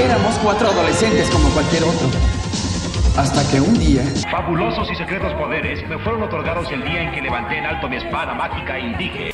Éramos 0.00 0.34
cuatro 0.42 0.68
adolescentes 0.68 1.28
como 1.28 1.50
cualquier 1.50 1.84
otro. 1.84 2.08
Hasta 3.18 3.46
que 3.50 3.60
un 3.60 3.78
día... 3.78 4.02
Fabulosos 4.30 4.90
y 4.90 4.96
secretos 4.96 5.34
poderes 5.34 5.86
me 5.90 5.98
fueron 5.98 6.22
otorgados 6.22 6.72
el 6.72 6.82
día 6.82 7.02
en 7.02 7.12
que 7.12 7.20
levanté 7.20 7.58
en 7.58 7.66
alto 7.66 7.86
mi 7.86 7.96
espada 7.96 8.32
mágica 8.32 8.78
y 8.78 8.94
dije... 8.94 9.30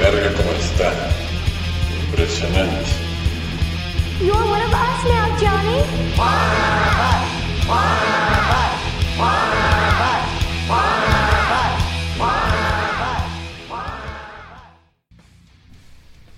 verga 0.00 0.32
cómo 0.34 0.50
está. 0.52 0.92
Impresionante. 2.06 3.03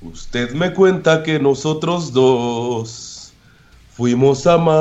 Usted 0.02 0.52
me 0.52 0.72
cuenta 0.72 1.22
que 1.22 1.38
nosotros 1.38 2.12
dos 2.12 3.32
fuimos 3.92 4.46
amantes. 4.46 4.72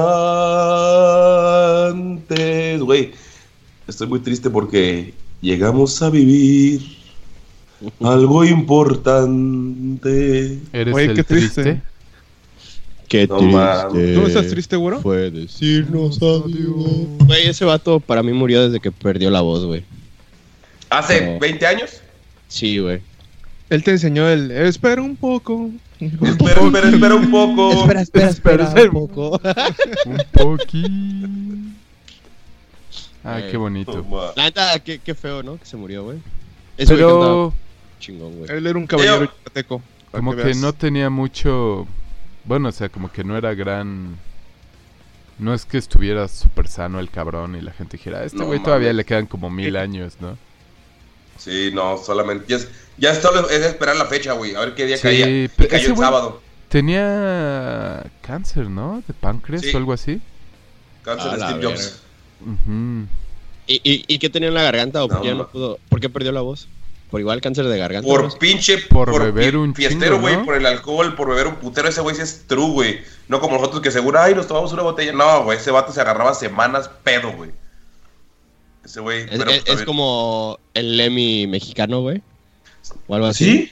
Güey, 2.81 3.12
estoy 3.87 4.07
muy 4.07 4.20
triste 4.20 4.49
porque 4.49 5.13
llegamos 5.41 6.01
a 6.01 6.09
vivir 6.09 6.81
algo 8.01 8.43
importante. 8.43 10.59
Eres 10.73 10.98
el 10.98 11.26
triste. 11.26 11.84
Qué 13.07 13.27
No 13.27 13.37
triste. 13.37 14.13
¿Tú 14.13 14.21
no 14.21 14.27
estás 14.27 14.47
triste, 14.47 14.75
güero? 14.75 15.01
Fue 15.01 15.29
decirnos 15.31 16.17
adiós. 16.17 17.07
Güey, 17.25 17.47
ese 17.47 17.65
vato 17.65 17.99
para 17.99 18.23
mí 18.23 18.34
murió 18.34 18.63
desde 18.65 18.79
que 18.79 18.91
perdió 18.91 19.29
la 19.29 19.41
voz, 19.41 19.65
güey. 19.65 19.84
¿Hace 20.89 21.34
No. 21.34 21.39
20 21.39 21.65
años? 21.67 22.01
Sí, 22.47 22.79
güey. 22.79 23.01
Él 23.70 23.84
te 23.84 23.91
enseñó 23.91 24.27
el 24.29 24.51
espera 24.51 25.01
un 25.01 25.15
poco. 25.15 25.71
Espera, 25.99 26.62
espera, 26.62 26.89
espera 26.89 27.15
un 27.15 27.31
poco. 27.31 27.71
espera, 27.84 28.01
espera, 28.29 28.63
espera 28.67 28.89
un 28.91 29.07
poco. 29.07 29.41
Un 30.05 30.17
poquín. 30.31 31.75
Ay, 33.23 33.45
qué 33.49 33.57
bonito. 33.57 33.91
Toma. 33.93 34.31
La 34.35 34.43
neta, 34.43 34.77
qué, 34.79 34.99
qué 34.99 35.15
feo, 35.15 35.41
¿no? 35.41 35.57
Que 35.57 35.65
se 35.65 35.77
murió, 35.77 36.03
güey. 36.03 36.19
Güey 36.77 36.87
Pero 36.87 37.53
chingón, 37.99 38.37
güey. 38.37 38.51
Él 38.51 38.67
era 38.67 38.77
un 38.77 38.85
caballero 38.85 39.21
yucateco. 39.25 39.81
como 40.12 40.35
que 40.35 40.53
no 40.55 40.73
tenía 40.73 41.09
mucho... 41.09 41.87
Bueno, 42.46 42.70
o 42.70 42.71
sea, 42.71 42.90
como 42.90 43.12
que 43.12 43.24
no 43.24 43.38
era 43.38 43.54
gran... 43.54 44.18
No 45.38 45.54
es 45.54 45.65
que 45.65 45.77
estuviera 45.77 46.27
súper 46.29 46.68
sano 46.70 46.99
el 46.99 47.10
cabrón 47.10 47.55
y 47.57 47.62
la 47.62 47.74
gente 47.74 47.98
dijera, 47.98 48.20
a 48.20 48.24
este 48.24 48.37
No 48.37 48.46
güey 48.46 48.63
todavía 48.63 48.93
le 48.93 49.04
quedan 49.04 49.26
como 49.26 49.49
mil 49.49 49.76
años, 49.76 50.13
¿no? 50.21 50.37
Sí, 51.37 51.71
no, 51.74 51.98
solamente. 51.98 52.57
Ya, 52.98 53.13
solo 53.15 53.49
es 53.49 53.65
esperar 53.65 53.98
la 53.98 54.05
fecha, 54.05 54.32
güey. 54.34 54.55
A 54.55 54.62
ver 54.62 54.76
qué 54.76 54.85
día 54.85 54.96
Sí, 54.96 55.04
caía. 55.04 55.27
Y 55.29 55.49
cayó 55.49 55.76
ese 55.76 55.91
el 55.91 55.98
sábado. 55.98 56.41
Tenía 56.70 58.05
cáncer, 58.21 58.70
¿no? 58.70 59.04
De 59.05 59.13
páncreas 59.13 59.62
Sí. 59.63 59.71
o 59.74 59.77
algo 59.77 59.91
así. 59.91 60.21
Cáncer 61.04 61.32
de 61.34 61.37
Steve 61.40 61.65
Jobs. 61.65 62.02
¿Y, 63.68 63.74
y, 63.84 64.06
y 64.07 64.19
qué 64.19 64.30
tenía 64.30 64.47
en 64.47 64.53
la 64.56 64.63
garganta 64.63 65.03
o 65.03 65.09
por 65.09 65.22
qué 65.22 65.34
no 65.35 65.47
pudo? 65.50 65.80
¿Por 65.90 66.00
qué 66.00 66.09
perdió 66.09 66.31
la 66.31 66.41
voz? 66.41 66.68
¿Por 67.09 67.19
igual 67.19 67.39
cáncer 67.39 67.66
de 67.67 67.78
garganta? 67.78 68.07
Por 68.07 68.23
no 68.23 68.29
pinche. 68.39 68.78
Por 68.79 69.11
beber 69.22 69.51
pi- 69.51 69.57
un 69.57 69.75
Fiestero, 69.75 70.19
güey. 70.19 70.38
¿no? 70.38 70.45
Por 70.45 70.56
el 70.56 70.66
alcohol, 70.66 71.16
por 71.16 71.29
beber 71.29 71.47
un 71.47 71.56
putero. 71.56 71.88
Ese 71.88 72.01
güey 72.01 72.16
sí 72.16 72.22
es 72.23 72.45
true, 72.47 72.72
güey. 72.72 73.01
No 73.28 73.39
como 73.39 73.56
nosotros 73.57 73.81
que 73.81 73.91
seguro, 73.91 74.19
ay, 74.19 74.34
nos 74.35 74.47
tomamos 74.47 74.73
una 74.73 74.81
botella. 74.84 75.13
No, 75.13 75.44
güey. 75.44 75.57
Ese 75.57 75.72
vato 75.72 75.91
se 75.94 76.01
agarraba 76.01 76.34
semanas 76.34 76.89
pedo, 77.03 77.31
güey. 77.31 77.51
Ese 78.84 79.00
güey. 79.00 79.22
Es, 79.23 79.29
pero, 79.38 79.51
es- 79.51 79.63
pues, 79.63 79.79
es 79.79 79.85
como 79.85 80.59
el 80.73 80.97
Lemmy 80.97 81.47
mexicano, 81.47 82.02
güey. 82.02 82.22
O 83.07 83.16
algo 83.16 83.28
así. 83.28 83.46
¿Sí? 83.46 83.72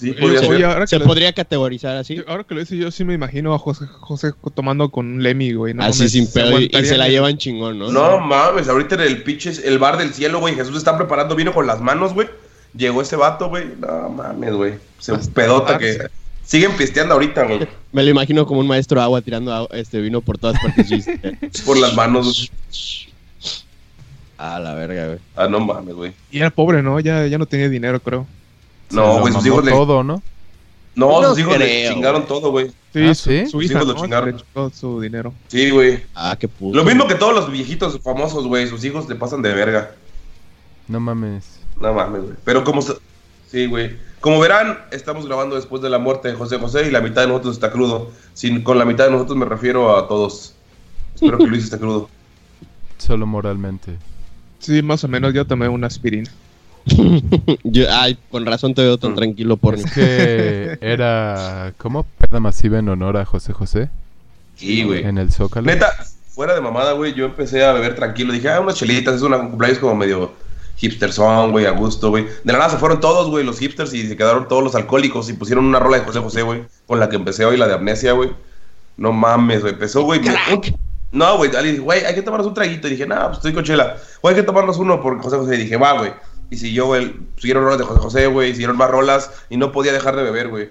Sí, 0.00 0.12
podría 0.12 0.40
Oye, 0.40 0.48
ser. 0.56 0.64
ahora 0.64 0.80
que 0.80 0.86
¿Se 0.86 0.98
lo- 0.98 1.04
podría 1.04 1.32
categorizar 1.32 1.96
así? 1.96 2.22
Ahora 2.26 2.44
que 2.44 2.54
lo 2.54 2.60
dices, 2.60 2.78
yo 2.78 2.90
sí 2.90 3.04
me 3.04 3.14
imagino 3.14 3.52
a 3.54 3.58
José, 3.58 3.84
José 3.86 4.32
tomando 4.54 4.88
con 4.88 5.06
un 5.06 5.22
Lemmy, 5.22 5.52
güey. 5.52 5.74
no 5.74 5.82
así 5.84 5.98
mames, 6.00 6.12
sin 6.12 6.26
pedo. 6.32 6.58
Y, 6.58 6.70
se 6.84 6.96
la 6.96 7.08
llevan 7.08 7.36
chingón, 7.38 7.78
¿no? 7.78 7.90
No 7.92 8.18
mames, 8.20 8.68
ahorita 8.68 8.94
en 8.94 9.02
el 9.02 9.22
pinche, 9.22 9.52
el 9.64 9.78
bar 9.78 9.98
del 9.98 10.14
cielo, 10.14 10.40
güey, 10.40 10.54
Jesús 10.54 10.76
está 10.76 10.96
preparando 10.96 11.36
vino 11.36 11.52
con 11.52 11.66
las 11.66 11.80
manos, 11.80 12.14
güey. 12.14 12.28
Llegó 12.74 13.02
ese 13.02 13.16
vato, 13.16 13.48
güey. 13.48 13.64
No 13.78 14.08
mames, 14.10 14.54
güey. 14.54 14.74
Se 14.98 15.12
Hasta 15.12 15.32
pedota 15.34 15.72
darse. 15.72 15.98
que 15.98 16.06
siguen 16.44 16.72
pisteando 16.76 17.14
ahorita, 17.14 17.44
güey. 17.44 17.66
Me 17.92 18.02
lo 18.04 18.10
imagino 18.10 18.46
como 18.46 18.60
un 18.60 18.66
maestro 18.68 19.00
agua 19.02 19.20
tirando 19.20 19.52
agua- 19.52 19.68
este 19.76 20.00
vino 20.00 20.20
por 20.20 20.38
todas 20.38 20.56
partes. 20.60 21.04
Por 21.66 21.76
las 21.78 21.94
manos. 21.94 22.50
A 24.38 24.58
la 24.58 24.72
verga, 24.74 25.06
güey. 25.06 25.18
Ah, 25.36 25.48
no 25.48 25.60
mames, 25.60 25.94
güey. 25.94 26.12
Y 26.30 26.38
era 26.38 26.48
pobre, 26.50 26.82
¿no? 26.82 26.98
Ya, 27.00 27.26
ya 27.26 27.36
no 27.36 27.44
tenía 27.46 27.68
dinero, 27.68 28.00
creo. 28.00 28.26
No, 28.90 29.14
lo 29.14 29.20
güey, 29.20 29.32
sus 29.32 29.46
hijos 29.46 29.64
le. 29.64 29.70
todo, 29.72 30.02
¿no? 30.02 30.22
No, 30.96 31.20
No 31.22 31.28
sus 31.30 31.38
hijos 31.38 31.58
le 31.58 31.88
chingaron 31.88 32.26
todo, 32.26 32.50
güey. 32.50 32.68
Sí, 32.92 33.06
Ah, 33.06 33.14
su, 33.14 33.30
¿sí? 33.30 33.44
su 33.46 33.50
Sus 33.52 33.64
hija, 33.64 33.74
hijos 33.74 33.86
lo 33.88 33.94
¿no? 33.94 34.00
chingaron. 34.02 34.30
Le 34.30 34.36
chingó 34.42 34.70
su 34.70 35.00
dinero. 35.00 35.32
Sí, 35.48 35.70
güey. 35.70 36.02
Ah, 36.14 36.36
qué 36.38 36.48
puto. 36.48 36.76
Lo 36.76 36.84
mismo 36.84 37.06
que 37.06 37.14
todos 37.14 37.34
los 37.34 37.50
viejitos 37.50 37.98
famosos, 38.00 38.46
güey. 38.46 38.66
Sus 38.66 38.84
hijos 38.84 39.08
le 39.08 39.14
pasan 39.14 39.42
de 39.42 39.54
verga. 39.54 39.92
No 40.88 40.98
mames. 41.00 41.60
No 41.80 41.94
mames, 41.94 42.22
güey. 42.22 42.34
Pero 42.44 42.64
como. 42.64 42.82
se- 42.82 42.94
Sí, 43.46 43.66
güey. 43.66 43.96
Como 44.20 44.38
verán, 44.38 44.78
estamos 44.92 45.26
grabando 45.26 45.56
después 45.56 45.82
de 45.82 45.90
la 45.90 45.98
muerte 45.98 46.28
de 46.28 46.34
José 46.34 46.58
José 46.58 46.86
y 46.86 46.90
la 46.92 47.00
mitad 47.00 47.22
de 47.22 47.28
nosotros 47.28 47.54
está 47.54 47.72
crudo. 47.72 48.10
Sin, 48.32 48.62
con 48.62 48.78
la 48.78 48.84
mitad 48.84 49.06
de 49.06 49.10
nosotros 49.10 49.36
me 49.36 49.44
refiero 49.44 49.96
a 49.96 50.06
todos. 50.06 50.54
Espero 51.16 51.38
que 51.38 51.46
Luis 51.46 51.64
esté 51.64 51.78
crudo. 51.78 52.08
Solo 52.98 53.26
moralmente. 53.26 53.96
Sí, 54.60 54.82
más 54.82 55.02
o 55.04 55.08
menos. 55.08 55.32
Yo 55.34 55.44
tomé 55.46 55.68
una 55.68 55.86
aspirina. 55.88 56.30
Yo- 57.64 57.86
ay, 57.90 58.18
con 58.30 58.46
razón 58.46 58.74
te 58.74 58.82
veo 58.82 58.98
tan 58.98 59.12
Mm. 59.12 59.16
tranquilo 59.16 59.56
por 59.56 59.76
mí. 59.76 59.82
Es 59.84 59.92
que 59.92 60.78
era... 60.80 61.72
¿Cómo? 61.78 62.04
Peda 62.18 62.40
masiva 62.40 62.78
en 62.78 62.88
honor 62.88 63.16
a 63.16 63.24
José 63.24 63.52
José 63.52 63.90
Sí, 64.56 64.82
güey. 64.84 65.04
en 65.04 65.18
el 65.18 65.32
Zócalo. 65.32 65.66
Neta, 65.66 65.92
fuera 66.28 66.54
de 66.54 66.60
mamada, 66.60 66.92
güey, 66.92 67.14
yo 67.14 67.24
empecé 67.26 67.64
a 67.64 67.72
beber 67.72 67.94
tranquilo. 67.94 68.32
Dije, 68.32 68.48
ah, 68.50 68.60
unas 68.60 68.74
chelitas, 68.76 69.14
es 69.16 69.22
una 69.22 69.38
cumpleaños 69.38 69.78
como 69.78 69.94
medio 69.94 70.32
hipster 70.76 71.12
son, 71.12 71.50
güey, 71.52 71.66
a 71.66 71.70
gusto, 71.72 72.08
güey. 72.10 72.24
De 72.44 72.52
la 72.52 72.58
nada 72.58 72.70
se 72.70 72.78
fueron 72.78 73.00
todos, 73.00 73.28
güey, 73.28 73.44
los 73.44 73.58
hipsters 73.58 73.92
y 73.94 74.06
se 74.08 74.16
quedaron 74.16 74.48
todos 74.48 74.62
los 74.62 74.74
alcohólicos 74.74 75.28
y 75.28 75.34
pusieron 75.34 75.64
una 75.66 75.78
rola 75.78 75.98
de 75.98 76.04
José 76.04 76.20
José, 76.20 76.42
güey, 76.42 76.62
con 76.86 76.98
la 76.98 77.08
que 77.08 77.16
empecé 77.16 77.44
hoy, 77.44 77.56
la 77.58 77.68
de 77.68 77.74
amnesia, 77.74 78.12
güey. 78.12 78.30
No 78.96 79.12
mames, 79.12 79.60
güey, 79.60 79.74
empezó, 79.74 80.02
güey. 80.02 80.20
un- 80.20 80.62
No, 81.12 81.36
güey, 81.38 81.50
alguien 81.56 81.74
dijo, 81.74 81.84
güey, 81.86 82.04
hay 82.04 82.14
que 82.14 82.22
tomarnos 82.22 82.46
un 82.46 82.54
traguito. 82.54 82.86
Y 82.86 82.92
dije, 82.92 83.04
no, 83.06 83.16
pues 83.26 83.38
estoy 83.38 83.52
con 83.52 83.64
chela. 83.64 83.96
Güey, 84.22 84.34
hay 84.34 84.40
que 84.40 84.46
tomarnos 84.46 84.76
uno 84.78 85.00
por 85.02 85.20
José 85.20 85.36
José. 85.38 85.56
Y 85.56 85.58
dije, 85.58 85.76
va, 85.76 85.94
güey. 85.98 86.12
Y 86.50 86.56
siguió, 86.56 86.86
güey, 86.86 87.14
siguieron 87.36 87.64
rolas 87.64 87.78
de 87.78 87.84
José 87.84 88.00
José, 88.00 88.26
güey, 88.26 88.52
siguieron 88.52 88.76
más 88.76 88.90
rolas 88.90 89.30
y 89.50 89.56
no 89.56 89.70
podía 89.72 89.92
dejar 89.92 90.16
de 90.16 90.22
beber, 90.24 90.48
güey. 90.48 90.70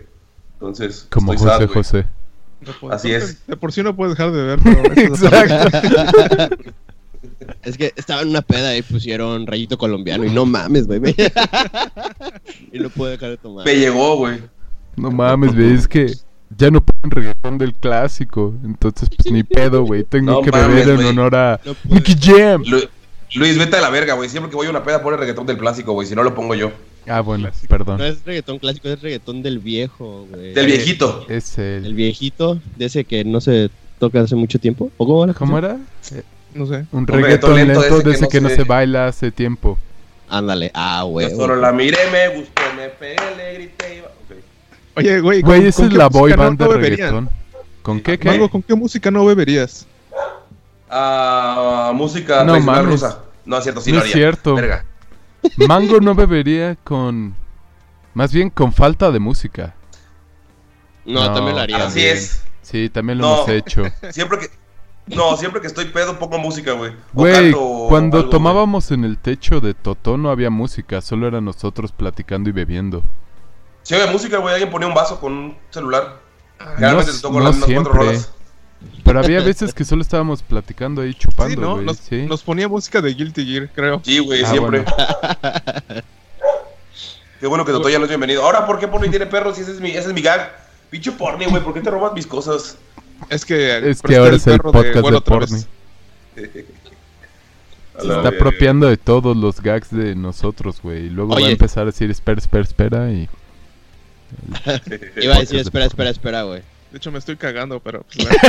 Entonces, 0.54 1.08
Como 1.10 1.34
estoy 1.34 1.48
José 1.50 1.68
sad. 1.68 1.74
José. 1.74 2.06
No 2.82 2.92
Así 2.92 3.12
es. 3.14 3.48
De 3.48 3.56
por 3.56 3.72
sí 3.72 3.82
no 3.82 3.96
puedes 3.96 4.18
dejar 4.18 4.34
de 4.34 4.44
ver, 4.44 4.60
pero... 4.62 4.94
eso- 4.94 5.28
Exacto. 5.28 6.58
Es 7.64 7.78
que 7.78 7.94
estaba 7.96 8.22
en 8.22 8.30
una 8.30 8.42
peda 8.42 8.76
y 8.78 8.82
pusieron 8.82 9.46
rayito 9.48 9.78
colombiano 9.78 10.24
y 10.24 10.30
no 10.30 10.46
mames, 10.46 10.88
güey. 10.88 11.02
y 12.72 12.80
no 12.80 12.90
puedo 12.90 13.12
dejar 13.12 13.32
de 13.32 13.38
tomar. 13.38 13.66
Me 13.66 13.76
llegó, 13.76 14.18
güey. 14.18 14.40
No 14.96 15.12
mames, 15.12 15.54
güey, 15.56 15.74
es 15.74 15.88
que 15.88 16.14
ya 16.58 16.70
no 16.72 16.82
ponen 16.82 17.12
reggaetón 17.12 17.58
del 17.58 17.74
clásico. 17.74 18.54
Entonces, 18.64 19.10
pues 19.10 19.32
ni 19.34 19.44
pedo, 19.44 19.84
güey. 19.84 20.04
Tengo 20.04 20.32
No 20.34 20.42
que 20.42 20.52
mames, 20.52 20.86
beber 20.86 21.00
en 21.00 21.06
honor 21.08 21.36
a 21.36 21.60
No. 21.66 21.76
Nicky 21.86 22.16
Jam. 22.20 22.64
Luis, 23.36 23.58
vete 23.58 23.76
a 23.78 23.82
la 23.82 23.90
verga, 23.90 24.14
güey. 24.16 24.30
Siempre 24.30 24.50
que 24.50 24.56
voy 24.56 24.68
a 24.68 24.70
una 24.72 24.84
peda 24.84 25.02
pone 25.02 25.18
reggaetón 25.18 25.46
del 25.46 25.58
clásico, 25.58 25.94
güey. 25.94 26.08
Si 26.08 26.16
no 26.16 26.24
lo 26.24 26.34
pongo 26.34 26.56
yo. 26.56 26.72
Ah, 27.08 27.22
bueno, 27.22 27.50
perdón. 27.68 27.98
No 28.00 28.06
es 28.06 28.24
reggaetón 28.26 28.60
clásico, 28.60 28.88
es 28.90 29.02
reggaetón 29.02 29.42
del 29.42 29.60
viejo, 29.60 30.28
güey. 30.30 30.54
Del 30.54 30.66
viejito. 30.66 31.26
Es 31.30 31.58
El 31.58 31.86
el... 31.86 31.94
viejito, 31.94 32.60
de 32.76 32.86
ese 32.86 33.04
que 33.06 33.24
no 33.24 33.42
se 33.42 33.70
toca 34.00 34.22
hace 34.22 34.36
mucho 34.36 34.60
tiempo. 34.60 34.92
¿O 34.98 35.06
cómo 35.06 35.24
era? 35.24 35.34
¿Cómo 35.34 35.58
era? 35.58 35.78
No 36.54 36.66
sé. 36.66 36.86
Un 36.92 37.06
reggaetón 37.08 37.56
reggaetón 37.56 37.56
lento 37.56 37.82
lento 37.82 38.02
de 38.10 38.16
ese 38.16 38.28
que 38.28 38.42
no 38.42 38.50
se- 38.50 38.56
se 38.58 38.64
baila 38.64 39.08
hace 39.08 39.32
tiempo. 39.32 39.78
Ándale. 40.28 40.72
Ah, 40.74 41.04
güey. 41.04 41.30
Yo 41.30 41.36
solo 41.36 41.56
la 41.56 41.72
miré, 41.72 41.98
me 42.12 42.36
gustó, 42.38 42.62
me 42.76 42.90
pegué, 42.90 43.16
le 43.38 43.54
grité. 43.56 43.98
y 43.98 44.02
va- 44.02 44.08
ok. 44.08 44.38
Oye, 44.98 45.20
güey, 45.22 45.42
Güey, 45.42 45.60
¿con- 45.60 45.68
esa 45.68 45.86
es 45.86 45.94
la 45.94 46.10
boy 46.10 46.32
no- 46.32 46.38
band 46.38 46.60
de 46.60 46.66
no 46.66 46.72
beberían? 46.72 46.98
reggaetón. 46.98 47.30
¿Con 47.82 48.02
qué, 48.02 48.20
qué? 48.20 48.28
Mango, 48.28 48.50
¿con 48.50 48.62
qué 48.62 48.76
música 48.76 49.10
no 49.10 49.26
beberías? 49.26 49.88
Ah, 50.90 51.92
música 51.94 52.44
No 52.44 52.54
tradicional 52.54 52.84
mames. 52.84 53.02
rusa. 53.02 53.20
No, 53.46 53.58
es 53.58 53.64
cierto, 53.64 53.82
sí 53.82 53.92
No 53.92 53.98
lo 54.00 54.04
es 54.06 54.12
haría. 54.12 54.14
cierto. 54.16 54.56
Verga. 54.56 54.86
Mango 55.68 56.00
no 56.02 56.16
bebería 56.16 56.76
con... 56.84 57.36
Más 58.14 58.34
bien 58.34 58.50
con 58.50 58.74
falta 58.74 59.12
de 59.12 59.20
música. 59.20 59.76
No, 61.06 61.22
No, 61.26 61.34
también 61.34 61.56
lo 61.56 61.62
haría. 61.62 61.86
Así 61.86 62.06
es. 62.06 62.44
Sí, 62.62 62.90
también 62.90 63.18
lo 63.20 63.26
No. 63.26 63.36
hemos 63.36 63.50
hecho. 63.50 63.84
Siempre 64.12 64.40
que. 64.40 64.50
No, 65.16 65.36
siempre 65.38 65.60
que 65.60 65.66
estoy 65.66 65.86
pedo 65.86 66.20
pongo 66.20 66.38
música, 66.38 66.74
güey. 66.74 66.94
Güey, 67.14 67.52
cuando 67.88 68.18
algo, 68.20 68.30
tomábamos 68.30 68.92
en 68.92 69.04
el 69.04 69.18
techo 69.18 69.60
de 69.60 69.74
Totó 69.74 70.18
no 70.18 70.30
había 70.30 70.52
música, 70.52 71.02
solo 71.02 71.28
eran 71.28 71.46
nosotros 71.46 71.92
platicando 71.92 72.48
y 72.48 72.54
bebiendo. 72.54 73.04
Si 73.82 73.96
había 73.96 74.12
música, 74.12 74.38
güey, 74.38 74.54
alguien 74.54 74.70
ponía 74.70 74.88
un 74.88 74.94
vaso 74.94 75.20
con 75.20 75.34
un 75.34 75.58
celular. 75.72 76.20
No, 76.60 76.66
Generalmente 76.76 77.12
te 77.14 77.20
toco 77.22 77.40
no 77.40 77.46
las 77.46 77.56
cuatro 77.56 77.68
siempre. 77.68 77.94
rolas. 77.94 78.32
Pero 79.04 79.20
había 79.20 79.42
veces 79.42 79.74
que 79.74 79.84
solo 79.84 80.02
estábamos 80.02 80.42
platicando 80.44 81.02
ahí 81.02 81.14
Sí, 81.14 81.20
chupando, 81.20 81.62
¿no? 81.62 81.74
güey. 81.76 81.86
Nos, 81.86 81.98
sí. 81.98 82.26
nos 82.28 82.44
ponía 82.44 82.68
música 82.68 83.02
de 83.02 83.14
Guilty 83.14 83.46
Gear, 83.46 83.70
creo. 83.74 84.02
Sí, 84.06 84.20
güey, 84.20 84.44
Ah, 84.44 84.50
siempre. 84.52 84.82
bueno. 84.84 86.04
Qué 87.40 87.48
bueno 87.48 87.64
que 87.66 87.72
Totoya 87.72 87.98
no 88.00 88.04
es 88.06 88.10
bienvenido. 88.10 88.44
Ahora, 88.44 88.66
¿por 88.68 88.80
qué 88.80 88.88
Porni 88.88 89.10
tiene 89.10 89.26
perros? 89.26 89.56
Si 89.56 89.62
ese 89.62 89.72
es 89.72 89.80
mi, 89.80 89.92
ese 89.92 90.10
es 90.10 90.14
mi 90.14 90.22
gag. 90.22 90.52
Pinche 90.90 91.12
Porni, 91.14 91.46
güey, 91.46 91.64
¿por 91.64 91.74
qué 91.74 91.80
te 91.82 91.90
robas 91.90 92.14
mis 92.14 92.28
cosas? 92.28 92.78
Es 93.30 93.46
que. 93.46 93.90
Es 93.90 94.02
que 94.02 94.18
ahora 94.18 94.36
es 94.36 94.46
el 94.48 94.60
podcast 94.60 94.96
de. 95.08 95.22
Porni. 95.22 95.66
A 97.98 98.02
Se 98.02 98.08
está 98.08 98.30
apropiando 98.30 98.88
de 98.88 98.96
todos 98.96 99.36
los 99.36 99.62
gags 99.62 99.90
de 99.92 100.16
nosotros, 100.16 100.82
güey. 100.82 101.08
Y 101.08 101.10
luego 101.10 101.34
va 101.36 101.40
a 101.46 101.50
empezar 101.50 101.84
a 101.84 101.86
decir, 101.88 102.10
espera, 102.10 102.40
espera, 102.40 102.64
espera. 102.64 103.12
Y 103.12 103.28
Iba 105.22 105.36
a 105.36 105.40
decir, 105.40 105.60
espera, 105.60 105.86
espera, 105.86 106.10
espera, 106.10 106.44
güey. 106.44 106.62
De 106.92 106.98
hecho, 106.98 107.12
me 107.12 107.20
estoy 107.20 107.36
cagando, 107.36 107.80
pero. 107.80 108.04
pues, 108.04 108.28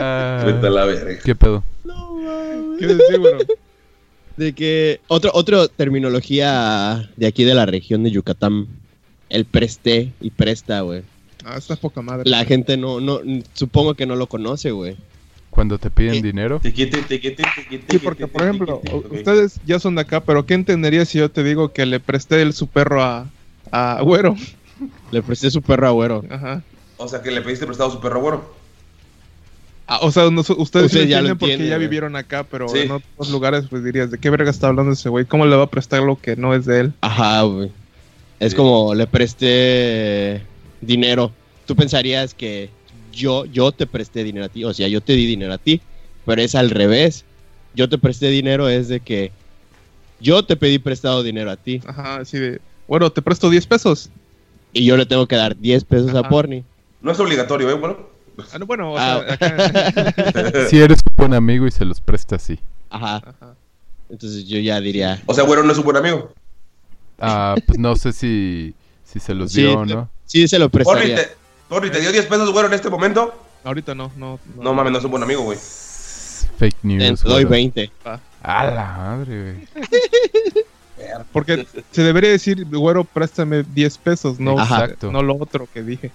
Ah, 0.00 0.42
Vete 0.46 0.66
a 0.66 0.70
la 0.70 0.84
verga. 0.84 1.18
¿Qué 1.24 1.34
pedo? 1.34 1.64
¿Qué 2.78 2.86
decir, 2.86 3.18
güero? 3.18 3.38
De 4.36 4.52
que 4.52 5.00
otro, 5.08 5.32
otra 5.34 5.66
terminología 5.66 7.10
de 7.16 7.26
aquí 7.26 7.42
de 7.42 7.54
la 7.54 7.66
región 7.66 8.04
de 8.04 8.10
Yucatán. 8.12 8.68
El 9.28 9.44
presté 9.44 10.12
y 10.20 10.30
presta, 10.30 10.80
güey. 10.82 11.02
Ah, 11.44 11.56
está 11.58 11.76
poca 11.76 12.00
madre. 12.00 12.30
La 12.30 12.44
gente 12.44 12.76
no, 12.76 13.00
no, 13.00 13.20
supongo 13.52 13.94
que 13.94 14.06
no 14.06 14.16
lo 14.16 14.26
conoce, 14.26 14.70
güey. 14.70 14.96
Cuando 15.50 15.78
te 15.78 15.90
piden 15.90 16.12
¿Qué? 16.14 16.22
dinero. 16.22 16.60
Tiquete, 16.60 17.02
tiquete, 17.02 17.42
tiquete, 17.56 17.86
Sí, 17.90 17.98
porque, 17.98 18.26
por 18.26 18.42
ejemplo, 18.42 18.80
ustedes 19.10 19.60
ya 19.66 19.80
son 19.80 19.96
de 19.96 20.02
acá, 20.02 20.20
pero 20.22 20.46
¿qué 20.46 20.54
entenderías 20.54 21.08
si 21.08 21.18
yo 21.18 21.30
te 21.30 21.42
digo 21.42 21.72
que 21.72 21.84
le 21.84 22.00
presté 22.00 22.40
el 22.40 22.52
su 22.52 22.68
perro 22.68 23.02
a, 23.02 23.26
a 23.72 24.00
Güero? 24.02 24.34
Le 25.10 25.22
presté 25.22 25.50
su 25.50 25.60
perro 25.62 25.88
a 25.88 25.90
güero. 25.90 26.24
Ajá. 26.30 26.62
O 26.98 27.08
sea, 27.08 27.20
que 27.22 27.30
le 27.30 27.40
pediste 27.40 27.66
prestado 27.66 27.90
a 27.90 27.92
su 27.92 28.00
perro 28.00 28.20
güero. 28.20 28.54
Ah, 29.86 30.00
o 30.02 30.10
sea, 30.10 30.30
no- 30.30 30.40
ustedes, 30.42 30.56
sí 30.56 30.62
Ustedes 30.62 30.92
lo 31.06 31.10
ya 31.10 31.20
lo 31.22 31.28
entienden 31.30 31.38
porque 31.58 31.68
ya 31.68 31.78
vivieron 31.78 32.14
acá, 32.14 32.44
pero 32.44 32.68
Sí. 32.68 32.80
en 32.80 32.90
otros 32.90 33.30
lugares 33.30 33.64
pues 33.70 33.82
dirías, 33.82 34.10
¿de 34.10 34.18
qué 34.18 34.28
verga 34.30 34.50
está 34.50 34.68
hablando 34.68 34.92
ese 34.92 35.08
güey? 35.08 35.24
¿Cómo 35.24 35.46
le 35.46 35.56
va 35.56 35.64
a 35.64 35.70
prestar 35.70 36.02
lo 36.02 36.16
que 36.20 36.36
no 36.36 36.54
es 36.54 36.66
de 36.66 36.80
él? 36.80 36.92
Ajá, 37.00 37.42
güey. 37.42 37.72
Es 38.38 38.52
Sí. 38.52 38.56
como 38.56 38.94
le 38.94 39.06
presté 39.06 40.42
dinero. 40.80 41.32
Tú 41.66 41.74
pensarías 41.74 42.34
que 42.34 42.70
yo, 43.12 43.46
yo 43.46 43.72
te 43.72 43.86
presté 43.86 44.22
dinero 44.24 44.44
a 44.46 44.48
ti, 44.48 44.62
o 44.64 44.74
sea, 44.74 44.88
yo 44.88 45.00
te 45.00 45.14
di 45.14 45.26
dinero 45.26 45.52
a 45.54 45.58
ti, 45.58 45.80
pero 46.26 46.42
es 46.42 46.54
al 46.54 46.70
revés. 46.70 47.24
Yo 47.74 47.88
te 47.88 47.98
presté 47.98 48.28
dinero 48.28 48.68
es 48.68 48.88
de 48.88 49.00
que 49.00 49.32
yo 50.20 50.44
te 50.44 50.56
pedí 50.56 50.78
prestado 50.78 51.22
dinero 51.22 51.50
a 51.50 51.56
ti 51.56 51.80
Ajá, 51.86 52.16
así 52.16 52.38
de, 52.38 52.60
bueno, 52.88 53.10
te 53.10 53.22
presto 53.22 53.48
10 53.50 53.66
pesos. 53.66 54.10
y 54.72 54.84
yo 54.84 54.96
le 54.96 55.06
tengo 55.06 55.26
que 55.28 55.36
dar 55.36 55.56
10 55.56 55.84
pesos 55.84 56.14
a. 56.14 56.28
Porni. 56.28 56.64
No 57.00 57.12
es 57.12 57.20
obligatorio, 57.20 57.70
¿eh? 57.70 57.74
Bueno. 57.74 57.96
Ah, 58.52 58.58
no, 58.58 58.66
bueno, 58.66 58.92
o 58.92 58.98
Ah. 58.98 59.24
sea, 59.26 59.34
acá... 59.34 60.52
Si 60.70 60.78
eres 60.80 60.98
un 61.08 61.16
buen 61.16 61.34
amigo 61.34 61.66
y 61.66 61.70
se 61.70 61.84
los 61.84 62.00
presta 62.00 62.36
así. 62.36 62.58
Ajá. 62.90 63.16
Ajá. 63.16 63.54
Entonces 64.10 64.46
yo 64.46 64.58
ya 64.58 64.80
diría, 64.80 65.20
O 65.26 65.34
sea, 65.34 65.44
güero 65.44 65.62
no 65.64 65.72
es 65.72 65.78
un 65.78 65.84
buen 65.84 65.96
amigo. 65.96 66.32
Ah, 67.20 67.54
pues 67.66 67.78
no 67.78 67.96
sé 67.96 68.12
si, 68.12 68.74
si 69.04 69.18
se 69.20 69.34
los 69.34 69.52
Sí, 69.52 69.62
dio 69.62 69.80
o 69.80 69.86
te- 69.86 69.94
no. 69.94 70.08
sí 70.24 70.46
se 70.48 70.58
lo 70.58 70.68
Porni 70.70 70.84
prestaría. 70.84 71.16
te, 71.16 71.28
Porni, 71.68 71.90
¿te 71.90 72.00
dio 72.00 72.12
10 72.12 72.26
pesos, 72.26 72.50
güero, 72.52 72.68
en 72.68 72.74
este 72.74 72.88
momento? 72.90 73.34
Ahorita 73.64 73.94
no, 73.94 74.12
no. 74.16 74.38
No 74.56 74.72
mames, 74.72 74.92
no 74.92 74.98
es 74.98 75.04
un 75.04 75.10
buen 75.10 75.22
amigo, 75.24 75.42
güey. 75.42 75.58
Fake 76.58 76.76
Te 76.80 76.86
news. 76.88 77.22
doy 77.22 77.44
güero. 77.44 77.48
20. 77.50 77.90
A 78.42 78.64
la 78.64 78.94
madre, 78.96 79.42
güey. 79.74 79.84
Porque 81.32 81.66
se 81.92 82.02
debería 82.02 82.30
decir, 82.30 82.64
güero, 82.64 83.04
préstame 83.04 83.62
10 83.62 83.98
pesos, 83.98 84.40
no, 84.40 84.58
Ajá. 84.58 84.88
No 85.02 85.22
lo 85.22 85.36
otro 85.36 85.68
que 85.72 85.82
dije. 85.82 86.10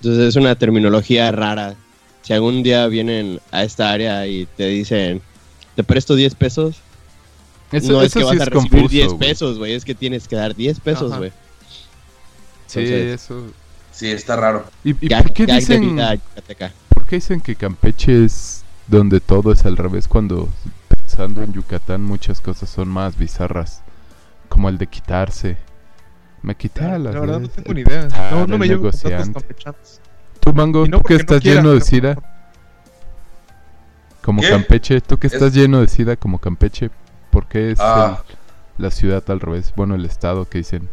Entonces 0.00 0.28
es 0.28 0.36
una 0.36 0.54
terminología 0.56 1.30
rara. 1.32 1.74
Si 2.22 2.32
algún 2.32 2.62
día 2.62 2.86
vienen 2.88 3.40
a 3.52 3.62
esta 3.62 3.90
área 3.90 4.26
y 4.26 4.46
te 4.56 4.66
dicen, 4.66 5.22
te 5.74 5.84
presto 5.84 6.14
10 6.14 6.34
pesos, 6.34 6.76
Eso, 7.72 7.92
no 7.92 8.02
es 8.02 8.12
que 8.12 8.20
sí 8.20 8.24
vas 8.24 8.40
a 8.40 8.44
recibir 8.46 8.70
confuso. 8.70 8.88
10 8.88 9.06
güey. 9.08 9.18
pesos, 9.18 9.58
güey, 9.58 9.74
es 9.74 9.84
que 9.84 9.94
tienes 9.94 10.26
que 10.28 10.36
dar 10.36 10.54
10 10.54 10.80
pesos, 10.80 11.16
güey. 11.16 11.32
Sí, 12.66 12.80
eso. 12.80 13.44
Sí, 13.92 14.10
está 14.10 14.36
raro. 14.36 14.66
¿Y, 14.84 14.90
y 14.90 15.08
Gag- 15.08 15.22
por 15.22 15.32
qué 15.32 15.46
dicen 15.46 15.96
por 16.92 17.06
qué 17.06 17.16
dicen 17.16 17.40
que 17.40 17.56
Campeche 17.56 18.24
es 18.24 18.62
donde 18.88 19.20
todo 19.20 19.52
es 19.52 19.64
al 19.64 19.76
revés 19.76 20.06
cuando 20.08 20.48
pensando 20.88 21.42
en 21.42 21.52
Yucatán 21.52 22.02
muchas 22.02 22.40
cosas 22.40 22.68
son 22.68 22.88
más 22.88 23.16
bizarras, 23.16 23.82
como 24.46 24.68
el 24.68 24.78
de 24.78 24.86
quitarse. 24.86 25.56
Me 26.42 26.54
quité 26.54 26.84
a 26.84 26.98
La 26.98 27.10
la 27.10 27.20
verdad 27.20 27.40
no 27.40 27.48
tengo 27.48 27.74
ni 27.74 27.80
idea. 27.80 28.08
No, 28.30 28.46
no 28.46 28.58
me 28.58 28.66
llevo. 28.68 28.90
Tú, 30.40 30.52
Mango, 30.52 30.86
no 30.86 30.98
tú 30.98 31.04
que 31.04 31.14
no 31.14 31.20
estás 31.20 31.40
quiera, 31.40 31.60
lleno 31.60 31.72
de 31.74 31.80
sida, 31.80 32.16
como 34.22 34.42
¿Qué? 34.42 34.50
Campeche, 34.50 35.00
tú 35.00 35.18
que 35.18 35.26
Es- 35.28 35.34
estás 35.34 35.52
lleno 35.54 35.80
de 35.80 35.88
sida 35.88 36.16
como 36.16 36.38
Campeche, 36.40 36.90
¿por 37.30 37.46
qué 37.46 37.72
es 37.72 37.80
Ah. 37.80 38.22
el- 38.28 38.84
la 38.84 38.90
ciudad 38.90 39.22
al 39.28 39.40
revés? 39.40 39.72
Bueno, 39.76 39.94
el 39.94 40.04
estado 40.04 40.48
que 40.48 40.58
dicen 40.58 40.88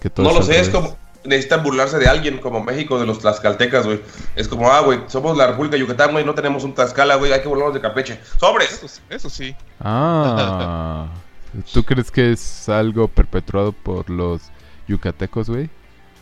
que 0.00 0.10
todo 0.10 0.26
No 0.26 0.34
lo 0.34 0.42
sé, 0.42 0.60
es 0.60 0.68
como. 0.68 0.96
Necesitan 1.24 1.64
burlarse 1.64 1.98
de 1.98 2.06
alguien, 2.06 2.38
como 2.38 2.62
México, 2.62 3.00
de 3.00 3.06
los 3.06 3.18
tlaxcaltecas, 3.18 3.84
güey. 3.84 4.00
Es 4.36 4.46
como, 4.46 4.70
ah, 4.70 4.80
güey, 4.82 5.00
somos 5.08 5.36
la 5.36 5.48
República 5.48 5.74
de 5.74 5.80
Yucatán, 5.80 6.12
güey, 6.12 6.24
no 6.24 6.34
tenemos 6.36 6.62
un 6.62 6.72
Tlaxcala, 6.72 7.16
güey, 7.16 7.32
hay 7.32 7.40
que 7.40 7.48
burlarnos 7.48 7.74
de 7.74 7.80
Campeche. 7.80 8.20
¡Sobres! 8.38 8.70
Eso, 8.74 8.86
sí- 8.86 9.00
eso 9.10 9.28
sí. 9.28 9.56
Ah, 9.80 11.08
¿tú 11.72 11.84
crees 11.84 12.10
que 12.10 12.32
es 12.32 12.68
algo 12.68 13.08
perpetuado 13.08 13.72
por 13.72 14.08
los 14.10 14.42
yucatecos, 14.88 15.48
güey? 15.48 15.68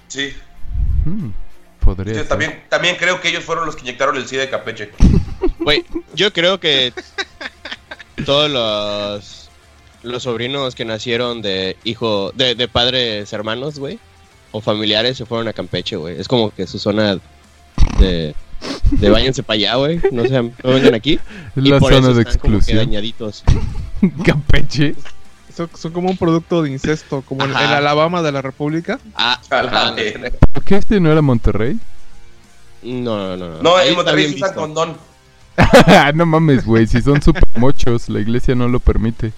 Sí. 0.09 0.33
Hmm, 1.05 1.31
podría 1.81 2.13
Yo 2.15 2.19
ser. 2.21 2.29
también, 2.29 2.63
también 2.69 2.97
creo 2.99 3.21
que 3.21 3.29
ellos 3.29 3.45
fueron 3.45 3.67
los 3.67 3.75
que 3.77 3.83
inyectaron 3.83 4.17
el 4.17 4.27
SIDA 4.27 4.43
de 4.43 4.51
Campeche. 4.51 4.91
Güey, 5.59 5.85
yo 6.15 6.31
creo 6.33 6.61
que 6.61 6.93
todos 8.27 8.51
los, 8.51 9.49
los 10.03 10.23
sobrinos 10.23 10.75
que 10.75 10.85
nacieron 10.85 11.41
de 11.43 11.77
hijo, 11.85 12.33
de, 12.35 12.55
de 12.55 12.69
padres 12.69 13.33
hermanos, 13.33 13.79
güey, 13.79 13.99
o 14.53 14.61
familiares 14.61 15.17
se 15.17 15.25
fueron 15.27 15.49
a 15.49 15.53
Campeche, 15.55 15.97
güey. 15.97 16.21
Es 16.21 16.29
como 16.29 16.51
que 16.51 16.67
su 16.67 16.79
zona 16.79 17.19
de, 17.99 18.35
de 18.91 19.11
váyanse 19.11 19.43
para 19.43 19.55
allá, 19.57 19.75
güey. 19.77 20.01
No 20.13 20.25
se 20.25 20.43
no 20.43 20.53
vengan 20.65 20.95
aquí. 20.95 21.19
Es 21.57 21.65
y 21.65 21.69
la 21.69 21.79
por 21.79 21.93
zona 21.93 22.09
eso 22.11 22.15
de 22.15 22.23
están 22.23 22.39
como 22.39 22.53
que 22.53 22.57
exclusión. 22.59 22.79
dañaditos. 22.79 23.45
Campeche. 24.25 24.95
Son, 25.57 25.69
son 25.75 25.93
como 25.93 26.11
un 26.11 26.17
producto 26.17 26.63
de 26.63 26.71
incesto, 26.71 27.23
como 27.23 27.45
en, 27.45 27.51
Ajá. 27.53 27.65
en 27.65 27.71
Alabama 27.71 28.23
de 28.23 28.33
la 28.33 28.43
República. 28.43 28.99
Ah, 29.15 29.41
ah. 29.51 29.95
¿Por 30.53 30.65
qué 30.65 30.77
este 30.77 30.99
no 31.01 31.13
era 31.13 31.23
Monterrey? 31.23 31.79
no, 32.83 33.37
no, 33.37 33.49
no. 33.49 33.63
No, 33.63 33.77
Ahí 33.77 33.89
en 33.89 33.93
está 33.93 34.03
Monterrey 34.03 34.29
se 34.31 34.35
usan 34.37 34.55
condón. 34.55 34.97
no 36.15 36.27
mames, 36.27 36.65
güey, 36.67 36.87
si 36.87 37.01
son 37.01 37.23
super 37.23 37.45
mochos, 37.57 38.09
la 38.09 38.21
iglesia 38.21 38.55
no 38.55 38.67
lo 38.69 38.81
permite. 38.81 39.33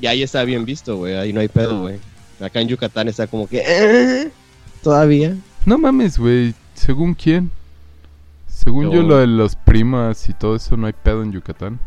Y 0.00 0.06
ahí 0.06 0.22
está 0.22 0.44
bien 0.44 0.64
visto, 0.64 0.96
güey. 0.96 1.16
Ahí 1.16 1.32
no 1.32 1.40
hay 1.40 1.48
pedo, 1.48 1.80
güey. 1.82 1.98
Acá 2.40 2.60
en 2.60 2.68
Yucatán 2.68 3.08
está 3.08 3.26
como 3.26 3.46
que... 3.48 3.62
eh, 3.66 4.30
Todavía. 4.82 5.36
No 5.66 5.76
mames, 5.76 6.18
güey, 6.18 6.54
¿según 6.74 7.14
quién? 7.14 7.50
Según 8.46 8.86
yo, 8.86 9.02
Yo- 9.02 9.02
lo 9.02 9.18
de 9.18 9.26
los 9.26 9.56
primas 9.56 10.28
y 10.28 10.32
todo 10.34 10.56
eso 10.56 10.76
no 10.76 10.86
hay 10.86 10.92
pedo 10.94 11.22
en 11.22 11.32
Yucatán. 11.32 11.78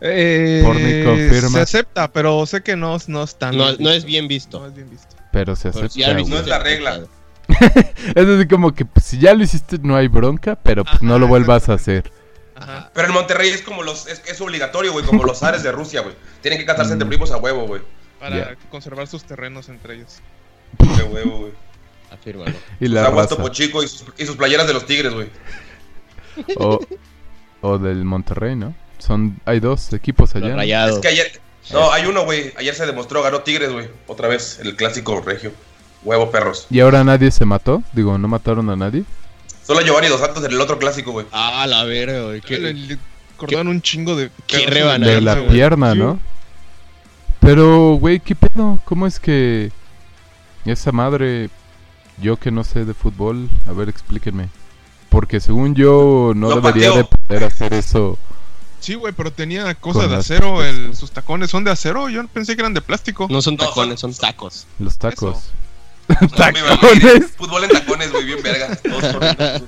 Eh, 0.00 0.62
Porni 0.64 1.04
confirma. 1.04 1.50
Se 1.50 1.60
acepta, 1.60 2.10
pero 2.12 2.46
sé 2.46 2.62
que 2.62 2.76
no, 2.76 2.96
no 3.06 3.22
es 3.22 3.34
tan 3.36 3.56
No, 3.56 3.64
bien 3.66 3.76
no 3.80 3.90
es 3.90 4.04
visto. 4.04 4.08
bien 4.08 4.24
No 4.24 4.28
visto. 4.28 4.66
es 4.66 4.74
bien 4.74 4.90
visto. 4.90 5.16
Pero 5.32 5.56
se 5.56 5.68
acepta. 5.68 6.14
No 6.24 6.38
es 6.38 6.46
la 6.46 6.58
regla. 6.58 7.00
Es 8.14 8.26
así 8.26 8.46
como 8.48 8.72
que 8.72 8.84
pues, 8.84 9.04
si 9.06 9.18
ya 9.18 9.34
lo 9.34 9.42
hiciste 9.42 9.78
no 9.82 9.96
hay 9.96 10.06
bronca, 10.08 10.56
pero 10.62 10.84
pues 10.84 11.02
no 11.02 11.18
lo 11.18 11.26
vuelvas 11.26 11.68
a 11.68 11.74
hacer. 11.74 12.10
Ajá. 12.54 12.90
Pero 12.94 13.08
en 13.08 13.14
Monterrey 13.14 13.48
es 13.50 13.62
como 13.62 13.82
los, 13.82 14.06
es, 14.06 14.22
es 14.26 14.40
obligatorio, 14.40 14.92
güey, 14.92 15.04
como 15.04 15.24
los 15.24 15.38
zares 15.40 15.62
de 15.62 15.72
Rusia, 15.72 16.02
güey. 16.02 16.14
Tienen 16.42 16.60
que 16.60 16.66
casarse 16.66 16.92
entre 16.92 17.06
Mm. 17.06 17.08
primos 17.08 17.30
a 17.32 17.38
huevo, 17.38 17.66
güey. 17.66 17.82
Para 18.20 18.54
conservar 18.70 19.06
sus 19.08 19.24
terrenos 19.24 19.68
entre 19.68 19.94
ellos. 19.96 20.18
De 20.78 21.02
huevo, 21.04 21.38
güey. 21.40 21.52
Afírmalo. 22.12 22.52
Y 22.80 22.88
la. 22.88 23.26
Topo 23.26 23.48
Chico 23.48 23.82
y 23.82 23.88
sus, 23.88 24.04
y 24.18 24.26
sus 24.26 24.36
playeras 24.36 24.66
de 24.66 24.74
los 24.74 24.84
tigres, 24.86 25.12
güey. 25.14 25.28
O, 26.56 26.78
o 27.62 27.78
del 27.78 28.04
Monterrey, 28.04 28.54
¿no? 28.56 28.74
Son, 29.00 29.40
hay 29.44 29.60
dos 29.60 29.92
equipos 29.92 30.34
allá. 30.36 30.88
Es 30.88 30.98
que 30.98 31.08
ayer. 31.08 31.40
No, 31.72 31.92
hay 31.92 32.06
uno, 32.06 32.24
güey. 32.24 32.52
Ayer 32.56 32.74
se 32.74 32.86
demostró, 32.86 33.22
ganó 33.22 33.40
Tigres, 33.40 33.72
güey. 33.72 33.88
Otra 34.06 34.28
vez, 34.28 34.58
el 34.62 34.76
clásico 34.76 35.20
regio. 35.20 35.52
Huevo 36.02 36.30
perros. 36.30 36.66
Y 36.70 36.80
ahora 36.80 37.04
nadie 37.04 37.30
se 37.30 37.44
mató. 37.44 37.82
Digo, 37.92 38.16
no 38.18 38.26
mataron 38.28 38.70
a 38.70 38.76
nadie. 38.76 39.04
Solo 39.66 39.82
Giovanni 39.82 40.08
Dos 40.08 40.20
Santos 40.20 40.42
en 40.44 40.52
el 40.52 40.60
otro 40.60 40.78
clásico, 40.78 41.12
güey. 41.12 41.26
Ah, 41.32 41.66
la 41.68 41.84
verga, 41.84 42.22
güey. 42.24 42.40
Que 42.40 42.54
¿Qué- 42.56 42.58
le, 42.60 42.72
le 42.74 42.98
cortaron 43.36 43.68
un 43.68 43.82
chingo 43.82 44.16
de... 44.16 44.30
qué 44.46 44.66
rebanada, 44.66 45.12
De 45.12 45.20
la 45.20 45.34
güey. 45.34 45.48
pierna, 45.50 45.92
Sí. 45.92 45.98
¿no? 45.98 46.18
Pero, 47.40 47.94
güey, 47.94 48.20
¿qué 48.20 48.34
pedo? 48.34 48.78
¿Cómo 48.84 49.06
es 49.06 49.18
que 49.20 49.70
esa 50.64 50.92
madre, 50.92 51.48
yo 52.20 52.36
que 52.36 52.50
no 52.50 52.64
sé 52.64 52.84
de 52.84 52.94
fútbol, 52.94 53.48
a 53.66 53.72
ver, 53.72 53.88
explíquenme. 53.88 54.48
Porque 55.08 55.40
según 55.40 55.74
yo 55.74 56.32
no 56.36 56.54
debería 56.54 56.90
de 56.92 57.04
poder 57.04 57.44
hacer 57.44 57.72
eso. 57.74 58.18
Sí, 58.80 58.94
güey, 58.94 59.12
pero 59.12 59.30
tenía 59.32 59.74
cosas 59.74 60.04
Con 60.04 60.10
de 60.12 60.16
acero. 60.16 60.64
El, 60.64 60.96
sus 60.96 61.10
tacones 61.10 61.50
son 61.50 61.64
de 61.64 61.70
acero. 61.70 62.08
Yo 62.08 62.26
pensé 62.28 62.56
que 62.56 62.62
eran 62.62 62.74
de 62.74 62.80
plástico. 62.80 63.26
No 63.30 63.42
son 63.42 63.56
No, 63.56 63.66
tacones, 63.66 64.00
son- 64.00 64.14
son 64.14 64.20
tacos. 64.20 64.66
Los 64.78 64.96
tacos. 64.98 65.50
Tacones. 66.36 67.32
Fútbol 67.36 67.64
en 67.64 67.70
tacones, 67.70 68.10
güey, 68.10 68.24
bien 68.24 68.42
verga. 68.42 68.74
Todos. 68.82 69.62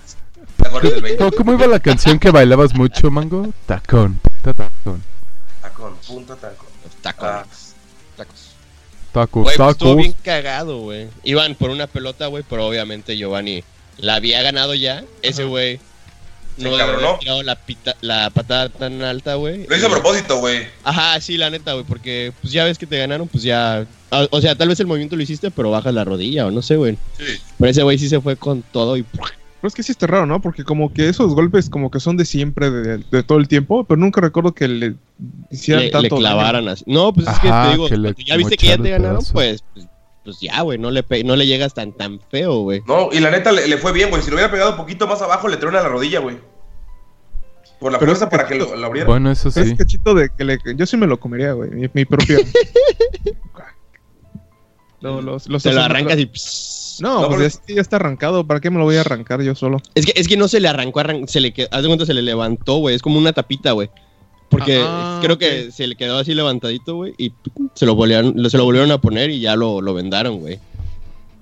Tacones 0.57 0.93
del 0.93 1.03
20. 1.03 1.31
¿Cómo, 1.37 1.53
iba 1.53 1.67
la 1.67 1.79
canción 1.81 2.19
que 2.19 2.31
bailabas 2.31 2.75
mucho, 2.75 3.11
Mango? 3.11 3.53
Tacón, 3.67 4.15
puta 4.15 4.53
tacón. 4.55 5.03
Tacón, 5.61 5.95
punta 6.07 6.37
tacón. 6.37 6.67
Tacos. 7.01 7.25
Ah, 7.29 7.45
tacos. 8.17 8.49
Tacos, 9.13 9.43
pues 9.45 9.53
estuvo 9.53 9.73
tacos. 9.75 9.97
bien 9.97 10.15
cagado, 10.23 10.79
güey. 10.81 11.09
Iban 11.23 11.55
por 11.55 11.71
una 11.71 11.87
pelota, 11.87 12.27
güey, 12.27 12.45
pero 12.49 12.67
obviamente 12.67 13.17
Giovanni 13.17 13.63
la 13.99 14.17
había 14.17 14.43
ganado 14.43 14.75
ya. 14.75 15.05
Ese 15.23 15.45
güey 15.45 15.81
Se 16.57 16.65
no 16.65 16.75
haber 16.77 17.19
tirado 17.19 17.43
la, 17.43 17.57
pita- 17.57 17.97
la 18.01 18.31
patada 18.31 18.69
tan 18.69 19.03
alta, 19.03 19.35
güey. 19.37 19.67
Lo 19.67 19.77
hizo 19.77 19.87
a 19.87 19.91
propósito, 19.91 20.39
güey. 20.39 20.67
Ajá, 20.85 21.21
sí, 21.21 21.37
la 21.37 21.51
neta, 21.51 21.73
güey, 21.73 21.85
porque 21.85 22.33
pues 22.41 22.53
ya 22.53 22.65
ves 22.65 22.79
que 22.79 22.87
te 22.87 22.99
ganaron, 22.99 23.29
pues 23.29 23.43
ya... 23.43 23.87
O 24.31 24.41
sea, 24.43 24.55
tal 24.55 24.69
vez 24.69 24.79
el 24.81 24.87
movimiento 24.87 25.17
lo 25.17 25.23
hiciste, 25.23 25.51
pero 25.51 25.71
bajas 25.71 25.95
la 25.95 26.05
rodilla 26.05 26.47
o 26.47 26.51
no 26.51 26.61
sé, 26.61 26.77
güey. 26.77 26.99
Sí. 27.19 27.25
Pero 27.59 27.71
ese 27.71 27.83
güey 27.83 27.97
sí 27.99 28.09
se 28.09 28.21
fue 28.21 28.37
con 28.37 28.63
todo 28.63 28.97
y... 28.97 29.03
Pero 29.05 29.69
es 29.69 29.75
que 29.75 29.83
sí 29.85 29.93
está 29.93 30.09
raro, 30.09 30.27
¿no? 30.27 30.43
Porque 30.43 30.65
como 30.65 30.93
que 30.93 31.09
esos 31.09 31.35
golpes 31.35 31.71
como 31.71 31.89
que 31.91 32.01
son 32.01 32.17
de 32.17 32.25
siempre, 32.25 32.69
de, 32.71 32.99
de 32.99 33.23
todo 33.23 33.39
el 33.39 33.47
tiempo, 33.47 33.85
pero 33.85 33.99
nunca 34.01 34.21
recuerdo 34.21 34.53
que 34.53 34.67
le 34.67 34.95
hicieran 35.53 35.83
Le, 35.85 35.87
le 35.87 35.93
tanto 35.93 36.17
daño. 36.17 36.19
clavaran 36.21 36.69
así. 36.69 36.83
No, 36.89 37.13
pues 37.15 37.29
es 37.29 37.39
que 37.39 37.49
te 37.49 37.71
digo, 37.71 37.89
que 37.89 37.97
le 37.97 38.15
ya 38.27 38.37
viste 38.37 38.57
que 38.57 38.67
ya 38.67 38.77
te 38.77 38.91
ganaron, 38.91 39.25
pues, 39.33 39.63
pues, 39.73 39.87
pues 40.25 40.39
ya, 40.41 40.61
güey, 40.63 40.79
no 40.79 40.91
le, 40.91 41.05
no 41.25 41.37
le 41.37 41.47
llegas 41.47 41.75
tan, 41.75 41.93
tan 41.93 42.21
feo, 42.31 42.61
güey. 42.61 42.83
No, 42.87 43.09
y 43.13 43.21
la 43.21 43.31
neta 43.31 43.51
le, 43.53 43.67
le 43.67 43.77
fue 43.79 43.93
bien, 43.93 44.11
güey. 44.11 44.23
Si 44.23 44.31
lo 44.31 44.37
hubiera 44.37 44.51
pegado 44.53 44.71
un 44.73 44.77
poquito 44.77 45.07
más 45.07 45.21
abajo, 45.23 45.49
le 45.49 45.57
truena 45.57 45.83
la 45.83 45.89
rodilla, 45.89 46.21
güey. 46.21 46.39
Por 47.81 47.91
la 47.91 47.99
Pero 47.99 48.11
fuerza 48.13 48.27
es 48.27 48.31
para 48.31 48.47
que- 48.47 48.55
que 48.55 48.61
lo, 48.61 48.77
lo 48.77 48.87
abriera. 48.87 49.09
Bueno, 49.09 49.31
eso 49.33 49.51
sí. 49.51 49.59
Es 49.61 49.75
cachito 49.75 50.15
de 50.15 50.29
que 50.37 50.45
le, 50.45 50.59
yo 50.77 50.87
sí 50.87 50.97
me 50.97 51.09
lo 51.09 51.19
comería, 51.19 51.53
güey, 51.53 51.71
mi, 51.71 51.89
mi 51.93 52.05
propio. 52.05 52.39
Lo- 55.01 55.21
los, 55.21 55.49
los 55.49 55.63
Se 55.63 55.73
lo 55.73 55.81
arrancas 55.83 56.19
y... 56.19 56.27
pss. 56.27 56.99
No, 57.01 57.23
No, 57.23 57.29
pues 57.29 57.59
pero- 57.67 57.75
ya, 57.77 57.81
está 57.81 57.97
arrancado, 57.97 58.47
¿para 58.47 58.61
qué 58.61 58.71
me 58.71 58.79
lo 58.79 58.85
voy 58.85 58.97
a 58.97 59.01
arrancar 59.01 59.43
yo 59.43 59.55
solo? 59.57 59.79
Es 59.95 60.07
que, 60.07 60.13
es 60.15 60.29
que 60.29 60.37
no 60.37 60.47
se 60.47 60.61
le 60.61 60.69
arrancó, 60.69 61.01
arran- 61.01 61.27
se 61.27 61.41
le 61.41 61.53
quedó, 61.53 61.67
haz 61.73 61.83
de 61.83 61.89
cuenta 61.89 62.07
se 62.07 62.15
le 62.15 62.23
levantó, 62.23 62.77
güey. 62.77 62.95
Es 62.95 63.03
como 63.03 63.19
una 63.19 63.33
tapita, 63.33 63.73
güey. 63.73 63.91
Porque 64.53 64.81
Ah, 64.85 65.19
creo 65.23 65.35
ok. 65.35 65.41
que 65.41 65.71
se 65.73 65.87
le 65.87 65.97
quedó 65.97 66.19
así 66.19 66.35
levantadito, 66.35 66.95
güey. 66.97 67.15
Y 67.19 67.33
se 67.75 67.87
lo 67.87 67.95
volvieron, 67.97 68.49
se 68.51 68.57
lo 68.59 68.65
volvieron 68.65 68.91
a 68.93 69.01
poner 69.01 69.31
y 69.31 69.41
ya 69.41 69.57
lo, 69.57 69.81
lo 69.81 69.95
vendaron, 69.95 70.39
güey. 70.39 70.59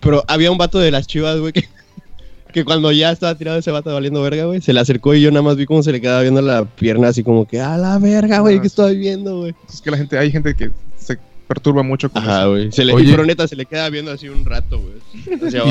Pero 0.00 0.24
había 0.28 0.50
un 0.50 0.56
vato 0.58 0.78
de 0.78 0.90
las 0.90 1.06
chivas, 1.06 1.38
güey, 1.38 1.52
que, 1.52 1.64
que 2.54 2.64
cuando 2.64 2.90
ya 2.92 3.10
estaba 3.10 3.34
tirado 3.36 3.58
ese 3.58 3.70
vato 3.70 3.92
valiendo 3.92 4.22
verga, 4.22 4.44
güey, 4.46 4.60
se 4.62 4.72
le 4.72 4.80
acercó 4.80 5.14
y 5.14 5.20
yo 5.20 5.30
nada 5.30 5.42
más 5.42 5.56
vi 5.56 5.66
cómo 5.66 5.82
se 5.82 5.92
le 5.92 6.00
quedaba 6.00 6.22
viendo 6.22 6.40
la 6.40 6.64
pierna 6.64 7.08
así 7.08 7.22
como 7.22 7.46
que, 7.46 7.60
a 7.60 7.76
la 7.76 7.98
verga, 7.98 8.38
güey, 8.38 8.56
Ah, 8.58 8.60
¿qué 8.62 8.66
estoy 8.68 8.96
viendo, 8.96 9.40
güey? 9.40 9.54
Es 9.68 9.80
que 9.82 9.90
la 9.90 9.96
gente, 9.98 10.16
hay 10.16 10.30
gente 10.30 10.54
que 10.54 10.70
se 10.96 11.18
perturba 11.48 11.82
mucho 11.82 12.08
con 12.10 12.22
Ajá, 12.22 12.42
eso. 12.42 12.50
güey. 12.50 12.70
Se 12.72 12.84
le, 12.84 12.92
Oye. 12.94 13.10
pero 13.10 13.26
neta, 13.26 13.48
se 13.48 13.56
le 13.56 13.66
queda 13.66 13.90
viendo 13.90 14.12
así 14.12 14.28
un 14.28 14.44
rato, 14.44 14.80
güey. 14.80 14.94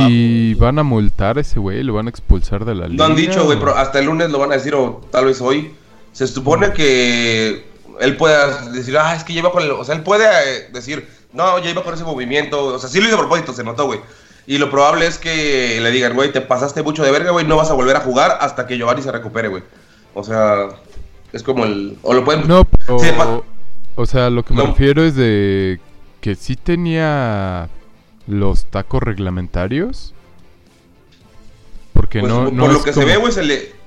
Y 0.10 0.54
van 0.56 0.78
a 0.78 0.84
multar 0.84 1.38
a 1.38 1.42
ese 1.42 1.58
güey, 1.60 1.84
lo 1.84 1.94
van 1.94 2.08
a 2.08 2.10
expulsar 2.10 2.66
de 2.66 2.76
la 2.76 2.88
liga. 2.88 2.98
No 3.08 3.12
han 3.12 3.16
dicho, 3.18 3.46
güey, 3.46 3.58
pero 3.58 3.76
hasta 3.78 4.00
el 4.00 4.06
lunes 4.08 4.30
lo 4.30 4.40
van 4.40 4.52
a 4.52 4.56
decir, 4.56 4.76
o 4.76 5.02
tal 5.12 5.26
vez 5.26 5.40
hoy. 5.42 5.72
Se 6.20 6.28
supone 6.28 6.74
que 6.74 7.64
él 8.02 8.18
pueda 8.18 8.70
decir, 8.72 8.98
ah, 8.98 9.16
es 9.16 9.24
que 9.24 9.32
lleva 9.32 9.54
con 9.54 9.64
el. 9.64 9.72
O 9.72 9.86
sea, 9.86 9.96
él 9.96 10.04
puede 10.04 10.26
eh, 10.26 10.68
decir, 10.74 11.08
no, 11.32 11.58
ya 11.60 11.70
iba 11.70 11.82
con 11.82 11.94
ese 11.94 12.04
movimiento. 12.04 12.62
O 12.62 12.78
sea, 12.78 12.90
sí 12.90 13.00
lo 13.00 13.06
hizo 13.08 13.16
a 13.16 13.20
propósito, 13.20 13.54
se 13.54 13.64
notó, 13.64 13.86
güey. 13.86 14.02
Y 14.46 14.58
lo 14.58 14.70
probable 14.70 15.08
es 15.08 15.18
que 15.18 15.80
le 15.82 15.92
digan, 15.92 16.16
güey, 16.16 16.34
te 16.34 16.42
pasaste 16.42 16.84
mucho 16.84 17.04
de 17.04 17.12
verga, 17.12 17.32
güey, 17.32 17.46
no 17.48 17.56
vas 17.56 17.70
a 17.70 17.74
volver 17.74 17.96
a 17.96 18.02
jugar 18.02 18.38
hasta 18.42 18.68
que 18.68 18.76
Giovanni 18.78 19.02
se 19.02 19.14
recupere, 19.14 19.48
güey. 19.48 19.64
O 20.14 20.22
sea, 20.26 20.68
es 21.32 21.42
como 21.42 21.64
el. 21.64 21.98
O 22.02 22.14
lo 22.14 22.26
pueden. 22.26 22.46
No, 22.50 22.66
pero, 22.66 23.00
Sí, 23.00 23.08
o 23.96 24.06
sea, 24.06 24.30
lo 24.30 24.44
que 24.44 24.54
me 24.54 24.62
No. 24.64 24.72
refiero 24.72 25.02
es 25.06 25.16
de 25.16 25.80
que 26.20 26.36
sí 26.36 26.58
tenía 26.58 27.70
los 28.28 28.66
tacos 28.66 29.02
reglamentarios. 29.04 30.14
Porque 31.94 32.20
pues, 32.20 32.32
no, 32.32 32.44
por 32.52 32.74
lo 32.74 32.84
que 32.84 32.92
como- 32.92 33.06
se 33.06 33.06
ve, 33.06 33.16
güey, 33.16 33.32
se 33.32 33.44
le. 33.44 33.79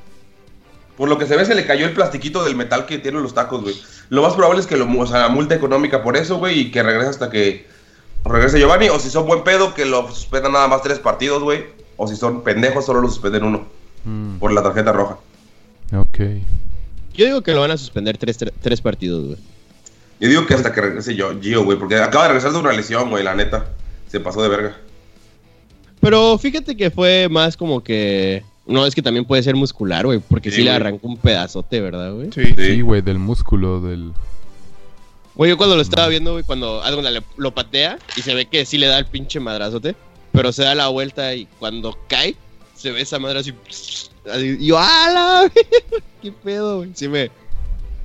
Por 1.03 1.09
lo 1.09 1.19
que 1.19 1.27
se 1.27 1.35
ve, 1.37 1.45
se 1.45 1.57
le 1.57 1.67
cayó 1.67 1.85
el 1.85 1.95
plastiquito 1.95 2.45
del 2.45 2.55
metal 2.55 2.87
que 2.87 2.97
tienen 2.97 3.25
los 3.25 3.35
tacos, 3.35 3.61
güey. 3.61 3.75
Lo 4.09 4.23
más 4.23 4.35
probable 4.35 4.61
es 4.61 4.69
que 4.69 4.77
lo, 4.77 4.87
o 5.01 5.07
sea, 5.09 5.27
multa 5.31 5.53
económica 5.57 6.01
por 6.01 6.17
eso, 6.17 6.37
güey, 6.39 6.61
y 6.61 6.71
que 6.71 6.81
regrese 6.81 7.11
hasta 7.11 7.29
que 7.29 7.67
regrese 8.25 8.61
Giovanni. 8.61 8.89
O 8.89 9.01
si 9.01 9.11
son 9.11 9.27
buen 9.27 9.43
pedo, 9.43 9.75
que 9.75 9.85
lo 9.85 10.07
suspendan 10.13 10.53
nada 10.53 10.69
más 10.69 10.81
tres 10.81 11.01
partidos, 11.01 11.43
güey. 11.43 11.65
O 11.97 12.07
si 12.07 12.15
son 12.15 12.45
pendejos, 12.45 12.87
solo 12.87 13.01
lo 13.01 13.09
suspenden 13.09 13.43
uno 13.43 13.67
Mm, 14.05 14.37
por 14.39 14.53
la 14.53 14.63
tarjeta 14.63 14.93
roja. 14.93 15.17
ok. 15.93 16.19
Yo 17.15 17.25
digo 17.27 17.43
que 17.43 17.53
lo 17.53 17.63
van 17.63 17.73
a 17.73 17.77
suspender 17.79 18.17
tres, 18.17 18.39
tres, 18.39 18.53
tres 18.63 18.81
partidos, 18.81 19.27
güey. 19.27 19.39
Yo 20.21 20.29
digo 20.29 20.47
que 20.47 20.55
hasta 20.55 20.73
que 20.73 20.83
regrese 20.83 21.17
yo, 21.17 21.33
Gio, 21.41 21.65
güey, 21.65 21.81
porque 21.81 21.97
acaba 21.97 22.27
de 22.27 22.29
regresar 22.29 22.53
de 22.53 22.59
una 22.59 22.73
lesión, 22.73 23.11
güey, 23.11 23.25
la 23.25 23.35
neta. 23.35 23.67
Se 24.07 24.21
pasó 24.21 24.41
de 24.41 24.49
verga. 24.51 24.77
Pero 26.01 26.39
fíjate 26.39 26.77
que 26.77 26.93
fue 26.93 27.27
más 27.29 27.57
como 27.57 27.83
que. 27.83 28.45
No, 28.67 28.87
es 28.87 28.95
que 28.95 29.03
también 29.03 29.25
puede 29.25 29.43
ser 29.43 29.57
muscular, 29.57 30.07
güey. 30.07 30.21
Porque 30.21 30.51
sí, 30.51 30.57
Sí, 30.59 30.63
le 30.63 30.71
güey. 30.71 30.77
arrancó 30.77 31.09
un 31.09 31.17
pedazote, 31.17 31.81
¿verdad, 31.81 32.13
güey? 32.13 32.31
Sí. 32.33 32.55
Sí, 32.57 32.81
güey, 32.81 33.03
del 33.03 33.19
músculo, 33.19 33.81
del... 33.81 34.13
Güey, 35.35 35.51
yo 35.51 35.57
cuando 35.57 35.77
lo 35.77 35.83
estaba 35.83 36.09
viendo, 36.09 36.33
güey, 36.33 36.45
cuando 36.45 36.83
le- 37.11 37.23
lo 37.39 37.55
patea 37.55 37.99
y 38.17 38.23
se 38.23 38.35
ve 38.35 38.47
que 38.47 38.65
sí 38.67 38.77
le 38.79 38.87
da 38.87 38.99
el 38.99 39.07
pinche 39.07 39.41
madrazote. 39.41 39.97
Pero 40.33 40.53
se 40.53 40.63
da 40.63 40.75
la 40.75 40.89
vuelta 40.89 41.35
y 41.35 41.47
cuando 41.59 41.99
cae, 42.09 42.37
se 42.75 42.91
ve 42.91 43.01
esa 43.03 43.19
madre 43.19 43.41
así. 43.41 43.53
así, 44.33 44.57
y 44.61 44.67
yo, 44.67 44.79
¡ala! 44.79 45.51
¡Qué 46.23 46.33
pedo, 46.33 46.79
güey! 46.79 46.91
Sí 46.95 47.09
me. 47.09 47.31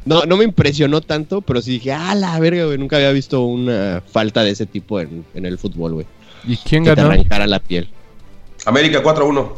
No, 0.06 0.24
no 0.26 0.38
me 0.38 0.44
impresionó 0.46 1.02
tanto, 1.02 1.42
pero 1.42 1.62
sí 1.62 1.72
dije, 1.72 1.92
¡ah, 1.94 2.16
la 2.16 2.40
verga, 2.40 2.66
güey! 2.66 2.78
Nunca 2.78 2.96
había 2.96 3.12
visto 3.12 3.42
una 3.44 4.02
falta 4.12 4.44
de 4.44 4.52
ese 4.52 4.66
tipo 4.66 5.00
en, 5.02 5.26
en 5.36 5.46
el 5.46 5.58
fútbol, 5.58 5.94
güey. 5.94 6.06
¿Y 6.46 6.56
quién 6.58 6.84
Que 6.86 6.92
te 6.92 6.96
ganó? 6.96 7.10
arrancara 7.14 7.46
la 7.48 7.60
piel. 7.60 7.90
América 8.66 9.04
4-1. 9.04 9.50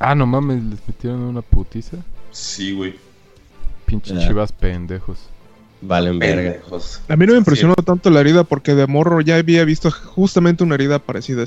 Ah, 0.00 0.14
no 0.14 0.26
mames, 0.26 0.62
les 0.64 0.78
metieron 0.86 1.20
una 1.22 1.42
putiza. 1.42 1.98
Sí, 2.30 2.72
güey. 2.72 2.94
Pinche 3.86 4.18
chivas 4.18 4.52
pendejos. 4.52 5.18
Valen 5.84 6.18
verga. 6.20 6.52
Pendejos. 6.52 7.00
A 7.08 7.16
mí 7.16 7.26
no 7.26 7.32
me 7.32 7.38
impresionó 7.38 7.74
tanto 7.74 8.08
la 8.08 8.20
herida 8.20 8.44
porque 8.44 8.74
de 8.76 8.86
morro 8.86 9.20
ya 9.20 9.34
había 9.36 9.64
visto 9.64 9.90
justamente 9.90 10.62
una 10.62 10.76
herida 10.76 11.00
parecida. 11.00 11.44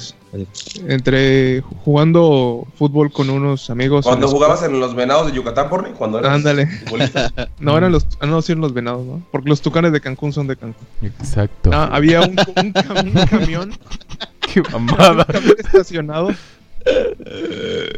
Entre 0.88 1.62
jugando 1.84 2.68
fútbol 2.78 3.12
con 3.12 3.30
unos 3.30 3.70
amigos. 3.70 4.06
Cuando 4.06 4.28
jugabas 4.28 4.62
en 4.64 4.80
los 4.80 4.94
venados 4.94 5.28
de 5.28 5.34
Yucatán, 5.34 5.70
porni, 5.70 5.92
cuando 5.92 6.20
eras 6.20 6.34
Ándale. 6.34 6.68
futbolista. 6.68 7.32
No, 7.60 7.78
eran 7.78 7.92
los, 7.94 8.06
ah, 8.20 8.26
no, 8.26 8.42
sí 8.42 8.52
eran 8.52 8.62
los 8.62 8.74
venados, 8.74 9.06
¿no? 9.06 9.22
Porque 9.32 9.48
los 9.50 9.62
tucanes 9.62 9.92
de 9.94 10.02
Cancún 10.02 10.34
son 10.34 10.48
de 10.48 10.58
Cancún. 10.58 10.86
Exacto. 11.02 11.70
Ah, 11.74 11.90
había 11.92 12.22
un, 12.22 12.32
un 12.32 12.74
cam- 12.74 13.18
un 13.18 13.26
camión, 13.26 13.74
Qué 14.42 14.62
mamada. 14.72 15.26
un 15.28 15.34
camión 15.34 15.56
estacionado. 15.58 16.30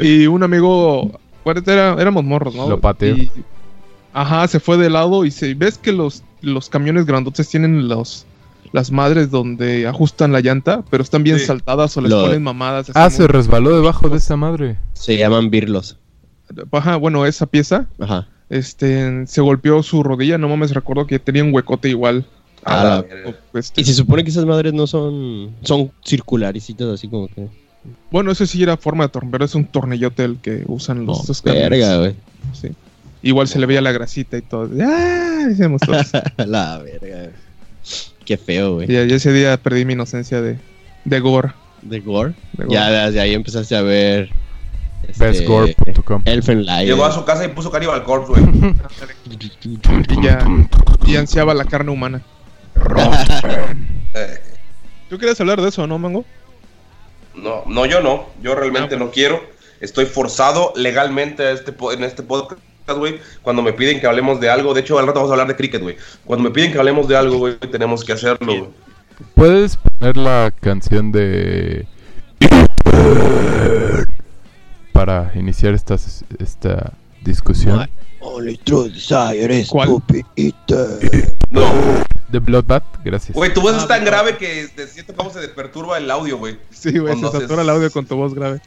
Y 0.01 0.27
un 0.27 0.43
amigo, 0.43 1.19
era- 1.45 1.95
éramos 1.99 2.23
morros, 2.23 2.55
¿no? 2.55 2.69
Lo 2.69 2.79
pateó. 2.79 3.15
Y- 3.15 3.31
ajá, 4.13 4.47
se 4.47 4.59
fue 4.59 4.77
de 4.77 4.89
lado 4.89 5.25
y 5.25 5.31
se, 5.31 5.53
ves 5.53 5.77
que 5.77 5.91
los, 5.91 6.23
los 6.41 6.69
camiones 6.69 7.05
grandotes 7.05 7.47
tienen 7.49 7.87
los 7.87 8.25
las 8.73 8.91
madres 8.91 9.31
donde 9.31 9.87
ajustan 9.87 10.33
la 10.33 10.41
llanta, 10.41 10.83
pero 10.89 11.01
están 11.01 11.23
bien 11.23 11.39
Sí. 11.39 11.45
saltadas 11.45 11.95
o 11.95 12.01
les 12.01 12.11
Lo- 12.11 12.23
ponen 12.25 12.43
mamadas. 12.43 12.91
Ah, 12.95 13.09
se 13.09 13.25
resbaló 13.25 13.73
debajo 13.73 14.09
de 14.09 14.17
esa 14.17 14.35
madre. 14.35 14.77
Se 14.93 15.15
llaman 15.17 15.49
birlos. 15.49 15.97
Ajá, 16.73 16.97
bueno, 16.97 17.25
esa 17.25 17.45
pieza, 17.45 17.87
Ajá. 17.97 18.27
este, 18.49 19.25
se 19.25 19.39
golpeó 19.41 19.81
su 19.83 20.03
rodilla, 20.03 20.37
no 20.37 20.49
mames, 20.49 20.73
recuerdo 20.73 21.07
que 21.07 21.17
tenía 21.17 21.45
un 21.45 21.53
huecote 21.53 21.87
igual. 21.89 22.25
A 22.65 22.81
Ah, 22.81 22.83
la. 22.83 23.29
Este, 23.59 23.79
Y 23.81 23.83
se 23.85 23.93
supone 23.93 24.23
que 24.25 24.31
esas 24.31 24.45
madres 24.45 24.73
no 24.73 24.85
son. 24.85 25.51
Son 25.61 25.89
circularicitas, 26.05 26.87
así 26.89 27.07
como 27.07 27.29
que. 27.29 27.47
Bueno, 28.11 28.31
ese 28.31 28.47
sí 28.47 28.63
era 28.63 28.77
forma 28.77 29.05
de 29.05 29.09
tornillo, 29.09 29.31
pero 29.31 29.45
es 29.45 29.55
un 29.55 29.65
tornillote 29.65 30.23
el 30.23 30.37
que 30.37 30.63
usan 30.67 31.05
los 31.05 31.27
No, 31.45 31.53
verga, 31.53 31.97
güey. 31.97 32.15
Sí. 32.53 32.69
Igual 33.23 33.47
se 33.47 33.59
le 33.59 33.65
veía 33.65 33.81
la 33.81 33.91
grasita 33.91 34.37
y 34.37 34.41
todo. 34.41 34.69
¡Ah! 34.81 35.45
Decíamos 35.47 35.81
todos. 35.81 36.11
La 36.37 36.77
verga, 36.77 37.17
güey. 37.23 37.29
Qué 38.25 38.37
feo, 38.37 38.75
güey. 38.75 38.89
y 38.89 38.93
ya- 38.93 39.05
ya 39.05 39.15
ese 39.15 39.31
día 39.33 39.57
perdí 39.57 39.85
mi 39.85 39.93
inocencia 39.93 40.41
de, 40.41 40.57
de 41.05 41.19
gore. 41.19 41.51
De 41.81 41.99
gore. 41.99 42.33
de 42.53 42.65
gore. 42.65 42.73
Ya 42.75 42.89
desde 43.07 43.19
ahí 43.21 43.33
empezaste 43.33 43.75
a 43.75 43.81
ver. 43.81 44.29
este, 45.07 45.23
Bestgore.com. 45.25 46.21
Elfen. 46.25 46.63
Llegó 46.63 47.05
a 47.05 47.11
su 47.11 47.23
casa 47.25 47.45
y 47.45 47.49
puso 47.49 47.71
Cannibal 47.71 48.03
Corpse, 48.03 48.33
güey. 48.33 48.45
Y 50.09 50.23
ya 50.23 50.45
y 51.05 51.15
ansiaba 51.15 51.53
la 51.53 51.65
carne 51.65 51.91
humana. 51.91 52.21
Eh, 54.13 54.39
¿Tú 55.09 55.17
quieres 55.17 55.39
hablar 55.39 55.61
de 55.61 55.69
eso, 55.69 55.85
no, 55.87 55.97
Mango? 55.99 56.25
No, 57.37 57.63
no, 57.67 57.85
yo 57.85 58.01
no. 58.01 58.25
Yo 58.41 58.55
realmente 58.55 58.95
Ah, 58.95 58.99
no 58.99 59.11
quiero. 59.11 59.41
Estoy 59.79 60.05
forzado 60.05 60.73
legalmente 60.75 61.43
a 61.43 61.51
este 61.51 61.71
po- 61.71 61.91
en 61.91 62.03
este 62.03 62.23
podcast, 62.23 62.59
güey. 62.97 63.19
Cuando 63.43 63.61
me 63.61 63.73
piden 63.73 63.99
que 63.99 64.07
hablemos 64.07 64.39
de 64.39 64.49
algo. 64.49 64.73
De 64.73 64.81
hecho, 64.81 64.97
al 64.97 65.05
rato 65.07 65.19
vamos 65.19 65.29
a 65.31 65.33
hablar 65.33 65.47
de 65.47 65.55
cricket, 65.55 65.81
güey. 65.81 65.97
Cuando 66.25 66.43
me 66.49 66.51
piden 66.53 66.71
que 66.71 66.79
hablemos 66.79 67.07
de 67.07 67.15
algo, 67.15 67.37
güey, 67.37 67.57
tenemos 67.71 68.03
que 68.03 68.13
hacerlo, 68.13 68.47
güey. 68.47 68.69
¿Puedes 69.35 69.77
poner 69.77 70.17
la 70.17 70.51
canción 70.61 71.11
de... 71.11 71.87
para 74.93 75.31
iniciar 75.35 75.73
esta, 75.73 75.95
esta 76.39 76.93
discusión? 77.23 77.87
Only 78.19 78.57
true 78.57 78.89
desire 78.89 79.53
is 79.59 79.69
¿Cuál? 79.69 79.87
stupid. 79.89 80.25
No. 81.51 81.61
The 82.31 82.39
Bloodbath, 82.39 82.83
gracias. 83.03 83.35
Güey, 83.35 83.53
tu 83.53 83.61
voz 83.61 83.75
Ah, 83.75 83.79
es 83.79 83.87
tan 83.87 84.03
grave 84.03 84.37
que 84.37 84.67
de 84.67 84.87
cierto 84.87 85.15
cómo 85.15 85.29
se 85.29 85.47
perturba 85.49 85.97
el 85.97 86.11
audio, 86.11 86.37
güey. 86.37 86.57
Sí, 86.71 86.97
güey, 86.97 87.15
se 87.15 87.31
satura 87.31 87.61
el 87.61 87.69
audio 87.69 87.91
con 87.91 88.05
tu 88.05 88.15
voz 88.15 88.33
grave. 88.33 88.61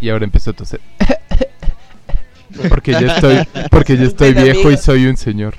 Y 0.00 0.08
ahora 0.08 0.24
empiezo 0.24 0.50
a 0.50 0.52
toser. 0.54 0.80
porque 2.68 2.92
ya 2.92 3.14
estoy, 3.14 3.48
porque 3.70 3.96
ya 3.96 4.04
estoy 4.04 4.32
viejo 4.32 4.70
y 4.70 4.76
soy 4.76 5.06
un 5.06 5.16
señor. 5.16 5.54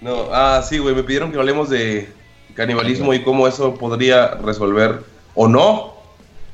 No, 0.00 0.28
ah, 0.32 0.62
sí, 0.66 0.78
güey, 0.78 0.94
me 0.94 1.02
pidieron 1.02 1.30
que 1.30 1.38
hablemos 1.38 1.68
de 1.68 2.12
canibalismo 2.54 3.14
y 3.14 3.22
cómo 3.22 3.46
eso 3.46 3.74
podría 3.74 4.34
resolver 4.34 5.04
o 5.34 5.48
no 5.48 5.94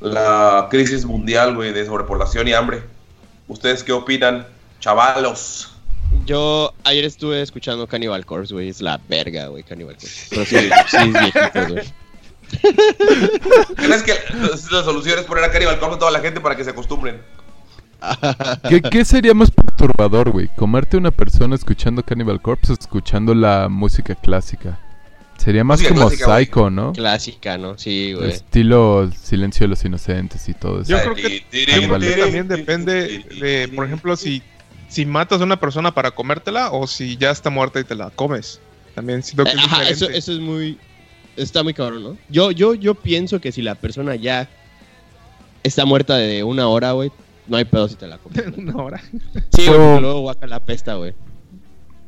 la 0.01 0.67
crisis 0.69 1.05
mundial, 1.05 1.55
güey, 1.55 1.73
de 1.73 1.85
sobrepoblación 1.85 2.47
y 2.47 2.53
hambre. 2.53 2.83
¿Ustedes 3.47 3.83
qué 3.83 3.91
opinan, 3.91 4.45
chavalos? 4.79 5.78
Yo 6.29 6.75
ayer 6.83 7.05
estuve 7.05 7.41
escuchando 7.41 7.87
Cannibal 7.87 8.23
Corpse, 8.23 8.53
güey. 8.53 8.69
Es 8.69 8.81
la 8.81 9.01
verga, 9.09 9.47
güey, 9.47 9.63
Cannibal 9.63 9.95
Corpse. 9.95 10.27
Pero 10.29 10.45
sí, 10.45 10.57
sí, 10.87 10.97
es 10.97 11.11
viejito, 11.11 11.67
güey. 11.69 11.83
¿Crees 13.75 14.03
que 14.03 14.13
la 14.71 14.83
solución 14.83 15.17
es 15.17 15.25
poner 15.25 15.45
a 15.45 15.51
Cannibal 15.51 15.79
Corpse 15.79 15.95
a 15.95 15.99
toda 15.99 16.11
la 16.11 16.19
gente 16.19 16.39
para 16.39 16.55
que 16.55 16.63
se 16.63 16.69
acostumbren? 16.69 17.19
¿Qué, 18.69 18.79
qué 18.79 19.05
sería 19.05 19.33
más 19.33 19.49
perturbador, 19.49 20.29
güey? 20.29 20.49
¿Comerte 20.55 20.97
una 20.97 21.09
persona 21.09 21.55
escuchando 21.55 22.03
Cannibal 22.03 22.39
Corpse 22.39 22.73
o 22.73 22.75
escuchando 22.79 23.33
la 23.33 23.67
música 23.67 24.13
clásica? 24.13 24.77
Sería 25.35 25.63
más 25.63 25.79
Música 25.79 25.95
como 25.95 26.09
clásica, 26.09 26.37
psycho, 26.37 26.69
¿no? 26.69 26.93
Clásica, 26.93 27.57
¿no? 27.57 27.75
Sí, 27.75 28.13
güey. 28.13 28.29
Estilo 28.29 29.09
Silencio 29.19 29.63
de 29.63 29.69
los 29.69 29.83
Inocentes 29.83 30.47
y 30.47 30.53
todo 30.53 30.81
eso. 30.81 30.91
Yo 30.91 31.01
creo 31.01 31.15
que, 31.15 31.39
yo 31.39 31.87
creo 31.87 31.99
que 31.99 32.21
también 32.21 32.47
depende 32.47 33.25
de, 33.39 33.67
por 33.69 33.87
ejemplo, 33.87 34.15
si, 34.15 34.43
si 34.89 35.05
matas 35.05 35.39
a 35.39 35.45
una 35.45 35.59
persona 35.59 35.93
para 35.93 36.11
comértela 36.11 36.71
o 36.71 36.85
si 36.87 37.15
ya 37.15 37.31
está 37.31 37.49
muerta 37.49 37.79
y 37.79 37.85
te 37.85 37.95
la 37.95 38.09
comes. 38.09 38.59
También 38.95 39.23
siento 39.23 39.45
que 39.45 39.51
Eh, 39.51 39.53
es 39.53 39.59
Ajá, 39.59 39.67
diferente. 39.79 39.93
eso, 39.93 40.09
eso 40.09 40.33
es 40.33 40.39
muy. 40.39 40.77
Está 41.37 41.63
muy 41.63 41.73
cabrón, 41.73 42.03
¿no? 42.03 42.17
Yo, 42.27 42.51
yo, 42.51 42.73
yo 42.73 42.95
pienso 42.95 43.39
que 43.39 43.53
si 43.53 43.61
la 43.61 43.75
persona 43.75 44.15
ya 44.15 44.49
está 45.63 45.85
muerta 45.85 46.17
de 46.17 46.43
una 46.43 46.67
hora, 46.67 46.91
güey, 46.91 47.11
no 47.47 47.55
hay 47.57 47.63
pedo 47.65 47.87
si 47.87 47.95
te 47.95 48.07
la 48.07 48.17
comes. 48.17 48.43
una 48.57 48.75
hora. 48.75 49.01
Sí, 49.01 49.65
güey, 49.65 49.69
Pero- 49.69 50.01
luego 50.01 50.19
guaca 50.21 50.47
la 50.47 50.59
pesta, 50.59 50.95
güey. 50.95 51.13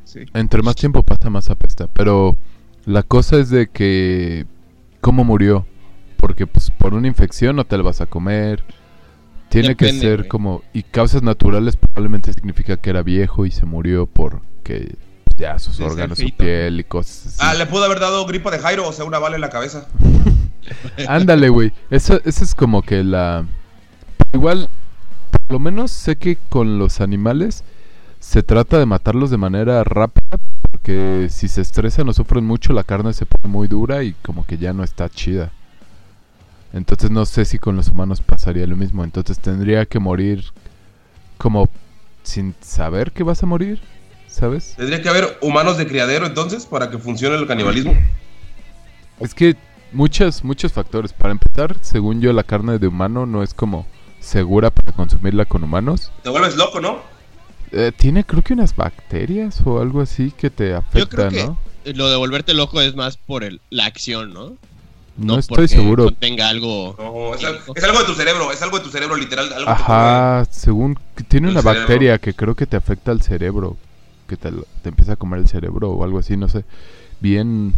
Sí. 0.04 0.20
Entre 0.34 0.60
más 0.62 0.74
tiempo 0.76 1.02
pasa, 1.02 1.30
más 1.30 1.48
apesta. 1.48 1.86
Pero 1.86 2.36
la 2.84 3.02
cosa 3.02 3.36
es 3.38 3.48
de 3.48 3.68
que... 3.70 4.44
¿Cómo 5.00 5.24
murió? 5.24 5.66
Porque 6.18 6.46
pues 6.46 6.70
por 6.70 6.92
una 6.94 7.08
infección 7.08 7.56
no 7.56 7.64
te 7.64 7.76
la 7.76 7.82
vas 7.82 8.00
a 8.02 8.06
comer. 8.06 8.62
Tiene 9.52 9.76
que 9.76 9.92
ser 9.92 10.28
como... 10.28 10.62
Y 10.72 10.82
causas 10.82 11.22
naturales 11.22 11.76
probablemente 11.76 12.32
significa 12.32 12.78
que 12.78 12.90
era 12.90 13.02
viejo 13.02 13.44
y 13.44 13.50
se 13.50 13.66
murió 13.66 14.06
porque 14.06 14.96
ya 15.36 15.58
sus 15.58 15.78
órganos, 15.80 16.18
su 16.18 16.30
piel 16.34 16.80
y 16.80 16.84
cosas 16.84 17.26
así. 17.26 17.36
Ah, 17.40 17.54
le 17.54 17.66
pudo 17.66 17.84
haber 17.84 18.00
dado 18.00 18.24
gripa 18.26 18.50
de 18.50 18.58
Jairo, 18.58 18.88
o 18.88 18.92
sea, 18.92 19.04
una 19.04 19.18
bala 19.18 19.34
en 19.34 19.42
la 19.42 19.50
cabeza. 19.50 19.88
Ándale, 21.08 21.50
güey. 21.50 21.72
Eso, 21.90 22.20
eso 22.24 22.44
es 22.44 22.54
como 22.54 22.80
que 22.82 23.04
la... 23.04 23.44
Igual, 24.32 24.70
por 25.30 25.52
lo 25.52 25.58
menos 25.58 25.90
sé 25.90 26.16
que 26.16 26.38
con 26.48 26.78
los 26.78 27.02
animales 27.02 27.62
se 28.20 28.42
trata 28.42 28.78
de 28.78 28.86
matarlos 28.86 29.30
de 29.30 29.36
manera 29.36 29.84
rápida 29.84 30.38
porque 30.70 31.26
si 31.30 31.48
se 31.48 31.60
estresan 31.60 32.08
o 32.08 32.12
sufren 32.14 32.44
mucho 32.44 32.72
la 32.72 32.84
carne 32.84 33.12
se 33.12 33.26
pone 33.26 33.52
muy 33.52 33.68
dura 33.68 34.02
y 34.02 34.14
como 34.22 34.46
que 34.46 34.56
ya 34.56 34.72
no 34.72 34.82
está 34.82 35.10
chida. 35.10 35.52
Entonces 36.72 37.10
no 37.10 37.26
sé 37.26 37.44
si 37.44 37.58
con 37.58 37.76
los 37.76 37.88
humanos 37.88 38.20
pasaría 38.20 38.66
lo 38.66 38.76
mismo. 38.76 39.04
Entonces 39.04 39.38
tendría 39.38 39.86
que 39.86 39.98
morir 39.98 40.44
como 41.38 41.68
sin 42.22 42.54
saber 42.60 43.12
que 43.12 43.22
vas 43.22 43.42
a 43.42 43.46
morir, 43.46 43.80
¿sabes? 44.28 44.74
Tendría 44.76 45.02
que 45.02 45.08
haber 45.08 45.38
humanos 45.40 45.76
de 45.76 45.86
criadero 45.86 46.26
entonces 46.26 46.66
para 46.66 46.90
que 46.90 46.98
funcione 46.98 47.36
el 47.36 47.46
canibalismo. 47.46 47.94
Es 49.20 49.34
que 49.34 49.56
muchos, 49.92 50.44
muchos 50.44 50.72
factores. 50.72 51.12
Para 51.12 51.32
empezar, 51.32 51.76
según 51.80 52.20
yo, 52.20 52.32
la 52.32 52.42
carne 52.42 52.78
de 52.78 52.86
humano 52.86 53.26
no 53.26 53.42
es 53.42 53.54
como 53.54 53.86
segura 54.20 54.70
para 54.70 54.92
consumirla 54.92 55.44
con 55.44 55.64
humanos. 55.64 56.10
Te 56.22 56.30
vuelves 56.30 56.56
loco, 56.56 56.80
¿no? 56.80 57.00
Eh, 57.72 57.90
tiene 57.96 58.24
creo 58.24 58.42
que 58.42 58.52
unas 58.52 58.76
bacterias 58.76 59.60
o 59.64 59.80
algo 59.80 60.00
así 60.00 60.30
que 60.30 60.50
te 60.50 60.70
Yo 60.70 60.76
afecta, 60.78 61.28
creo 61.28 61.28
que 61.30 61.44
¿no? 61.44 61.58
lo 61.94 62.10
de 62.10 62.16
volverte 62.16 62.52
loco 62.54 62.80
es 62.80 62.94
más 62.94 63.16
por 63.16 63.44
el, 63.44 63.60
la 63.70 63.86
acción, 63.86 64.32
¿no? 64.34 64.56
No, 65.16 65.38
estoy 65.38 65.68
seguro. 65.68 66.04
contenga 66.04 66.48
algo. 66.48 66.94
No, 66.98 67.34
es, 67.34 67.44
al- 67.44 67.60
es 67.74 67.84
algo 67.84 67.98
de 68.00 68.04
tu 68.06 68.14
cerebro, 68.14 68.50
es 68.50 68.62
algo 68.62 68.78
de 68.78 68.84
tu 68.84 68.90
cerebro, 68.90 69.16
literal. 69.16 69.46
Algo 69.52 69.58
que 69.70 69.76
te 69.76 69.82
Ajá, 69.82 70.44
según 70.50 70.98
que 71.16 71.24
tiene 71.24 71.48
El 71.48 71.52
una 71.52 71.62
cerebro. 71.62 71.80
bacteria 71.80 72.18
que 72.18 72.34
creo 72.34 72.54
que 72.54 72.66
te 72.66 72.76
afecta 72.76 73.10
al 73.10 73.20
cerebro, 73.22 73.76
que 74.26 74.36
te, 74.36 74.50
empieza 74.84 75.12
a 75.12 75.16
comer 75.16 75.40
el 75.40 75.48
cerebro 75.48 75.90
o 75.90 76.04
algo 76.04 76.18
así, 76.18 76.36
no 76.36 76.48
sé. 76.48 76.64
Bien, 77.20 77.74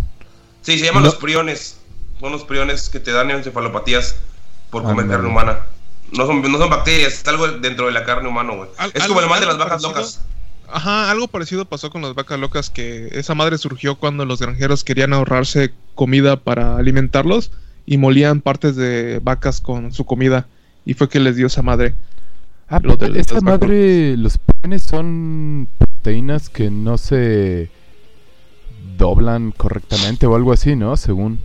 Sí, 0.62 0.78
se 0.78 0.86
llaman 0.86 1.02
No. 1.02 1.08
los 1.10 1.16
priones. 1.16 1.78
Son 2.20 2.30
los 2.32 2.44
priones 2.44 2.88
que 2.88 3.00
te 3.00 3.10
dan 3.12 3.30
encefalopatías 3.32 4.16
por 4.70 4.82
comer 4.84 5.06
carne 5.08 5.28
humana. 5.28 5.58
No 6.12 6.26
son, 6.26 6.40
no 6.40 6.58
son 6.58 6.70
bacterias, 6.70 7.12
es 7.14 7.28
algo 7.28 7.48
dentro 7.48 7.86
de 7.86 7.92
la 7.92 8.04
carne 8.04 8.28
humana, 8.28 8.54
güey. 8.54 8.70
Es 8.94 9.04
como 9.08 9.20
el 9.20 9.28
mal 9.28 9.40
de 9.40 9.46
las 9.46 9.58
vacas 9.58 9.82
locas. 9.82 10.20
Ajá, 10.76 11.08
algo 11.10 11.28
parecido 11.28 11.66
pasó 11.66 11.88
con 11.90 12.02
las 12.02 12.14
vacas 12.14 12.38
locas, 12.40 12.68
que 12.68 13.08
esa 13.12 13.34
madre 13.36 13.58
surgió 13.58 13.94
cuando 13.94 14.24
los 14.24 14.40
granjeros 14.40 14.82
querían 14.82 15.12
ahorrarse 15.12 15.72
comida 15.94 16.40
para 16.40 16.76
alimentarlos 16.76 17.52
y 17.86 17.96
molían 17.96 18.40
partes 18.40 18.74
de 18.74 19.20
vacas 19.22 19.60
con 19.60 19.92
su 19.92 20.04
comida. 20.04 20.48
Y 20.84 20.94
fue 20.94 21.08
que 21.08 21.20
les 21.20 21.36
dio 21.36 21.46
esa 21.46 21.62
madre. 21.62 21.94
Ah, 22.68 22.80
pero 22.80 22.94
esa 23.14 23.40
madre, 23.40 24.16
los 24.16 24.38
penes 24.38 24.82
son 24.82 25.68
proteínas 25.78 26.48
que 26.48 26.70
no 26.72 26.98
se 26.98 27.70
doblan 28.98 29.52
correctamente 29.52 30.26
o 30.26 30.34
algo 30.34 30.52
así, 30.52 30.74
¿no? 30.74 30.96
Según. 30.96 31.38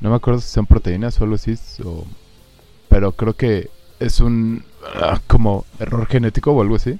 No 0.00 0.08
me 0.10 0.16
acuerdo 0.16 0.40
si 0.40 0.48
son 0.48 0.64
proteínas 0.66 1.20
o 1.20 1.24
algo 1.24 1.36
así. 1.36 1.54
o- 1.84 2.06
Pero 2.88 3.12
creo 3.12 3.34
que 3.36 3.68
es 4.00 4.20
un. 4.20 4.64
ah, 5.02 5.20
como 5.26 5.66
error 5.78 6.06
genético 6.06 6.52
o 6.52 6.62
algo 6.62 6.76
así. 6.76 6.98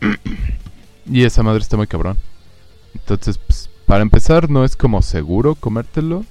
y 1.06 1.24
esa 1.24 1.42
madre 1.42 1.60
está 1.60 1.76
muy 1.76 1.86
cabrón. 1.86 2.16
Entonces, 2.94 3.38
pues, 3.38 3.68
para 3.86 4.02
empezar, 4.02 4.50
no 4.50 4.64
es 4.64 4.76
como 4.76 5.02
seguro 5.02 5.54
comértelo. 5.54 6.24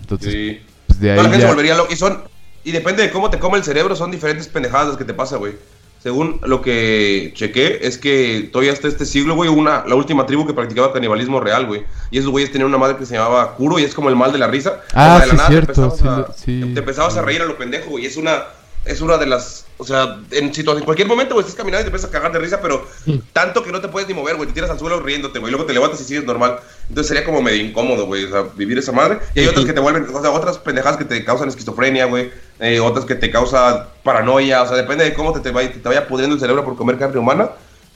Entonces, 0.00 0.32
Sí. 0.32 0.60
pues 0.86 1.00
de 1.00 1.10
Toda 1.10 1.22
la 1.22 1.28
ahí 1.28 1.30
gente 1.32 1.44
ya. 1.46 1.50
volvería 1.50 1.74
loca. 1.76 1.92
Y 1.92 1.96
son. 1.96 2.22
Y 2.64 2.72
depende 2.72 3.02
de 3.02 3.10
cómo 3.10 3.30
te 3.30 3.38
come 3.38 3.56
el 3.58 3.64
cerebro, 3.64 3.96
son 3.96 4.10
diferentes 4.10 4.48
pendejadas 4.48 4.88
las 4.88 4.96
que 4.96 5.04
te 5.04 5.14
pasa, 5.14 5.36
güey. 5.36 5.54
Según 6.02 6.40
lo 6.44 6.62
que 6.62 7.32
chequé, 7.34 7.80
es 7.82 7.98
que 7.98 8.48
todavía 8.52 8.72
hasta 8.72 8.86
este 8.86 9.04
siglo, 9.04 9.34
güey, 9.34 9.50
una, 9.50 9.84
la 9.86 9.94
última 9.96 10.26
tribu 10.26 10.46
que 10.46 10.52
practicaba 10.54 10.92
canibalismo 10.92 11.40
real, 11.40 11.66
güey. 11.66 11.82
Y 12.10 12.18
esos 12.18 12.30
güeyes 12.30 12.52
tenían 12.52 12.68
una 12.68 12.78
madre 12.78 12.96
que 12.96 13.04
se 13.06 13.14
llamaba 13.14 13.54
Kuro 13.56 13.78
y 13.78 13.84
es 13.84 13.94
como 13.94 14.08
el 14.08 14.14
mal 14.16 14.30
de 14.30 14.38
la 14.38 14.46
risa. 14.46 14.80
Ah, 14.94 15.16
O 15.16 15.18
sea, 15.18 15.20
de 15.20 15.26
la 15.26 15.30
sí, 15.32 15.36
nada 15.36 15.48
te 15.48 15.52
cierto, 15.54 15.82
empezabas 15.84 16.36
sí 16.36 16.48
a- 16.60 16.66
sí. 16.66 16.72
Te 16.74 16.78
empezabas 16.80 17.16
a 17.16 17.22
reír 17.22 17.42
a 17.42 17.46
lo 17.46 17.56
pendejo, 17.58 17.90
güey. 17.90 18.06
Es 18.06 18.16
una, 18.16 18.44
es 18.88 19.00
una 19.00 19.16
de 19.18 19.26
las. 19.26 19.66
O 19.76 19.84
sea, 19.84 20.18
en, 20.32 20.52
en 20.54 20.84
cualquier 20.84 21.06
momento, 21.06 21.34
güey, 21.34 21.44
estás 21.44 21.56
caminando 21.56 21.82
y 21.82 21.84
te 21.84 21.88
empiezas 21.88 22.10
a 22.10 22.12
cagar 22.12 22.32
de 22.32 22.38
risa, 22.40 22.60
pero 22.60 22.84
tanto 23.32 23.62
que 23.62 23.70
no 23.70 23.80
te 23.80 23.88
puedes 23.88 24.08
ni 24.08 24.14
mover, 24.14 24.36
güey. 24.36 24.48
Te 24.48 24.54
tiras 24.54 24.70
al 24.70 24.78
suelo 24.78 25.00
riéndote, 25.00 25.38
güey. 25.38 25.52
Luego 25.52 25.66
te 25.66 25.72
levantas 25.72 26.00
y 26.00 26.04
sigues 26.04 26.24
normal. 26.24 26.58
Entonces 26.88 27.06
sería 27.06 27.24
como 27.24 27.40
medio 27.42 27.62
incómodo, 27.62 28.06
güey. 28.06 28.24
O 28.24 28.30
sea, 28.30 28.42
vivir 28.56 28.78
esa 28.78 28.92
madre. 28.92 29.18
Y 29.34 29.40
hay 29.40 29.46
otras 29.46 29.66
que 29.66 29.72
te 29.72 29.80
vuelven, 29.80 30.06
o 30.12 30.20
sea, 30.20 30.30
otras 30.30 30.58
pendejadas 30.58 30.96
que 30.96 31.04
te 31.04 31.24
causan 31.24 31.48
esquizofrenia, 31.48 32.06
güey. 32.06 32.30
Eh, 32.58 32.80
otras 32.80 33.04
que 33.04 33.14
te 33.14 33.30
causan 33.30 33.84
paranoia. 34.02 34.62
O 34.62 34.66
sea, 34.66 34.76
depende 34.76 35.04
de 35.04 35.14
cómo 35.14 35.32
te, 35.32 35.40
te, 35.40 35.50
vaya, 35.52 35.72
te 35.72 35.88
vaya 35.88 36.08
pudriendo 36.08 36.34
el 36.34 36.40
cerebro 36.40 36.64
por 36.64 36.76
comer 36.76 36.98
carne 36.98 37.18
humana. 37.18 37.50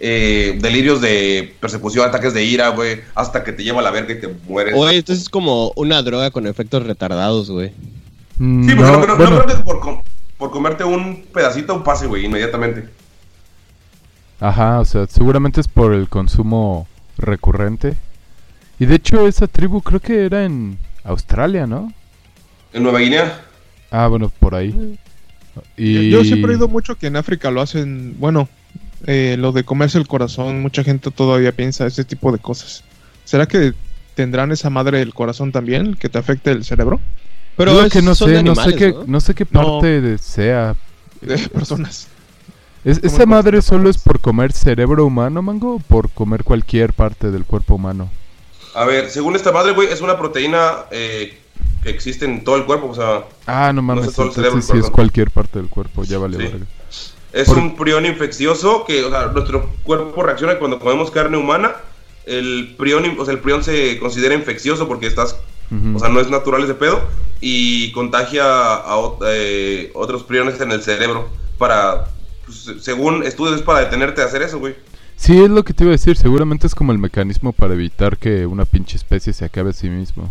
Eh, 0.05 0.59
delirios 0.61 1.01
de 1.01 1.55
persecución, 1.61 2.09
ataques 2.09 2.35
de 2.35 2.45
ira, 2.45 2.69
güey. 2.69 3.01
Hasta 3.15 3.43
que 3.45 3.53
te 3.53 3.63
lleva 3.63 3.81
a 3.81 3.83
la 3.83 3.91
verga 3.91 4.13
y 4.13 4.21
te 4.21 4.29
mueres. 4.49 4.75
Oye, 4.77 4.99
esto 4.99 5.13
es 5.13 5.29
como 5.29 5.73
una 5.77 6.03
droga 6.03 6.31
con 6.31 6.47
efectos 6.47 6.85
retardados, 6.85 7.51
güey. 7.51 7.73
Mm, 8.39 8.69
Sí, 8.69 8.75
porque 8.75 8.91
no, 8.91 9.07
no, 9.07 9.17
creo 9.17 9.47
que 9.47 9.55
por, 9.63 9.81
por 10.43 10.51
comerte 10.51 10.83
un 10.83 11.23
pedacito, 11.33 11.73
un 11.73 11.85
pase, 11.85 12.09
güey, 12.09 12.25
inmediatamente. 12.25 12.89
Ajá, 14.41 14.81
o 14.81 14.85
sea, 14.85 15.07
seguramente 15.07 15.61
es 15.61 15.69
por 15.69 15.95
el 15.95 16.09
consumo 16.09 16.89
recurrente. 17.17 17.95
Y 18.81 18.87
de 18.87 18.97
hecho 18.97 19.29
esa 19.29 19.47
tribu 19.47 19.83
creo 19.83 20.01
que 20.01 20.27
era 20.27 20.45
en 20.45 20.79
Australia, 21.05 21.69
¿no? 21.69 21.93
En 22.73 22.83
Nueva 22.83 22.99
Guinea. 22.99 23.41
Ah, 23.93 24.09
bueno, 24.09 24.33
por 24.41 24.57
ahí. 24.57 24.99
Y... 25.77 26.11
Yo 26.11 26.25
siempre 26.25 26.51
he 26.51 26.55
oído 26.57 26.67
mucho 26.67 26.97
que 26.97 27.07
en 27.07 27.15
África 27.15 27.53
lo 27.53 27.61
hacen, 27.61 28.17
bueno, 28.19 28.49
eh, 29.07 29.37
lo 29.39 29.53
de 29.53 29.63
comerse 29.63 29.99
el 29.99 30.09
corazón, 30.09 30.61
mucha 30.61 30.83
gente 30.83 31.13
todavía 31.13 31.53
piensa 31.53 31.87
ese 31.87 32.03
tipo 32.03 32.33
de 32.33 32.41
cosas. 32.41 32.83
¿Será 33.25 33.47
que 33.47 33.75
tendrán 34.17 34.51
esa 34.51 34.71
madre 34.71 34.99
del 34.99 35.15
corazón 35.15 35.53
también, 35.53 35.95
que 35.95 36.09
te 36.09 36.19
afecte 36.19 36.51
el 36.51 36.65
cerebro? 36.65 36.99
Pero 37.57 37.89
que 37.89 38.03
no 38.03 38.15
sé, 38.15 38.43
no 38.43 38.55
sé 38.55 38.75
qué, 38.75 38.93
¿no? 38.93 39.05
no 39.07 39.21
sé 39.21 39.35
qué 39.35 39.47
No. 39.51 39.63
parte 39.81 40.01
de 40.01 40.19
sea. 40.19 40.75
De 41.21 41.39
personas. 41.49 42.09
Es- 42.85 42.99
¿Esa 43.05 43.27
madre 43.27 43.63
solo 43.63 43.89
es 43.89 43.99
por 43.99 44.19
comer 44.21 44.53
cerebro 44.53 45.07
humano, 45.07 45.41
mango, 45.43 45.77
o 45.77 45.79
por 45.79 46.11
comer 46.11 46.43
cualquier 46.43 46.93
parte 46.93 47.31
del 47.31 47.45
cuerpo 47.45 47.77
humano? 47.77 48.11
A 48.75 48.85
ver, 48.85 49.11
según 49.11 49.37
esta 49.37 49.53
madre, 49.53 49.73
güey, 49.73 49.89
es 49.89 50.01
una 50.01 50.19
proteína 50.19 50.87
eh, 50.91 51.39
que 51.83 51.91
existe 51.91 52.25
en 52.25 52.43
todo 52.43 52.57
el 52.57 52.65
cuerpo, 52.65 52.89
o 52.89 52.95
sea, 52.95 53.25
Ah, 53.47 53.73
no 53.73 53.83
mames, 53.83 54.07
sé, 54.07 54.13
solo 54.13 54.31
el 54.33 54.37
entonces 54.37 54.65
cerebro, 54.67 54.81
sí 54.83 54.87
es 54.89 54.91
cualquier 54.91 55.31
parte 55.31 55.59
del 55.61 55.69
cuerpo, 55.69 56.03
ya 56.05 56.19
vale 56.19 56.39
Sí. 56.39 56.43
verga. 56.45 56.67
Es 57.33 57.49
Por- 57.49 57.59
un 57.59 57.77
prión 57.77 58.05
infeccioso 58.05 58.85
que, 58.85 59.05
o 59.05 59.11
sea, 59.11 59.27
nuestro 59.29 59.71
cuerpo 59.85 60.23
reacciona 60.23 60.59
cuando 60.59 60.79
comemos 60.81 61.11
carne 61.11 61.37
humana. 61.37 61.73
El 62.27 62.75
prión, 62.79 63.05
o 63.19 63.25
sea, 63.25 63.35
el 63.35 63.41
prión 63.41 63.63
se 63.65 63.99
considera 63.99 64.35
infeccioso 64.35 64.87
porque 64.89 65.07
estás, 65.07 65.37
O 65.95 65.99
sea, 65.99 66.09
no 66.11 66.21
es 66.21 66.29
natural 66.29 66.63
ese 66.65 66.75
pedo 66.75 67.01
y 67.41 67.93
contagia 67.93 68.45
a 68.45 68.95
eh, 69.27 69.91
otros 69.95 70.23
priones 70.23 70.61
en 70.61 70.71
el 70.71 70.83
cerebro 70.83 71.29
para, 71.57 72.09
pues, 72.45 72.71
según 72.83 73.23
estudios 73.23 73.57
es 73.57 73.63
para 73.63 73.81
detenerte 73.81 74.21
de 74.21 74.27
hacer 74.27 74.43
eso, 74.43 74.59
güey. 74.59 74.75
Sí, 75.17 75.43
es 75.43 75.49
lo 75.51 75.63
que 75.65 75.73
te 75.73 75.85
iba 75.85 75.93
a 75.93 75.97
decir. 75.97 76.17
Seguramente 76.17 76.67
es 76.67 76.75
como 76.75 76.93
el 76.93 76.99
mecanismo 76.99 77.53
para 77.53 77.75
evitar 77.75 78.19
que 78.19 78.45
una 78.47 78.65
pinche 78.65 78.97
especie 78.97 79.33
se 79.33 79.45
acabe 79.45 79.71
a 79.71 79.73
sí 79.73 79.89
mismo. 79.89 80.31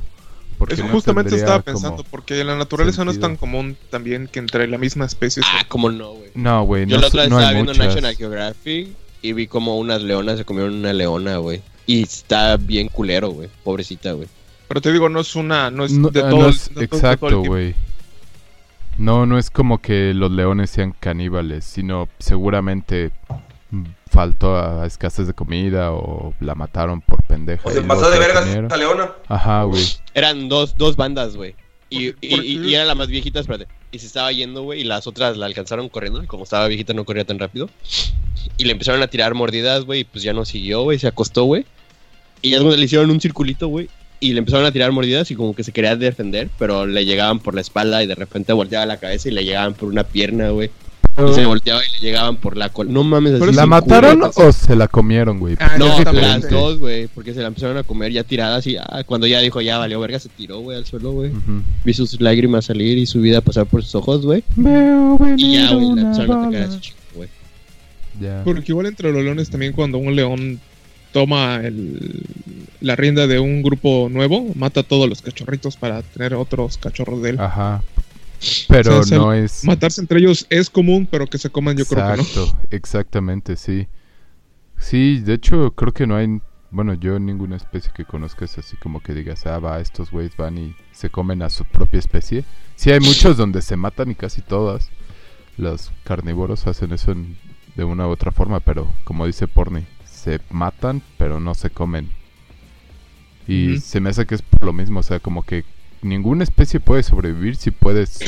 Porque 0.57 0.75
Eso 0.75 0.83
no 0.83 0.89
justamente 0.89 1.35
estaba 1.35 1.61
como- 1.63 1.73
pensando, 1.73 2.03
porque 2.11 2.39
en 2.39 2.45
la 2.47 2.55
naturaleza 2.55 3.03
no 3.03 3.09
es 3.09 3.19
tan 3.19 3.35
común 3.35 3.75
también 3.89 4.27
que 4.27 4.37
entre 4.37 4.67
la 4.67 4.77
misma 4.77 5.05
especie. 5.05 5.41
Ah, 5.43 5.65
cómo 5.67 5.89
no, 5.89 6.11
güey. 6.11 6.29
No, 6.35 6.63
güey, 6.65 6.85
Yo 6.85 6.97
no, 6.97 7.01
la 7.01 7.07
otra 7.07 7.21
vez 7.23 7.31
no 7.31 7.39
estaba 7.39 7.53
viendo 7.53 7.71
muchas. 7.73 7.87
National 7.87 8.15
Geographic 8.15 8.89
y 9.23 9.33
vi 9.33 9.47
como 9.47 9.79
unas 9.79 10.03
leonas 10.03 10.37
se 10.37 10.45
comieron 10.45 10.75
una 10.75 10.93
leona, 10.93 11.37
güey. 11.37 11.61
Y 11.87 12.03
está 12.03 12.57
bien 12.57 12.89
culero, 12.89 13.29
güey. 13.31 13.49
Pobrecita, 13.63 14.11
güey. 14.11 14.27
Pero 14.71 14.81
te 14.81 14.91
digo, 14.93 15.09
no 15.09 15.19
es 15.19 15.35
una, 15.35 15.69
no 15.69 15.83
es 15.83 15.91
No, 15.91 16.09
de 16.09 16.21
todo, 16.21 16.29
no 16.43 16.47
es- 16.47 16.71
exacto, 16.79 17.43
güey. 17.43 17.75
No, 18.97 19.25
no 19.25 19.37
es 19.37 19.49
como 19.49 19.79
que 19.81 20.13
los 20.13 20.31
leones 20.31 20.69
sean 20.69 20.93
caníbales, 20.97 21.65
sino 21.65 22.07
seguramente 22.19 23.11
faltó 24.09 24.57
a 24.57 24.85
escasez 24.85 25.27
de 25.27 25.33
comida 25.33 25.91
o 25.93 26.33
la 26.39 26.55
mataron 26.55 27.01
por 27.01 27.23
pendeja. 27.23 27.67
O 27.67 27.71
se 27.71 27.81
pasó 27.81 28.09
de 28.11 28.19
vergas 28.19 28.45
esta 28.47 28.77
leona. 28.77 29.11
Ajá, 29.27 29.63
güey. 29.63 29.83
Eran 30.13 30.49
dos, 30.49 30.75
dos 30.77 30.95
bandas, 30.95 31.35
güey. 31.35 31.55
Y, 31.89 32.07
y, 32.21 32.39
y- 32.41 32.67
y 32.69 32.75
era 32.75 32.85
la 32.85 32.95
más 32.95 33.07
viejita, 33.07 33.39
espérate. 33.41 33.67
Y 33.91 33.99
se 33.99 34.05
estaba 34.07 34.31
yendo, 34.31 34.63
güey, 34.63 34.81
y 34.81 34.83
las 34.85 35.07
otras 35.07 35.35
la 35.35 35.45
alcanzaron 35.47 35.89
corriendo. 35.89 36.23
Y 36.23 36.27
como 36.27 36.43
estaba 36.45 36.67
viejita, 36.67 36.93
no 36.93 37.03
corría 37.03 37.25
tan 37.25 37.39
rápido. 37.39 37.69
Y 38.57 38.63
le 38.65 38.71
empezaron 38.71 39.01
a 39.01 39.07
tirar 39.07 39.33
mordidas, 39.33 39.83
güey, 39.83 40.01
y 40.01 40.03
pues 40.05 40.23
ya 40.23 40.31
no 40.33 40.45
siguió, 40.45 40.83
güey, 40.83 40.99
se 40.99 41.07
acostó, 41.07 41.43
güey. 41.43 41.65
Y 42.41 42.51
ya 42.51 42.59
le 42.59 42.77
hicieron 42.81 43.11
un 43.11 43.19
circulito, 43.21 43.67
güey. 43.67 43.89
Y 44.23 44.33
le 44.33 44.39
empezaron 44.39 44.65
a 44.65 44.71
tirar 44.71 44.91
mordidas 44.91 45.29
y 45.31 45.35
como 45.35 45.55
que 45.55 45.63
se 45.63 45.71
quería 45.71 45.95
defender, 45.95 46.49
pero 46.59 46.85
le 46.85 47.03
llegaban 47.05 47.39
por 47.39 47.55
la 47.55 47.61
espalda 47.61 48.03
y 48.03 48.07
de 48.07 48.15
repente 48.15 48.53
volteaba 48.53 48.85
la 48.85 48.97
cabeza 48.97 49.27
y 49.27 49.31
le 49.31 49.43
llegaban 49.43 49.73
por 49.73 49.89
una 49.89 50.03
pierna, 50.03 50.51
güey. 50.51 50.69
Y 51.29 51.33
se 51.33 51.45
volteaba 51.45 51.81
y 51.83 51.91
le 51.93 52.07
llegaban 52.07 52.37
por 52.37 52.55
la 52.55 52.69
cola. 52.69 52.89
No 52.91 53.03
mames, 53.03 53.41
así 53.41 53.51
¿La 53.53 53.65
mataron 53.65 54.19
culo. 54.19 54.31
o 54.35 54.51
se 54.53 54.75
la 54.75 54.87
comieron, 54.87 55.39
güey? 55.39 55.57
Ah, 55.59 55.75
No, 55.77 55.99
las 56.13 56.49
dos, 56.49 56.79
güey, 56.79 57.07
porque 57.07 57.33
se 57.33 57.41
la 57.41 57.47
empezaron 57.47 57.77
a 57.77 57.83
comer 57.83 58.11
ya 58.13 58.23
tiradas 58.23 58.65
y 58.67 58.77
ah, 58.77 59.03
cuando 59.05 59.27
ya 59.27 59.39
dijo 59.39 59.59
ya 59.59 59.77
valió 59.77 59.99
verga 59.99 60.19
se 60.19 60.29
tiró, 60.29 60.59
güey, 60.59 60.77
al 60.77 60.85
suelo, 60.85 61.11
güey. 61.11 61.31
Ujú. 61.31 61.63
Vi 61.83 61.93
sus 61.93 62.21
lágrimas 62.21 62.65
salir 62.65 62.97
y 62.97 63.05
su 63.07 63.19
vida 63.19 63.41
pasar 63.41 63.65
por 63.65 63.83
sus 63.83 63.95
ojos, 63.95 64.25
güey. 64.25 64.43
Veo 64.55 65.19
Y 65.35 65.53
ya, 65.55 65.73
güey, 65.73 65.95
la 65.95 66.01
empezaron 66.03 66.31
a 66.31 66.41
atacar 66.47 66.61
a 66.61 66.71
su 66.71 66.79
chico, 66.79 66.97
güey. 67.15 67.29
Ya. 68.21 68.43
Porque 68.45 68.71
igual 68.71 68.85
entre 68.85 69.11
los 69.11 69.23
leones 69.23 69.49
también 69.49 69.73
cuando 69.73 69.97
un 69.97 70.15
león 70.15 70.59
toma 71.11 71.57
el- 71.57 72.25
la 72.79 72.95
rienda 72.95 73.27
de 73.27 73.39
un 73.39 73.61
grupo 73.61 74.07
nuevo, 74.09 74.47
mata 74.55 74.79
a 74.79 74.83
todos 74.83 75.07
los 75.07 75.21
cachorritos 75.21 75.77
para 75.77 76.01
tener 76.01 76.33
otros 76.33 76.77
cachorros 76.77 77.21
de 77.21 77.31
él. 77.31 77.39
Ajá. 77.39 77.83
Pero 78.67 78.99
O 78.99 79.03
sea, 79.03 79.17
no 79.19 79.33
el- 79.33 79.45
es... 79.45 79.63
Matarse 79.65 80.01
entre 80.01 80.19
ellos 80.19 80.47
es 80.49 80.69
común, 80.69 81.07
pero 81.09 81.27
que 81.27 81.37
se 81.37 81.49
coman 81.49 81.77
yo 81.77 81.85
creo 81.85 82.01
que 82.11 82.17
no. 82.17 82.23
Exacto, 82.23 82.57
exactamente, 82.71 83.55
sí. 83.55 83.87
Sí, 84.77 85.19
de 85.19 85.33
hecho 85.35 85.71
creo 85.75 85.93
que 85.93 86.07
no 86.07 86.15
hay, 86.15 86.41
bueno, 86.71 86.95
yo 86.95 87.19
ninguna 87.19 87.55
especie 87.57 87.91
que 87.95 88.03
conozcas 88.05 88.57
así 88.57 88.77
como 88.77 89.01
que 89.01 89.13
digas, 89.13 89.45
ah, 89.45 89.59
va, 89.59 89.79
estos 89.79 90.09
güeyes 90.09 90.35
van 90.37 90.57
y 90.57 90.75
se 90.91 91.09
comen 91.11 91.43
a 91.43 91.49
su 91.51 91.65
propia 91.65 91.99
especie. 91.99 92.43
Sí 92.75 92.89
hay 92.91 92.99
muchos 92.99 93.37
donde 93.37 93.61
se 93.61 93.75
matan 93.75 94.09
y 94.09 94.15
casi 94.15 94.41
todas. 94.41 94.89
Los 95.57 95.91
carnívoros 96.03 96.65
hacen 96.65 96.93
eso 96.93 97.11
en- 97.11 97.37
de 97.75 97.83
una 97.83 98.07
u 98.07 98.09
otra 98.09 98.31
forma, 98.31 98.59
pero 98.59 98.91
como 99.03 99.27
dice 99.27 99.47
Porni, 99.47 99.85
se 100.21 100.39
matan 100.49 101.01
pero 101.17 101.39
no 101.39 101.55
se 101.55 101.69
comen. 101.69 102.09
Y 103.47 103.79
se 103.79 103.99
me 103.99 104.11
hace 104.11 104.25
que 104.25 104.35
es 104.35 104.41
por 104.41 104.63
lo 104.63 104.71
mismo, 104.71 104.99
o 104.99 105.03
sea, 105.03 105.19
como 105.19 105.43
que 105.43 105.65
ninguna 106.01 106.43
especie 106.43 106.79
puede 106.79 107.03
sobrevivir 107.03 107.55
si 107.55 107.71
puedes 107.71 108.19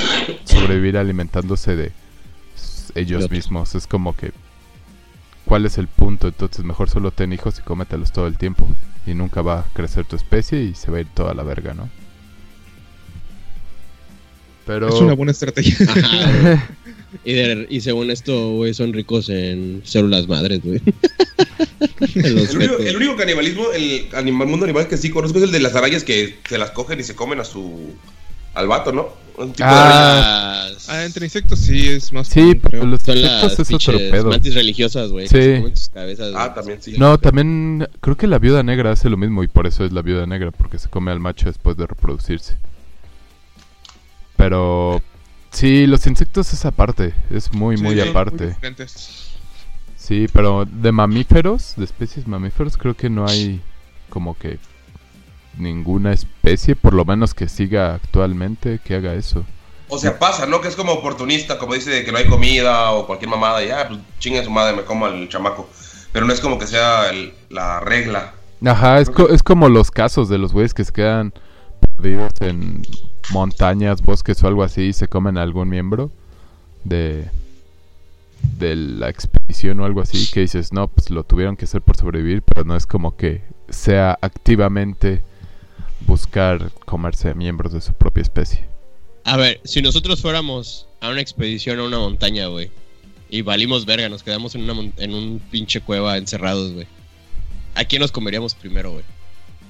sobrevivir 0.43 0.97
alimentándose 0.97 1.75
de 1.75 1.91
ellos 2.95 3.29
mismos. 3.29 3.75
Es 3.75 3.87
como 3.87 4.15
que, 4.15 4.31
¿cuál 5.45 5.65
es 5.65 5.77
el 5.77 5.87
punto? 5.87 6.27
Entonces 6.27 6.65
mejor 6.65 6.89
solo 6.89 7.11
ten 7.11 7.31
hijos 7.31 7.59
y 7.59 7.61
cómetelos 7.61 8.11
todo 8.11 8.27
el 8.27 8.37
tiempo. 8.37 8.67
Y 9.05 9.13
nunca 9.13 9.41
va 9.41 9.59
a 9.59 9.65
crecer 9.73 10.05
tu 10.05 10.15
especie 10.15 10.61
y 10.61 10.75
se 10.75 10.89
va 10.89 10.97
a 10.97 11.01
ir 11.01 11.07
toda 11.13 11.33
la 11.33 11.43
verga, 11.43 11.73
¿no? 11.73 11.89
Pero... 14.65 14.87
Es 14.87 14.95
una 14.95 15.13
buena 15.13 15.31
estrategia. 15.31 15.75
Y, 17.25 17.33
de- 17.33 17.67
y 17.69 17.81
según 17.81 18.11
esto, 18.11 18.51
güey, 18.55 18.73
son 18.73 18.93
ricos 18.93 19.29
en 19.29 19.81
células 19.85 20.27
madres, 20.27 20.61
güey. 20.63 20.81
El 22.15 22.33
único, 22.37 22.53
fetos. 22.53 22.85
el 22.85 22.95
único 22.95 23.15
canibalismo, 23.15 23.71
el 23.73 24.07
animal, 24.13 24.47
mundo 24.47 24.65
animal 24.65 24.87
que 24.87 24.97
sí 24.97 25.09
conozco 25.09 25.37
es 25.37 25.45
el 25.45 25.51
de 25.51 25.59
las 25.59 25.75
arañas 25.75 26.03
que 26.03 26.37
se 26.47 26.57
las 26.57 26.71
cogen 26.71 26.99
y 26.99 27.03
se 27.03 27.15
comen 27.15 27.39
a 27.39 27.45
su. 27.45 27.93
al 28.53 28.67
vato, 28.67 28.91
¿no? 28.91 29.07
Un 29.37 29.51
tipo 29.53 29.67
de 29.67 29.73
araña. 29.73 30.69
Las- 30.69 30.89
ah, 30.89 31.05
entre 31.05 31.25
insectos 31.25 31.59
sí 31.59 31.87
es 31.89 32.11
más 32.13 32.27
Sí, 32.27 32.39
común, 32.41 32.59
pero 32.69 32.85
los 32.85 33.01
son 33.01 33.17
insectos 33.17 33.57
las 33.57 33.59
es 33.69 33.73
otro 33.73 33.97
pedo. 33.97 34.29
mantis 34.29 34.53
religiosas, 34.53 35.11
güey. 35.11 35.27
Sí. 35.27 35.35
que 35.35 35.41
se 35.43 35.57
comen 35.61 35.75
sus 35.77 35.89
cabezas, 35.89 36.33
Ah, 36.35 36.53
también 36.53 36.81
sí. 36.81 36.93
No, 36.97 37.17
también 37.17 37.87
creo 38.01 38.15
que 38.17 38.27
la 38.27 38.37
viuda 38.39 38.63
negra 38.63 38.91
hace 38.91 39.09
lo 39.09 39.17
mismo 39.17 39.43
y 39.43 39.47
por 39.47 39.65
eso 39.67 39.85
es 39.85 39.91
la 39.91 40.01
viuda 40.01 40.25
negra, 40.25 40.51
porque 40.51 40.77
se 40.79 40.89
come 40.89 41.11
al 41.11 41.19
macho 41.19 41.45
después 41.47 41.77
de 41.77 41.87
reproducirse. 41.87 42.57
Pero 44.35 45.01
sí, 45.53 45.87
los 45.87 46.05
insectos 46.07 46.51
es 46.53 46.65
aparte, 46.65 47.13
es 47.29 47.53
muy, 47.53 47.77
Sí, 47.77 47.83
muy 47.83 47.99
aparte. 48.01 48.55
Sí, 49.95 50.27
pero 50.33 50.65
de 50.65 50.91
mamíferos, 50.91 51.75
de 51.77 51.85
especies 51.85 52.27
mamíferos, 52.27 52.75
creo 52.77 52.93
que 52.93 53.09
no 53.09 53.25
hay 53.25 53.61
como 54.09 54.37
que 54.37 54.59
ninguna 55.57 56.11
especie, 56.11 56.75
por 56.75 56.93
lo 56.93 57.05
menos 57.05 57.33
que 57.33 57.47
siga 57.47 57.95
actualmente, 57.95 58.79
que 58.83 58.95
haga 58.95 59.13
eso. 59.13 59.45
O 59.87 59.97
sea, 59.97 60.17
pasa, 60.19 60.45
¿no? 60.45 60.59
Que 60.61 60.67
es 60.67 60.75
como 60.75 60.91
oportunista, 60.93 61.57
como 61.59 61.73
dice 61.75 61.91
de 61.91 62.03
que 62.03 62.11
no 62.11 62.17
hay 62.17 62.25
comida 62.25 62.91
o 62.91 63.05
cualquier 63.05 63.29
mamada 63.29 63.63
y 63.63 63.69
ah, 63.69 63.85
pues 63.87 63.99
chingue 64.19 64.43
su 64.43 64.49
madre, 64.49 64.75
me 64.75 64.83
como 64.83 65.05
al 65.05 65.29
chamaco. 65.29 65.69
Pero 66.11 66.25
no 66.25 66.33
es 66.33 66.39
como 66.41 66.57
que 66.59 66.67
sea 66.67 67.09
el- 67.09 67.33
la 67.49 67.79
regla. 67.79 68.33
Ajá, 68.65 68.99
es, 68.99 69.09
co- 69.09 69.29
es 69.29 69.43
como 69.43 69.69
los 69.69 69.91
casos 69.91 70.29
de 70.29 70.37
los 70.37 70.51
güeyes 70.53 70.73
que 70.73 70.83
se 70.83 70.91
quedan 70.91 71.33
perdidos 71.97 72.31
en 72.41 72.81
montañas, 73.31 74.01
bosques 74.01 74.43
o 74.43 74.47
algo 74.47 74.63
así 74.63 74.83
y 74.83 74.93
se 74.93 75.07
comen 75.07 75.37
a 75.37 75.43
algún 75.43 75.69
miembro 75.69 76.11
de, 76.83 77.29
de 78.57 78.75
la 78.75 79.09
expedición 79.09 79.79
o 79.79 79.85
algo 79.85 80.01
así, 80.01 80.29
que 80.31 80.41
dices, 80.41 80.73
no, 80.73 80.87
pues 80.87 81.09
lo 81.09 81.23
tuvieron 81.23 81.55
que 81.55 81.65
hacer 81.65 81.81
por 81.81 81.97
sobrevivir, 81.97 82.41
pero 82.41 82.65
no 82.65 82.75
es 82.75 82.85
como 82.85 83.15
que 83.15 83.41
sea 83.69 84.17
activamente 84.21 85.21
buscar 86.05 86.71
comerse 86.85 87.29
a 87.29 87.33
miembros 87.33 87.73
de 87.73 87.81
su 87.81 87.93
propia 87.93 88.21
especie. 88.21 88.65
A 89.25 89.37
ver, 89.37 89.61
si 89.63 89.81
nosotros 89.81 90.21
fuéramos 90.21 90.87
a 90.99 91.09
una 91.09 91.21
expedición 91.21 91.79
a 91.79 91.83
una 91.83 91.99
montaña, 91.99 92.47
güey, 92.47 92.71
y 93.29 93.41
valimos 93.41 93.85
verga, 93.85 94.09
nos 94.09 94.21
quedamos 94.21 94.53
en, 94.55 94.69
una 94.69 94.91
en 94.97 95.13
un 95.13 95.39
pinche 95.39 95.81
cueva 95.81 96.17
encerrados, 96.17 96.73
güey. 96.73 96.87
¿A 97.75 97.85
quién 97.85 98.01
nos 98.01 98.11
comeríamos 98.11 98.53
primero, 98.53 98.91
güey? 98.91 99.03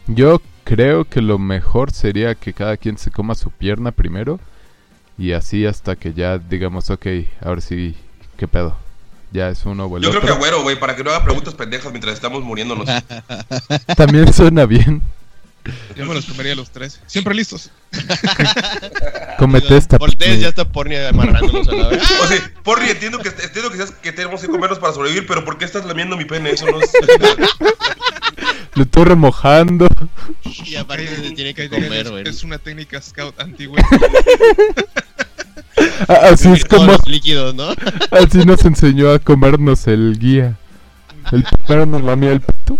Yo 0.07 0.41
creo 0.63 1.05
que 1.05 1.21
lo 1.21 1.37
mejor 1.39 1.91
sería 1.91 2.35
que 2.35 2.53
cada 2.53 2.77
quien 2.77 2.97
se 2.97 3.11
coma 3.11 3.35
su 3.35 3.49
pierna 3.51 3.91
primero 3.91 4.39
y 5.17 5.33
así 5.33 5.65
hasta 5.65 5.95
que 5.95 6.13
ya 6.13 6.37
digamos, 6.37 6.89
ok, 6.89 7.05
ahora 7.41 7.61
sí, 7.61 7.95
¿qué 8.37 8.47
pedo? 8.47 8.75
Ya 9.31 9.49
es 9.49 9.65
uno 9.65 9.85
o 9.85 9.97
el 9.97 10.03
Yo 10.03 10.09
creo 10.09 10.21
que 10.21 10.27
otro. 10.27 10.35
agüero, 10.35 10.61
güey, 10.61 10.79
para 10.79 10.95
que 10.95 11.03
no 11.03 11.09
haga 11.09 11.23
preguntas 11.23 11.53
pendejas 11.55 11.91
mientras 11.91 12.13
estamos 12.13 12.43
muriéndonos. 12.43 12.87
También 13.97 14.31
suena 14.31 14.65
bien. 14.65 15.01
Yo 15.95 16.05
me 16.05 16.13
los 16.13 16.25
comería 16.25 16.55
los 16.55 16.69
tres. 16.71 16.99
Siempre 17.07 17.33
listos. 17.33 17.71
Comete 19.39 19.77
esta. 19.77 19.97
Cortés 19.97 20.39
ya 20.41 20.49
está 20.49 20.65
porni 20.69 20.95
amarrándonos 20.97 21.67
a 21.67 21.71
la 21.71 21.87
verga. 21.87 22.05
O 22.21 22.27
sea, 22.27 22.51
Porri, 22.63 22.89
entiendo 22.89 23.19
que, 23.19 23.29
entiendo 23.29 23.71
que, 23.71 23.77
seas- 23.77 23.91
que 23.93 24.11
tenemos 24.11 24.41
que 24.41 24.47
comernos 24.47 24.77
para 24.79 24.93
sobrevivir, 24.93 25.25
pero 25.25 25.45
¿por 25.45 25.57
qué 25.57 25.65
estás 25.65 25.85
lamiendo 25.85 26.17
mi 26.17 26.25
pene? 26.25 26.51
Eso 26.51 26.65
no 26.69 26.79
es... 26.81 26.91
Lo 28.75 28.83
estoy 28.83 29.03
remojando. 29.05 29.87
Y 30.65 30.75
aparte 30.75 31.07
se 31.15 31.31
tiene 31.31 31.53
que 31.53 31.69
comer, 31.69 32.05
es- 32.05 32.09
güey. 32.11 32.27
Es 32.27 32.43
una 32.43 32.57
técnica 32.57 33.01
scout 33.01 33.39
antigua. 33.39 33.79
Ah, 36.07 36.29
Así 36.31 36.51
es 36.51 36.63
como. 36.65 36.95
líquidos, 37.07 37.55
¿no? 37.55 37.69
Así 38.11 38.45
nos 38.45 38.63
enseñó 38.63 39.11
a 39.11 39.19
comernos 39.19 39.87
el 39.87 40.17
guía. 40.19 40.55
El 41.31 41.43
primero 41.43 41.85
nos 41.85 42.03
lamía 42.03 42.31
el 42.31 42.41
pito. 42.41 42.77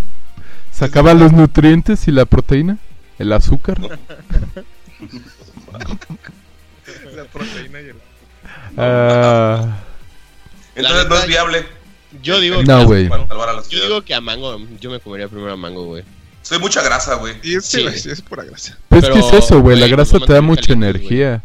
Sacaba 0.71 1.13
los 1.13 1.33
nutrientes 1.33 2.07
y 2.07 2.11
la 2.11 2.25
proteína. 2.25 2.77
El 3.19 3.33
azúcar. 3.33 3.79
la 7.15 7.25
proteína 7.25 7.81
y 7.81 7.85
el... 7.89 7.95
Ah, 8.77 9.77
Entonces 10.75 11.09
no 11.09 11.15
es 11.15 11.27
viable. 11.27 11.65
Yo 12.23 12.39
digo, 12.39 12.63
No, 12.63 12.79
que, 12.79 12.85
güey. 12.85 13.09
Para 13.09 13.27
salvar 13.27 13.49
a 13.49 13.53
la 13.53 13.63
yo 13.69 13.81
digo 13.83 14.01
que 14.01 14.15
a 14.15 14.21
mango, 14.21 14.59
yo 14.79 14.89
me 14.89 14.99
comería 14.99 15.27
primero 15.27 15.53
a 15.53 15.57
mango, 15.57 15.85
güey. 15.85 16.03
Soy 16.41 16.57
mucha 16.59 16.81
grasa, 16.81 17.15
güey. 17.15 17.35
Y 17.43 17.55
es, 17.55 17.65
Sí. 17.65 17.85
es 17.85 18.21
pura 18.21 18.43
grasa. 18.43 18.77
pues 18.89 19.01
Pero, 19.03 19.13
que 19.13 19.19
es 19.19 19.33
eso, 19.33 19.59
güey. 19.61 19.79
La 19.79 19.87
grasa 19.87 20.19
te 20.19 20.33
da 20.33 20.41
mucha 20.41 20.73
energía. 20.73 21.43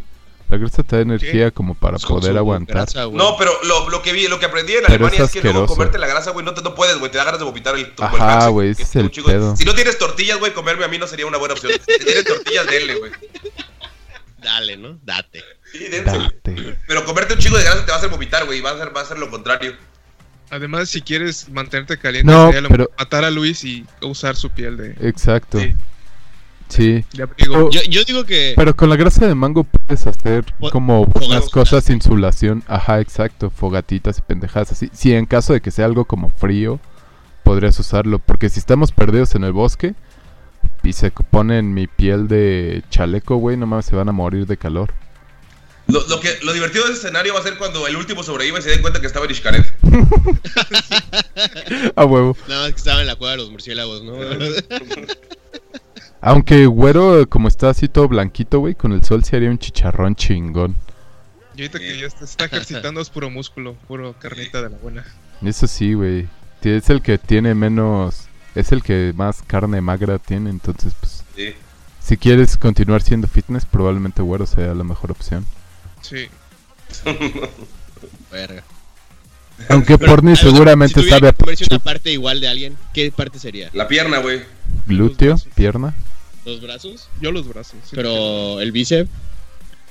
La 0.49 0.57
grasa 0.57 0.83
te 0.83 0.97
da 0.97 1.03
energía 1.03 1.51
como 1.51 1.75
para 1.75 1.99
poder 1.99 2.37
aguantar. 2.39 2.77
grasa. 2.77 3.07
No, 3.13 3.37
pero 3.37 3.53
lo, 3.65 3.91
lo 3.91 4.01
que 4.03 4.13
vi, 4.13 4.29
lo 4.29 4.39
que 4.41 4.47
aprendí 4.47 4.73
en 4.73 4.81
Pero 4.87 4.95
Alemania 5.07 5.25
es 5.25 5.37
es 5.37 5.43
que 5.43 5.43
luego 5.53 5.67
comerte 5.67 5.99
la 5.99 6.07
grasa, 6.07 6.31
güey, 6.31 6.43
no, 6.45 6.55
te, 6.55 6.63
no 6.63 6.75
puedes, 6.75 6.99
güey, 6.99 7.13
te 7.13 7.19
da 7.19 7.25
ganas 7.25 7.39
de 7.39 7.45
vomitar 7.45 7.75
el 7.77 7.95
tu- 7.95 8.03
el 8.03 8.09
Ajá, 8.09 8.49
güey, 8.49 8.71
ese 8.71 8.83
es 8.85 8.97
el 8.97 9.03
un 9.05 9.11
chingo- 9.11 9.27
pedo. 9.27 9.57
Si 9.57 9.65
no 9.67 9.75
tienes 9.75 9.99
tortillas, 9.99 10.39
güey, 10.39 10.55
comerme 10.55 10.85
a 10.87 10.89
mí 10.89 10.97
no 10.99 11.07
sería 11.07 11.27
una 11.27 11.37
buena 11.37 11.53
opción. 11.55 11.73
Si 11.87 12.05
tienes 12.05 12.25
tortillas, 12.25 12.67
denle, 12.67 12.95
güey. 12.95 13.13
Dale, 14.39 14.77
¿no? 14.77 14.99
Date. 15.03 15.43
Sí, 15.73 15.79
dense. 15.89 16.11
Date. 16.19 16.79
Pero 16.87 17.05
comerte 17.05 17.35
un 17.35 17.41
chingo 17.41 17.59
de 17.59 17.65
grasa 17.65 17.85
te 17.85 17.91
va 17.91 17.97
a 17.97 17.99
hacer 17.99 18.09
vomitar, 18.09 18.47
güey, 18.47 18.59
y 18.59 18.63
va 18.63 18.71
a 18.71 18.79
ser, 18.79 18.97
va 18.97 19.01
a 19.03 19.05
ser 19.05 19.19
lo 19.19 19.31
contrario. 19.31 19.77
Además, 20.51 20.89
si 20.89 21.03
quieres 21.03 21.49
mantenerte 21.51 21.99
caliente, 21.99 22.31
No, 22.33 22.47
sería 22.47 22.61
lo- 22.63 22.69
pero- 22.69 22.91
matar 22.99 23.25
a 23.25 23.31
Luis 23.31 23.65
y 23.65 23.85
usar 24.03 24.37
su 24.37 24.51
piel 24.51 24.77
de, 24.77 24.97
Exacto. 25.01 25.59
Sí. 25.61 25.75
Sí. 26.69 27.05
de. 27.15 27.25
Oh. 27.51 27.71
Yo, 27.71 27.81
yo 27.89 28.05
digo 28.05 28.25
que. 28.25 28.53
Pero 28.57 28.77
con 28.77 28.91
la 28.91 28.97
grasa 28.97 29.27
de 29.27 29.35
mango 29.35 29.65
puedes 29.65 30.07
hacer 30.07 30.45
como 30.71 31.03
unas 31.23 31.49
cosas, 31.49 31.89
insulación. 31.89 32.63
Ajá, 32.67 33.01
exacto. 33.01 33.49
Fogatitas 33.51 34.19
y 34.19 34.23
pendejadas 34.23 34.73
así. 34.73 34.91
Si 34.93 35.15
en 35.15 35.25
caso 35.25 35.55
de 35.55 35.61
que 35.63 35.71
sea 35.71 35.87
algo 35.87 36.05
como 36.05 36.29
frío, 36.29 36.79
podrías 37.43 37.79
usarlo. 37.79 38.19
Porque 38.19 38.51
si 38.51 38.59
estamos 38.59 38.93
perdidos 38.93 39.35
en 39.35 39.45
el 39.45 39.53
bosque 39.53 39.95
y 40.83 40.93
se 40.93 41.11
ponen 41.11 41.73
mi 41.73 41.87
piel 41.87 42.29
de 42.29 42.83
chaleco, 42.91 43.37
güey, 43.37 43.57
no 43.57 43.67
mames, 43.67 43.87
se 43.87 43.97
van 43.97 44.11
a 44.11 44.13
morir 44.13 44.47
de 44.47 44.59
calor. 44.59 44.93
Lo, 45.89 46.07
lo 46.07 46.21
que, 46.21 46.39
lo 46.43 46.53
divertido 46.53 46.85
de 46.85 46.93
ese 46.93 47.01
escenario 47.01 47.33
va 47.33 47.41
a 47.41 47.43
ser 47.43 47.57
cuando 47.57 47.87
el 47.87 47.97
último 47.97 48.23
sobreviva 48.23 48.59
y 48.59 48.63
se 48.63 48.69
den 48.69 48.83
cuenta 48.83 49.01
que 49.01 49.07
estaba 49.07 49.25
en 49.25 49.31
Ishkaret. 49.31 49.73
A 51.97 52.05
huevo. 52.05 52.37
Nada 52.49 52.65
más 52.65 52.73
que 52.73 52.77
estaba 52.77 53.01
en 53.01 53.07
la 53.07 53.17
cueva 53.17 53.33
de 53.33 53.39
los 53.39 53.51
murciélagos, 53.51 54.05
¿no? 54.05 54.19
Aunque 56.21 56.67
güero, 56.67 57.27
como 57.29 57.49
está 57.49 57.71
así 57.71 57.89
todo 57.89 58.07
blanquito, 58.07 58.59
güey, 58.59 58.75
con 58.75 58.93
el 58.93 59.03
sol 59.03 59.25
se 59.25 59.37
haría 59.37 59.51
un 59.51 59.59
chicharrón 59.59 60.15
chingón. 60.15 60.77
Y 61.57 61.63
ahorita 61.63 61.79
que 61.79 61.99
ya 61.99 62.11
se 62.11 62.25
está 62.25 62.45
ejercitando 62.45 63.01
es 63.01 63.09
puro 63.09 63.31
músculo, 63.31 63.75
puro 63.87 64.15
carnita 64.19 64.61
de 64.61 64.69
la 64.69 64.77
buena. 64.77 65.07
Eso 65.43 65.67
sí, 65.67 65.95
güey. 65.95 66.29
Es 66.63 66.91
el 66.91 67.01
que 67.01 67.17
tiene 67.17 67.55
menos... 67.55 68.27
Es 68.55 68.73
el 68.73 68.83
que 68.83 69.15
más 69.17 69.43
carne 69.43 69.81
magra 69.81 70.19
tiene, 70.19 70.51
entonces, 70.51 70.93
pues... 71.01 71.25
Sí. 71.35 71.55
Si 72.01 72.17
quieres 72.17 72.57
continuar 72.57 73.03
siendo 73.03 73.27
fitness, 73.27 73.65
probablemente 73.65 74.23
güero 74.23 74.47
sea 74.47 74.75
la 74.75 74.85
mejor 74.85 75.13
opción. 75.13 75.47
Sí. 76.09 76.27
Verga. 78.33 78.63
Aunque 79.69 79.99
Pero, 79.99 80.13
Porni 80.13 80.37
seguramente 80.37 80.95
si 80.95 81.01
tuviera 81.01 81.17
sabe 81.19 81.29
a 81.31 81.33
comerse 81.33 81.65
una 81.69 81.81
parte 81.81 82.13
igual 82.13 82.41
de 82.41 82.49
alguien, 82.49 82.77
¿qué 82.95 83.11
parte 83.11 83.39
sería? 83.41 83.71
La 83.73 83.89
pierna, 83.89 84.19
güey. 84.19 84.41
glúteo, 84.87 85.33
Los 85.33 85.45
pierna. 85.55 85.95
¿Los 86.45 86.61
brazos? 86.63 87.09
Yo 87.21 87.33
los 87.33 87.49
brazos. 87.49 87.75
sí. 87.85 87.91
Pero 87.97 88.61
el 88.61 88.73
bíceps. 88.73 89.11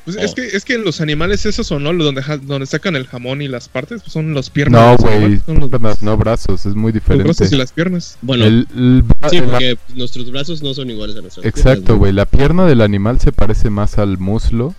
Pues 0.06 0.16
Oh. 0.16 0.22
es 0.22 0.34
que 0.36 0.46
es 0.56 0.64
que 0.64 0.76
en 0.76 0.86
los 0.86 1.02
animales 1.02 1.46
esos 1.46 1.70
o 1.70 1.80
no, 1.80 1.92
los 1.92 2.06
donde, 2.06 2.24
donde 2.44 2.66
sacan 2.66 2.96
el 2.96 3.06
jamón 3.08 3.42
y 3.42 3.50
las 3.50 3.68
partes, 3.68 4.02
pues 4.02 4.14
son 4.14 4.34
las 4.34 4.50
piernas. 4.50 4.82
No, 4.82 4.92
Los 4.94 5.02
güey, 5.02 5.32
los, 5.32 5.44
piernas, 5.70 6.02
no 6.02 6.16
brazos, 6.16 6.66
es 6.66 6.76
muy 6.76 6.94
los 6.94 7.02
diferente. 7.02 7.26
brazos 7.26 7.52
y 7.52 7.58
las 7.58 7.74
piernas. 7.74 8.18
Bueno, 8.22 8.46
El- 8.46 8.66
el 8.74 9.04
bra- 9.04 9.30
sí, 9.30 9.42
porque 9.42 9.78
nuestros 9.96 10.32
brazos 10.32 10.64
no 10.64 10.74
son 10.74 10.90
iguales 10.90 11.18
a 11.18 11.22
nuestros. 11.22 11.46
Exacto, 11.46 11.98
güey. 11.98 12.14
La 12.14 12.26
pierna 12.26 12.66
del 12.66 12.80
animal 12.80 13.20
se 13.20 13.34
parece 13.34 13.70
más 13.70 13.98
al 13.98 14.18
muslo 14.18 14.74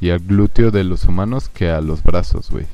y 0.00 0.10
al 0.10 0.20
glúteo 0.20 0.70
de 0.70 0.84
los 0.84 1.04
humanos 1.04 1.48
que 1.48 1.68
a 1.70 1.80
los 1.80 2.02
brazos, 2.02 2.50
güey. 2.50 2.66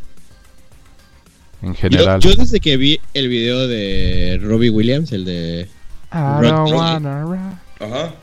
En 1.63 1.75
general. 1.75 2.21
yo 2.21 2.35
desde 2.35 2.59
que 2.61 2.77
vi 2.77 2.99
el 3.15 3.29
video 3.29 3.69
de 3.69 4.39
Robbie 4.43 4.71
Williams, 4.71 5.13
el 5.13 5.25
de... 5.27 5.69
I 6.13 6.17
Rock- 6.17 6.43
don't 6.43 6.71
Rock- 6.71 6.75
wanna 6.81 7.23
rock. 7.23 7.39
Ajá. 7.81 8.15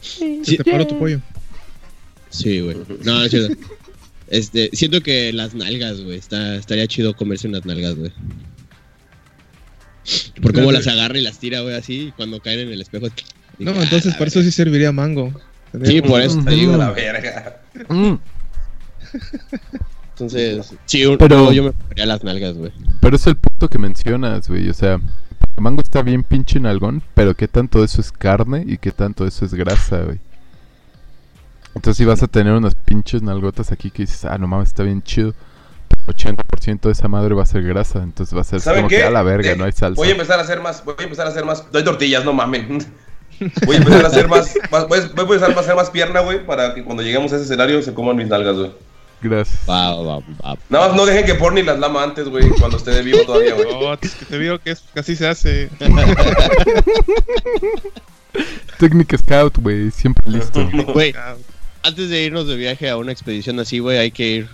Se 0.00 0.44
Sí, 0.44 0.56
te 0.56 0.64
paró 0.70 0.86
tu 0.86 0.98
pollo. 0.98 1.20
Sí, 2.30 2.60
güey. 2.60 2.76
No, 3.04 3.18
no 3.18 3.24
es 3.24 3.30
cierto. 3.30 3.54
Este, 4.28 4.70
siento 4.72 5.00
que 5.02 5.32
las 5.32 5.54
nalgas, 5.54 6.00
güey. 6.00 6.18
Está, 6.18 6.56
estaría 6.56 6.86
chido 6.86 7.14
comerse 7.14 7.46
unas 7.48 7.64
nalgas, 7.64 7.94
güey. 7.96 8.12
Por 10.40 10.52
cómo 10.52 10.72
las 10.72 10.86
agarra 10.86 11.18
y 11.18 11.22
las 11.22 11.38
tira, 11.38 11.60
güey, 11.60 11.74
así. 11.74 12.12
Cuando 12.16 12.40
caen 12.40 12.60
en 12.60 12.72
el 12.72 12.80
espejo. 12.80 13.08
No, 13.58 13.70
entonces 13.82 14.14
"Ah, 14.14 14.18
para 14.18 14.28
eso 14.28 14.42
sí 14.42 14.50
serviría 14.52 14.92
mango. 14.92 15.32
Sí, 15.84 16.00
por 16.02 16.20
eso 16.20 16.42
te 16.44 16.50
digo. 16.52 16.76
La 16.76 16.90
verga. 16.92 17.60
Mm, 17.88 18.14
Entonces, 20.12 20.72
sí, 20.86 21.04
un- 21.04 21.18
Pero- 21.18 21.52
yo 21.52 21.64
me 21.64 21.72
comería 21.72 22.06
las 22.06 22.24
nalgas, 22.24 22.54
güey. 22.54 22.72
Pero 23.00 23.16
es 23.16 23.26
el 23.26 23.36
punto 23.36 23.68
que 23.68 23.78
mencionas, 23.78 24.48
güey. 24.48 24.68
O 24.70 24.74
sea, 24.74 24.94
el 24.94 25.62
mango 25.62 25.82
está 25.82 26.02
bien 26.02 26.22
pinche 26.22 26.58
nalgón, 26.58 27.02
pero 27.14 27.34
qué 27.34 27.48
tanto 27.48 27.80
de 27.80 27.84
eso 27.86 28.00
es 28.00 28.12
carne 28.12 28.64
y 28.66 28.78
qué 28.78 28.92
tanto 28.92 29.24
de 29.24 29.28
eso 29.28 29.44
es 29.44 29.52
grasa, 29.54 29.98
güey. 30.02 30.18
Entonces, 31.74 31.98
si 31.98 32.04
vas 32.06 32.22
a 32.22 32.26
tener 32.26 32.54
unas 32.54 32.74
pinches 32.74 33.20
nalgotas 33.22 33.70
aquí 33.72 33.90
que 33.90 34.04
dices, 34.04 34.24
ah, 34.24 34.38
no 34.38 34.46
mames, 34.46 34.68
está 34.68 34.82
bien 34.82 35.02
chido. 35.02 35.34
80% 36.06 36.80
de 36.82 36.92
esa 36.92 37.08
madre 37.08 37.34
va 37.34 37.42
a 37.42 37.46
ser 37.46 37.62
grasa, 37.64 38.02
entonces 38.02 38.34
va 38.34 38.40
a 38.40 38.44
ser 38.44 38.60
¿Saben 38.60 38.82
como 38.82 38.88
qué? 38.88 38.96
que 38.98 39.04
a 39.04 39.10
la 39.10 39.22
verga, 39.22 39.50
De- 39.50 39.56
no 39.56 39.64
hay 39.64 39.72
salsa. 39.72 39.96
Voy 39.96 40.08
a 40.08 40.12
empezar 40.12 40.38
a 40.38 40.42
hacer 40.42 40.60
más, 40.62 40.82
voy 40.84 40.94
a 40.98 41.02
empezar 41.02 41.26
a 41.26 41.30
hacer 41.30 41.44
más. 41.44 41.70
Doy 41.72 41.84
tortillas, 41.84 42.24
no 42.24 42.32
mamen. 42.32 42.78
Voy 43.66 43.76
a 43.76 43.78
empezar 43.80 44.02
a 44.04 44.08
hacer 44.08 44.28
más, 44.28 44.54
más- 44.72 44.88
voy, 44.88 44.98
a, 45.00 45.02
voy 45.08 45.18
a 45.18 45.22
empezar 45.34 45.50
a 45.54 45.60
hacer 45.60 45.74
más 45.76 45.90
pierna, 45.90 46.20
güey, 46.20 46.46
para 46.46 46.72
que 46.74 46.82
cuando 46.82 47.02
lleguemos 47.02 47.30
a 47.32 47.36
ese 47.36 47.44
escenario 47.44 47.82
se 47.82 47.92
coman 47.92 48.16
mis 48.16 48.28
nalgas, 48.28 48.56
güey. 48.56 48.70
Gracias. 49.22 49.58
Va, 49.68 49.94
va, 49.94 50.18
va. 50.18 50.56
Nada 50.68 50.88
más 50.88 50.96
no 50.96 51.06
dejen 51.06 51.24
que 51.26 51.34
Porni 51.34 51.62
las 51.62 51.78
lama 51.78 52.02
antes, 52.02 52.28
güey, 52.28 52.48
cuando 52.50 52.76
esté 52.76 52.90
de 52.92 53.02
vivo 53.02 53.18
todavía, 53.24 53.54
güey. 53.54 53.66
No, 53.72 53.92
es 53.94 54.14
que 54.14 54.24
te 54.26 54.38
digo 54.38 54.58
que, 54.58 54.70
es, 54.72 54.80
que 54.92 55.00
así 55.00 55.16
se 55.16 55.26
hace. 55.26 55.68
Técnica 58.78 59.16
scout, 59.16 59.56
güey, 59.58 59.90
siempre 59.90 60.30
listo. 60.30 60.68
Güey, 60.92 61.14
antes 61.82 62.10
de 62.10 62.22
irnos 62.24 62.46
de 62.46 62.56
viaje 62.56 62.90
a 62.90 62.96
una 62.98 63.12
expedición 63.12 63.58
así, 63.60 63.78
güey, 63.78 63.96
hay 63.98 64.10
que 64.10 64.26
ir 64.28 64.48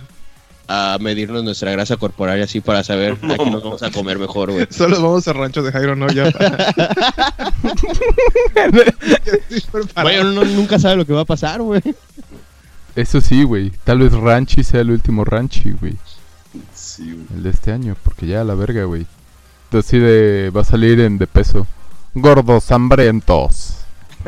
a 0.69 0.97
medirnos 1.01 1.43
nuestra 1.43 1.71
grasa 1.71 1.97
corporal 1.97 2.41
así 2.41 2.61
para 2.61 2.85
saber 2.85 3.17
a 3.21 3.35
qué 3.37 3.45
nos 3.49 3.61
vamos 3.63 3.83
a 3.83 3.91
comer 3.91 4.17
mejor, 4.17 4.49
güey. 4.51 4.65
Solo 4.71 4.95
vamos 5.01 5.27
a 5.27 5.33
rancho 5.33 5.61
de 5.61 5.73
Jairo, 5.73 5.95
no 5.97 6.07
ya. 6.07 6.31
Güey, 10.01 10.19
uno 10.19 10.31
no- 10.31 10.45
nunca 10.45 10.79
sabe 10.79 10.95
lo 10.95 11.05
que 11.05 11.13
va 11.13 11.21
a 11.21 11.25
pasar, 11.25 11.61
güey. 11.61 11.81
Eso 12.95 13.21
sí, 13.21 13.43
güey. 13.43 13.71
Tal 13.83 13.99
vez 13.99 14.13
Ranchi 14.13 14.63
sea 14.63 14.81
el 14.81 14.91
último 14.91 15.25
Ranchi, 15.25 15.71
güey. 15.71 15.97
Sí, 16.73 17.11
güey. 17.11 17.25
El 17.35 17.43
de 17.43 17.49
este 17.49 17.71
año, 17.71 17.95
porque 18.03 18.27
ya 18.27 18.41
a 18.41 18.43
la 18.43 18.53
verga, 18.55 18.83
güey. 18.83 19.05
Entonces 19.65 19.89
sí 19.89 19.97
de, 19.97 20.51
va 20.55 20.61
a 20.61 20.65
salir 20.65 20.99
en 20.99 21.17
de 21.17 21.25
peso. 21.27 21.65
Gordos 22.13 22.71
hambrientos. 22.71 23.77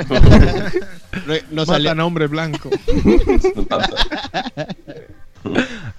No, 0.10 1.34
no 1.51 1.65
sale. 1.65 1.84
Matan 1.86 1.99
a 1.99 2.06
hombre 2.06 2.28
blanco. 2.28 2.69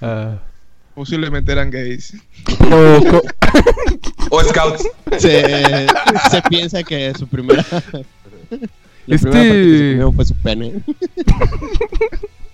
Ah, 0.01 0.39
Posiblemente 0.95 1.53
eran 1.53 1.71
gays. 1.71 2.15
co- 2.59 3.23
O 4.31 4.43
scouts. 4.43 4.83
Se, 5.19 5.87
se 6.31 6.43
piensa 6.49 6.83
que 6.83 7.13
su 7.15 7.27
primera. 7.29 7.65
La 9.07 9.15
Este- 9.15 9.29
primera 9.31 10.11
fue 10.11 10.25
su 10.25 10.35
pene. 10.35 10.83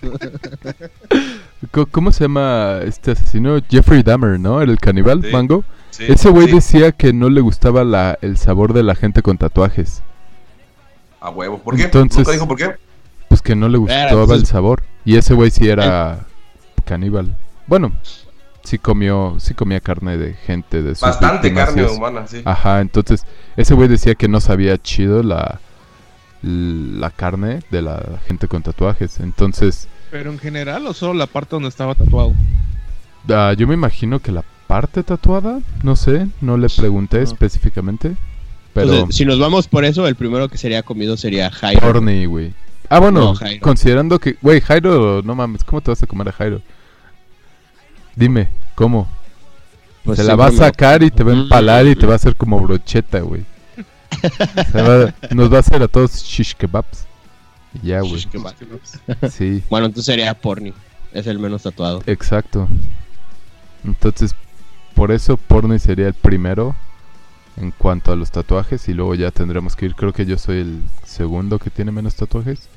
¿Cómo 1.91 2.13
se 2.13 2.25
llama 2.25 2.81
este 2.85 3.13
asesino? 3.13 3.59
Jeffrey 3.69 4.03
Dahmer, 4.03 4.39
¿no? 4.39 4.61
Era 4.61 4.71
el 4.71 4.79
caníbal, 4.79 5.23
Sí. 5.23 5.31
Mango. 5.33 5.65
Sí, 5.91 6.05
Ese 6.09 6.31
güey 6.31 6.47
sí. 6.49 6.55
decía 6.55 6.93
que 6.93 7.13
no 7.13 7.29
le 7.29 7.41
gustaba 7.41 7.85
la, 7.85 8.19
el 8.23 8.37
sabor 8.39 8.73
de 8.73 8.83
la 8.83 8.95
gente 8.95 9.23
con 9.23 9.39
tatuajes. 9.39 10.03
A 11.21 11.31
huevo. 11.31 11.59
¿Por 11.59 11.77
qué? 11.77 11.85
Entonces- 11.85 12.19
¿Nunca 12.19 12.33
dijo 12.33 12.49
por 12.49 12.57
qué? 12.57 12.75
Pues 13.29 13.43
que 13.43 13.55
no 13.55 13.69
le 13.69 13.77
Era, 13.79 14.05
gustaba 14.05 14.27
pues, 14.27 14.41
el 14.41 14.47
sabor. 14.47 14.83
Y 15.05 15.17
ese 15.17 15.35
güey 15.35 15.51
sí 15.51 15.69
era 15.69 16.21
caníbal. 16.85 17.37
Bueno, 17.67 17.93
sí 18.65 18.79
comió, 18.79 19.37
sí 19.39 19.55
comía 19.55 19.81
carne 19.81 20.17
de 20.19 20.35
gente 20.35 20.83
de 20.83 20.95
sus 20.95 21.03
Bastante 21.03 21.49
víctimas 21.49 21.67
carne 21.71 21.87
humana, 21.87 22.27
sí. 22.27 22.43
Ajá, 22.45 22.81
entonces 22.81 23.25
ese 23.57 23.75
güey 23.75 23.89
decía 23.89 24.15
que 24.15 24.29
no 24.29 24.41
sabía 24.41 24.77
chido 24.79 25.23
la, 25.23 25.61
la 26.43 27.11
carne 27.11 27.63
de 27.71 27.83
la 27.83 28.03
gente 28.27 28.49
con 28.49 28.63
tatuajes. 28.63 29.21
Entonces, 29.21 29.89
Pero 30.13 30.31
en 30.31 30.39
general 30.39 30.87
o 30.87 30.93
solo 30.93 31.15
la 31.15 31.27
parte 31.27 31.57
donde 31.57 31.71
estaba 31.71 31.95
tatuado. 31.95 32.35
ah, 33.31 33.55
yo 33.57 33.67
me 33.67 33.73
imagino 33.73 34.21
que 34.21 34.31
la 34.31 34.45
parte 34.67 35.03
tatuada, 35.03 35.61
no 35.83 35.97
sé, 35.97 36.29
no 36.43 36.59
le 36.59 36.69
pregunté 36.69 37.17
No. 37.17 37.25
específicamente. 37.25 38.15
Pero 38.75 38.93
Entonces, 38.93 39.17
si 39.17 39.25
nos 39.25 39.39
vamos 39.39 39.69
por 39.69 39.87
eso, 39.87 40.07
el 40.07 40.15
primero 40.15 40.49
que 40.49 40.59
sería 40.59 40.83
comido 40.83 41.17
sería 41.17 41.51
Jairo. 41.51 41.87
Horny, 41.89 42.27
güey. 42.27 42.53
Ah, 42.91 42.99
bueno, 43.01 43.21
No, 43.21 43.35
Jairo. 43.35 43.63
considerando 43.63 44.19
que, 44.19 44.37
güey, 44.43 44.61
Jairo, 44.61 45.23
no 45.23 45.35
mames, 45.35 45.65
¿cómo 45.65 45.81
te 45.81 45.91
vas 45.91 46.03
a 46.03 46.07
comer 46.07 46.29
a 46.29 46.33
Jairo? 46.33 46.61
Dime, 48.15 48.49
¿cómo? 48.75 49.09
Pues 50.05 50.19
Se 50.19 50.25
la 50.25 50.37
va 50.37 50.49
a 50.49 50.53
sacar 50.53 51.03
y 51.03 51.11
te 51.11 51.25
va 51.25 51.33
a 51.33 51.37
empalar 51.37 51.87
y 51.87 51.97
te 51.97 52.05
va 52.07 52.13
a 52.13 52.17
hacer 52.17 52.37
como 52.37 52.61
brocheta, 52.61 53.21
güey. 53.21 53.45
Nos 55.31 55.51
va 55.51 55.57
a 55.57 55.61
hacer 55.61 55.83
a 55.83 55.89
todos 55.89 56.23
shish 56.23 56.55
kebabs. 56.55 57.07
Y 57.83 57.87
ya, 57.89 58.01
güey. 58.01 58.27
Sí, 59.31 59.63
Bueno, 59.71 59.87
entonces 59.87 60.07
sería 60.07 60.35
Porni. 60.35 60.73
Es 61.13 61.27
el 61.27 61.39
menos 61.39 61.63
tatuado. 61.63 62.03
exacto. 62.07 62.69
Entonces, 63.85 64.35
por 64.95 65.11
eso 65.13 65.37
Porni 65.37 65.79
sería 65.79 66.07
el 66.09 66.15
primero 66.15 66.75
en 67.57 67.71
cuanto 67.71 68.13
a 68.13 68.17
los 68.17 68.31
tatuajes 68.31 68.89
y 68.89 68.95
luego 68.95 69.15
ya 69.15 69.31
tendremos 69.31 69.77
que 69.77 69.87
ir. 69.87 69.95
Creo 69.95 70.13
que 70.13 70.25
yo 70.25 70.39
soy 70.39 70.59
el 70.61 70.83
segundo 71.05 71.59
que 71.59 71.71
tiene 71.71 71.93
menos 71.93 72.15
tatuajes. 72.15 72.69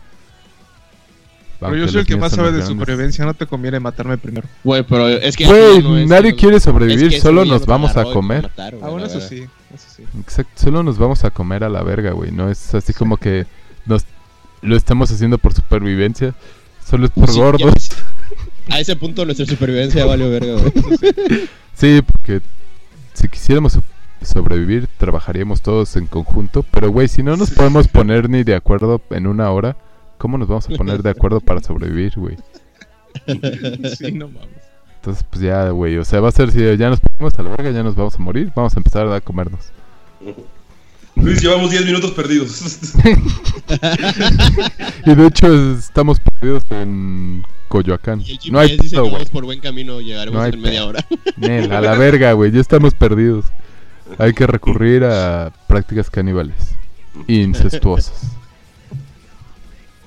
Pero 1.60 1.68
aunque 1.72 1.80
yo 1.86 1.88
soy 1.88 2.02
el 2.02 2.08
que 2.08 2.18
más 2.18 2.34
sabe 2.34 2.48
de 2.52 2.58
grandes. 2.58 2.68
supervivencia, 2.68 3.24
no 3.26 3.34
te 3.34 3.46
conviene 3.48 3.80
matarme 3.80 4.18
primero. 4.18 4.48
Güey, 4.64 4.84
pero 4.84 5.08
es 5.08 5.38
que. 5.38 5.46
Güey, 5.46 5.82
no 5.82 5.98
es- 5.98 6.10
nadie 6.10 6.32
no- 6.32 6.38
quiere 6.38 6.60
sobrevivir, 6.60 7.06
es 7.06 7.10
que 7.12 7.16
ese 7.18 7.26
solo 7.28 7.46
nos 7.46 7.66
vamos 7.66 7.96
a 7.96 8.04
comer. 8.04 8.44
mataron, 8.44 9.00
la 9.00 9.06
eso 9.08 9.22
sí, 9.22 9.46
eso 9.74 9.88
sí. 9.96 10.04
Exacto, 10.20 10.52
solo 10.56 10.84
nos 10.84 10.98
vamos 10.98 11.24
a 11.24 11.30
comer 11.32 11.64
a 11.64 11.70
la 11.70 11.82
verga, 11.84 12.12
güey. 12.12 12.32
No 12.32 12.50
es 12.50 12.76
así 12.76 12.92
como 12.94 13.16
que 13.16 13.46
nos 13.86 14.06
lo 14.66 14.76
estamos 14.76 15.12
haciendo 15.12 15.38
por 15.38 15.54
supervivencia. 15.54 16.34
Solo 16.86 17.06
es 17.06 17.12
por 17.12 17.30
Sí, 17.32 17.40
gordos. 17.40 17.90
A 18.70 18.80
ese 18.80 18.96
punto 18.96 19.24
nuestra 19.26 19.46
supervivencia 19.46 20.06
valió 20.06 20.30
verga, 20.30 20.54
güey. 20.54 20.72
Sí, 21.76 22.02
porque 22.02 22.42
si 23.14 23.28
quisiéramos 23.30 23.74
so- 23.74 23.84
sobrevivir, 24.24 24.88
trabajaríamos 24.98 25.62
todos 25.62 25.96
en 25.98 26.08
conjunto. 26.08 26.64
Pero, 26.72 26.90
güey, 26.90 27.08
si 27.08 27.22
no 27.22 27.38
nos 27.38 27.52
podemos 27.52 27.88
poner 27.88 28.28
ni 28.30 28.44
de 28.44 28.56
acuerdo 28.56 29.02
en 29.12 29.28
una 29.28 29.52
hora, 29.52 29.78
¿cómo 30.18 30.38
nos 30.40 30.48
vamos 30.48 30.68
a 30.68 30.76
poner 30.76 31.04
de 31.04 31.12
acuerdo 31.12 31.42
para 31.42 31.62
sobrevivir, 31.62 32.14
güey? 32.16 32.38
Sí, 33.98 34.12
no 34.14 34.28
mames. 34.30 34.50
Entonces, 34.96 35.24
pues 35.30 35.42
ya, 35.44 35.70
güey, 35.70 35.98
o 35.98 36.04
sea, 36.06 36.20
va 36.20 36.30
a 36.30 36.32
ser 36.32 36.52
si 36.52 36.60
ya 36.78 36.90
nos 36.90 37.00
ponemos 37.00 37.38
a 37.38 37.44
la 37.44 37.50
verga, 37.52 37.70
ya 37.70 37.84
nos 37.84 37.96
vamos 37.96 38.16
a 38.16 38.18
morir, 38.18 38.52
vamos 38.56 38.76
a 38.76 38.80
empezar 38.80 39.08
a 39.08 39.22
comernos. 39.22 39.60
Luis, 41.16 41.42
llevamos 41.42 41.72
10 41.72 41.86
minutos 41.86 42.12
perdidos. 42.12 42.62
Y 45.06 45.16
de 45.16 45.28
hecho, 45.28 45.74
estamos 45.78 46.20
perdidos 46.20 46.64
en 46.70 47.44
Coyoacán. 47.68 48.22
Y 48.22 48.34
el 48.48 48.52
No 48.52 48.60
hay 48.60 48.78
dice 48.78 48.92
pedo, 48.92 49.04
que 49.04 49.10
güey. 49.10 49.14
vamos 49.14 49.30
por 49.30 49.46
buen 49.46 49.60
camino, 49.60 50.02
llegaremos 50.02 50.40
No 50.40 50.46
en 50.46 50.62
media 50.62 50.86
hora. 50.86 51.06
Nel, 51.38 51.72
a 51.72 51.82
la 51.82 51.96
verga, 51.96 52.34
güey, 52.34 52.52
ya 52.52 52.60
estamos 52.62 52.94
perdidos. 52.94 53.46
Hay 54.20 54.34
que 54.34 54.46
recurrir 54.46 55.04
a 55.04 55.52
prácticas 55.68 56.10
caníbales. 56.10 56.56
Incestuosas. 57.28 58.22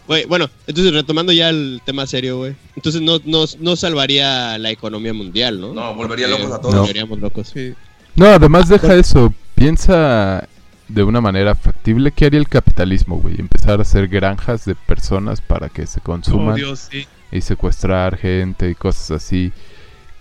Güey, 0.06 0.24
bueno, 0.26 0.48
entonces 0.66 0.92
retomando 0.92 1.32
ya 1.32 1.50
el 1.50 1.82
tema 1.84 2.06
serio, 2.06 2.38
güey. 2.38 2.54
Entonces 2.76 3.02
no, 3.02 3.20
no, 3.24 3.44
no 3.60 3.76
salvaría 3.76 4.56
la 4.58 4.70
economía 4.70 5.12
mundial, 5.12 5.60
¿no? 5.60 5.74
No, 5.74 5.94
volvería 5.94 6.28
Porque 6.28 6.42
locos 6.42 6.56
a 6.56 6.60
todos. 6.60 6.74
No. 6.74 6.80
Volveríamos 6.80 7.18
locos. 7.18 7.48
Sí. 7.52 7.74
No, 8.14 8.26
además 8.26 8.68
deja 8.68 8.94
eso. 8.94 9.34
Piensa 9.54 10.48
de 10.88 11.02
una 11.02 11.20
manera 11.20 11.54
factible 11.54 12.12
qué 12.12 12.26
haría 12.26 12.40
el 12.40 12.48
capitalismo, 12.48 13.16
güey. 13.18 13.38
Empezar 13.38 13.78
a 13.78 13.82
hacer 13.82 14.08
granjas 14.08 14.64
de 14.64 14.74
personas 14.74 15.40
para 15.40 15.68
que 15.68 15.86
se 15.86 16.00
Oh, 16.00 16.04
consuman 16.04 16.54
Dios, 16.56 16.88
sí. 16.90 17.06
y 17.30 17.40
secuestrar 17.42 18.16
gente 18.16 18.70
y 18.70 18.74
cosas 18.74 19.10
así. 19.10 19.52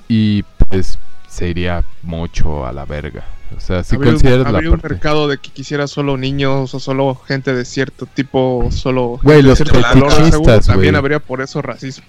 Y 0.09 0.43
pues 0.69 0.99
se 1.29 1.49
iría 1.49 1.83
mucho 2.03 2.65
a 2.65 2.73
la 2.73 2.85
verga. 2.85 3.25
O 3.55 3.61
sea, 3.61 3.81
si 3.83 3.95
habría 3.95 4.09
un, 4.11 4.15
consideras 4.17 4.51
la 4.51 4.57
habría 4.57 4.71
un 4.71 4.79
parte... 4.79 4.95
mercado 4.95 5.27
de 5.29 5.37
que 5.37 5.51
quisiera 5.51 5.87
solo 5.87 6.17
niños 6.17 6.73
o 6.73 6.79
solo 6.81 7.15
gente 7.15 7.53
de 7.53 7.63
cierto 7.63 8.05
tipo, 8.05 8.67
solo 8.71 9.19
Güey, 9.23 9.41
los 9.41 9.57
fetichistas, 9.59 9.93
seguro 10.31 10.59
también 10.59 10.91
güey. 10.93 10.95
habría 10.99 11.19
por 11.19 11.41
eso 11.41 11.61
racismo. 11.61 12.05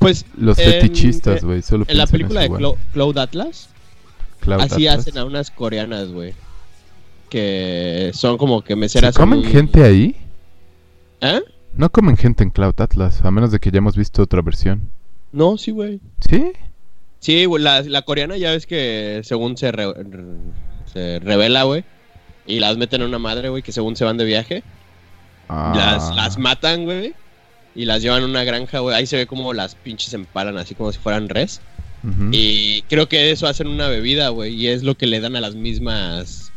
Pues 0.00 0.24
Los 0.36 0.58
en- 0.58 0.68
fetichistas, 0.72 1.44
güey. 1.44 1.62
Solo 1.62 1.84
en 1.86 1.96
la 1.96 2.08
película 2.08 2.40
de 2.40 2.46
eso, 2.46 2.56
güey. 2.56 2.74
Cloud 2.92 3.18
Atlas, 3.18 3.68
Cloud 4.40 4.62
así 4.62 4.88
Atlas. 4.88 5.06
hacen 5.06 5.18
a 5.18 5.24
unas 5.24 5.50
coreanas, 5.52 6.08
güey. 6.08 6.34
Que 7.30 8.10
son 8.12 8.36
como 8.36 8.62
que 8.62 8.76
meseras. 8.76 9.14
¿Se 9.14 9.20
comen 9.20 9.42
gente 9.44 9.82
ahí? 9.82 10.16
¿Eh? 11.22 11.40
No 11.74 11.88
comen 11.90 12.16
gente 12.16 12.42
en 12.42 12.50
Cloud 12.50 12.74
Atlas, 12.78 13.20
a 13.24 13.30
menos 13.30 13.52
de 13.52 13.60
que 13.60 13.70
ya 13.70 13.78
hemos 13.78 13.96
visto 13.96 14.22
otra 14.22 14.42
versión. 14.42 14.90
No, 15.32 15.56
sí, 15.56 15.70
güey. 15.70 16.00
¿Sí? 16.28 16.52
Sí, 17.20 17.46
la, 17.58 17.82
la 17.82 18.02
coreana 18.02 18.36
ya 18.36 18.50
ves 18.50 18.66
que 18.66 19.20
según 19.24 19.56
se, 19.56 19.70
re- 19.70 19.94
se 20.92 21.20
revela, 21.20 21.62
güey. 21.62 21.84
Y 22.46 22.58
las 22.58 22.76
meten 22.76 23.02
a 23.02 23.06
una 23.06 23.18
madre, 23.18 23.48
güey, 23.48 23.62
que 23.62 23.70
según 23.70 23.94
se 23.94 24.04
van 24.04 24.16
de 24.16 24.24
viaje. 24.24 24.64
Ah. 25.48 25.72
Las, 25.76 26.16
las 26.16 26.38
matan, 26.38 26.84
güey. 26.84 27.14
Y 27.76 27.84
las 27.84 28.02
llevan 28.02 28.24
a 28.24 28.26
una 28.26 28.42
granja, 28.42 28.80
güey. 28.80 28.96
Ahí 28.96 29.06
se 29.06 29.16
ve 29.16 29.26
como 29.26 29.52
las 29.52 29.76
pinches 29.76 30.12
empalan 30.14 30.58
así 30.58 30.74
como 30.74 30.90
si 30.90 30.98
fueran 30.98 31.28
res. 31.28 31.60
Y 32.32 32.80
creo 32.88 33.10
que 33.10 33.30
eso 33.30 33.46
hacen 33.46 33.66
una 33.68 33.86
bebida, 33.88 34.30
güey. 34.30 34.54
Y 34.54 34.68
es 34.68 34.82
lo 34.82 34.96
que 34.96 35.06
le 35.06 35.20
dan 35.20 35.36
a 35.36 35.40
las 35.40 35.54
mismas 35.54 36.49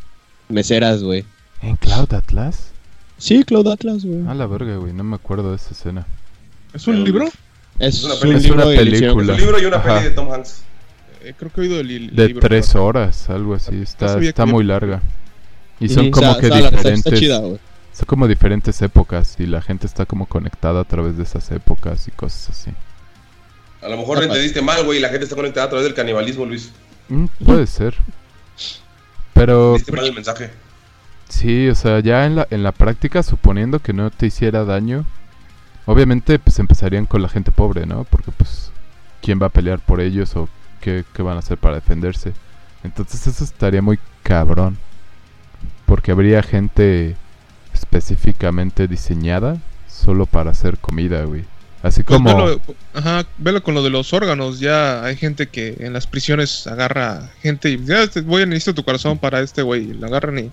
meseras, 0.54 1.04
güey. 1.04 1.26
¿En 1.62 1.76
Cloud 1.76 2.14
Atlas? 2.14 2.72
Sí, 3.18 3.44
Cloud 3.44 3.68
Atlas, 3.68 4.06
güey. 4.06 4.26
A 4.28 4.34
la 4.34 4.48
verga, 4.48 4.76
güey, 4.78 4.94
no 4.94 5.04
me 5.04 5.16
acuerdo 5.16 5.50
de 5.52 5.56
esa 5.58 5.72
escena. 5.72 6.06
¿Es 6.74 6.88
un 6.88 7.04
libro? 7.04 7.26
Es, 7.80 7.96
Es 7.96 8.04
una 8.04 8.14
un 8.16 8.20
peli- 8.22 8.36
es 8.36 8.50
una 8.52 8.64
película. 8.66 9.34
Un 9.34 9.40
libro 9.40 9.60
y 9.62 9.66
una 9.66 9.78
Ajá. 9.78 9.96
peli 9.96 10.10
de 10.10 10.12
Tom 10.12 10.32
Hanks. 10.32 10.62
Eh, 11.24 11.34
creo 11.38 11.52
que 11.52 11.62
he 11.62 11.64
oído 11.64 11.80
el, 11.80 11.90
el 11.92 12.16
De 12.16 12.28
libro. 12.28 12.42
tres 12.48 12.70
pero- 12.72 12.86
horas, 12.86 13.30
algo 13.30 13.54
así. 13.56 13.82
Está, 13.82 14.20
está 14.20 14.46
muy 14.46 14.64
larga. 14.64 15.02
Y 15.80 15.90
son 15.90 16.12
como 16.12 16.38
que 16.38 16.50
diferentes. 16.50 16.86
Está 17.06 17.14
chida, 17.18 17.40
güey. 17.40 17.60
son 17.94 18.06
como 18.06 18.28
diferentes 18.28 18.82
épocas 18.82 19.36
y 19.40 19.46
la 19.46 19.62
gente 19.62 19.88
está 19.88 20.06
como 20.06 20.26
conectada 20.28 20.82
a 20.82 20.84
través 20.84 21.18
de 21.18 21.24
esas 21.24 21.50
épocas 21.52 22.08
y 22.08 22.12
cosas 22.12 22.50
así. 22.50 22.72
A 23.82 23.88
lo 23.90 23.98
mejor 23.98 24.22
entendiste 24.24 24.62
mal, 24.62 24.84
güey, 24.86 25.00
y 25.00 25.02
la 25.02 25.10
gente 25.10 25.24
está 25.26 25.36
conectada 25.36 25.66
a 25.68 25.70
través 25.70 25.86
del 25.86 25.94
canibalismo, 25.94 26.46
Luis. 26.46 26.72
Mm, 27.10 27.26
puede 27.46 27.68
ser. 27.68 27.96
Pero 29.34 29.74
Diste 29.74 29.92
mal 29.92 30.06
el 30.06 30.14
mensaje. 30.14 30.52
sí, 31.30 31.68
o 31.70 31.76
sea, 31.76 32.00
ya 32.00 32.26
en 32.26 32.36
la, 32.36 32.48
en 32.50 32.64
la 32.64 32.72
práctica, 32.72 33.24
suponiendo 33.24 33.80
que 33.80 33.94
no 33.94 34.10
te 34.12 34.28
hiciera 34.28 34.64
daño, 34.64 35.06
obviamente 35.86 36.40
pues 36.40 36.60
empezarían 36.60 37.06
con 37.06 37.22
la 37.22 37.30
gente 37.30 37.52
pobre, 37.52 37.86
¿no? 37.86 38.04
Porque 38.06 38.32
pues, 38.32 38.72
¿quién 39.22 39.40
va 39.42 39.48
a 39.48 39.50
pelear 39.50 39.80
por 39.80 40.02
ellos 40.02 40.36
o 40.36 40.48
qué, 40.82 41.04
qué 41.14 41.22
van 41.22 41.36
a 41.38 41.40
hacer 41.40 41.58
para 41.58 41.76
defenderse? 41.76 42.34
Entonces 42.84 43.26
eso 43.28 43.44
estaría 43.44 43.82
muy 43.82 44.00
cabrón. 44.24 44.78
Porque 45.86 46.12
habría 46.12 46.42
gente 46.44 47.16
específicamente 47.74 48.88
diseñada 48.88 49.58
solo 49.88 50.26
para 50.26 50.52
hacer 50.52 50.78
comida, 50.78 51.24
güey. 51.26 51.46
Así 51.84 52.02
Pues 52.02 52.18
como... 52.18 52.34
velo, 52.34 52.62
ajá, 52.94 53.28
velo 53.38 53.62
con 53.62 53.76
lo 53.76 53.84
de 53.84 53.90
los 53.90 54.14
órganos. 54.14 54.60
Ya 54.60 55.04
hay 55.04 55.18
gente 55.18 55.48
que 55.48 55.76
en 55.80 55.92
las 55.94 56.08
prisiones 56.08 56.66
agarra 56.66 57.30
gente 57.42 57.70
y 57.70 57.86
ya 57.86 58.08
te 58.08 58.22
voy 58.22 58.44
a 58.44 58.46
necesitar 58.46 58.74
tu 58.74 58.84
corazón 58.84 59.18
para 59.20 59.42
este 59.42 59.62
güey. 59.62 59.92
y 59.92 59.94
Lo 59.94 60.08
agarran 60.08 60.40
y, 60.40 60.50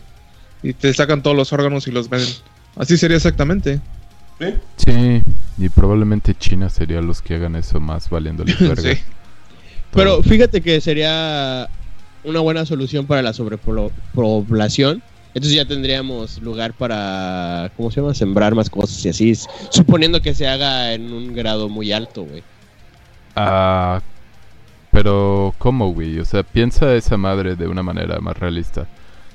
y 0.62 0.72
te 0.74 0.92
sacan 0.92 1.22
todos 1.22 1.36
los 1.36 1.52
órganos 1.52 1.86
y 1.86 1.92
los 1.92 2.10
venden. 2.10 2.34
Así 2.76 2.96
sería 2.98 3.16
exactamente. 3.16 3.80
¿Sí? 4.40 4.54
Sí, 4.76 5.22
y 5.58 5.68
probablemente 5.68 6.34
China 6.34 6.68
sería 6.68 7.00
los 7.00 7.22
que 7.22 7.36
hagan 7.36 7.54
eso 7.54 7.78
más 7.78 8.10
valiéndoles 8.10 8.58
verga. 8.68 8.94
Sí. 8.94 9.00
Pero 9.92 10.22
fíjate 10.22 10.60
que 10.60 10.80
sería 10.80 11.68
una 12.24 12.40
buena 12.40 12.66
solución 12.66 13.06
para 13.06 13.22
la 13.22 13.32
sobrepoblación. 13.32 15.02
Entonces 15.32 15.54
ya 15.54 15.64
tendríamos 15.64 16.38
lugar 16.42 16.72
para, 16.72 17.70
¿cómo 17.76 17.90
se 17.90 18.00
llama? 18.00 18.14
Sembrar 18.14 18.54
más 18.54 18.68
cosas 18.68 19.04
y 19.04 19.08
así. 19.10 19.32
Suponiendo 19.70 20.20
que 20.20 20.34
se 20.34 20.48
haga 20.48 20.92
en 20.92 21.12
un 21.12 21.34
grado 21.34 21.68
muy 21.68 21.92
alto, 21.92 22.24
güey. 22.24 22.42
Ah, 23.36 24.00
pero 24.90 25.54
¿cómo, 25.58 25.92
güey? 25.92 26.18
O 26.18 26.24
sea, 26.24 26.42
piensa 26.42 26.94
esa 26.94 27.16
madre 27.16 27.54
de 27.54 27.68
una 27.68 27.82
manera 27.82 28.18
más 28.20 28.36
realista. 28.38 28.86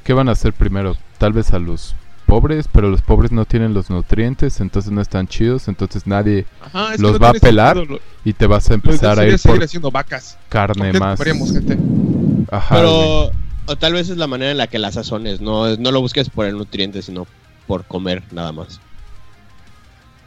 ¿Qué 0.03 0.13
van 0.13 0.27
a 0.27 0.33
hacer 0.33 0.53
primero? 0.53 0.97
Tal 1.17 1.31
vez 1.31 1.53
a 1.53 1.59
los 1.59 1.95
pobres, 2.25 2.67
pero 2.71 2.89
los 2.89 3.01
pobres 3.01 3.31
no 3.31 3.45
tienen 3.45 3.73
los 3.73 3.89
nutrientes, 3.89 4.59
entonces 4.59 4.91
no 4.91 4.99
están 5.01 5.27
chidos, 5.27 5.67
entonces 5.67 6.05
nadie 6.07 6.45
Ajá, 6.61 6.91
los 6.97 7.13
no 7.13 7.19
va 7.19 7.29
a 7.29 7.33
pelar 7.33 7.77
sentido, 7.77 7.99
y 8.25 8.33
te 8.33 8.47
vas 8.47 8.69
a 8.69 8.73
empezar 8.73 9.19
a 9.19 9.25
ir 9.25 9.39
por 9.39 9.91
vacas. 9.91 10.37
carne 10.49 10.91
¿Con 10.91 10.91
qué 10.91 10.99
más. 10.99 11.19
gente? 11.23 11.77
Ajá, 12.51 12.83
güey. 12.83 13.44
O 13.67 13.75
tal 13.75 13.93
vez 13.93 14.09
es 14.09 14.17
la 14.17 14.27
manera 14.27 14.51
en 14.51 14.57
la 14.57 14.67
que 14.67 14.79
la 14.79 14.91
sazones. 14.91 15.41
No, 15.41 15.75
no 15.77 15.91
lo 15.91 16.01
busques 16.01 16.29
por 16.29 16.45
el 16.45 16.57
nutriente, 16.57 17.01
sino 17.01 17.25
por 17.67 17.85
comer 17.85 18.23
nada 18.31 18.51
más. 18.51 18.79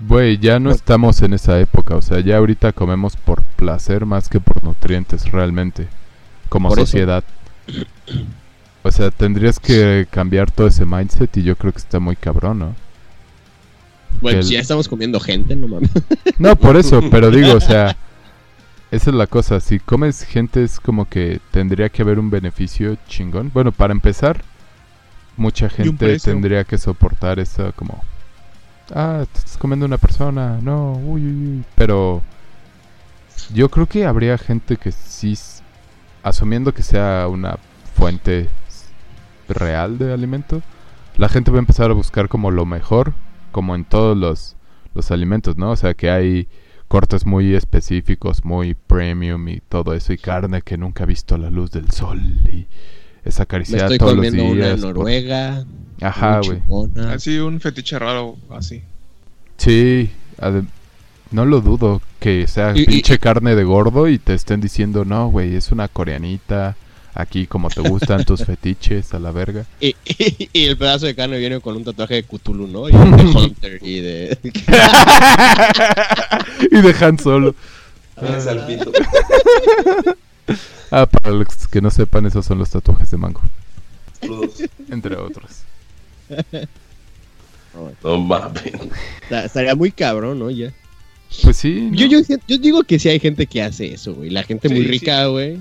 Güey, 0.00 0.38
ya 0.38 0.58
no 0.60 0.70
estamos 0.70 1.22
en 1.22 1.32
esa 1.34 1.58
época, 1.58 1.96
o 1.96 2.02
sea, 2.02 2.20
ya 2.20 2.36
ahorita 2.36 2.72
comemos 2.72 3.16
por 3.16 3.42
placer 3.42 4.06
más 4.06 4.28
que 4.28 4.38
por 4.38 4.62
nutrientes 4.62 5.28
realmente, 5.32 5.88
como 6.48 6.68
Por 6.68 6.78
eso. 6.78 6.86
sociedad. 6.86 7.24
O 8.84 8.92
sea, 8.92 9.10
tendrías 9.10 9.58
que 9.58 10.06
cambiar 10.08 10.52
todo 10.52 10.68
ese 10.68 10.84
mindset 10.86 11.36
y 11.38 11.42
yo 11.42 11.56
creo 11.56 11.72
que 11.72 11.78
está 11.78 11.98
muy 11.98 12.14
cabrón, 12.14 12.60
¿no? 12.60 12.76
Bueno, 14.20 14.38
El- 14.38 14.44
si 14.44 14.54
ya 14.54 14.60
estamos 14.60 14.86
comiendo 14.88 15.18
gente, 15.18 15.56
no 15.56 15.66
mames. 15.66 15.90
No, 16.38 16.54
por 16.56 16.76
eso, 16.76 17.00
pero 17.10 17.30
digo, 17.32 17.54
o 17.54 17.60
sea, 17.60 17.96
esa 18.90 19.10
es 19.10 19.16
la 19.16 19.26
cosa, 19.26 19.60
si 19.60 19.78
comes 19.78 20.22
gente 20.22 20.64
es 20.64 20.80
como 20.80 21.08
que 21.08 21.40
tendría 21.50 21.88
que 21.90 22.02
haber 22.02 22.18
un 22.18 22.30
beneficio 22.30 22.96
chingón. 23.06 23.50
Bueno, 23.52 23.70
para 23.70 23.92
empezar, 23.92 24.42
mucha 25.36 25.68
gente 25.68 26.18
tendría 26.18 26.64
que 26.64 26.78
soportar 26.78 27.38
eso 27.38 27.72
como, 27.76 28.02
ah, 28.94 29.24
te 29.30 29.38
estás 29.38 29.58
comiendo 29.58 29.84
una 29.84 29.98
persona, 29.98 30.58
no, 30.62 30.92
uy, 30.92 31.22
uy, 31.26 31.46
uy. 31.48 31.64
Pero 31.74 32.22
yo 33.52 33.68
creo 33.70 33.86
que 33.86 34.06
habría 34.06 34.38
gente 34.38 34.76
que 34.76 34.90
sí, 34.90 35.38
asumiendo 36.22 36.72
que 36.72 36.82
sea 36.82 37.28
una 37.28 37.58
fuente 37.94 38.48
real 39.48 39.98
de 39.98 40.12
alimento, 40.12 40.62
la 41.16 41.28
gente 41.28 41.50
va 41.50 41.58
a 41.58 41.60
empezar 41.60 41.90
a 41.90 41.94
buscar 41.94 42.28
como 42.28 42.50
lo 42.50 42.64
mejor, 42.64 43.12
como 43.52 43.74
en 43.74 43.84
todos 43.84 44.16
los, 44.16 44.56
los 44.94 45.10
alimentos, 45.10 45.56
¿no? 45.56 45.70
O 45.72 45.76
sea, 45.76 45.94
que 45.94 46.10
hay 46.10 46.48
cortes 46.88 47.26
muy 47.26 47.54
específicos, 47.54 48.44
muy 48.44 48.74
premium 48.74 49.46
y 49.48 49.60
todo 49.68 49.94
eso, 49.94 50.12
y 50.12 50.18
carne 50.18 50.62
que 50.62 50.76
nunca 50.78 51.04
ha 51.04 51.06
visto 51.06 51.36
la 51.38 51.50
luz 51.50 51.70
del 51.70 51.90
sol 51.90 52.20
y 52.52 52.66
es 53.24 53.38
Me 53.38 53.42
acariciada 53.42 53.84
estoy 53.84 53.98
todos 53.98 54.16
los 54.16 54.26
comiendo 54.26 54.52
una 54.52 54.64
días. 54.66 54.80
por- 54.80 54.94
noruega. 54.96 55.64
Ajá, 56.00 56.40
güey. 56.40 56.60
Así 57.08 57.38
un 57.38 57.60
fetiche 57.60 57.98
raro, 57.98 58.36
así. 58.50 58.82
Sí, 59.56 60.10
No 61.30 61.44
lo 61.44 61.60
dudo 61.60 62.00
que 62.20 62.46
sea 62.46 62.72
Y- 62.74 62.82
y- 62.82 62.86
pinche 62.86 63.18
carne 63.18 63.54
de 63.54 63.64
gordo 63.64 64.08
y 64.08 64.18
te 64.18 64.32
estén 64.32 64.60
diciendo, 64.62 65.04
no, 65.04 65.28
güey, 65.28 65.56
es 65.56 65.70
una 65.72 65.86
coreanita. 65.88 66.74
Aquí 67.20 67.48
como 67.48 67.68
te 67.68 67.80
gustan 67.80 68.24
tus 68.24 68.44
fetiches 68.46 69.12
a 69.12 69.18
la 69.18 69.32
verga. 69.32 69.66
Y, 69.80 69.88
y- 70.04 70.48
y 70.52 70.64
el 70.66 70.76
pedazo 70.78 71.06
de 71.06 71.16
carne 71.16 71.36
viene 71.38 71.58
con 71.60 71.74
un 71.76 71.82
tatuaje 71.84 72.14
de 72.14 72.22
Cthulhu, 72.22 72.68
¿no? 72.68 72.88
Y 72.88 72.92
de 72.92 72.98
Hunter 73.24 73.80
y 73.82 73.98
de... 74.00 74.38
y 76.70 76.80
dejan 76.80 77.18
solo. 77.18 77.54
Ah. 78.16 78.38
Ah, 80.90 81.06
para 81.06 81.30
los 81.34 81.46
que 81.70 81.80
no 81.80 81.90
sepan, 81.90 82.26
esos 82.26 82.46
son 82.46 82.58
los 82.58 82.70
tatuajes 82.70 83.10
de 83.10 83.16
mango. 83.16 83.42
Entre 84.90 85.16
otros. 85.16 85.50
No 88.02 88.18
mames. 88.18 88.62
Estaría 89.30 89.74
muy 89.74 89.90
cabrón, 89.92 90.38
¿no? 90.38 90.50
Ya. 90.50 90.72
Pues 91.42 91.56
sí. 91.58 91.90
Yo, 91.92 92.06
¿no? 92.06 92.22
yo, 92.22 92.36
yo 92.46 92.58
digo 92.58 92.82
que 92.84 92.98
sí 92.98 93.08
hay 93.08 93.20
gente 93.20 93.46
que 93.46 93.62
hace 93.62 93.92
eso, 93.92 94.14
güey. 94.14 94.30
La 94.30 94.42
gente 94.44 94.68
muy 94.68 94.82
Sí, 94.82 94.88
rica, 94.88 95.26
güey. 95.26 95.58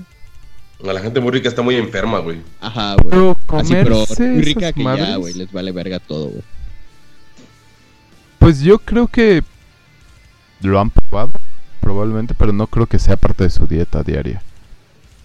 La 0.80 1.00
gente 1.00 1.20
muy 1.20 1.32
rica 1.32 1.48
está 1.48 1.62
muy 1.62 1.74
enferma, 1.74 2.20
güey. 2.20 2.40
Ajá, 2.60 2.94
güey. 2.94 3.10
Pero 3.10 3.36
Así, 3.48 3.72
pero 3.72 3.94
comerse 3.94 4.28
muy 4.28 4.42
rica 4.42 4.60
esas 4.68 4.74
que 4.74 4.80
ya, 4.80 4.88
madres. 4.88 5.16
güey, 5.16 5.34
les 5.34 5.52
vale 5.52 5.72
verga 5.72 5.98
todo, 5.98 6.28
güey. 6.28 6.42
Pues 8.38 8.60
yo 8.60 8.78
creo 8.78 9.08
que 9.08 9.42
lo 10.60 10.80
han 10.80 10.90
probado, 10.90 11.32
probablemente, 11.80 12.34
pero 12.34 12.52
no 12.52 12.66
creo 12.68 12.86
que 12.86 12.98
sea 12.98 13.16
parte 13.16 13.44
de 13.44 13.50
su 13.50 13.66
dieta 13.66 14.02
diaria. 14.02 14.40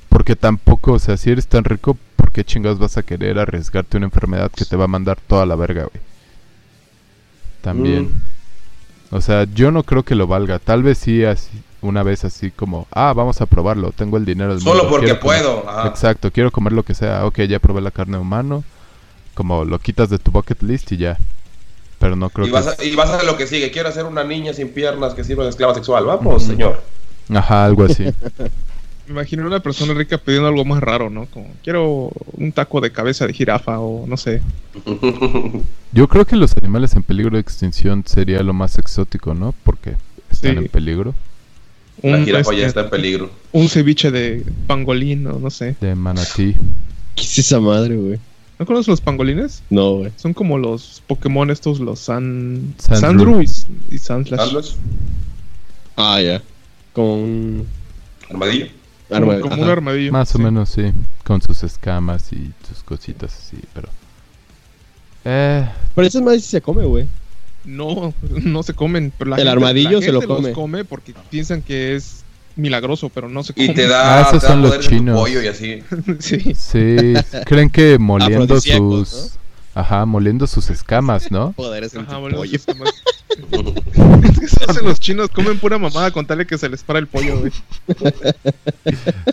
Porque 0.10 0.36
tampoco, 0.36 0.94
o 0.94 1.00
sea, 1.00 1.18
si 1.18 1.30
eres 1.30 1.48
tan 1.48 1.64
rico, 1.64 1.98
¿por 2.16 2.32
qué 2.32 2.44
chingados 2.44 2.80
vas 2.80 2.98
a 2.98 3.04
querer 3.04 3.38
arriesgarte 3.38 3.98
una 3.98 4.08
enfermedad 4.08 4.52
que 4.52 4.66
te 4.66 4.76
va 4.76 4.86
a 4.86 4.88
mandar 4.88 5.20
toda 5.20 5.46
la 5.46 5.56
verga, 5.56 5.84
güey? 5.84 6.04
También. 7.62 8.12
O 9.12 9.22
sea, 9.22 9.46
yo 9.54 9.72
no 9.72 9.84
creo 9.84 10.04
que 10.04 10.16
lo 10.16 10.26
valga. 10.26 10.58
Tal 10.58 10.82
vez 10.82 10.98
sí, 10.98 11.24
así, 11.24 11.50
una 11.84 12.04
vez 12.04 12.24
así 12.26 12.52
como, 12.52 12.88
ah, 12.92 13.14
vamos 13.16 13.42
a 13.42 13.46
probarlo, 13.46 13.92
tengo 13.92 14.18
el 14.18 14.26
dinero 14.26 14.52
del 14.54 14.62
Solo 14.62 14.84
mundo, 14.84 14.90
porque 14.90 15.06
quiero 15.08 15.20
comer". 15.20 15.42
puedo. 15.44 15.70
Ajá. 15.70 15.88
Exacto, 15.88 16.32
quiero 16.32 16.52
comer 16.52 16.74
lo 16.74 16.84
que 16.84 16.94
sea. 16.96 17.26
Ok, 17.26 17.42
ya 17.42 17.60
probé 17.60 17.82
la 17.82 17.92
carne 17.92 18.18
humano. 18.18 18.64
Como 19.36 19.66
lo 19.66 19.80
quitas 19.80 20.10
de 20.10 20.20
tu 20.20 20.32
bucket 20.32 20.62
list 20.62 20.92
y 20.92 20.98
ya. 20.98 21.18
Pero 22.00 22.16
no 22.16 22.30
creo 22.30 22.46
Y 22.48 22.50
que... 22.50 22.54
vas, 22.54 22.68
a, 22.80 22.84
y 22.84 22.96
vas 22.96 23.10
a 23.10 23.24
lo 23.24 23.36
que 23.38 23.48
sigue. 23.48 23.72
Quiero 23.72 23.90
hacer 23.90 24.06
una 24.06 24.24
niña 24.24 24.54
sin 24.54 24.70
piernas 24.70 25.14
que 25.14 25.24
sirva 25.24 25.44
de 25.44 25.50
esclava 25.50 25.74
sexual. 25.74 26.06
Vamos, 26.06 26.44
señor. 26.44 26.82
Ajá, 27.34 27.66
algo 27.66 27.86
así. 27.86 28.04
Me 29.06 29.12
imagino 29.12 29.46
una 29.46 29.60
persona 29.60 29.94
rica 29.94 30.18
pidiendo 30.18 30.48
algo 30.48 30.64
más 30.64 30.82
raro, 30.82 31.10
¿no? 31.10 31.26
Como 31.26 31.48
quiero 31.64 32.10
un 32.38 32.52
taco 32.54 32.80
de 32.80 32.92
cabeza 32.92 33.28
de 33.28 33.34
jirafa 33.34 33.80
o 33.80 34.06
no 34.08 34.16
sé. 34.16 34.42
Yo 35.92 36.08
creo 36.08 36.26
que 36.26 36.36
los 36.36 36.56
animales 36.58 36.94
en 36.96 37.04
peligro 37.04 37.36
de 37.36 37.42
extinción 37.42 38.04
sería 38.06 38.42
lo 38.44 38.54
más 38.54 38.78
exótico, 38.78 39.34
¿no? 39.34 39.54
Porque 39.64 39.96
están 40.32 40.52
Sí. 40.54 40.58
en 40.58 40.68
peligro. 40.70 41.14
La 42.02 42.18
Un, 42.18 42.26
jirafa 42.26 42.52
ya 42.52 42.58
este, 42.58 42.68
está 42.68 42.82
en 42.82 42.90
peligro. 42.90 43.30
un 43.52 43.70
ceviche 43.70 44.12
de 44.12 44.44
pangolín 44.68 45.26
o 45.28 45.40
no 45.40 45.50
sé. 45.50 45.76
De 45.80 45.96
manatí. 45.96 46.56
¿Qué 47.16 47.22
es 47.24 47.38
esa 47.38 47.60
madre, 47.60 47.96
güey? 47.96 48.20
¿No 48.60 48.66
conoces 48.66 48.88
los 48.88 49.02
pangolines? 49.02 49.62
No, 49.70 49.98
güey. 49.98 50.12
Son 50.16 50.34
como 50.34 50.58
los 50.58 51.02
Pokémon 51.08 51.50
estos, 51.50 51.80
los 51.80 52.00
San... 52.00 52.74
Sandru. 52.78 53.00
Sandru 53.36 53.42
y, 53.42 53.96
y 53.96 53.98
Sandslash. 53.98 54.76
Ah, 55.96 56.22
ya. 56.22 56.42
Con 56.94 57.06
un 57.06 57.68
¿Armadillo? 58.30 58.68
Como, 59.10 59.32
arma. 59.32 59.40
como 59.42 59.54
ajá. 59.54 59.64
un 59.64 59.70
armadillo. 59.70 60.12
Más 60.12 60.34
o 60.36 60.40
menos, 60.40 60.70
sí. 60.70 60.92
Con 61.24 61.42
sus 61.42 61.64
escamas 61.64 62.32
y 62.34 62.52
sus 62.68 62.84
cositas 62.84 63.34
así, 63.38 63.58
pero... 63.74 63.90
Eh, 65.26 65.66
Pero 65.96 66.08
esas 66.08 66.22
madres 66.22 66.44
sí 66.44 66.50
se 66.52 66.62
come, 66.62 66.84
güey. 66.84 67.08
No, 67.66 68.14
no 68.44 68.64
se 68.64 68.74
comen. 68.74 69.12
Pero 69.18 69.30
la 69.32 69.36
El 69.38 69.42
gente- 69.44 69.52
armadillo 69.52 70.00
la 70.00 70.06
se 70.06 70.12
lo 70.12 70.20
gente 70.22 70.34
los 70.34 70.42
come. 70.42 70.52
come 70.54 70.86
porque 70.86 71.14
piensan 71.30 71.62
que 71.62 71.96
es 71.96 72.24
milagroso, 72.56 73.10
pero 73.10 73.30
no 73.30 73.44
se 73.44 73.54
come. 73.54 73.66
Y 73.68 73.74
te 73.74 73.88
da, 73.88 74.18
Ah, 74.20 74.22
esos 74.28 74.42
te 74.42 74.48
da 74.48 74.54
son 74.54 74.62
los 74.62 74.80
chinos. 74.80 75.18
pollo 75.20 75.42
y 75.42 75.48
así. 75.48 75.82
sí. 76.20 76.54
sí, 76.56 77.14
creen 77.46 77.70
que 77.70 77.98
moliendo 78.00 78.60
sus... 78.62 79.38
Ajá, 79.76 80.06
moliendo 80.06 80.46
sus 80.46 80.70
escamas, 80.70 81.32
¿no? 81.32 81.52
Poderes 81.58 81.96
Ajá, 81.96 82.20
pollo. 82.20 82.44
esos 82.44 82.66
temas. 82.66 82.90
es 84.24 84.40
que 84.40 84.46
eso 84.46 84.58
hacen 84.70 84.86
los 84.86 85.00
chinos, 85.00 85.30
comen 85.30 85.58
pura 85.58 85.80
mamada 85.80 86.12
con 86.12 86.28
tal 86.28 86.38
de 86.38 86.46
que 86.46 86.60
se 86.60 86.70
les 86.70 86.84
para 86.84 87.00
el 87.00 87.08
pollo, 87.08 87.40
güey. 87.40 87.52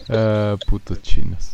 Ah, 0.09 0.57
putos 0.67 1.03
chinos. 1.03 1.51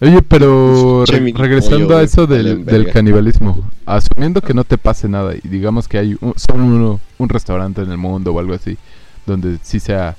Oye, 0.00 0.22
pero 0.22 1.04
re- 1.06 1.20
mini 1.20 1.38
regresando 1.38 1.96
a 1.96 2.02
eso 2.02 2.26
del, 2.26 2.64
canibalismo, 2.92 3.68
asumiendo 3.84 4.40
que 4.40 4.54
no 4.54 4.64
te 4.64 4.78
pase 4.78 5.08
nada 5.08 5.34
y 5.34 5.46
digamos 5.46 5.88
que 5.88 5.98
hay 5.98 6.16
un, 6.20 6.32
solo 6.38 6.64
uno- 6.64 7.00
un 7.18 7.28
restaurante 7.28 7.82
en 7.82 7.90
el 7.90 7.98
mundo 7.98 8.32
o 8.32 8.38
algo 8.40 8.54
así, 8.54 8.78
donde 9.26 9.58
sí 9.62 9.78
sea 9.78 10.16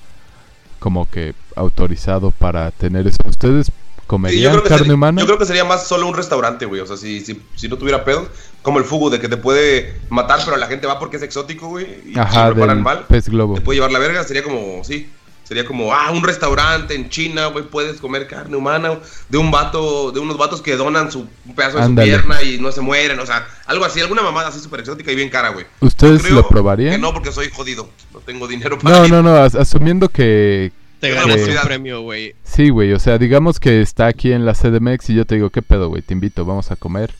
como 0.80 1.10
que 1.10 1.34
autorizado 1.56 2.32
para 2.32 2.70
tener 2.72 3.08
eso, 3.08 3.18
¿ustedes 3.28 3.68
Sí, 3.68 3.74
comerían 4.18 4.52
creo 4.52 4.64
que 4.64 4.68
carne 4.70 4.80
sería, 4.84 4.96
humana? 4.96 5.22
yo 5.22 5.26
creo 5.26 5.38
que 5.40 5.46
sería 5.46 5.64
más 5.64 5.88
solo 5.88 6.06
un 6.06 6.14
restaurante, 6.14 6.66
güey. 6.66 6.82
O 6.82 6.86
sea, 6.86 6.98
si, 6.98 7.22
si, 7.22 7.42
si 7.56 7.70
no 7.70 7.78
tuviera 7.78 8.04
pedos, 8.04 8.28
como 8.62 8.78
el 8.78 8.84
fugu 8.84 9.10
de 9.10 9.22
que 9.22 9.30
te 9.30 9.38
puede 9.38 9.96
matar, 10.10 10.42
pero 10.44 10.58
la 10.58 10.68
gente 10.68 10.86
va 10.86 11.00
porque 11.00 11.16
es 11.16 11.24
exótico, 11.24 11.70
güey. 11.70 11.88
Y 12.08 12.20
Ajá, 12.20 12.50
lo 12.50 12.56
preparan 12.56 12.84
mal, 12.84 13.06
pez 13.08 13.30
globo. 13.30 13.54
te 13.56 13.62
puede 13.62 13.78
llevar 13.78 13.92
la 13.94 14.00
verga. 14.00 14.22
Sería 14.26 14.44
como, 14.44 14.84
sí. 14.84 15.10
Sería 15.52 15.66
como, 15.66 15.93
ah, 15.93 16.10
un 16.12 16.24
restaurante 16.24 16.95
en 16.95 17.10
China, 17.10 17.47
güey, 17.47 17.66
puedes 17.66 17.99
comer 17.99 18.26
carne 18.26 18.56
humana 18.56 18.99
de 19.28 19.38
un 19.38 19.52
vato, 19.52 20.14
de 20.14 20.22
unos 20.22 20.38
vatos 20.38 20.62
que 20.62 20.78
donan 20.78 21.12
su 21.12 21.28
un 21.45 21.56
pedazo 21.58 21.76
de 21.76 21.84
Ándale. 21.84 22.10
su 22.10 22.22
pierna 22.22 22.41
y 22.41 22.58
no 22.58 22.72
se 22.72 22.80
mueren, 22.80 23.20
o 23.20 23.26
sea, 23.26 23.45
algo 23.66 23.84
así, 23.84 23.99
alguna 23.99 24.22
mamada 24.22 24.47
así 24.47 24.62
súper 24.62 24.80
exótica 24.80 25.12
y 25.12 25.16
bien 25.16 25.30
cara, 25.30 25.49
güey. 25.49 25.66
¿Ustedes 25.82 26.22
Creo 26.22 26.36
lo 26.36 26.47
probarían? 26.47 26.93
Que 26.93 26.97
no, 26.99 27.12
porque 27.12 27.34
soy 27.34 27.49
jodido, 27.49 27.89
no 28.14 28.22
tengo 28.22 28.47
dinero 28.47 28.80
para 28.80 28.99
No, 28.99 29.06
ir. 29.06 29.12
no, 29.12 29.22
no, 29.22 29.36
as- 29.36 29.56
asumiendo 29.56 30.08
que... 30.08 30.72
Te 31.02 31.10
ganas 31.10 31.36
un 31.36 31.41
podría- 31.41 31.64
premio, 31.64 31.99
güey. 31.99 32.34
Sí, 32.45 32.70
güey, 32.70 32.93
o 32.93 32.99
sea, 32.99 33.18
digamos 33.18 33.60
que 33.60 33.82
está 33.82 34.08
aquí 34.08 34.32
en 34.32 34.45
la 34.45 34.54
CDMX 34.54 35.10
y 35.10 35.16
yo 35.16 35.26
te 35.26 35.36
digo, 35.36 35.49
¿qué 35.49 35.62
pedo, 35.62 35.89
güey? 35.89 36.02
Te 36.02 36.14
invito, 36.14 36.45
vamos 36.45 36.72
a 36.72 36.78
comer 36.78 37.14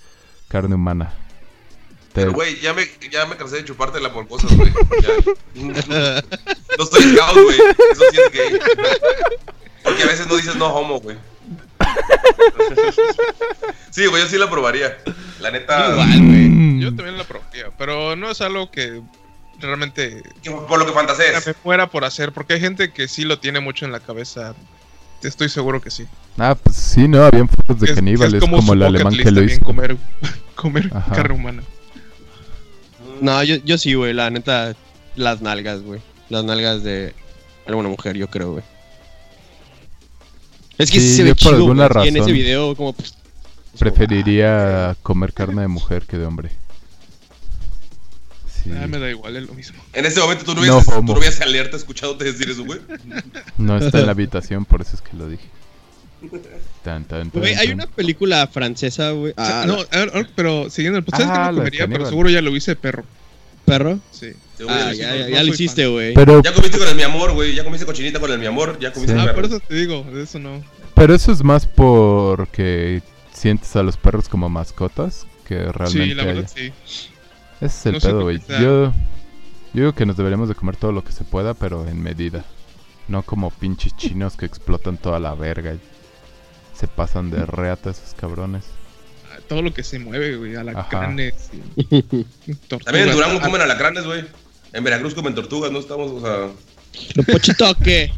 carne 0.48 0.76
humana. 0.76 1.12
Pero, 2.14 2.34
güey, 2.34 2.60
ya 2.60 2.74
me, 2.74 2.86
ya 3.10 3.26
me 3.26 3.38
cansé 3.38 3.58
de 3.58 3.66
chupártela 3.66 4.12
por 4.12 4.28
cosas, 4.28 4.52
güey. 4.56 4.72
Ya. 5.02 5.10
No 6.78 6.84
estoy 6.86 7.02
scout, 7.16 7.34
güey. 7.44 7.58
Eso 7.92 8.04
sí 8.12 8.18
es 8.26 8.32
gay. 8.32 8.60
Porque 9.84 10.04
a 10.04 10.08
veces 10.08 10.28
no 10.28 10.36
dices 10.38 10.56
no 10.56 10.68
homo, 10.68 11.00
güey. 11.00 11.18
Sí, 13.90 14.06
güey, 14.06 14.24
yo 14.24 14.30
sí 14.30 14.38
la 14.38 14.50
probaría. 14.50 14.98
La 15.40 15.52
neta. 15.52 15.92
Igual, 15.92 16.26
güey. 16.26 16.80
Yo 16.80 16.96
también 16.96 17.18
la 17.18 17.24
probaría, 17.24 17.66
pero 17.78 18.16
no 18.16 18.32
es 18.32 18.42
algo 18.42 18.72
que 18.72 19.02
realmente 19.60 20.24
Por 20.68 20.80
lo 20.80 20.86
que 20.86 20.92
me 20.92 20.98
fantasees. 20.98 21.56
fuera 21.62 21.88
por 21.88 22.04
hacer, 22.06 22.32
porque 22.32 22.54
hay 22.54 22.60
gente 22.60 22.92
que 22.92 23.08
sí 23.08 23.24
lo 23.24 23.40
tiene 23.40 23.60
mucho 23.60 23.86
en 23.86 23.92
la 23.92 24.00
cabeza. 24.00 24.56
Estoy 25.22 25.50
seguro 25.50 25.82
que 25.82 25.92
sí. 25.92 26.08
Ah, 26.40 26.56
pues 26.56 26.76
sí, 26.78 27.08
no, 27.08 27.24
habían 27.24 27.48
fotos 27.48 27.80
de 27.80 27.86
Que 27.86 27.86
es- 27.86 27.88
que 27.88 27.92
es 27.92 27.96
caníbales 27.96 28.40
como, 28.42 28.60
su 28.62 28.74
el 28.74 28.82
alemán 28.82 29.16
que 29.16 29.30
lo 29.30 29.44
hizo. 29.44 29.62
comer, 29.62 29.98
comer 30.56 30.90
carne 31.14 31.36
humana. 31.36 31.64
No, 33.22 33.42
yo, 33.44 33.56
yo 33.58 33.78
sí, 33.78 33.94
güey. 33.94 34.14
La 34.14 34.30
neta, 34.30 34.76
las 35.16 35.42
nalgas, 35.42 35.82
güey. 35.82 36.02
Las 36.30 36.44
nalgas 36.44 36.84
de 36.84 37.14
alguna 37.66 37.88
mujer, 37.88 38.18
yo 38.18 38.28
creo, 38.28 38.54
güey. 38.54 38.64
Es 40.78 40.90
que 40.90 41.00
sí, 41.00 41.16
se 41.16 41.24
ve 41.24 41.30
por 41.30 41.38
chido, 41.38 41.56
alguna. 41.56 41.90
Y 42.04 42.08
en 42.08 42.16
ese 42.16 42.20
razón 42.20 42.34
video, 42.34 42.76
como... 42.76 42.94
pues, 42.94 43.14
Preferiría 43.80 44.98
comer 45.02 45.34
carne 45.34 45.62
de 45.62 45.68
mujer 45.68 46.04
que 46.06 46.18
de 46.18 46.26
hombre. 46.26 46.50
Sí. 48.64 48.72
Ah, 48.76 48.88
me 48.88 49.00
da 49.00 49.10
igual, 49.10 49.36
es 49.38 49.48
lo 49.48 49.54
mismo. 49.54 49.82
En 49.94 50.06
este 50.06 50.20
momento 50.20 50.44
tú 50.44 50.56
no 50.56 50.66
No 50.66 50.84
tú 50.84 51.04
no 51.04 51.22
alerta 51.42 51.78
escuchándote 51.78 52.26
decir 52.26 52.50
eso, 52.50 52.66
güey. 52.66 52.80
No 53.58 53.78
está 53.78 54.00
en 54.00 54.06
la 54.08 54.12
habitación, 54.12 54.66
por 54.66 54.82
eso 54.82 54.96
es 54.96 55.02
que 55.02 55.16
lo 55.16 55.30
dije. 55.30 55.48
Tan, 56.84 57.06
tan, 57.06 57.30
tan, 57.32 57.42
Güey, 57.42 57.56
hay 57.56 57.68
tan. 57.68 57.76
una 57.76 57.88
película 57.88 58.46
francesa, 58.48 59.12
güey. 59.12 59.34
Sea, 59.36 59.64
Ah, 59.64 59.66
no, 59.66 59.74
a 59.76 59.98
ver, 59.98 60.10
a 60.10 60.16
ver, 60.18 60.30
pero 60.36 60.70
siguiendo 60.70 61.00
el 61.00 61.06
¿sabes 61.10 61.28
Ah, 61.30 61.52
no? 61.52 61.64
Pero 61.64 62.06
seguro 62.08 62.30
ya 62.30 62.42
lo 62.42 62.56
hice 62.56 62.76
perro. 62.76 63.04
perro. 63.66 64.00
Sí. 64.12 64.32
Ah, 64.68 64.92
ya 64.94 65.16
ya, 65.16 65.24
lo 65.26 65.30
ya, 65.30 65.44
hiciste. 65.44 65.86
lo 65.86 65.94
güey. 65.94 66.14
Pero, 66.14 66.42
Ya 66.44 66.54
comiste 66.54 66.78
con 66.78 66.88
el 66.88 66.96
mi 66.96 67.04
amor, 67.04 67.34
güey. 67.34 67.56
Ya 67.56 67.64
comiste 67.64 67.86
cochinita 67.86 68.20
con 68.20 68.32
el 68.32 68.38
mi 68.40 68.46
amor. 68.46 68.78
Ya 68.80 68.92
comiste 68.92 69.14
Sí. 69.16 69.20
con 69.20 69.30
Ah, 69.30 69.34
por 69.34 69.46
eso 69.46 69.60
te 69.60 69.74
digo, 69.76 70.04
de 70.04 70.24
eso 70.24 70.40
no. 70.40 70.64
pero 70.94 71.14
eso 71.16 71.32
es 71.32 71.44
más 71.44 71.66
porque 71.66 73.02
sientes 73.34 73.76
a 73.76 73.84
los 73.84 73.98
perros 73.98 74.28
como 74.30 74.50
mascotas 74.50 75.26
que 75.48 75.58
realmente 75.72 76.10
Sí, 76.10 76.14
la 76.14 76.24
haya. 76.24 76.34
verdad 76.34 76.52
sí. 76.54 76.72
Ese 77.62 77.66
es 77.66 77.86
el 77.88 77.94
No 77.94 78.00
pedo, 78.00 78.22
güey. 78.24 78.40
Yo, 78.50 78.86
yo 78.86 78.94
digo 79.74 79.94
que 79.94 80.06
nos 80.06 80.18
deberíamos 80.18 80.50
de 80.50 80.56
comer 80.56 80.76
todo 80.76 80.92
lo 80.92 81.04
que 81.04 81.12
se 81.12 81.24
pueda, 81.24 81.54
pero 81.54 81.88
en 81.88 82.02
medida. 82.02 82.44
No 83.08 83.24
como 83.24 83.50
pinches 83.52 83.96
chinos 83.96 84.36
que 84.38 84.46
explotan 84.46 84.98
toda 84.98 85.20
la 85.20 85.34
verga 85.36 85.74
y 85.74 85.80
se 86.82 86.88
pasan 86.88 87.30
de 87.30 87.46
reata 87.46 87.92
esos 87.92 88.14
cabrones. 88.20 88.66
Todo 89.48 89.62
lo 89.62 89.74
que 89.74 89.84
se 89.84 90.00
mueve, 90.00 90.36
güey, 90.36 90.56
a 90.56 90.64
la 90.64 90.72
Ajá. 90.74 90.90
carne. 90.90 91.34
También 92.86 93.08
en 93.10 93.12
Durango 93.14 93.40
comen 93.40 93.62
alacranes, 93.62 94.04
güey. 94.06 94.26
En 94.74 94.84
Veracruz 94.84 95.14
comen 95.14 95.36
tortugas, 95.36 95.72
no 95.72 95.80
estamos, 95.80 96.12
o 96.12 96.20
sea. 96.22 96.50
Lo 97.16 97.24
pochito 97.24 97.74
que. 97.76 98.12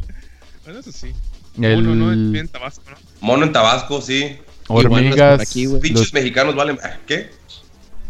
Bueno, 0.64 0.80
eso 0.80 0.90
sí. 0.92 1.12
El- 1.60 1.86
Uno 1.86 1.94
no 2.14 2.32
bien 2.32 2.48
tabasco, 2.48 2.82
¿no? 2.90 2.96
Mono 3.20 3.44
en 3.44 3.52
Tabasco, 3.52 4.00
sí. 4.00 4.38
Hormigas, 4.66 5.40
aquí. 5.40 5.68
Pinches 5.68 5.92
los, 6.00 6.12
mexicanos 6.14 6.54
valen. 6.56 6.78
ah, 6.82 6.96
¿Qué? 7.06 7.30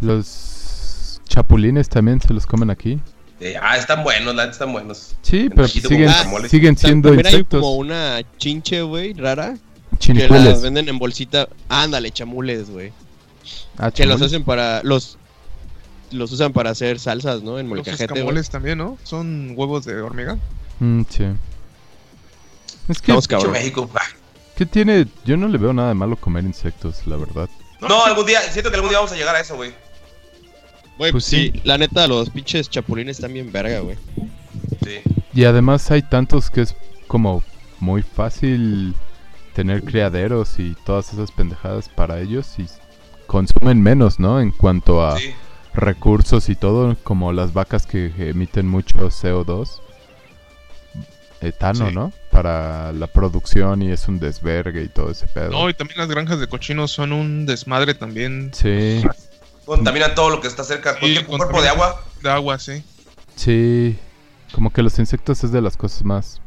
los 0.01 1.21
chapulines 1.29 1.89
también 1.89 2.21
se 2.21 2.33
los 2.33 2.47
comen 2.47 2.71
aquí. 2.71 3.01
Eh, 3.41 3.55
ah, 3.61 3.77
están 3.77 4.05
buenos, 4.05 4.35
la 4.35 4.45
están 4.45 4.73
buenos. 4.73 5.17
Sí, 5.23 5.41
En 5.41 5.51
pero 5.51 5.67
siguen, 5.69 6.11
siguen 6.49 6.77
siendo 6.79 7.09
También 7.09 7.27
hay 7.27 7.33
insectos. 7.35 7.61
como 7.61 7.75
una 7.77 8.21
chinche, 8.39 8.83
güey, 8.83 9.13
rara. 9.15 9.57
Que 9.99 10.13
la 10.15 10.21
Chinicueles. 10.21 10.63
venden 10.63 10.89
en 10.89 10.99
bolsita. 10.99 11.49
Ándale, 11.69 12.11
chamules, 12.11 12.71
güey. 12.71 12.93
Ah, 13.79 13.91
Que 13.91 14.07
los 14.07 14.21
hacen 14.23 14.45
para. 14.45 14.83
Los. 14.83 15.19
Los 16.11 16.31
usan 16.31 16.53
para 16.53 16.71
hacer 16.71 17.01
salsas, 17.01 17.43
¿no? 17.43 17.59
En 17.59 17.67
Los 17.69 17.77
molcajete, 17.79 18.05
escamoles 18.15 18.49
también, 18.49 18.79
¿no? 18.79 18.99
Son 19.03 19.53
huevos 19.57 19.85
de 19.85 20.01
hormiga. 20.01 20.39
Mm, 20.79 21.03
sí. 21.09 21.25
Es 22.89 23.01
que, 23.01 23.17
cabrón. 23.29 23.53
México. 23.53 23.91
¿qué 24.57 24.67
tiene? 24.67 25.07
Yo 25.25 25.37
no 25.37 25.49
le 25.49 25.59
veo 25.59 25.73
nada 25.73 25.89
de 25.89 25.95
malo 25.95 26.17
comer 26.17 26.45
insectos, 26.45 27.07
la 27.07 27.17
verdad. 27.17 27.49
No, 27.81 28.05
algún 28.05 28.27
día, 28.27 28.41
siento 28.43 28.71
que 28.71 28.77
algún 28.77 28.91
día 28.91 28.99
vamos 28.99 29.13
a 29.13 29.17
llegar 29.17 29.35
a 29.35 29.41
eso, 29.41 29.57
güey. 29.57 29.73
Güey, 30.99 31.11
Pues 31.11 31.25
sí. 31.25 31.51
sí. 31.53 31.61
La 31.65 31.77
neta, 31.79 32.07
los 32.07 32.31
pinches 32.31 32.71
chapulines 32.71 33.17
están 33.17 33.33
bien 33.33 33.51
verga, 33.51 33.81
güey. 33.81 33.97
Sí. 34.85 35.01
Y 35.35 35.45
además 35.45 35.91
hay 35.91 36.03
tantos 36.03 36.51
que 36.51 36.61
es 36.61 36.77
como 37.09 37.43
muy 37.81 38.03
fácil 38.03 38.95
tener 39.55 39.83
criaderos 39.85 40.59
y 40.59 40.77
todas 40.85 41.13
esas 41.13 41.31
pendejadas 41.31 41.89
para 41.89 42.21
ellos 42.21 42.59
y 42.59 42.67
consumen 43.27 43.81
menos, 43.83 44.19
¿no? 44.19 44.41
En 44.41 44.51
cuanto 44.51 45.05
a 45.07 45.19
Sí. 45.19 45.33
recursos 45.75 46.49
y 46.49 46.57
todo, 46.57 46.97
como 47.03 47.33
las 47.33 47.53
vacas 47.53 47.87
que 47.87 48.13
emiten 48.19 48.67
mucho 48.69 49.11
CO2, 49.11 49.81
etano, 51.41 51.89
Sí. 51.89 51.95
¿no? 51.95 52.13
Para 52.31 52.93
la 52.93 53.07
producción 53.07 53.83
y 53.83 53.91
es 53.93 54.09
un 54.09 54.19
desvergue 54.19 54.83
y 54.83 54.89
todo 54.89 55.11
ese 55.11 55.27
pedo. 55.27 55.51
No, 55.51 55.69
y 55.69 55.75
también 55.75 55.99
las 55.99 56.09
granjas 56.09 56.41
de 56.41 56.47
cochinos 56.49 56.91
son 56.91 57.13
un 57.13 57.47
desmadre 57.47 57.95
también 57.95 58.51
Sí, 58.55 59.03
Contaminan 59.65 60.15
todo 60.15 60.29
lo 60.29 60.41
que 60.43 60.49
está 60.49 60.63
cerca. 60.63 60.93
Sí, 60.95 61.01
Cualquier 61.01 61.27
cuerpo 61.27 61.63
de 61.63 61.69
agua. 61.71 62.03
de 62.23 62.31
agua, 62.31 62.59
sí. 62.59 62.85
sí. 63.35 63.99
Como 64.53 64.71
que 64.71 64.83
los 64.83 64.99
insectos 64.99 65.43
es 65.43 65.53
de 65.53 65.63
las 65.63 65.77
cosas 65.79 66.05
más 66.05 66.41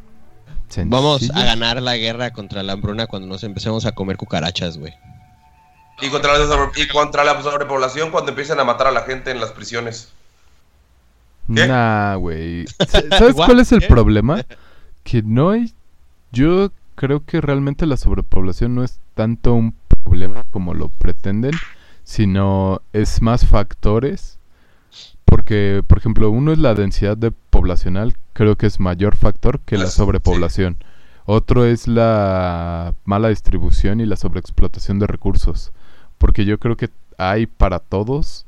Vamos 0.86 1.30
a 1.34 1.44
ganar 1.44 1.82
la 1.82 1.96
guerra 1.98 2.32
contra 2.32 2.64
la 2.64 2.74
hambruna 2.74 3.08
cuando 3.08 3.28
nos 3.28 3.44
empecemos 3.44 3.86
a 3.86 3.94
comer 3.94 4.18
cucarachas, 4.18 4.78
güey. 4.78 4.94
Y 6.02 6.10
contra, 6.10 6.38
la 6.38 6.46
sobre- 6.46 6.82
y 6.82 6.88
contra 6.88 7.24
la 7.24 7.42
sobrepoblación 7.42 8.12
cuando 8.12 8.30
empiezan 8.32 8.60
a 8.60 8.64
matar 8.64 8.88
a 8.88 8.92
la 8.92 9.02
gente 9.02 9.32
en 9.32 9.40
las 9.40 9.52
prisiones. 9.52 10.10
¿Qué? 11.54 11.66
Nah, 11.68 12.16
güey. 12.16 12.66
¿Sabes 13.10 13.36
What? 13.36 13.46
cuál 13.48 13.60
es 13.62 13.72
el 13.72 13.80
¿Qué? 13.80 13.88
problema? 13.88 14.44
Que 15.04 15.22
no 15.24 15.52
hay... 15.52 15.74
Yo 16.32 16.72
creo 16.96 17.24
que 17.26 17.40
realmente 17.42 17.86
la 17.86 17.98
sobrepoblación 17.98 18.76
no 18.76 18.84
es 18.84 19.00
tanto 19.16 19.54
un 19.54 19.74
problema 20.04 20.44
como 20.52 20.74
lo 20.74 20.90
pretenden, 20.90 21.54
sino 22.04 22.82
es 22.94 23.22
más 23.22 23.46
factores. 23.46 24.37
Porque, 25.30 25.84
por 25.86 25.98
ejemplo, 25.98 26.32
uno 26.32 26.54
es 26.54 26.58
la 26.58 26.74
densidad 26.74 27.18
de 27.18 27.32
poblacional, 27.32 28.16
creo 28.32 28.56
que 28.56 28.66
es 28.66 28.80
mayor 28.80 29.18
factor 29.18 29.60
que 29.60 29.78
la 29.78 29.88
sobrepoblación. 29.88 30.78
Otro 31.26 31.66
es 31.66 31.90
la 31.90 32.96
mala 33.04 33.28
distribución 33.28 34.00
y 34.00 34.06
la 34.06 34.16
sobreexplotación 34.16 35.00
de 35.00 35.08
recursos. 35.08 35.74
Porque 36.18 36.46
yo 36.46 36.58
creo 36.60 36.78
que 36.78 36.90
hay 37.18 37.46
para 37.46 37.80
todos, 37.80 38.46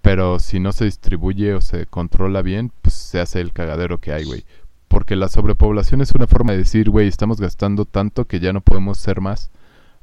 pero 0.00 0.38
si 0.38 0.60
no 0.60 0.72
se 0.72 0.86
distribuye 0.86 1.52
o 1.52 1.60
se 1.60 1.84
controla 1.84 2.40
bien, 2.40 2.72
pues 2.80 2.94
se 2.94 3.20
hace 3.20 3.42
el 3.42 3.52
cagadero 3.52 3.98
que 3.98 4.12
hay, 4.12 4.24
güey. 4.24 4.46
Porque 4.88 5.14
la 5.14 5.28
sobrepoblación 5.28 6.00
es 6.00 6.12
una 6.12 6.26
forma 6.26 6.52
de 6.52 6.58
decir, 6.58 6.88
güey, 6.88 7.06
estamos 7.06 7.38
gastando 7.38 7.84
tanto 7.84 8.24
que 8.24 8.40
ya 8.40 8.54
no 8.54 8.62
podemos 8.62 8.96
ser 8.96 9.20
más. 9.20 9.50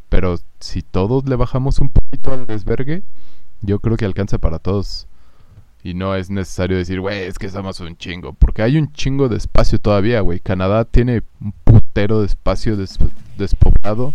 Pero 0.10 0.38
si 0.60 0.84
todos 0.84 1.28
le 1.28 1.36
bajamos 1.36 1.80
un 1.80 1.90
poquito 1.90 2.32
al 2.32 2.46
desvergue, 2.46 3.02
yo 3.62 3.80
creo 3.80 3.98
que 3.98 4.06
alcanza 4.06 4.38
para 4.38 4.60
todos. 4.60 5.08
Y 5.86 5.94
no 5.94 6.16
es 6.16 6.32
necesario 6.32 6.78
decir, 6.78 7.00
güey, 7.00 7.26
es 7.26 7.38
que 7.38 7.48
somos 7.48 7.80
un 7.80 7.96
chingo. 7.96 8.34
Porque 8.34 8.64
hay 8.64 8.76
un 8.80 8.92
chingo 8.92 9.30
de 9.30 9.38
espacio 9.38 9.78
todavía, 9.78 10.22
güey. 10.22 10.40
Canadá 10.40 10.84
tiene 10.84 11.22
un 11.40 11.52
putero 11.64 12.22
de 12.22 12.26
espacio 12.26 12.76
des- 12.76 12.98
despoblado. 13.38 14.12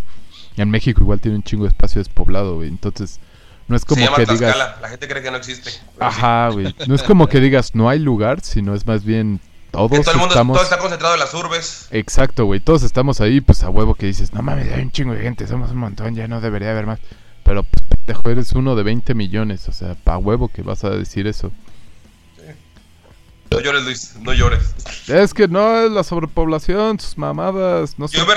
En 0.56 0.68
México 0.68 1.00
igual 1.00 1.20
tiene 1.20 1.36
un 1.36 1.44
chingo 1.44 1.62
de 1.62 1.68
espacio 1.68 2.00
despoblado, 2.00 2.56
güey. 2.56 2.68
Entonces, 2.68 3.20
no 3.68 3.76
es 3.76 3.84
como 3.84 4.00
Se 4.00 4.04
llama 4.06 4.16
que 4.16 4.22
digas... 4.22 4.38
Tlaxcala. 4.56 4.78
La 4.82 4.88
gente 4.88 5.06
cree 5.06 5.22
que 5.22 5.30
no 5.30 5.36
existe. 5.36 5.70
Ajá, 6.00 6.48
güey. 6.48 6.74
No 6.88 6.94
es 6.96 7.04
como 7.04 7.28
que 7.28 7.38
digas, 7.38 7.76
no 7.76 7.88
hay 7.88 8.00
lugar, 8.00 8.40
sino 8.40 8.74
es 8.74 8.84
más 8.84 9.04
bien 9.04 9.38
todos 9.70 9.92
Que 9.92 10.00
todo 10.00 10.10
el 10.10 10.16
mundo 10.18 10.34
estamos... 10.34 10.56
todo 10.56 10.64
está 10.64 10.78
concentrado 10.78 11.14
en 11.14 11.20
las 11.20 11.32
urbes. 11.34 11.86
Exacto, 11.92 12.46
güey. 12.46 12.58
Todos 12.58 12.82
estamos 12.82 13.20
ahí, 13.20 13.40
pues 13.40 13.62
a 13.62 13.70
huevo 13.70 13.94
que 13.94 14.06
dices, 14.06 14.32
no 14.32 14.42
mames, 14.42 14.72
hay 14.72 14.82
un 14.82 14.90
chingo 14.90 15.12
de 15.12 15.22
gente, 15.22 15.46
somos 15.46 15.70
un 15.70 15.76
montón, 15.78 16.16
ya 16.16 16.26
no 16.26 16.40
debería 16.40 16.72
haber 16.72 16.86
más. 16.86 16.98
Pero, 17.44 17.62
pues, 17.64 17.84
pendejo, 17.88 18.30
eres 18.30 18.52
uno 18.52 18.76
de 18.76 18.82
20 18.82 19.14
millones, 19.14 19.68
o 19.68 19.72
sea, 19.72 19.94
pa' 19.94 20.18
huevo 20.18 20.48
que 20.48 20.62
vas 20.62 20.84
a 20.84 20.90
decir 20.90 21.26
eso. 21.26 21.50
No 23.50 23.58
llores, 23.60 23.82
Luis. 23.84 24.14
No 24.20 24.32
llores. 24.32 24.74
Es 25.08 25.34
que 25.34 25.48
no 25.48 25.80
es 25.80 25.90
la 25.90 26.04
sobrepoblación, 26.04 27.00
sus 27.00 27.18
mamadas, 27.18 27.98
no 27.98 28.06
sé. 28.06 28.16
Yo 28.16 28.24
me, 28.24 28.34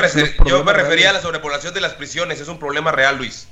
yo 0.50 0.64
me 0.64 0.74
refería 0.74 1.12
a 1.12 1.14
la 1.14 1.22
sobrepoblación 1.22 1.72
de 1.74 1.82
las 1.82 1.94
prisiones. 1.94 2.40
Es 2.42 2.48
un 2.48 2.58
problema 2.58 2.92
real, 2.92 3.18
Luis. 3.20 3.48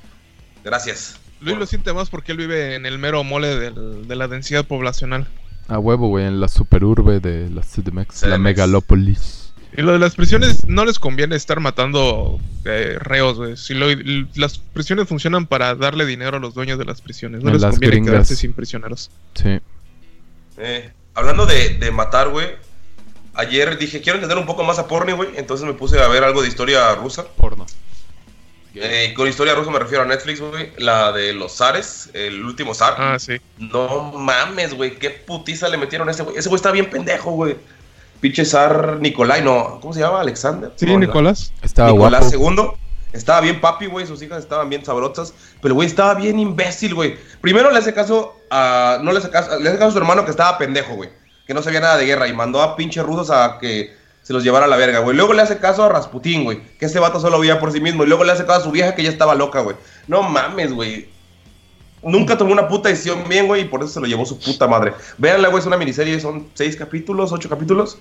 Gracias. 0.63 1.17
Luis 1.39 1.57
lo 1.57 1.67
siente 1.67 1.93
más 1.93 2.09
porque 2.09 2.31
él 2.31 2.39
vive 2.39 2.73
en 2.75 2.87
el 2.87 2.97
mero 2.97 3.23
mole 3.23 3.55
del- 3.59 4.07
de 4.07 4.15
la 4.15 4.27
densidad 4.27 4.65
poblacional. 4.65 5.27
A 5.67 5.77
huevo, 5.77 6.07
güey, 6.07 6.25
en 6.25 6.39
la 6.39 6.47
superurbe 6.47 7.19
de 7.19 7.49
la 7.51 7.61
CDMX, 7.61 8.23
la 8.23 8.37
megalópolis. 8.39 9.50
Y 9.77 9.81
lo 9.83 9.93
de 9.93 9.99
las 9.99 10.15
prisiones 10.15 10.67
no 10.67 10.83
les 10.85 10.99
conviene 10.99 11.35
estar 11.35 11.59
matando 11.61 12.39
eh, 12.65 12.97
reos, 12.99 13.37
güey. 13.37 13.55
Si 13.55 13.73
lo- 13.73 13.87
las 14.35 14.57
prisiones 14.57 15.07
funcionan 15.07 15.45
para 15.47 15.75
darle 15.75 16.05
dinero 16.05 16.37
a 16.37 16.39
los 16.41 16.53
dueños 16.53 16.77
de 16.77 16.85
las 16.85 17.01
prisiones. 17.01 17.41
No 17.41 17.49
En 17.49 17.53
les 17.53 17.61
las 17.61 17.71
conviene 17.71 17.95
gringas. 17.95 18.11
quedarse 18.11 18.35
sin 18.35 18.51
prisioneros. 18.53 19.09
Sí. 19.35 19.59
Eh, 20.57 20.91
hablando 21.13 21.45
de, 21.45 21.69
de 21.77 21.91
matar, 21.91 22.29
güey. 22.29 22.47
Ayer 23.33 23.77
dije, 23.77 24.01
quiero 24.01 24.17
entender 24.17 24.37
un 24.37 24.45
poco 24.45 24.63
más 24.65 24.77
a 24.77 24.87
porni, 24.87 25.13
güey. 25.13 25.29
Entonces 25.37 25.65
me 25.65 25.73
puse 25.73 25.99
a 26.01 26.07
ver 26.09 26.23
algo 26.25 26.41
de 26.41 26.49
historia 26.49 26.93
rusa. 26.95 27.25
Porno. 27.37 27.65
Eh, 28.75 29.13
con 29.15 29.27
historia 29.27 29.53
rusa 29.55 29.69
me 29.71 29.79
refiero 29.79 30.03
a 30.03 30.07
Netflix, 30.07 30.39
güey. 30.41 30.71
La 30.77 31.11
de 31.13 31.33
los 31.33 31.55
zares, 31.57 32.09
el 32.13 32.43
último 32.43 32.73
zar. 32.73 32.95
Ah, 32.97 33.19
sí. 33.19 33.37
No 33.57 34.11
mames, 34.17 34.73
güey. 34.73 34.97
Qué 34.97 35.09
putiza 35.11 35.69
le 35.69 35.77
metieron 35.77 36.07
a 36.09 36.11
ese 36.11 36.23
güey. 36.23 36.37
Ese 36.37 36.49
güey 36.49 36.57
está 36.57 36.71
bien 36.71 36.89
pendejo, 36.89 37.31
güey. 37.31 37.55
Pinche 38.21 38.45
zar 38.45 38.99
Nicolai, 39.01 39.43
no. 39.43 39.79
¿Cómo 39.81 39.93
se 39.93 39.99
llama? 39.99 40.21
¿Alexander? 40.21 40.71
Sí, 40.75 40.85
No, 40.85 40.99
Nicolás. 40.99 41.51
Estaba 41.61 41.91
Nicolás 41.91 42.33
guapo. 42.35 42.61
II. 42.61 42.69
Estaba 43.13 43.41
bien 43.41 43.59
papi, 43.59 43.87
güey. 43.87 44.05
Sus 44.05 44.21
hijas 44.21 44.39
estaban 44.39 44.69
bien 44.69 44.85
sabrosas. 44.85 45.33
Pero 45.61 45.73
güey 45.73 45.87
estaba 45.87 46.13
bien 46.13 46.39
imbécil, 46.39 46.93
güey. 46.95 47.17
Primero 47.41 47.71
le 47.71 47.79
hace 47.79 47.93
caso 47.93 48.39
a. 48.49 48.99
No 49.01 49.11
le 49.11 49.17
hace 49.17 49.29
caso. 49.29 49.59
Le 49.59 49.69
hace 49.69 49.77
caso 49.77 49.89
a 49.89 49.91
su 49.93 49.97
hermano 49.97 50.23
que 50.23 50.31
estaba 50.31 50.57
pendejo, 50.57 50.95
güey. 50.95 51.09
Que 51.45 51.53
no 51.53 51.61
sabía 51.61 51.81
nada 51.81 51.97
de 51.97 52.05
guerra. 52.05 52.27
Y 52.27 52.33
mandó 52.33 52.61
a 52.61 52.75
pinches 52.75 53.03
rusos 53.03 53.31
a 53.31 53.57
que 53.59 53.93
se 54.21 54.33
los 54.33 54.43
llevara 54.43 54.65
a 54.65 54.69
la 54.69 54.77
verga, 54.77 54.99
güey. 54.99 55.17
Luego 55.17 55.33
le 55.33 55.41
hace 55.41 55.57
caso 55.57 55.83
a 55.83 55.89
Rasputín, 55.89 56.43
güey. 56.43 56.61
Que 56.77 56.85
ese 56.85 56.99
vato 56.99 57.19
solo 57.19 57.39
veía 57.39 57.59
por 57.59 57.71
sí 57.71 57.81
mismo. 57.81 58.03
Y 58.03 58.07
luego 58.07 58.23
le 58.23 58.33
hace 58.33 58.45
caso 58.45 58.61
a 58.61 58.63
su 58.63 58.71
vieja 58.71 58.93
que 58.93 59.03
ya 59.03 59.09
estaba 59.09 59.33
loca, 59.33 59.61
güey. 59.61 59.75
No 60.07 60.21
mames, 60.21 60.71
güey. 60.71 61.09
Nunca 62.03 62.37
tomó 62.37 62.51
una 62.51 62.67
puta 62.67 62.89
decisión 62.89 63.23
bien, 63.29 63.47
güey, 63.47 63.61
y 63.61 63.65
por 63.65 63.81
eso 63.81 63.93
se 63.93 63.99
lo 63.99 64.07
llevó 64.07 64.25
su 64.25 64.39
puta 64.39 64.67
madre. 64.67 64.93
Véanla, 65.17 65.49
güey, 65.49 65.59
es 65.59 65.67
una 65.67 65.77
miniserie, 65.77 66.19
son 66.19 66.47
seis 66.55 66.75
capítulos, 66.75 67.31
ocho 67.31 67.47
capítulos. 67.47 67.99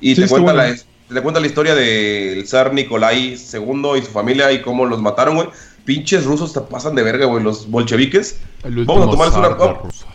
Y 0.00 0.14
Sí, 0.14 0.22
te, 0.22 0.28
cuenta 0.28 0.52
la, 0.52 0.74
te 0.74 1.22
cuenta 1.22 1.40
la 1.40 1.46
historia 1.46 1.74
del 1.74 2.46
zar 2.48 2.74
Nicolai 2.74 3.34
II 3.34 3.98
y 3.98 4.02
su 4.02 4.10
familia 4.10 4.50
y 4.52 4.62
cómo 4.62 4.84
los 4.84 5.00
mataron, 5.00 5.36
güey. 5.36 5.48
Pinches 5.84 6.24
rusos 6.24 6.52
te 6.52 6.60
pasan 6.60 6.96
de 6.96 7.04
verga, 7.04 7.26
güey, 7.26 7.44
los 7.44 7.70
bolcheviques. 7.70 8.40
A, 8.64 8.84
tomarles 8.84 9.36
una, 9.36 9.56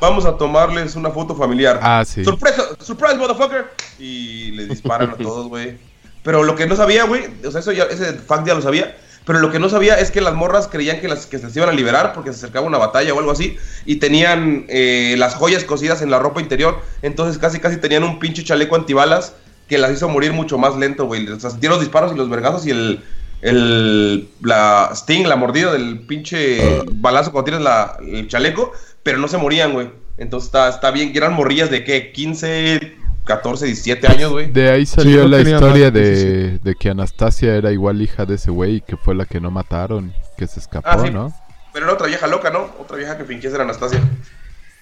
vamos 0.01 0.25
a 0.25 0.37
tomarles 0.37 0.97
una 0.97 1.11
foto 1.11 1.33
familiar. 1.33 1.79
Ah, 1.81 2.03
sí. 2.05 2.25
¡Sorpresa! 2.25 2.63
¡Surprise, 2.81 3.15
motherfucker! 3.15 3.67
Y 3.97 4.51
les 4.51 4.67
disparan 4.67 5.11
a 5.11 5.15
todos, 5.17 5.47
güey. 5.47 5.77
Pero 6.23 6.43
lo 6.43 6.55
que 6.55 6.67
no 6.67 6.75
sabía, 6.75 7.05
güey, 7.05 7.23
o 7.45 7.51
sea, 7.51 7.61
eso 7.61 7.71
ya, 7.71 7.85
ese 7.85 8.13
fact 8.13 8.45
ya 8.45 8.53
lo 8.53 8.61
sabía. 8.61 8.97
Pero 9.31 9.39
lo 9.39 9.49
que 9.49 9.59
no 9.59 9.69
sabía 9.69 9.97
es 9.97 10.11
que 10.11 10.19
las 10.19 10.33
morras 10.33 10.67
creían 10.67 10.99
que, 10.99 11.07
las, 11.07 11.25
que 11.25 11.39
se 11.39 11.47
iban 11.57 11.69
a 11.69 11.71
liberar 11.71 12.11
porque 12.11 12.31
se 12.31 12.39
acercaba 12.39 12.67
una 12.67 12.77
batalla 12.77 13.13
o 13.13 13.19
algo 13.19 13.31
así. 13.31 13.55
Y 13.85 13.95
tenían 13.95 14.65
eh, 14.67 15.15
las 15.17 15.35
joyas 15.35 15.63
cosidas 15.63 16.01
en 16.01 16.11
la 16.11 16.19
ropa 16.19 16.41
interior. 16.41 16.81
Entonces 17.01 17.37
casi 17.37 17.61
casi 17.61 17.77
tenían 17.77 18.03
un 18.03 18.19
pinche 18.19 18.43
chaleco 18.43 18.75
antibalas 18.75 19.33
que 19.69 19.77
las 19.77 19.93
hizo 19.93 20.09
morir 20.09 20.33
mucho 20.33 20.57
más 20.57 20.75
lento, 20.75 21.05
güey. 21.05 21.25
O 21.29 21.39
sea, 21.39 21.49
sentieron 21.49 21.77
los 21.77 21.85
disparos 21.85 22.11
y 22.11 22.17
los 22.17 22.29
vergazos 22.29 22.67
y 22.67 22.71
el, 22.71 23.05
el 23.41 24.27
la 24.41 24.89
sting, 24.95 25.23
la 25.23 25.37
mordida 25.37 25.71
del 25.71 25.99
pinche 25.99 26.81
balazo 26.91 27.31
cuando 27.31 27.45
tienes 27.45 27.63
la, 27.63 27.99
el 28.05 28.27
chaleco, 28.27 28.73
pero 29.01 29.17
no 29.17 29.29
se 29.29 29.37
morían, 29.37 29.71
güey. 29.71 29.91
Entonces 30.17 30.47
está, 30.47 30.67
está 30.67 30.91
bien. 30.91 31.13
Eran 31.15 31.35
morrillas 31.35 31.71
de 31.71 31.85
qué, 31.85 32.11
15, 32.11 32.97
14, 33.35 33.65
17 33.65 34.07
años, 34.07 34.31
güey. 34.31 34.51
De 34.51 34.69
ahí 34.69 34.85
salió 34.85 35.27
la 35.27 35.39
historia 35.39 35.89
de 35.89 36.01
de, 36.01 36.59
de 36.59 36.75
que 36.75 36.89
Anastasia 36.89 37.55
era 37.55 37.71
igual 37.71 38.01
hija 38.01 38.25
de 38.25 38.35
ese 38.35 38.51
güey, 38.51 38.81
que 38.81 38.97
fue 38.97 39.15
la 39.15 39.25
que 39.25 39.39
no 39.39 39.51
mataron, 39.51 40.13
que 40.37 40.47
se 40.47 40.59
escapó, 40.59 40.89
Ah, 40.89 41.01
sí. 41.03 41.11
¿no? 41.11 41.33
Pero 41.73 41.85
era 41.85 41.93
otra 41.93 42.07
vieja 42.07 42.27
loca, 42.27 42.49
¿no? 42.49 42.69
Otra 42.79 42.97
vieja 42.97 43.17
que 43.17 43.23
fingía 43.23 43.49
ser 43.49 43.61
Anastasia. 43.61 44.01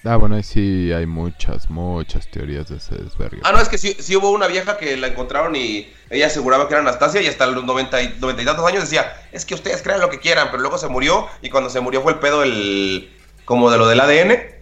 Ah, 0.04 0.16
bueno, 0.16 0.34
ahí 0.34 0.42
sí 0.42 0.90
hay 0.92 1.06
muchas, 1.06 1.68
muchas 1.68 2.28
teorías 2.28 2.68
de 2.68 2.78
ese 2.78 2.96
desvergue. 2.96 3.40
Ah, 3.44 3.52
no, 3.52 3.60
es 3.60 3.68
que 3.68 3.78
sí, 3.78 3.96
sí 4.00 4.16
hubo 4.16 4.30
una 4.30 4.46
vieja 4.46 4.78
que 4.78 4.96
la 4.96 5.08
encontraron 5.08 5.54
y 5.54 5.92
ella 6.08 6.26
aseguraba 6.26 6.66
que 6.66 6.74
era 6.74 6.80
Anastasia 6.80 7.20
y 7.20 7.26
hasta 7.26 7.46
los 7.46 7.64
90 7.64 8.02
y, 8.02 8.16
90 8.18 8.42
y 8.42 8.44
tantos 8.46 8.66
años 8.66 8.82
decía, 8.82 9.12
es 9.30 9.44
que 9.44 9.54
ustedes 9.54 9.82
crean 9.82 10.00
lo 10.00 10.08
que 10.10 10.18
quieran, 10.18 10.48
pero 10.50 10.62
luego 10.62 10.78
se 10.78 10.88
murió 10.88 11.28
y 11.42 11.50
cuando 11.50 11.68
se 11.70 11.80
murió 11.80 12.00
fue 12.00 12.12
el 12.12 12.18
pedo 12.18 12.42
el 12.42 13.12
como 13.44 13.70
de 13.70 13.78
lo 13.78 13.86
del 13.86 14.00
ADN 14.00 14.59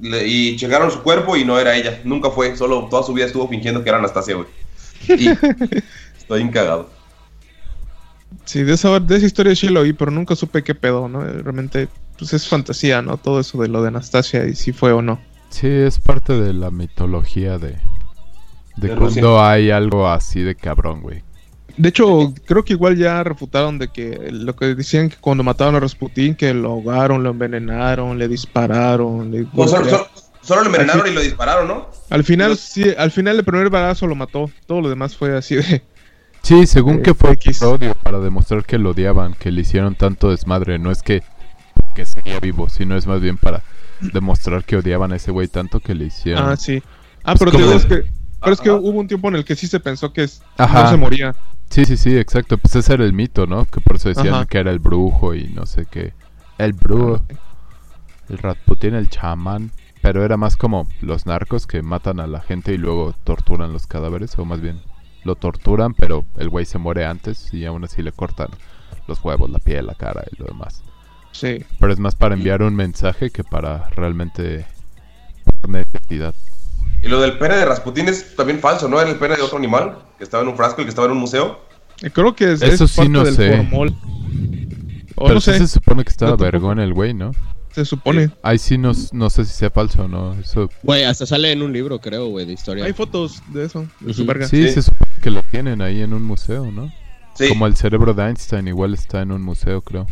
le- 0.00 0.26
y 0.26 0.56
checaron 0.56 0.90
su 0.90 1.02
cuerpo 1.02 1.36
y 1.36 1.44
no 1.44 1.58
era 1.58 1.76
ella. 1.76 2.00
Nunca 2.04 2.30
fue. 2.30 2.56
Solo 2.56 2.86
toda 2.90 3.02
su 3.02 3.12
vida 3.12 3.26
estuvo 3.26 3.48
fingiendo 3.48 3.82
que 3.82 3.88
era 3.88 3.98
Anastasia, 3.98 4.34
güey. 4.36 4.48
Y 5.08 5.28
estoy 6.18 6.42
encagado. 6.42 6.90
Sí, 8.44 8.62
de 8.62 8.74
esa, 8.74 8.98
de 9.00 9.16
esa 9.16 9.26
historia 9.26 9.54
sí 9.54 9.68
lo 9.68 9.80
oí, 9.80 9.92
pero 9.92 10.10
nunca 10.10 10.34
supe 10.36 10.62
qué 10.62 10.74
pedo, 10.74 11.08
¿no? 11.08 11.22
Realmente, 11.24 11.88
pues 12.18 12.32
es 12.32 12.48
fantasía, 12.48 13.02
¿no? 13.02 13.16
Todo 13.16 13.40
eso 13.40 13.60
de 13.60 13.68
lo 13.68 13.82
de 13.82 13.88
Anastasia 13.88 14.44
y 14.46 14.54
si 14.54 14.72
fue 14.72 14.92
o 14.92 15.02
no. 15.02 15.20
Sí, 15.50 15.66
es 15.66 15.98
parte 15.98 16.32
de 16.40 16.52
la 16.52 16.70
mitología 16.70 17.58
de... 17.58 17.76
De 18.76 18.88
De 18.88 18.96
cuando 18.96 19.06
Rusia. 19.36 19.50
hay 19.50 19.70
algo 19.70 20.08
así 20.08 20.40
de 20.40 20.54
cabrón, 20.54 21.02
güey. 21.02 21.22
De 21.76 21.88
hecho, 21.88 22.32
creo 22.46 22.64
que 22.64 22.72
igual 22.74 22.96
ya 22.96 23.22
refutaron 23.24 23.78
de 23.78 23.88
que 23.88 24.28
lo 24.32 24.54
que 24.56 24.74
decían 24.74 25.08
que 25.08 25.16
cuando 25.20 25.42
mataron 25.44 25.74
a 25.76 25.80
Rasputín, 25.80 26.34
que 26.34 26.52
lo 26.54 26.70
ahogaron, 26.70 27.22
lo 27.22 27.30
envenenaron, 27.30 28.18
le 28.18 28.28
dispararon. 28.28 29.30
le 29.30 29.44
Pues 29.44 29.70
solo, 29.70 29.84
solo- 29.88 30.08
solo 30.42 30.60
lo 30.62 30.66
envenenaron 30.66 31.06
y 31.06 31.10
lo 31.14 31.20
dispararon, 31.20 31.68
¿no? 31.68 31.88
Al 32.10 32.24
final, 32.24 32.50
Los- 32.50 32.60
sí, 32.60 32.84
al 32.96 33.10
final 33.10 33.38
el 33.38 33.44
primer 33.44 33.70
balazo 33.70 34.06
lo 34.06 34.14
mató. 34.14 34.50
Todo 34.66 34.80
lo 34.80 34.88
demás 34.88 35.16
fue 35.16 35.36
así 35.36 35.56
de. 35.56 35.82
Sí, 36.42 36.66
según 36.66 36.96
Eh, 36.96 37.02
que 37.02 37.14
fue 37.14 37.32
X. 37.32 37.60
odio 37.62 37.94
para 38.02 38.18
demostrar 38.18 38.64
que 38.64 38.78
lo 38.78 38.90
odiaban, 38.90 39.34
que 39.34 39.50
le 39.50 39.60
hicieron 39.60 39.94
tanto 39.94 40.30
desmadre. 40.30 40.78
No 40.78 40.90
es 40.90 41.02
que, 41.02 41.22
que 41.94 42.06
seguía 42.06 42.40
vivo, 42.40 42.68
sino 42.70 42.96
es 42.96 43.06
más 43.06 43.20
bien 43.20 43.36
para 43.36 43.62
demostrar 44.00 44.64
que 44.64 44.76
odiaban 44.76 45.12
a 45.12 45.16
ese 45.16 45.30
güey 45.30 45.48
tanto 45.48 45.80
que 45.80 45.94
le 45.94 46.06
hicieron. 46.06 46.48
Ah, 46.48 46.56
sí. 46.56 46.82
Ah, 47.24 47.34
pero 47.38 47.50
te 47.50 47.58
digo, 47.58 47.72
es 47.74 47.84
que. 47.84 48.04
Pero 48.42 48.54
es 48.54 48.60
que 48.62 48.70
hubo 48.70 48.98
un 48.98 49.06
tiempo 49.06 49.28
en 49.28 49.34
el 49.36 49.44
que 49.44 49.54
sí 49.54 49.66
se 49.66 49.78
pensó 49.80 50.14
que 50.14 50.22
es- 50.22 50.40
Ajá. 50.56 50.84
no 50.84 50.90
se 50.90 50.96
moría. 50.96 51.36
Sí, 51.70 51.84
sí, 51.84 51.96
sí, 51.96 52.16
exacto. 52.16 52.58
Pues 52.58 52.74
ese 52.76 52.94
era 52.94 53.04
el 53.04 53.12
mito, 53.12 53.46
¿no? 53.46 53.64
Que 53.64 53.80
por 53.80 53.96
eso 53.96 54.08
decían 54.08 54.34
Ajá. 54.34 54.46
que 54.46 54.58
era 54.58 54.70
el 54.70 54.80
brujo 54.80 55.34
y 55.34 55.48
no 55.48 55.66
sé 55.66 55.86
qué. 55.86 56.12
El 56.58 56.72
brujo, 56.72 57.22
el 58.28 58.38
Rasputín, 58.38 58.94
el 58.94 59.08
chamán. 59.08 59.70
Pero 60.02 60.24
era 60.24 60.36
más 60.36 60.56
como 60.56 60.88
los 61.02 61.26
narcos 61.26 61.66
que 61.66 61.82
matan 61.82 62.20
a 62.20 62.26
la 62.26 62.40
gente 62.40 62.72
y 62.72 62.78
luego 62.78 63.14
torturan 63.24 63.72
los 63.72 63.86
cadáveres. 63.86 64.38
O 64.38 64.44
más 64.44 64.60
bien, 64.60 64.80
lo 65.24 65.36
torturan, 65.36 65.94
pero 65.94 66.24
el 66.38 66.48
güey 66.48 66.64
se 66.64 66.78
muere 66.78 67.04
antes 67.04 67.52
y 67.52 67.64
aún 67.66 67.84
así 67.84 68.02
le 68.02 68.12
cortan 68.12 68.48
los 69.06 69.22
huevos, 69.22 69.50
la 69.50 69.58
piel, 69.58 69.86
la 69.86 69.94
cara 69.94 70.24
y 70.32 70.36
lo 70.40 70.46
demás. 70.46 70.82
Sí. 71.32 71.64
Pero 71.78 71.92
es 71.92 71.98
más 71.98 72.14
para 72.14 72.34
enviar 72.34 72.62
un 72.62 72.74
mensaje 72.74 73.30
que 73.30 73.44
para 73.44 73.88
realmente 73.90 74.66
por 75.44 75.70
necesidad. 75.70 76.34
Y 77.02 77.08
lo 77.08 77.20
del 77.20 77.38
pene 77.38 77.56
de 77.56 77.64
Rasputín 77.64 78.08
es 78.08 78.36
también 78.36 78.60
falso, 78.60 78.88
¿no? 78.88 79.00
Era 79.00 79.10
el 79.10 79.16
pene 79.16 79.36
de 79.36 79.42
otro 79.42 79.58
animal 79.58 79.98
que 80.18 80.24
estaba 80.24 80.42
en 80.42 80.48
un 80.50 80.56
frasco 80.56 80.82
y 80.82 80.84
que 80.84 80.90
estaba 80.90 81.06
en 81.06 81.12
un 81.12 81.18
museo. 81.18 81.60
Eh, 82.02 82.10
Creo 82.10 82.34
que 82.34 82.52
es, 82.52 82.62
Eso 82.62 82.84
es 82.84 82.90
sí 82.90 82.96
parte 82.98 83.10
no 83.10 83.24
del 83.24 83.34
sé. 83.36 83.56
formol. 83.56 83.94
O 85.16 85.24
Pero 85.24 85.34
no 85.34 85.40
sí 85.40 85.50
sé, 85.52 85.58
se 85.58 85.66
supone 85.68 86.02
que 86.04 86.10
estaba 86.10 86.32
No, 86.32 86.36
tampoco. 86.36 86.52
vergón 86.52 86.80
el 86.80 86.94
güey, 86.94 87.14
¿no? 87.14 87.32
se 87.72 87.84
supone. 87.84 88.30
Ahí 88.42 88.58
sí 88.58 88.76
no, 88.78 88.90
no 89.12 89.30
sé 89.30 89.44
si 89.44 89.52
sea 89.52 89.70
falso 89.70 90.02
o 90.04 90.08
no. 90.08 90.34
Eso 90.34 90.68
Güey, 90.82 91.04
hasta 91.04 91.24
sale 91.24 91.52
en 91.52 91.62
un 91.62 91.72
libro, 91.72 92.00
creo, 92.00 92.26
güey, 92.26 92.44
de 92.44 92.52
historia. 92.54 92.84
Hay 92.84 92.92
fotos 92.92 93.40
de 93.52 93.64
eso, 93.64 93.86
de 94.00 94.12
su 94.12 94.22
Ujú. 94.22 94.28
verga. 94.28 94.48
Sí, 94.48 94.66
Sí. 94.66 94.72
se 94.74 94.82
supone 94.82 95.10
que 95.22 95.30
lo 95.30 95.42
tienen 95.44 95.80
ahí 95.80 96.02
en 96.02 96.12
un 96.12 96.24
museo, 96.24 96.70
¿no? 96.72 96.92
Sí. 97.34 97.48
Como 97.48 97.68
el 97.68 97.76
cerebro 97.76 98.12
de 98.12 98.24
Einstein, 98.24 98.66
igual 98.66 98.92
está 98.94 99.22
en 99.22 99.30
un 99.30 99.42
museo, 99.42 99.82
creo. 99.82 100.06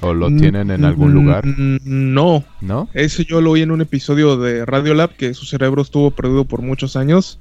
O 0.00 0.12
lo 0.14 0.30
tienen 0.30 0.70
en 0.70 0.84
algún 0.84 1.12
mm, 1.12 1.14
lugar, 1.14 1.44
No, 1.46 2.44
¿no? 2.60 2.88
Eso 2.94 3.22
yo 3.22 3.40
lo 3.40 3.52
oí 3.52 3.62
en 3.62 3.70
un 3.70 3.80
episodio 3.80 4.36
de 4.36 4.64
Radiolab 4.64 5.16
que 5.16 5.34
su 5.34 5.44
cerebro 5.44 5.82
estuvo 5.82 6.10
perdido 6.10 6.44
por 6.44 6.62
muchos 6.62 6.96
años 6.96 7.38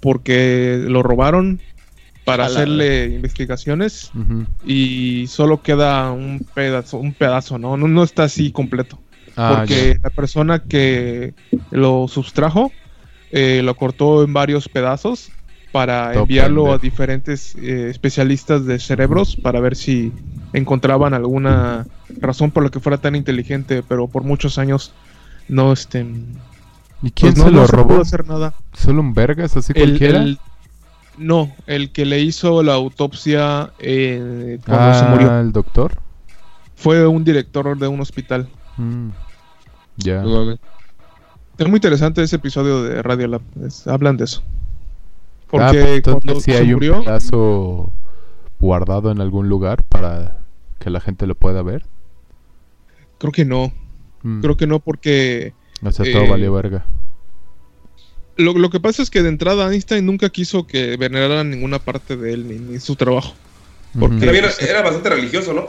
porque 0.00 0.82
lo 0.88 1.02
robaron 1.02 1.60
para 2.24 2.44
la- 2.44 2.46
hacerle 2.50 3.06
investigaciones 3.06 4.12
y 4.62 5.26
solo 5.28 5.62
queda 5.62 6.10
un 6.12 6.40
pedazo, 6.54 6.98
un 6.98 7.14
pedazo, 7.14 7.58
¿no? 7.58 7.76
No, 7.76 7.88
no 7.88 8.02
está 8.02 8.24
así 8.24 8.52
completo. 8.52 9.00
Ah, 9.36 9.64
porque 9.64 9.96
la 10.02 10.10
persona 10.10 10.58
que 10.60 11.34
lo 11.70 12.08
sustrajo 12.08 12.74
eh, 13.30 13.62
lo 13.62 13.76
cortó 13.76 14.24
en 14.24 14.32
varios 14.32 14.68
pedazos 14.68 15.32
para 15.70 16.16
enviarlo 16.16 16.72
a 16.72 16.78
diferentes 16.78 17.54
eh, 17.54 17.88
especialistas 17.90 18.66
de 18.66 18.78
cerebros 18.78 19.36
para 19.36 19.60
ver 19.60 19.76
si 19.76 20.12
encontraban 20.52 21.14
alguna 21.14 21.86
razón 22.20 22.50
por 22.50 22.62
la 22.64 22.70
que 22.70 22.80
fuera 22.80 22.98
tan 22.98 23.14
inteligente, 23.16 23.82
pero 23.86 24.06
por 24.08 24.22
muchos 24.24 24.58
años 24.58 24.92
no 25.48 25.72
este. 25.72 26.06
¿Y 27.02 27.10
quién 27.12 27.32
pues 27.34 27.36
no, 27.38 27.44
se 27.44 27.50
lo 27.50 27.60
no 27.62 27.66
se 27.66 27.76
robó? 27.76 27.88
pudo 27.88 28.00
hacer 28.02 28.26
nada. 28.28 28.54
¿Solo 28.72 29.00
un 29.00 29.14
vergas 29.14 29.56
así 29.56 29.72
El- 29.76 29.88
cualquiera? 29.90 30.22
el- 30.22 30.38
no, 31.18 31.52
el 31.66 31.90
que 31.92 32.06
le 32.06 32.20
hizo 32.20 32.62
la 32.62 32.74
autopsia 32.74 33.70
eh, 33.78 34.58
cuando 34.64 34.94
se 34.98 35.04
ah, 35.04 35.08
murió 35.10 35.38
el 35.40 35.52
doctor. 35.52 35.98
fue 36.76 37.06
un 37.06 37.24
director 37.24 37.76
de 37.78 37.88
un 37.88 38.00
hospital. 38.00 38.48
Mm, 38.78 39.08
Ya. 39.98 40.22
Es 41.58 41.68
muy 41.68 41.76
interesante 41.76 42.22
ese 42.22 42.36
episodio 42.36 42.82
de 42.84 43.02
Radio 43.02 43.26
Lab. 43.28 43.42
es- 43.66 43.86
hablan 43.86 44.16
de 44.16 44.24
eso. 44.24 44.42
Ah, 44.42 45.46
Porque 45.50 45.66
pues 45.80 45.96
entonces 45.96 46.22
cuando 46.24 46.40
sí 46.40 46.52
se 46.52 46.56
hay 46.58 46.72
murió, 46.72 46.98
un 46.98 47.04
pedazo 47.04 47.92
guardado 48.60 49.10
en 49.10 49.20
algún 49.20 49.48
lugar 49.48 49.82
para 49.84 50.38
que 50.80 50.90
la 50.90 51.00
gente 51.00 51.26
lo 51.28 51.36
pueda 51.36 51.62
ver. 51.62 51.84
creo 53.18 53.30
que 53.32 53.44
no. 53.44 53.72
Mm, 54.22 54.40
Creo 54.40 54.56
que 54.56 54.66
no 54.66 54.80
porque 54.80 55.54
O 55.82 55.92
sea, 55.92 56.04
todo 56.12 56.24
eh, 56.24 56.28
valió 56.28 56.52
verga. 56.52 56.84
lo, 58.36 58.52
lo 58.54 58.68
que 58.70 58.80
pasa 58.80 59.02
es 59.02 59.08
que 59.10 59.22
de 59.22 59.28
entrada 59.28 59.72
Einstein 59.72 60.04
nunca 60.04 60.28
quiso 60.30 60.66
que 60.66 60.96
veneraran 60.96 61.50
ninguna 61.50 61.78
parte 61.78 62.16
de 62.16 62.32
él 62.34 62.48
ni, 62.48 62.56
ni 62.58 62.80
su 62.80 62.96
trabajo. 62.96 63.34
porque-. 63.98 64.26
Era, 64.28 64.82
bastante 64.82 65.08
religioso, 65.10 65.52
¿no? 65.54 65.68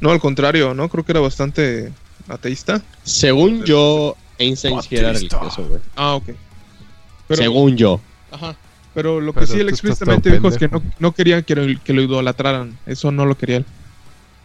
No, 0.00 0.10
al 0.10 0.20
contrario, 0.20 0.74
¿no? 0.74 0.88
Creo 0.88 1.04
que 1.04 1.12
era 1.12 1.20
bastante 1.20 1.92
ateísta. 2.28 2.82
Según 3.02 3.64
yo, 3.64 4.16
Einstein 4.38 4.80
sí 4.82 4.96
era 4.96 5.12
religioso, 5.12 5.64
güey. 5.66 5.80
Ah, 5.96 6.14
ok. 6.14 6.30
Pero, 7.28 7.42
Según 7.42 7.76
yo. 7.76 8.00
Ajá. 8.30 8.56
Pero 8.94 9.20
lo 9.20 9.32
que 9.32 9.40
Pero 9.40 9.52
sí 9.52 9.60
él 9.60 9.68
explícitamente 9.68 10.30
dijo 10.32 10.48
es 10.48 10.56
que 10.58 10.66
no, 10.68 10.82
no 10.98 11.12
querían 11.12 11.42
que 11.44 11.54
lo, 11.54 11.82
que 11.84 11.92
lo 11.92 12.02
idolatraran. 12.02 12.76
Eso 12.86 13.12
no 13.12 13.26
lo 13.26 13.36
quería 13.36 13.58
él. 13.58 13.66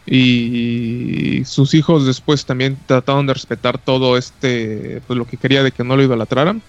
Y 0.06 1.44
sus 1.46 1.74
hijos 1.74 2.06
después 2.06 2.46
también 2.46 2.78
trataron 2.86 3.26
de 3.26 3.34
respetar 3.34 3.78
todo 3.78 4.18
este, 4.18 5.02
pues 5.08 5.18
lo 5.18 5.26
que 5.26 5.38
quería 5.38 5.64
de 5.64 5.72
que 5.72 5.84
no 5.84 5.96
lo 5.96 6.04
idolatraran. 6.04 6.62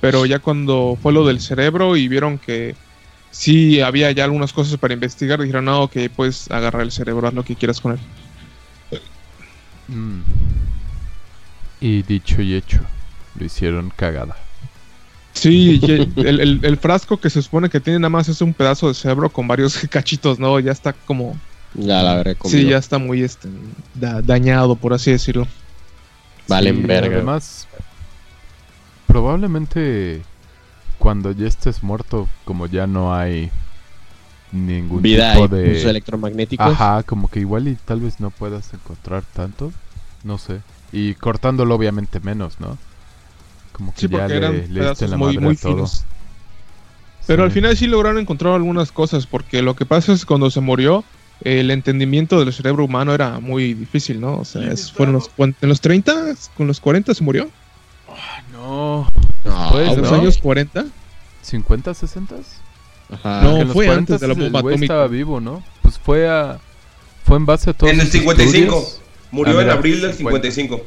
Pero 0.00 0.26
ya 0.26 0.38
cuando 0.38 0.98
fue 1.00 1.12
lo 1.12 1.26
del 1.26 1.40
cerebro 1.40 1.96
y 1.96 2.08
vieron 2.08 2.38
que 2.38 2.74
sí 3.30 3.80
había 3.80 4.10
ya 4.10 4.24
algunas 4.24 4.52
cosas 4.52 4.76
para 4.78 4.94
investigar, 4.94 5.40
dijeron, 5.40 5.66
no, 5.66 5.82
ok, 5.82 5.96
puedes 6.16 6.50
agarrar 6.50 6.82
el 6.82 6.90
cerebro, 6.92 7.28
haz 7.28 7.34
lo 7.34 7.44
que 7.44 7.56
quieras 7.56 7.80
con 7.80 7.92
él. 7.92 7.98
Mm. 9.88 10.20
Y 11.80 12.02
dicho 12.02 12.40
y 12.42 12.54
hecho, 12.54 12.80
lo 13.38 13.44
hicieron 13.44 13.92
cagada. 13.94 14.36
Sí, 15.34 15.80
el- 16.16 16.40
el- 16.40 16.60
el 16.62 16.76
frasco 16.78 17.18
que 17.18 17.30
se 17.30 17.40
supone 17.42 17.68
que 17.70 17.80
tiene 17.80 17.98
nada 17.98 18.10
más 18.10 18.28
es 18.28 18.40
un 18.42 18.52
pedazo 18.54 18.88
de 18.88 18.94
cerebro 18.94 19.30
con 19.30 19.48
varios 19.48 19.74
cachitos, 19.90 20.38
¿no? 20.38 20.58
Ya 20.60 20.72
está 20.72 20.92
como... 20.92 21.36
Ya 21.74 22.02
la 22.02 22.16
veré 22.16 22.36
Sí, 22.44 22.66
ya 22.66 22.78
está 22.78 22.98
muy 22.98 23.22
este, 23.22 23.48
da- 23.94 24.20
dañado, 24.22 24.76
por 24.76 24.92
así 24.92 25.10
decirlo. 25.10 25.46
Valen 26.48 26.76
Sí, 26.76 26.82
verga. 26.86 27.16
Además, 27.16 27.68
probablemente 29.06 30.22
cuando 30.98 31.32
ya 31.32 31.46
estés 31.46 31.82
muerto, 31.82 32.26
como 32.44 32.66
ya 32.66 32.86
no 32.86 33.14
hay 33.14 33.50
ningún 34.52 35.02
Vida 35.02 35.32
tipo 35.34 35.48
de... 35.48 35.82
electromagnéticos. 35.90 36.66
Ajá, 36.72 37.02
como 37.04 37.28
que 37.28 37.40
igual 37.40 37.68
y 37.68 37.76
tal 37.76 38.00
vez 38.00 38.20
no 38.20 38.30
puedas 38.30 38.72
encontrar 38.74 39.24
tanto, 39.34 39.72
no 40.24 40.38
sé. 40.38 40.60
Y 40.92 41.14
cortándolo 41.14 41.74
obviamente 41.74 42.20
menos, 42.20 42.60
¿no? 42.60 42.78
Como 43.72 43.92
que 43.94 44.02
Sí, 44.02 44.08
ya 44.08 44.28
le, 44.28 44.68
le 44.68 44.80
diste 44.90 45.08
la 45.08 45.16
muy, 45.16 45.34
madre 45.34 45.46
muy 45.46 45.54
a 45.54 45.60
todo. 45.60 45.76
finos. 45.76 46.04
Pero 47.26 47.42
Sí. 47.42 47.46
al 47.46 47.50
final 47.52 47.76
sí 47.76 47.86
lograron 47.86 48.18
encontrar 48.18 48.54
algunas 48.54 48.90
cosas, 48.92 49.26
porque 49.26 49.62
lo 49.62 49.74
que 49.76 49.86
pasa 49.86 50.12
es 50.12 50.20
que 50.20 50.26
cuando 50.26 50.50
se 50.50 50.60
murió, 50.60 51.04
el 51.44 51.70
entendimiento 51.70 52.42
del 52.44 52.52
cerebro 52.52 52.84
humano 52.84 53.14
era 53.14 53.38
muy 53.40 53.74
difícil, 53.74 54.20
¿no? 54.20 54.36
O 54.38 54.44
sea, 54.44 54.62
es- 54.70 54.90
fueron 54.92 55.14
los, 55.14 55.30
en 55.38 55.54
los 55.60 55.80
30, 55.80 56.34
con 56.56 56.66
los 56.66 56.80
40 56.80 57.14
se 57.14 57.22
murió. 57.24 57.48
No, 58.52 59.08
No, 59.44 59.68
Pues, 59.72 59.90
¿En 59.92 60.02
los 60.02 60.10
¿no? 60.10 60.18
años 60.18 60.38
40? 60.38 60.84
¿50, 61.44 61.94
60? 61.94 62.36
Ajá. 63.10 63.42
No, 63.42 63.56
en 63.58 63.64
los 63.66 63.72
fue 63.72 63.86
40 63.86 63.98
antes 64.14 64.20
de 64.20 64.28
la 64.28 64.34
bomba 64.34 64.60
atómica. 64.60 64.84
estaba 64.84 65.06
vivo, 65.08 65.40
¿no? 65.40 65.62
Pues 65.82 65.98
fue 65.98 66.28
a... 66.28 66.58
Fue 67.24 67.36
en 67.36 67.46
base 67.46 67.70
a 67.70 67.72
todo 67.72 67.88
En 67.90 68.00
el 68.00 68.06
55. 68.08 68.84
Murió 69.30 69.54
Ah, 69.56 69.60
en 69.60 69.66
mira, 69.66 69.74
abril 69.78 70.00
del 70.00 70.12
50. 70.14 70.50
55. 70.50 70.86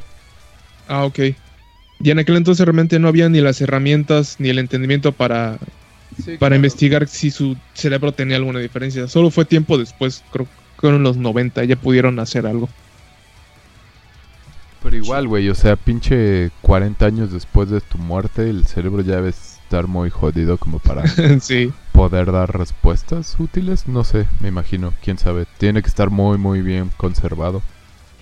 Ah, 0.87 1.03
ok. 1.05 1.19
Y 2.01 2.11
en 2.11 2.19
aquel 2.19 2.35
entonces 2.37 2.65
realmente 2.65 2.99
no 2.99 3.07
había 3.07 3.27
ni 3.29 3.41
las 3.41 3.59
herramientas 3.61 4.35
ni 4.39 4.49
el 4.49 4.59
entendimiento 4.59 5.11
para, 5.11 5.57
para 6.39 6.55
investigar 6.55 7.07
si 7.07 7.31
su 7.31 7.55
cerebro 7.73 8.11
tenía 8.11 8.37
alguna 8.37 8.59
diferencia. 8.59 9.07
Solo 9.07 9.31
fue 9.31 9.45
tiempo 9.45 9.77
después, 9.77 10.23
creo 10.31 10.45
que 10.45 10.51
fueron 10.77 11.03
los 11.03 11.17
90, 11.17 11.63
ya 11.65 11.75
pudieron 11.75 12.19
hacer 12.19 12.45
algo. 12.45 12.69
Pero 14.83 14.97
igual, 14.97 15.27
güey, 15.27 15.49
o 15.49 15.55
sea, 15.55 15.75
pinche 15.75 16.51
40 16.61 17.05
años 17.05 17.31
después 17.31 17.69
de 17.69 17.81
tu 17.81 17.97
muerte, 17.97 18.49
el 18.49 18.67
cerebro 18.67 19.01
ya 19.01 19.15
debe 19.15 19.29
estar 19.29 19.87
muy 19.87 20.11
jodido 20.11 20.57
como 20.57 20.77
para 20.77 21.07
sí. 21.41 21.73
poder 21.91 22.31
dar 22.31 22.55
respuestas 22.55 23.35
útiles. 23.39 23.87
No 23.87 24.03
sé, 24.03 24.27
me 24.41 24.47
imagino, 24.47 24.93
quién 25.03 25.17
sabe. 25.17 25.47
Tiene 25.57 25.81
que 25.81 25.87
estar 25.87 26.11
muy, 26.11 26.37
muy 26.37 26.61
bien 26.61 26.91
conservado. 26.97 27.63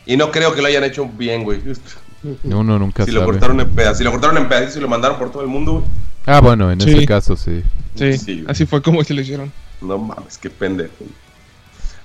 Y 0.06 0.16
no 0.16 0.32
creo 0.32 0.54
que 0.54 0.62
lo 0.62 0.68
hayan 0.68 0.86
hecho 0.86 1.06
bien, 1.06 1.44
güey. 1.44 1.60
Uno 2.44 2.80
nunca 2.80 3.04
Si 3.04 3.12
lo 3.12 3.26
cortaron 3.26 3.60
en 3.60 3.70
pedazos, 3.70 3.98
si 3.98 4.04
lo 4.06 4.12
cortaron 4.12 4.38
en 4.38 4.48
pedazos 4.48 4.78
y 4.78 4.80
lo 4.80 4.88
mandaron 4.88 5.18
por 5.18 5.32
todo 5.32 5.42
el 5.42 5.50
mundo, 5.50 5.74
güey. 5.74 5.84
Ah, 6.26 6.40
bueno, 6.42 6.72
en 6.72 6.80
Sí. 6.82 6.92
ese 6.92 7.06
caso 7.06 7.36
sí. 7.36 7.64
Sí, 7.96 8.18
Sí. 8.18 8.44
así 8.48 8.66
fue 8.66 8.82
como 8.82 9.04
se 9.04 9.14
lo 9.14 9.22
hicieron. 9.22 9.52
No 9.82 9.98
mames, 9.98 10.38
qué 10.38 10.50
pendejo. 10.50 10.94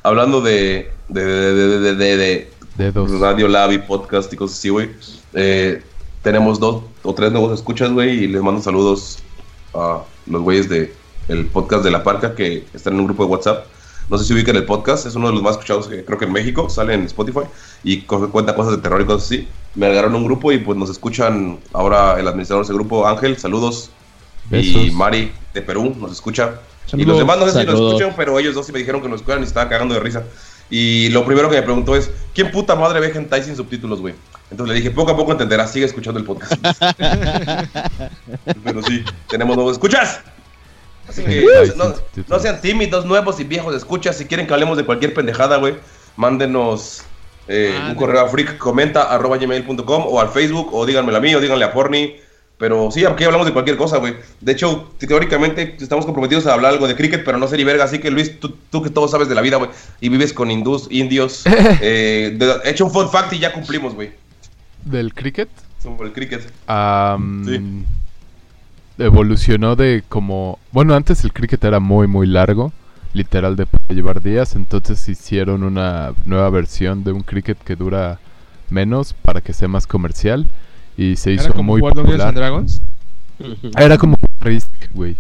Hablando 0.02 0.40
de, 0.40 0.90
de, 1.08 1.24
de, 1.24 1.54
de, 1.54 1.78
de, 1.78 1.94
de, 1.94 2.16
de 2.16 2.50
Dedos. 2.76 3.10
Radio 3.20 3.48
Lab 3.48 3.72
y 3.72 3.78
podcast 3.78 4.32
y 4.32 4.36
cosas 4.36 4.58
así, 4.58 4.68
güey. 4.68 4.90
Eh, 5.34 5.82
tenemos 6.22 6.58
dos 6.60 6.82
o 7.02 7.14
tres 7.14 7.30
nuevos 7.32 7.52
escuchas, 7.58 7.90
güey, 7.92 8.24
y 8.24 8.28
les 8.28 8.42
mando 8.42 8.60
saludos 8.60 9.18
a 9.74 10.02
los 10.26 10.42
güeyes 10.42 10.68
de 10.68 10.92
el 11.28 11.46
podcast 11.46 11.84
de 11.84 11.90
La 11.90 12.02
Parca 12.02 12.34
que 12.34 12.64
están 12.72 12.94
en 12.94 13.00
un 13.00 13.06
grupo 13.06 13.24
de 13.24 13.30
WhatsApp. 13.30 13.66
No 14.08 14.16
sé 14.16 14.24
si 14.24 14.32
ubican 14.32 14.56
el 14.56 14.64
podcast, 14.64 15.04
es 15.06 15.14
uno 15.14 15.26
de 15.28 15.34
los 15.34 15.42
más 15.42 15.52
escuchados 15.52 15.86
que 15.86 16.02
creo 16.04 16.18
que 16.18 16.24
en 16.24 16.32
México, 16.32 16.70
sale 16.70 16.94
en 16.94 17.02
Spotify 17.04 17.40
y 17.84 17.98
cuenta 18.02 18.54
cosas 18.54 18.72
de 18.76 18.78
terror 18.78 19.00
y 19.02 19.04
cosas 19.04 19.24
así. 19.24 19.46
Me 19.74 19.84
agregaron 19.86 20.14
un 20.14 20.24
grupo 20.24 20.50
y 20.50 20.58
pues 20.58 20.78
nos 20.78 20.88
escuchan 20.88 21.58
ahora 21.74 22.18
el 22.18 22.26
administrador 22.26 22.64
de 22.64 22.68
ese 22.72 22.74
grupo, 22.74 23.06
Ángel, 23.06 23.36
saludos. 23.36 23.90
Y. 24.50 24.90
Mari 24.92 25.32
de 25.54 25.62
Perú 25.62 25.94
nos 25.98 26.12
escucha. 26.12 26.60
Y 26.92 27.04
los 27.04 27.18
demás 27.18 27.38
no 27.38 27.46
sé 27.46 27.52
si 27.52 27.66
lo 27.66 27.72
Saludos. 27.72 27.94
escuchan, 27.94 28.14
pero 28.16 28.38
ellos 28.38 28.54
dos 28.54 28.64
sí 28.66 28.72
me 28.72 28.78
dijeron 28.78 29.02
que 29.02 29.08
nos 29.08 29.20
escuchan 29.20 29.40
y 29.40 29.44
se 29.44 29.48
estaban 29.48 29.68
cagando 29.68 29.94
de 29.94 30.00
risa. 30.00 30.22
Y 30.70 31.08
lo 31.10 31.24
primero 31.24 31.48
que 31.50 31.56
me 31.56 31.62
preguntó 31.62 31.96
es, 31.96 32.10
¿quién 32.34 32.50
puta 32.50 32.74
madre 32.74 33.00
ve 33.00 33.12
hentai 33.14 33.42
sin 33.42 33.56
subtítulos, 33.56 34.00
güey? 34.00 34.14
Entonces 34.50 34.74
le 34.74 34.80
dije, 34.80 34.90
poco 34.90 35.10
a 35.12 35.16
poco 35.16 35.32
entenderás, 35.32 35.70
sigue 35.72 35.84
escuchando 35.86 36.18
el 36.18 36.24
podcast. 36.26 36.52
pero 38.64 38.82
sí, 38.82 39.04
tenemos 39.28 39.56
nuevos 39.56 39.72
escuchas. 39.74 40.20
Así 41.08 41.22
que 41.24 41.44
no, 42.28 42.38
sean 42.38 42.60
tímidos, 42.60 43.06
nuevos 43.06 43.40
y 43.40 43.44
viejos 43.44 43.74
escuchas. 43.74 44.16
Si 44.16 44.26
quieren 44.26 44.46
que 44.46 44.52
hablemos 44.52 44.76
de 44.76 44.84
cualquier 44.84 45.14
pendejada, 45.14 45.56
güey, 45.56 45.74
mándenos 46.16 47.02
eh, 47.48 47.74
Ah, 47.78 47.86
un 47.88 47.94
no. 47.94 47.96
correo 47.98 48.20
a 48.20 48.28
freakcomenta 48.28 49.04
arroba 49.04 49.38
gmail.com 49.38 50.04
o 50.06 50.20
al 50.20 50.28
Facebook 50.28 50.68
o 50.74 50.84
díganmelo 50.84 51.16
a 51.16 51.20
mí 51.20 51.34
o 51.34 51.40
díganle 51.40 51.64
a 51.64 51.72
Porni. 51.72 52.16
Pero 52.58 52.90
sí, 52.90 53.04
aquí 53.04 53.22
hablamos 53.22 53.46
de 53.46 53.52
cualquier 53.52 53.76
cosa, 53.76 53.98
güey. 53.98 54.16
De 54.40 54.50
hecho, 54.52 54.90
teóricamente 54.98 55.76
estamos 55.78 56.04
comprometidos 56.04 56.46
a 56.48 56.54
hablar 56.54 56.72
algo 56.72 56.88
de 56.88 56.96
cricket, 56.96 57.24
pero 57.24 57.38
no 57.38 57.46
ser 57.46 57.64
verga. 57.64 57.84
Así 57.84 58.00
que, 58.00 58.10
Luis, 58.10 58.40
tú, 58.40 58.56
tú 58.70 58.82
que 58.82 58.90
todo 58.90 59.06
sabes 59.06 59.28
de 59.28 59.36
la 59.36 59.42
vida, 59.42 59.58
güey, 59.58 59.70
y 60.00 60.08
vives 60.08 60.32
con 60.32 60.50
hindús, 60.50 60.88
indios, 60.90 61.44
eh, 61.80 62.34
de- 62.36 62.56
he 62.64 62.70
hecho 62.70 62.84
un 62.86 62.90
fun 62.90 63.08
fact 63.10 63.32
y 63.34 63.38
ya 63.38 63.52
cumplimos, 63.52 63.94
güey, 63.94 64.10
¿Del 64.84 65.14
cricket? 65.14 65.48
sobre 65.80 66.08
el 66.08 66.12
cricket. 66.12 66.40
Sí. 66.42 67.84
Evolucionó 68.98 69.76
de 69.76 70.02
como... 70.08 70.58
Bueno, 70.72 70.94
antes 70.94 71.22
el 71.22 71.32
cricket 71.32 71.62
era 71.62 71.78
muy, 71.78 72.06
muy 72.08 72.26
largo. 72.26 72.72
Literal 73.12 73.54
de 73.56 73.66
llevar 73.88 74.20
días. 74.20 74.56
Entonces 74.56 75.08
hicieron 75.08 75.62
una 75.62 76.12
nueva 76.24 76.50
versión 76.50 77.04
de 77.04 77.12
un 77.12 77.22
cricket 77.22 77.58
que 77.58 77.76
dura 77.76 78.18
menos 78.70 79.12
para 79.22 79.40
que 79.40 79.52
sea 79.52 79.68
más 79.68 79.86
comercial. 79.86 80.46
Y 80.98 81.14
se 81.14 81.30
hizo 81.30 81.44
Era 81.44 81.54
como 81.54 81.72
muy 81.72 81.80
jugar 81.80 81.94
Dungeons 81.94 82.20
and 82.20 82.34
popular. 82.34 82.50
Dragons. 82.50 82.82
Era 83.78 83.96
como 83.96 84.16
Risk, 84.40 84.68
güey. 84.92 85.16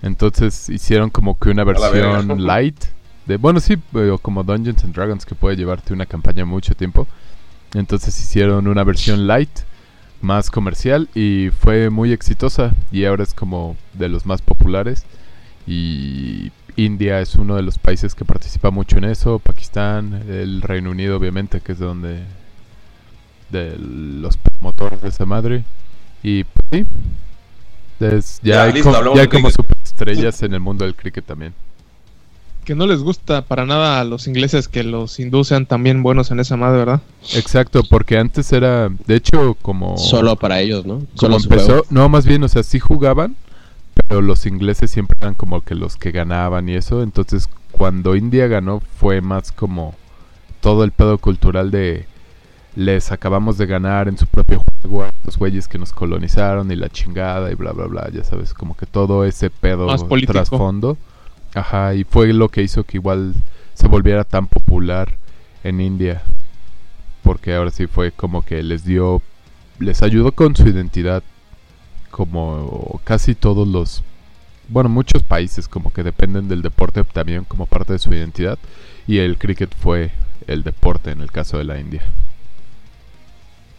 Entonces 0.00 0.70
hicieron 0.70 1.10
como 1.10 1.38
que 1.38 1.50
una 1.50 1.64
versión 1.64 2.44
light. 2.44 2.82
De, 3.26 3.36
bueno, 3.36 3.60
sí, 3.60 3.76
o 3.94 4.18
como 4.18 4.42
Dungeons 4.42 4.82
and 4.84 4.94
Dragons 4.94 5.26
que 5.26 5.34
puede 5.34 5.54
llevarte 5.56 5.92
una 5.92 6.06
campaña 6.06 6.46
mucho 6.46 6.74
tiempo. 6.74 7.06
Entonces 7.74 8.18
hicieron 8.18 8.66
una 8.68 8.84
versión 8.84 9.26
light, 9.26 9.50
más 10.22 10.50
comercial 10.50 11.10
y 11.14 11.50
fue 11.50 11.90
muy 11.90 12.10
exitosa. 12.12 12.74
Y 12.90 13.04
ahora 13.04 13.24
es 13.24 13.34
como 13.34 13.76
de 13.92 14.08
los 14.08 14.24
más 14.24 14.40
populares. 14.40 15.04
Y 15.66 16.52
India 16.76 17.20
es 17.20 17.36
uno 17.36 17.54
de 17.54 17.62
los 17.62 17.76
países 17.76 18.14
que 18.14 18.24
participa 18.24 18.70
mucho 18.70 18.96
en 18.96 19.04
eso. 19.04 19.38
Pakistán, 19.40 20.24
el 20.26 20.62
Reino 20.62 20.90
Unido 20.90 21.18
obviamente, 21.18 21.60
que 21.60 21.72
es 21.72 21.78
de 21.78 21.84
donde... 21.84 22.41
De 23.52 23.76
los 23.78 24.36
promotores 24.36 25.00
de 25.02 25.08
esa 25.10 25.26
madre. 25.26 25.62
Y 26.22 26.44
pues, 26.44 26.66
sí. 26.72 26.86
Es- 28.00 28.40
ya, 28.42 28.54
Ya, 28.54 28.62
hay, 28.64 28.72
listo, 28.72 28.92
como, 28.92 29.14
ya 29.14 29.22
hay 29.22 29.28
como 29.28 29.50
superestrellas 29.50 30.42
en 30.42 30.54
el 30.54 30.60
mundo 30.60 30.84
del 30.84 30.94
cricket 30.96 31.24
también. 31.24 31.54
Que 32.64 32.74
no 32.74 32.86
les 32.86 33.00
gusta 33.00 33.42
para 33.42 33.66
nada 33.66 34.00
a 34.00 34.04
los 34.04 34.26
ingleses 34.28 34.68
que 34.68 34.84
los 34.84 35.18
hindúes 35.18 35.48
sean 35.48 35.66
también 35.66 36.02
buenos 36.02 36.30
en 36.30 36.38
esa 36.40 36.56
madre, 36.56 36.78
¿verdad? 36.78 37.00
Exacto, 37.34 37.82
porque 37.88 38.16
antes 38.18 38.52
era, 38.52 38.88
de 38.88 39.16
hecho, 39.16 39.54
como... 39.62 39.98
Solo 39.98 40.36
para 40.36 40.60
ellos, 40.60 40.86
¿no? 40.86 41.02
como 41.16 41.16
Solo 41.16 41.36
empezó, 41.38 41.84
no, 41.90 42.08
más 42.08 42.24
bien, 42.24 42.42
o 42.44 42.48
sea, 42.48 42.62
sí 42.62 42.78
jugaban, 42.78 43.34
pero 43.94 44.22
los 44.22 44.46
ingleses 44.46 44.92
siempre 44.92 45.18
eran 45.20 45.34
como 45.34 45.60
que 45.62 45.74
los 45.74 45.96
que 45.96 46.12
ganaban 46.12 46.68
y 46.68 46.74
eso, 46.74 47.02
entonces 47.02 47.48
cuando 47.72 48.14
India 48.14 48.46
ganó 48.46 48.80
fue 48.96 49.20
más 49.20 49.50
como 49.50 49.96
todo 50.60 50.84
el 50.84 50.92
pedo 50.92 51.18
cultural 51.18 51.72
de 51.72 52.06
les 52.74 53.12
acabamos 53.12 53.58
de 53.58 53.66
ganar 53.66 54.08
en 54.08 54.16
su 54.16 54.26
propio 54.26 54.62
juego 54.80 55.04
a 55.04 55.12
los 55.24 55.36
güeyes 55.36 55.68
que 55.68 55.78
nos 55.78 55.92
colonizaron 55.92 56.70
y 56.70 56.76
la 56.76 56.88
chingada 56.88 57.50
y 57.50 57.54
bla 57.54 57.72
bla 57.72 57.86
bla, 57.86 58.10
ya 58.10 58.24
sabes, 58.24 58.54
como 58.54 58.76
que 58.76 58.86
todo 58.86 59.24
ese 59.24 59.50
pedo 59.50 59.86
trasfondo. 60.26 60.96
Ajá, 61.54 61.94
y 61.94 62.04
fue 62.04 62.32
lo 62.32 62.48
que 62.48 62.62
hizo 62.62 62.84
que 62.84 62.96
igual 62.96 63.34
se 63.74 63.86
volviera 63.86 64.24
tan 64.24 64.46
popular 64.46 65.16
en 65.64 65.80
India. 65.80 66.22
Porque 67.22 67.54
ahora 67.54 67.70
sí 67.70 67.86
fue 67.86 68.10
como 68.10 68.42
que 68.42 68.62
les 68.62 68.84
dio 68.84 69.22
les 69.78 70.02
ayudó 70.02 70.32
con 70.32 70.54
su 70.54 70.68
identidad 70.68 71.22
como 72.10 73.00
casi 73.04 73.34
todos 73.34 73.66
los 73.66 74.02
bueno 74.68 74.88
muchos 74.88 75.22
países 75.22 75.66
como 75.66 75.92
que 75.92 76.02
dependen 76.02 76.46
del 76.48 76.62
deporte 76.62 77.02
también 77.04 77.44
como 77.44 77.66
parte 77.66 77.94
de 77.94 77.98
su 77.98 78.12
identidad 78.12 78.58
y 79.06 79.18
el 79.18 79.38
cricket 79.38 79.74
fue 79.74 80.12
el 80.46 80.62
deporte 80.62 81.10
en 81.10 81.20
el 81.20 81.32
caso 81.32 81.58
de 81.58 81.64
la 81.64 81.80
India 81.80 82.02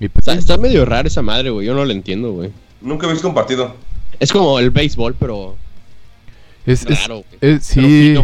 Está, 0.05 0.33
está 0.33 0.57
medio 0.57 0.85
raro 0.85 1.07
esa 1.07 1.21
madre, 1.21 1.49
güey. 1.49 1.67
Yo 1.67 1.73
no 1.75 1.85
lo 1.85 1.91
entiendo, 1.91 2.31
güey. 2.31 2.51
Nunca 2.81 3.07
he 3.07 3.11
visto 3.11 3.27
un 3.27 3.33
partido. 3.33 3.75
Es 4.19 4.31
como 4.31 4.59
el 4.59 4.71
béisbol, 4.71 5.15
pero 5.15 5.55
es, 6.65 6.85
raro, 6.85 7.23
es- 7.41 7.63
sí. 7.65 8.15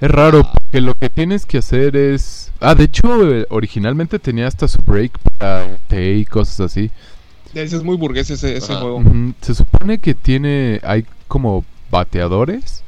es 0.00 0.10
raro 0.10 0.42
porque 0.42 0.80
lo 0.80 0.94
que 0.94 1.08
tienes 1.08 1.46
que 1.46 1.58
hacer 1.58 1.94
es 1.96 2.50
ah 2.60 2.74
de 2.74 2.84
hecho 2.84 3.08
originalmente 3.50 4.18
tenía 4.18 4.46
hasta 4.46 4.66
su 4.66 4.80
break 4.82 5.12
para 5.38 5.76
té 5.88 6.14
y 6.16 6.24
cosas 6.24 6.60
así. 6.60 6.90
Ese 7.54 7.76
es 7.76 7.82
muy 7.82 7.96
burgués 7.96 8.30
ese, 8.30 8.60
juego. 8.60 9.02
Se 9.40 9.54
supone 9.54 9.98
que 9.98 10.14
tiene, 10.14 10.80
hay 10.84 11.04
como 11.26 11.64
bateadores 11.90 12.82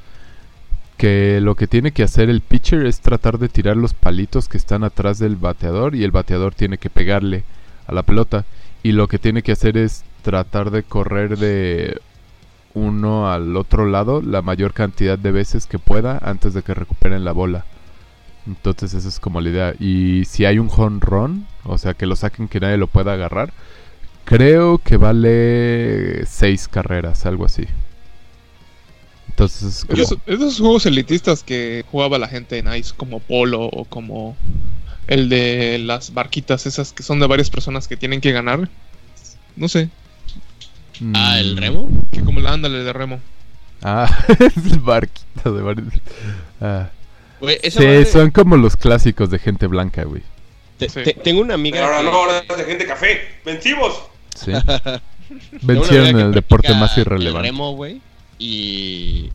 que 0.97 1.41
lo 1.43 1.57
que 1.57 1.67
tiene 1.67 1.91
que 1.91 2.05
hacer 2.05 2.31
el 2.31 2.43
pitcher 2.43 2.87
es 2.87 3.01
tratar 3.01 3.39
de 3.39 3.49
tirar 3.49 3.77
los 3.77 3.93
palitos 3.93 4.49
que 4.49 4.57
están 4.57 4.85
atrás 4.85 5.19
del 5.19 5.35
bateador 5.35 5.97
y 5.97 6.05
el 6.05 6.13
bateador 6.13 6.55
tiene 6.55 6.79
que 6.79 6.91
pegarle 6.91 7.43
a 7.93 7.95
la 7.95 8.03
pelota 8.03 8.45
y 8.83 8.93
lo 8.93 9.07
que 9.09 9.19
tiene 9.19 9.43
que 9.43 9.53
hacer 9.53 9.77
es 9.77 10.05
tratar 10.23 10.71
de 10.71 10.83
correr 10.83 11.39
de 11.39 12.01
uno 12.75 13.31
al 13.31 13.57
otro 13.57 13.87
lado 13.87 14.23
la 14.23 14.43
mayor 14.43 14.73
cantidad 14.73 15.19
de 15.19 15.31
veces 15.31 15.67
que 15.67 15.79
pueda 15.79 16.19
antes 16.23 16.55
de 16.55 16.63
que 16.63 16.75
recuperen 16.75 17.25
la 17.25 17.33
bola. 17.33 17.65
Entonces 18.47 18.95
esa 18.95 19.09
es 19.09 19.21
como 19.21 19.41
la 19.41 19.51
idea. 19.51 19.75
Y 19.79 20.25
si 20.25 20.45
hay 20.45 20.59
un 20.59 20.71
home 20.75 20.99
run, 21.01 21.47
o 21.65 21.79
sea 21.79 21.95
que 21.95 22.07
lo 22.07 22.17
saquen 22.17 22.49
que 22.49 22.59
nadie 22.61 22.77
lo 22.77 22.87
pueda 22.89 23.13
agarrar, 23.13 23.53
Creo 24.25 24.79
que 24.79 24.97
vale 24.97 26.25
seis 26.27 26.69
carreras, 26.69 27.27
algo 27.27 27.45
así. 27.45 27.65
Entonces, 29.29 29.85
como- 29.85 30.01
Esos, 30.01 30.19
esos 30.27 30.61
juegos 30.61 30.87
elitistas 30.87 31.43
que 31.43 31.85
jugaba 31.91 32.19
la 32.19 32.29
gente 32.29 32.59
en 32.59 32.73
Ice, 32.75 32.93
como 32.97 33.21
Polo 33.21 33.63
o 33.65 33.85
como 33.85 34.37
el 35.07 35.29
de 35.29 35.79
las 35.79 36.15
barquitas 36.15 36.67
esas 36.67 36.93
que 36.93 37.03
son 37.03 37.21
de 37.21 37.27
varias 37.27 37.51
personas 37.51 37.89
que 37.89 37.97
tienen 37.97 38.21
que 38.21 38.33
ganar. 38.33 38.69
No 39.57 39.69
sé, 39.69 39.89
Ah, 41.15 41.39
el 41.41 41.55
mm, 41.57 41.59
remo. 41.59 41.89
que 42.13 42.21
como 42.23 42.41
la 42.41 42.53
ándale 42.53 42.79
de 42.85 42.93
remo. 42.93 43.21
Ah, 43.83 44.09
es 44.39 44.73
el 44.73 44.79
barquito 44.81 45.53
de 45.53 45.63
varios. 45.63 45.89
Ah. 46.61 46.91
Güey, 47.41 47.59
esa 47.63 47.81
Sí, 47.81 47.87
madre- 47.87 48.05
son 48.07 48.31
como 48.31 48.57
los 48.57 48.77
clásicos 48.77 49.31
de 49.31 49.39
gente 49.41 49.67
blanca, 49.67 50.05
güey. 50.05 50.23
te- 50.79 50.89
Sí. 50.89 51.01
te- 51.03 51.15
tengo 51.15 51.41
una 51.41 51.55
amiga. 51.55 51.77
Pero 51.81 51.87
ahora 51.87 51.99
que- 51.99 52.05
no, 52.05 52.13
ahora 52.13 52.39
es 52.49 52.57
de 52.57 52.65
gente 52.65 52.87
café. 52.87 53.21
¡Vencimos! 53.45 54.01
Sí. 54.37 54.53
tengo 54.63 55.01
una 55.53 55.61
Vencieron 55.63 56.15
que 56.15 56.23
el 56.23 56.33
deporte 56.33 56.69
practica 56.69 56.75
más 56.79 56.97
El 56.97 57.01
irrelevante. 57.03 57.49
remo, 57.49 57.73
güey. 57.75 58.01
Y. 58.39 59.31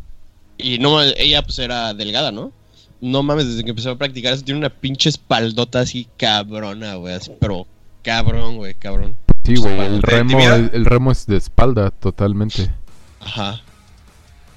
Y 0.58 0.80
no 0.80 1.02
ella 1.02 1.44
pues 1.44 1.60
era 1.60 1.94
delgada, 1.94 2.32
¿no? 2.32 2.52
No 3.00 3.24
mames, 3.24 3.48
desde 3.48 3.64
que 3.64 3.70
empezó 3.70 3.92
a 3.92 3.98
practicar 3.98 4.34
eso 4.34 4.44
tiene 4.44 4.60
una 4.60 4.70
pinche 4.70 5.10
espaldota 5.10 5.82
así 5.82 6.08
cabrona, 6.18 6.96
güey. 6.96 7.14
Así, 7.14 7.32
pero 7.40 7.68
cabrón, 8.04 8.58
güey, 8.58 8.74
cabrón. 8.74 9.16
Sí, 9.44 9.56
güey, 9.56 9.80
el 9.80 10.02
¿Te 10.02 10.12
remo, 10.12 10.40
el, 10.40 10.72
el 10.74 10.86
remo 10.86 11.12
es 11.12 11.26
de 11.26 11.38
espalda, 11.38 11.92
totalmente. 11.92 12.72
Ajá. 13.20 13.62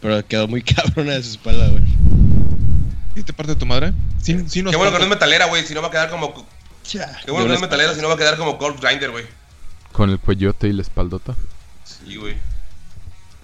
Pero 0.00 0.26
quedó 0.26 0.48
muy 0.48 0.62
cabrona 0.62 1.12
de 1.12 1.22
su 1.22 1.30
espalda, 1.30 1.68
güey. 1.68 1.84
¿Y 3.14 3.22
te 3.22 3.32
parte 3.32 3.54
tu 3.54 3.66
madre? 3.66 3.92
Sí, 4.22 4.36
sí 4.48 4.62
nos 4.62 4.70
Qué 4.70 4.76
bueno 4.76 4.92
que 4.92 4.98
no 4.98 5.04
es 5.04 5.10
metalera, 5.10 5.46
güey, 5.46 5.64
si 5.64 5.74
no 5.74 5.82
va 5.82 5.88
a 5.88 5.90
quedar 5.90 6.10
como... 6.10 6.32
Qué 6.90 7.30
bueno 7.30 7.44
que 7.44 7.48
no 7.48 7.54
es 7.54 7.60
metalera, 7.60 7.94
si 7.94 8.00
no 8.00 8.08
va 8.08 8.14
a 8.14 8.16
quedar 8.16 8.36
como 8.36 8.56
Golf 8.56 8.80
Grinder, 8.80 9.10
güey. 9.10 9.24
Con 9.92 10.10
el 10.10 10.18
cuellote 10.18 10.68
y 10.68 10.72
la 10.72 10.82
espaldota. 10.82 11.36
Sí, 11.84 12.16
güey. 12.16 12.36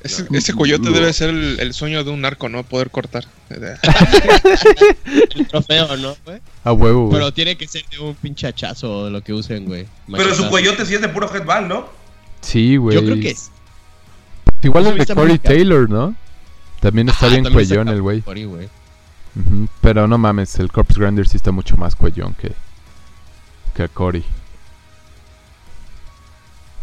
Ese, 0.07 0.27
ese 0.33 0.53
coyote 0.55 0.91
debe 0.91 1.13
ser 1.13 1.31
el, 1.31 1.61
el 1.61 1.75
sueño 1.75 2.03
de 2.05 2.11
un 2.11 2.21
narco, 2.23 2.49
¿no? 2.49 2.63
Poder 2.65 2.91
cortar. 2.91 3.25
El 3.51 5.47
trofeo, 5.49 5.97
¿no, 5.97 6.17
güey? 6.25 6.41
A 6.65 6.73
huevo, 6.73 7.07
güey. 7.07 7.13
Pero 7.19 7.33
tiene 7.33 7.57
que 7.57 7.67
ser 7.69 7.85
de 7.91 7.99
un 7.99 8.15
pinche 8.15 8.47
hachazo 8.47 9.11
lo 9.11 9.23
que 9.23 9.33
usen, 9.33 9.65
güey. 9.67 9.87
Pero 10.11 10.35
su 10.35 10.49
coyote 10.49 10.85
sí 10.87 10.95
es 10.95 11.01
de 11.01 11.09
puro 11.09 11.33
headball, 11.33 11.69
¿no? 11.69 11.89
Sí, 12.41 12.77
güey. 12.77 12.95
Yo 12.97 13.03
creo 13.05 13.21
que 13.21 13.31
es. 13.31 13.51
Igual 14.63 14.87
el 14.87 14.99
de 14.99 15.15
Corey. 15.15 15.39
Taylor, 15.39 15.89
¿no? 15.89 16.15
También 16.81 17.09
está 17.09 17.27
Ah, 17.27 17.29
bien 17.31 17.45
también 17.45 17.63
está 17.63 17.75
cuellón 17.75 17.89
el 17.95 18.03
güey. 18.03 18.21
Güey. 18.21 18.69
Ujú, 19.37 19.69
Pero 19.81 20.09
no 20.09 20.19
mames, 20.19 20.59
el 20.59 20.73
Corpse 20.73 20.99
Grinder 21.01 21.27
sí 21.29 21.37
está 21.37 21.53
mucho 21.53 21.77
más 21.77 21.95
cuellón 21.95 22.35
que, 22.35 22.53
que 23.75 23.83
a 23.85 23.89
Cory. 23.89 24.25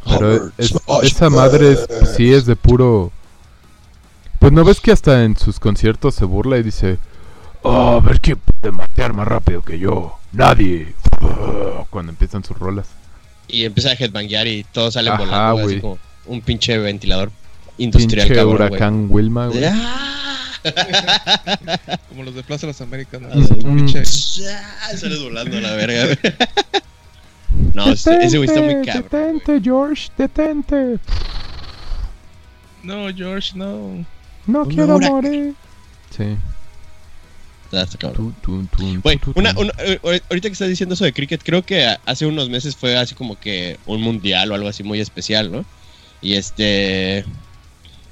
Pero 0.06 0.52
es- 0.58 0.74
esa 1.04 1.30
madre 1.30 1.74
es- 1.74 1.88
sí 2.16 2.34
es 2.34 2.46
de 2.46 2.56
puro... 2.56 3.12
Pues 4.40 4.52
no 4.52 4.64
ves 4.66 4.82
que 4.82 4.92
hasta 4.92 5.24
en 5.24 5.38
sus 5.38 5.60
conciertos 5.60 6.16
se 6.16 6.26
burla 6.26 6.58
y 6.58 6.64
dice... 6.64 6.98
Oh, 7.62 7.98
a 7.98 8.00
ver 8.02 8.20
quién 8.20 8.38
puede 8.38 8.74
matear 8.74 9.14
más 9.14 9.26
rápido 9.28 9.62
que 9.62 9.80
yo. 9.80 10.18
Nadie. 10.34 10.94
Cuando 11.90 12.12
empiezan 12.12 12.44
sus 12.44 12.58
rolas. 12.60 12.88
Y 13.48 13.64
empieza 13.66 13.90
a 13.90 13.94
headbanguear 13.94 14.48
y 14.48 14.66
todos 14.66 14.96
salen 14.96 15.14
Ajá, 15.14 15.24
volando. 15.54 15.66
Así 15.68 15.80
como 15.82 15.98
un 16.26 16.42
pinche 16.42 16.78
ventilador 16.78 17.32
industrial, 17.78 18.28
Pinche 18.28 18.36
cabrón, 18.42 18.56
huracán 18.56 19.08
Wilma, 19.10 19.48
güey. 19.48 19.64
¡Ah! 19.66 20.10
Como 22.10 22.24
los 22.24 22.36
de 22.36 22.44
Plaza 22.44 22.62
de 22.68 22.74
las 22.74 22.80
Américas, 22.82 23.20
¿no? 23.22 23.30
Mm. 23.30 23.86
Pinche- 23.86 24.04
¡Ah! 24.50 24.90
Sales 24.98 25.22
volando 25.22 25.58
a 25.58 25.62
la 25.62 25.74
verga. 25.74 26.18
No, 27.74 27.92
ese 27.92 28.18
ese 28.24 28.38
güey 28.38 28.50
está 28.50 28.62
muy 28.62 28.86
cabrón. 28.86 29.04
Detente, 29.42 29.62
George, 29.64 30.10
detente. 30.18 31.00
No, 32.84 33.08
George, 33.16 33.52
no. 33.56 34.06
No 34.46 34.66
quiero 34.66 34.96
huracán. 34.96 35.12
morir. 35.16 35.54
Sí. 36.16 36.24
Güey, 39.02 39.20
una, 39.36 39.52
una- 39.58 39.72
ahorita 40.30 40.50
que 40.50 40.54
estás 40.54 40.68
diciendo 40.70 40.94
eso 40.94 41.06
de 41.06 41.14
cricket, 41.14 41.42
creo 41.44 41.64
que 41.64 41.88
hace 42.06 42.26
unos 42.26 42.50
meses 42.50 42.76
fue 42.76 42.96
así 42.98 43.16
como 43.16 43.40
que 43.40 43.80
un 43.88 44.02
mundial 44.02 44.52
o 44.52 44.56
algo 44.56 44.68
así 44.68 44.84
muy 44.84 45.00
especial, 45.00 45.52
¿no? 45.52 45.66
Y 46.22 46.34
este. 46.36 47.26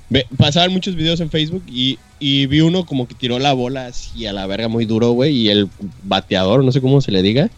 ve- 0.09 0.25
pasaban 0.37 0.71
muchos 0.73 0.95
videos 0.95 1.19
en 1.19 1.29
Facebook 1.29 1.63
y, 1.67 1.99
y 2.19 2.45
vi 2.47 2.61
uno 2.61 2.85
como 2.85 3.07
que 3.07 3.13
tiró 3.13 3.37
la 3.39 3.53
bola 3.53 3.85
así 3.87 4.25
a 4.25 4.33
la 4.33 4.47
verga 4.47 4.67
muy 4.67 4.85
duro, 4.85 5.11
güey. 5.11 5.35
Y 5.35 5.49
el 5.49 5.69
bateador, 6.03 6.63
no 6.63 6.71
sé 6.71 6.81
cómo 6.81 6.99
se 7.01 7.11
le 7.11 7.21
diga, 7.21 7.49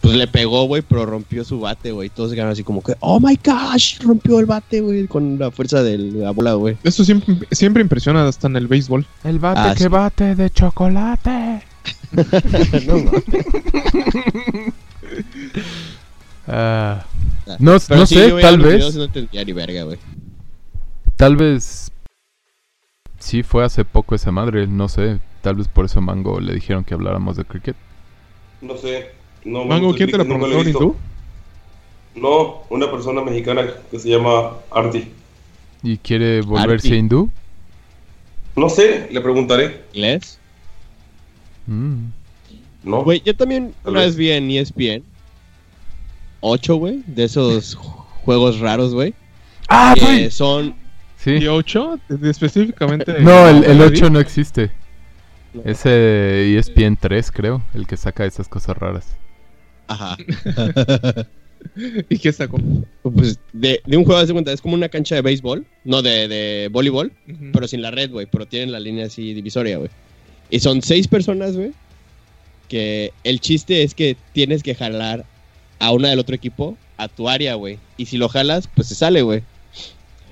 pues 0.00 0.14
le 0.14 0.26
pegó, 0.26 0.64
güey, 0.64 0.82
pero 0.82 1.04
rompió 1.06 1.44
su 1.44 1.60
bate, 1.60 1.92
güey. 1.92 2.08
Todos 2.08 2.32
quedaron 2.32 2.52
así 2.52 2.64
como 2.64 2.82
que, 2.82 2.94
oh 3.00 3.20
my 3.20 3.38
gosh, 3.44 4.00
rompió 4.00 4.38
el 4.40 4.46
bate, 4.46 4.80
güey, 4.80 5.06
con 5.06 5.38
la 5.38 5.50
fuerza 5.50 5.82
de 5.82 5.98
la 5.98 6.30
bola, 6.30 6.54
güey. 6.54 6.76
Esto 6.84 7.04
siempre, 7.04 7.36
siempre 7.50 7.82
impresiona 7.82 8.26
hasta 8.26 8.46
en 8.46 8.56
el 8.56 8.66
béisbol. 8.66 9.06
El 9.24 9.38
bate 9.38 9.60
Ah, 9.60 9.74
que 9.76 9.84
sí. 9.84 9.88
bate 9.88 10.34
de 10.34 10.50
chocolate. 10.50 11.62
no, 12.86 12.94
mames. 12.98 13.24
Ah, 16.52 17.04
no 17.58 17.76
Pero 17.86 18.00
no 18.00 18.06
sí, 18.06 18.14
sé, 18.16 18.30
tal 18.40 18.58
vez. 18.58 18.94
No 18.96 19.04
entendía 19.04 19.44
ni 19.44 19.52
verga, 19.52 19.82
güey. 19.84 19.98
Tal 21.16 21.36
vez. 21.36 21.92
Sí, 23.18 23.42
fue 23.42 23.64
hace 23.64 23.84
poco 23.84 24.14
esa 24.14 24.32
madre. 24.32 24.66
No 24.66 24.88
sé. 24.88 25.20
Tal 25.42 25.56
vez 25.56 25.68
por 25.68 25.84
eso 25.84 26.00
Mango 26.00 26.40
le 26.40 26.54
dijeron 26.54 26.82
que 26.84 26.94
habláramos 26.94 27.36
de 27.36 27.44
cricket. 27.44 27.76
No 28.60 28.76
sé. 28.76 29.12
No, 29.44 29.64
Mango, 29.64 29.94
¿quién 29.94 30.10
te 30.10 30.16
he 30.16 30.24
visto. 30.24 30.62
hindú? 30.68 30.96
No, 32.14 32.62
una 32.68 32.90
persona 32.90 33.22
mexicana 33.22 33.66
que 33.90 33.98
se 33.98 34.08
llama 34.08 34.52
Arti. 34.70 35.08
¿Y 35.82 35.96
quiere 35.98 36.42
volverse 36.42 36.88
Arti. 36.88 36.96
hindú? 36.98 37.30
No 38.56 38.68
sé, 38.68 39.08
le 39.10 39.20
preguntaré. 39.20 39.82
¿Inglés? 39.92 40.38
Mm. 41.66 42.06
No. 42.82 43.04
Güey, 43.04 43.22
yo 43.24 43.34
también 43.36 43.74
una 43.84 44.00
vez. 44.00 44.16
vi 44.16 44.30
en 44.30 44.50
ESPN 44.50 45.04
8, 46.40 46.74
güey, 46.76 47.02
de 47.06 47.24
esos 47.24 47.74
juegos 47.74 48.58
raros, 48.60 48.92
güey. 48.94 49.14
¡Ah, 49.68 49.94
que 49.94 50.04
güey! 50.04 50.30
son. 50.30 50.74
Sí. 51.16 51.32
¿Y 51.32 51.46
8? 51.46 52.00
Específicamente. 52.22 53.14
No, 53.20 53.46
el, 53.48 53.64
el 53.64 53.78
¿Ready? 53.78 53.96
8 53.98 54.10
no 54.10 54.18
existe. 54.20 54.70
No. 55.52 55.62
Ese 55.64 55.90
E 55.90 56.58
ESPN 56.58 56.96
3, 56.96 57.30
creo. 57.30 57.62
El 57.74 57.86
que 57.86 57.96
saca 57.96 58.24
esas 58.24 58.48
cosas 58.48 58.76
raras. 58.78 59.16
Ajá. 59.90 60.16
¿Y 62.08 62.18
qué 62.18 62.32
sacó? 62.32 62.58
pues 63.02 63.38
de, 63.52 63.82
de 63.84 63.96
un 63.96 64.04
juego, 64.04 64.24
de 64.24 64.32
cuenta, 64.32 64.52
es 64.52 64.62
como 64.62 64.74
una 64.74 64.88
cancha 64.88 65.16
de 65.16 65.22
béisbol, 65.22 65.66
no 65.84 66.00
de, 66.00 66.28
de 66.28 66.68
voleibol, 66.70 67.12
pero 67.52 67.66
sin 67.66 67.82
la 67.82 67.90
red, 67.90 68.10
güey, 68.10 68.26
pero 68.26 68.46
tienen 68.46 68.72
la 68.72 68.80
línea 68.80 69.06
así 69.06 69.34
divisoria, 69.34 69.78
güey. 69.78 69.90
Y 70.48 70.60
son 70.60 70.80
seis 70.80 71.08
personas, 71.08 71.56
güey, 71.56 71.72
que 72.68 73.12
el 73.24 73.40
chiste 73.40 73.82
es 73.82 73.94
que 73.94 74.16
tienes 74.32 74.62
que 74.62 74.74
jalar 74.74 75.26
a 75.80 75.92
una 75.92 76.10
del 76.10 76.20
otro 76.20 76.36
equipo 76.36 76.76
a 76.96 77.08
tu 77.08 77.28
área, 77.28 77.54
güey. 77.54 77.78
Y 77.96 78.06
si 78.06 78.16
lo 78.16 78.28
jalas, 78.28 78.68
pues 78.68 78.88
se 78.88 78.94
sale, 78.94 79.22
güey. 79.22 79.42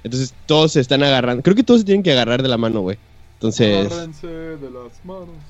Entonces 0.04 0.34
todos 0.46 0.72
se 0.72 0.80
están 0.80 1.02
agarrando. 1.02 1.42
Creo 1.42 1.56
que 1.56 1.64
todos 1.64 1.80
se 1.80 1.86
tienen 1.86 2.02
que 2.04 2.12
agarrar 2.12 2.42
de 2.42 2.48
la 2.48 2.59
mano, 2.59 2.80
güey. 2.80 2.96
Entonces, 3.34 3.88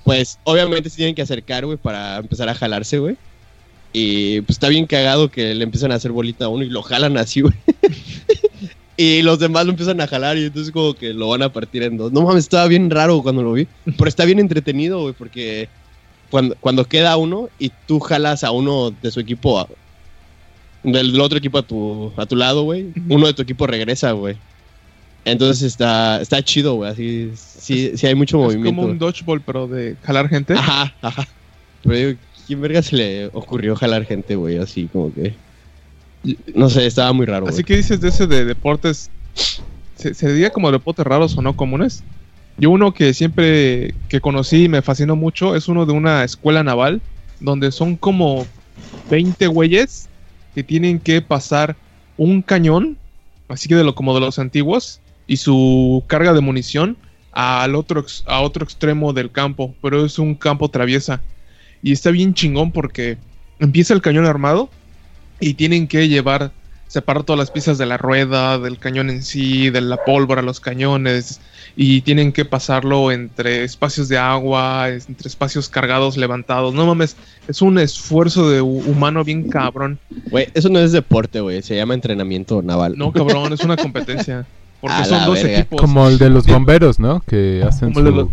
pues 0.05 0.39
obviamente 0.45 0.91
se 0.91 0.97
tienen 0.97 1.15
que 1.15 1.23
acercar, 1.23 1.65
güey, 1.65 1.79
para 1.79 2.19
empezar 2.19 2.49
a 2.49 2.55
jalarse, 2.55 2.99
güey. 2.99 3.17
Y 3.93 4.41
pues 4.43 4.57
está 4.57 4.69
bien 4.69 4.87
cagado 4.87 5.31
que 5.31 5.55
le 5.55 5.65
empiezan 5.65 5.93
a 5.93 5.97
hacer 5.97 6.13
bolita 6.13 6.45
a 6.45 6.49
uno 6.49 6.63
y 6.65 6.69
lo 6.69 6.83
jalan 6.83 7.17
así, 7.17 7.41
güey. 7.41 7.55
y 8.97 9.23
los 9.23 9.39
demás 9.39 9.65
lo 9.65 9.71
empiezan 9.71 10.01
a 10.01 10.07
jalar 10.07 10.37
y 10.39 10.45
entonces 10.45 10.73
como 10.73 10.95
que 10.95 11.13
lo 11.15 11.29
van 11.29 11.43
a 11.43 11.53
partir 11.53 11.83
en 11.83 11.97
dos. 11.97 12.13
No 12.13 12.23
mames, 12.23 12.45
estaba 12.45 12.67
bien 12.69 12.91
raro 12.91 13.23
cuando 13.23 13.43
lo 13.43 13.53
vi. 13.53 13.67
Pero 13.97 14.09
está 14.09 14.25
bien 14.25 14.39
entretenido, 14.41 15.01
güey, 15.03 15.15
porque 15.15 15.69
cuando, 16.31 16.57
cuando 16.61 16.85
queda 16.85 17.17
uno 17.17 17.49
y 17.59 17.71
tú 17.87 18.01
jalas 18.01 18.45
a 18.45 18.51
uno 18.51 18.91
de 18.91 19.11
su 19.11 19.21
equipo, 19.21 19.59
a- 19.61 19.69
del 20.83 21.19
otro 21.21 21.39
equipo 21.39 21.59
a 21.59 21.63
tu, 21.63 22.13
a 22.17 22.27
tu 22.27 22.37
lado, 22.37 22.63
güey, 22.63 22.87
uno 23.09 23.27
de 23.27 23.35
tu 23.35 23.43
equipo 23.43 23.67
regresa, 23.67 24.13
güey. 24.13 24.37
Entonces 25.25 25.63
está, 25.63 26.21
está 26.23 26.43
chido, 26.43 26.75
güey, 26.75 26.91
así, 26.91 27.31
sí, 27.35 27.93
sí 27.97 28.07
hay 28.07 28.15
mucho 28.15 28.39
Es 28.39 28.45
movimiento. 28.57 28.81
como 28.81 28.93
un 28.93 28.99
dodgeball, 28.99 29.43
pero 29.43 29.67
de 29.67 29.97
jalar 30.03 30.29
gente. 30.29 30.55
Ajá, 30.55 30.95
ajá. 31.03 31.27
Pero 31.83 31.97
digo, 31.97 32.19
¿quién 32.49 32.61
verga 32.61 32.83
se 32.83 32.97
le 32.97 33.27
ocurrió 33.27 33.77
jalar 33.77 34.05
gente, 34.05 34.35
güey? 34.35 34.59
Así 34.59 34.89
como 34.93 35.15
que. 35.15 35.35
No 36.55 36.69
sé, 36.69 36.87
estaba 36.87 37.13
muy 37.13 37.27
raro, 37.27 37.47
Así 37.47 37.57
güey. 37.57 37.65
que 37.65 37.77
dices 37.77 38.01
de 38.01 38.09
ese 38.09 38.27
de 38.27 38.45
deportes. 38.45 39.11
¿Se, 39.95 40.15
se 40.15 40.33
diría 40.33 40.51
como 40.51 40.73
deportes 40.73 41.07
raros 41.07 41.37
o 41.37 41.43
no 41.43 41.55
comunes? 41.55 42.03
Yo 42.57 42.71
uno 42.71 42.93
que 42.93 43.15
siempre 43.15 43.95
que 44.09 44.21
conocí 44.21 44.65
y 44.65 44.69
me 44.69 44.83
fascinó 44.83 45.15
mucho 45.15 45.55
es 45.55 45.69
uno 45.69 45.87
de 45.87 45.93
una 45.93 46.25
escuela 46.25 46.65
naval 46.65 47.01
donde 47.39 47.71
son 47.71 47.97
como 47.97 48.47
20 49.11 49.47
güeyes 49.47 50.09
que 50.55 50.65
tienen 50.65 50.99
que 50.99 51.23
pasar 51.23 51.77
un 52.17 52.43
cañón, 52.43 52.97
así 53.49 53.69
que 53.69 53.77
de 53.77 53.85
lo 53.85 53.95
como 53.95 54.15
de 54.15 54.21
los 54.21 54.41
antiguos, 54.41 55.01
y 55.29 55.37
su 55.37 56.03
carga 56.09 56.33
de 56.33 56.41
munición 56.41 56.97
al 57.31 57.77
otro, 57.77 58.05
a 58.27 58.41
otro 58.41 58.65
extremo 58.65 59.13
del 59.13 59.31
campo, 59.31 59.75
pero 59.81 60.05
es 60.05 60.19
un 60.19 60.35
campo 60.35 60.69
traviesa. 60.69 61.21
Y 61.83 61.93
está 61.93 62.11
bien 62.11 62.35
chingón 62.35 62.73
porque 62.73 63.19
empieza 63.59 63.95
el 63.95 64.03
cañón 64.03 64.27
armado 64.27 64.69
y 65.41 65.55
tienen 65.55 65.87
que 65.87 66.09
llevar, 66.09 66.51
separar 66.89 67.23
todas 67.25 67.39
las 67.39 67.51
piezas 67.51 67.79
de 67.79 67.87
la 67.87 67.97
rueda, 67.97 68.59
del 68.59 68.79
cañón 68.79 69.11
en 69.11 69.23
sí, 69.23 69.71
de 69.71 69.81
la 69.81 69.97
pólvora, 70.05 70.43
los 70.43 70.59
cañones, 70.61 71.41
y 71.77 72.01
tienen 72.01 72.33
que 72.33 72.45
pasarlo 72.45 73.13
entre 73.13 73.63
espacios 73.63 74.09
de 74.09 74.19
agua, 74.19 74.89
entre 74.89 75.29
espacios 75.29 75.69
cargados, 75.69 76.17
levantados. 76.17 76.75
No 76.75 76.87
mames, 76.87 77.17
es 77.47 77.63
un 77.63 77.79
esfuerzo 77.79 78.51
de 78.51 78.61
hu- 78.61 78.85
humano 78.87 79.23
bien 79.23 79.49
cabrón. 79.49 80.01
Güey, 80.31 80.49
eso 80.55 80.69
no 80.71 80.81
es 80.81 80.91
deporte, 80.91 81.41
güey. 81.41 81.63
Se 81.63 81.77
llama 81.77 81.95
entrenamiento 81.95 82.63
naval. 82.63 82.95
No, 82.97 83.13
cabrón, 83.13 83.53
es 83.53 83.61
una 83.61 83.77
competencia. 83.77 84.45
Porque 84.81 84.97
A 84.99 85.05
son 85.05 85.25
dos 85.27 85.35
verga. 85.43 85.59
equipos. 85.61 85.81
Como 85.81 86.09
el 86.09 86.19
de 86.19 86.31
los 86.31 86.47
bomberos, 86.47 86.99
¿no? 86.99 87.21
Que 87.21 87.63
hacen 87.65 87.93
Como 87.93 88.01
el 88.01 88.05
de 88.07 88.11
su 88.11 88.17
los- 88.17 88.29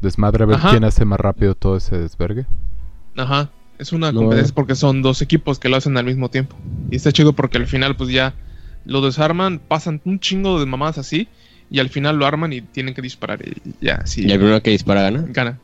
desmadre 0.00 0.44
a 0.44 0.46
ver 0.46 0.56
Ajá. 0.56 0.70
quién 0.70 0.84
hace 0.84 1.04
más 1.04 1.20
rápido 1.20 1.54
todo 1.54 1.76
ese 1.76 1.98
desvergue. 1.98 2.46
Ajá. 3.16 3.50
Es 3.78 3.92
una 3.92 4.12
No. 4.12 4.20
competencia 4.20 4.54
porque 4.54 4.74
son 4.74 5.00
dos 5.02 5.22
equipos 5.22 5.58
que 5.58 5.68
lo 5.68 5.76
hacen 5.76 5.96
al 5.96 6.04
mismo 6.04 6.28
tiempo. 6.28 6.56
Y 6.90 6.96
está 6.96 7.12
chido 7.12 7.32
porque 7.32 7.58
al 7.58 7.66
final, 7.66 7.96
pues 7.96 8.10
ya 8.10 8.34
lo 8.84 9.00
desarman, 9.00 9.60
pasan 9.66 10.00
un 10.04 10.20
chingo 10.20 10.60
de 10.60 10.66
mamadas 10.66 10.98
así. 10.98 11.28
Y 11.70 11.78
al 11.78 11.88
final 11.88 12.16
lo 12.16 12.26
arman 12.26 12.52
y 12.52 12.60
tienen 12.62 12.94
que 12.94 13.02
disparar. 13.02 13.40
Y 13.46 13.54
ya, 13.80 14.04
sí. 14.06 14.22
¿Y 14.26 14.32
el 14.32 14.38
primero 14.38 14.62
que 14.62 14.70
dispara 14.70 15.02
gana? 15.02 15.24
Gana. 15.28 15.58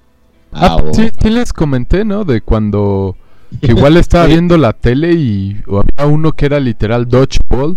Ah, 0.52 0.76
oh. 0.76 0.94
sí, 0.94 1.10
sí 1.20 1.30
les 1.30 1.52
comenté, 1.52 2.04
¿no? 2.04 2.24
De 2.24 2.40
cuando 2.40 3.16
que 3.60 3.72
igual 3.72 3.96
estaba 3.96 4.26
viendo 4.26 4.56
la 4.56 4.72
tele 4.72 5.12
y 5.12 5.60
o 5.66 5.80
había 5.80 6.06
uno 6.06 6.32
que 6.32 6.46
era 6.46 6.60
literal 6.60 7.08
dodgeball, 7.08 7.76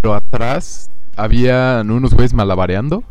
pero 0.00 0.14
atrás 0.14 0.90
habían 1.16 1.90
unos 1.90 2.14
güeyes 2.14 2.34
malabareando. 2.34 3.04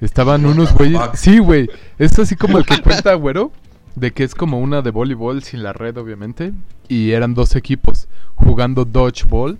Estaban 0.00 0.46
unos 0.46 0.72
güeyes... 0.74 1.00
Sí, 1.14 1.38
güey. 1.38 1.68
Es 1.98 2.18
así 2.18 2.36
como 2.36 2.58
el 2.58 2.64
que 2.64 2.80
cuenta, 2.82 3.14
güero. 3.14 3.52
De 3.94 4.12
que 4.12 4.24
es 4.24 4.34
como 4.34 4.60
una 4.60 4.82
de 4.82 4.90
voleibol 4.90 5.42
sin 5.42 5.62
la 5.62 5.72
red, 5.72 5.96
obviamente. 5.96 6.52
Y 6.88 7.10
eran 7.10 7.34
dos 7.34 7.56
equipos 7.56 8.08
jugando 8.34 8.84
dodgeball. 8.84 9.58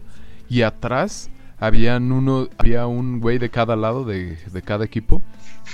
Y 0.48 0.62
atrás 0.62 1.30
habían 1.58 2.10
uno, 2.10 2.48
había 2.58 2.86
un 2.86 3.20
güey 3.20 3.38
de 3.38 3.50
cada 3.50 3.76
lado 3.76 4.04
de, 4.04 4.38
de 4.50 4.62
cada 4.62 4.84
equipo 4.84 5.22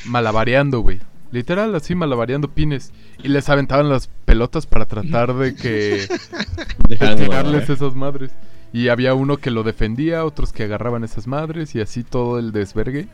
malabareando, 0.04 0.80
güey. 0.80 1.00
Literal, 1.32 1.74
así 1.74 1.94
malabareando 1.94 2.48
pines. 2.48 2.92
Y 3.22 3.28
les 3.28 3.48
aventaban 3.48 3.88
las 3.88 4.08
pelotas 4.24 4.66
para 4.66 4.86
tratar 4.86 5.34
de 5.34 5.54
que 5.54 6.06
de 6.88 6.96
tirarles 6.96 7.28
malabarear. 7.28 7.70
esas 7.70 7.94
madres. 7.94 8.32
Y 8.72 8.88
había 8.88 9.14
uno 9.14 9.36
que 9.38 9.50
lo 9.50 9.62
defendía, 9.62 10.24
otros 10.24 10.52
que 10.52 10.64
agarraban 10.64 11.04
esas 11.04 11.26
madres 11.26 11.74
y 11.74 11.80
así 11.80 12.02
todo 12.04 12.38
el 12.38 12.52
desvergue. 12.52 13.08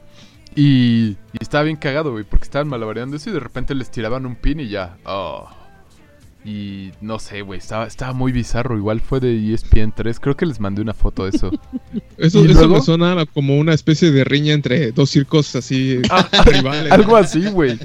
Y, 0.54 1.16
y 1.32 1.38
estaba 1.40 1.64
bien 1.64 1.76
cagado, 1.76 2.12
güey, 2.12 2.24
porque 2.24 2.44
estaban 2.44 2.68
malabareando 2.68 3.16
eso 3.16 3.30
y 3.30 3.32
de 3.32 3.40
repente 3.40 3.74
les 3.74 3.90
tiraban 3.90 4.26
un 4.26 4.36
pin 4.36 4.60
y 4.60 4.68
ya. 4.68 4.96
Oh. 5.04 5.48
Y 6.44 6.90
no 7.00 7.20
sé, 7.20 7.42
güey, 7.42 7.60
estaba, 7.60 7.86
estaba 7.86 8.12
muy 8.12 8.32
bizarro. 8.32 8.76
Igual 8.76 9.00
fue 9.00 9.20
de 9.20 9.32
E 9.32 9.54
ESPN 9.54 9.92
3. 9.94 10.18
Creo 10.18 10.36
que 10.36 10.44
les 10.44 10.58
mandé 10.58 10.82
una 10.82 10.92
foto 10.92 11.24
de 11.24 11.36
eso. 11.36 11.50
Eso, 12.18 12.44
¿Y 12.44 12.50
eso 12.50 12.60
luego? 12.60 12.76
me 12.76 12.82
suena 12.82 13.26
como 13.26 13.58
una 13.58 13.74
especie 13.74 14.10
de 14.10 14.24
riña 14.24 14.52
entre 14.52 14.92
dos 14.92 15.10
circos 15.10 15.54
así 15.56 16.00
rivales. 16.46 16.92
Algo 16.92 17.16
así, 17.16 17.46
güey. 17.48 17.78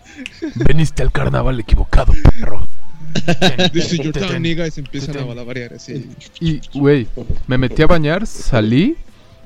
Veniste 0.54 1.02
al 1.02 1.12
carnaval 1.12 1.58
equivocado, 1.60 2.12
perro. 2.38 2.66
Time, 4.12 4.40
nigga, 4.40 4.66
y 4.66 4.70
se 4.70 4.80
empiezan 4.80 5.18
a 5.18 5.26
malabarear 5.26 5.74
así. 5.74 6.08
Y, 6.40 6.60
güey, 6.78 7.08
me 7.48 7.58
metí 7.58 7.82
a 7.82 7.86
bañar, 7.86 8.26
salí 8.26 8.96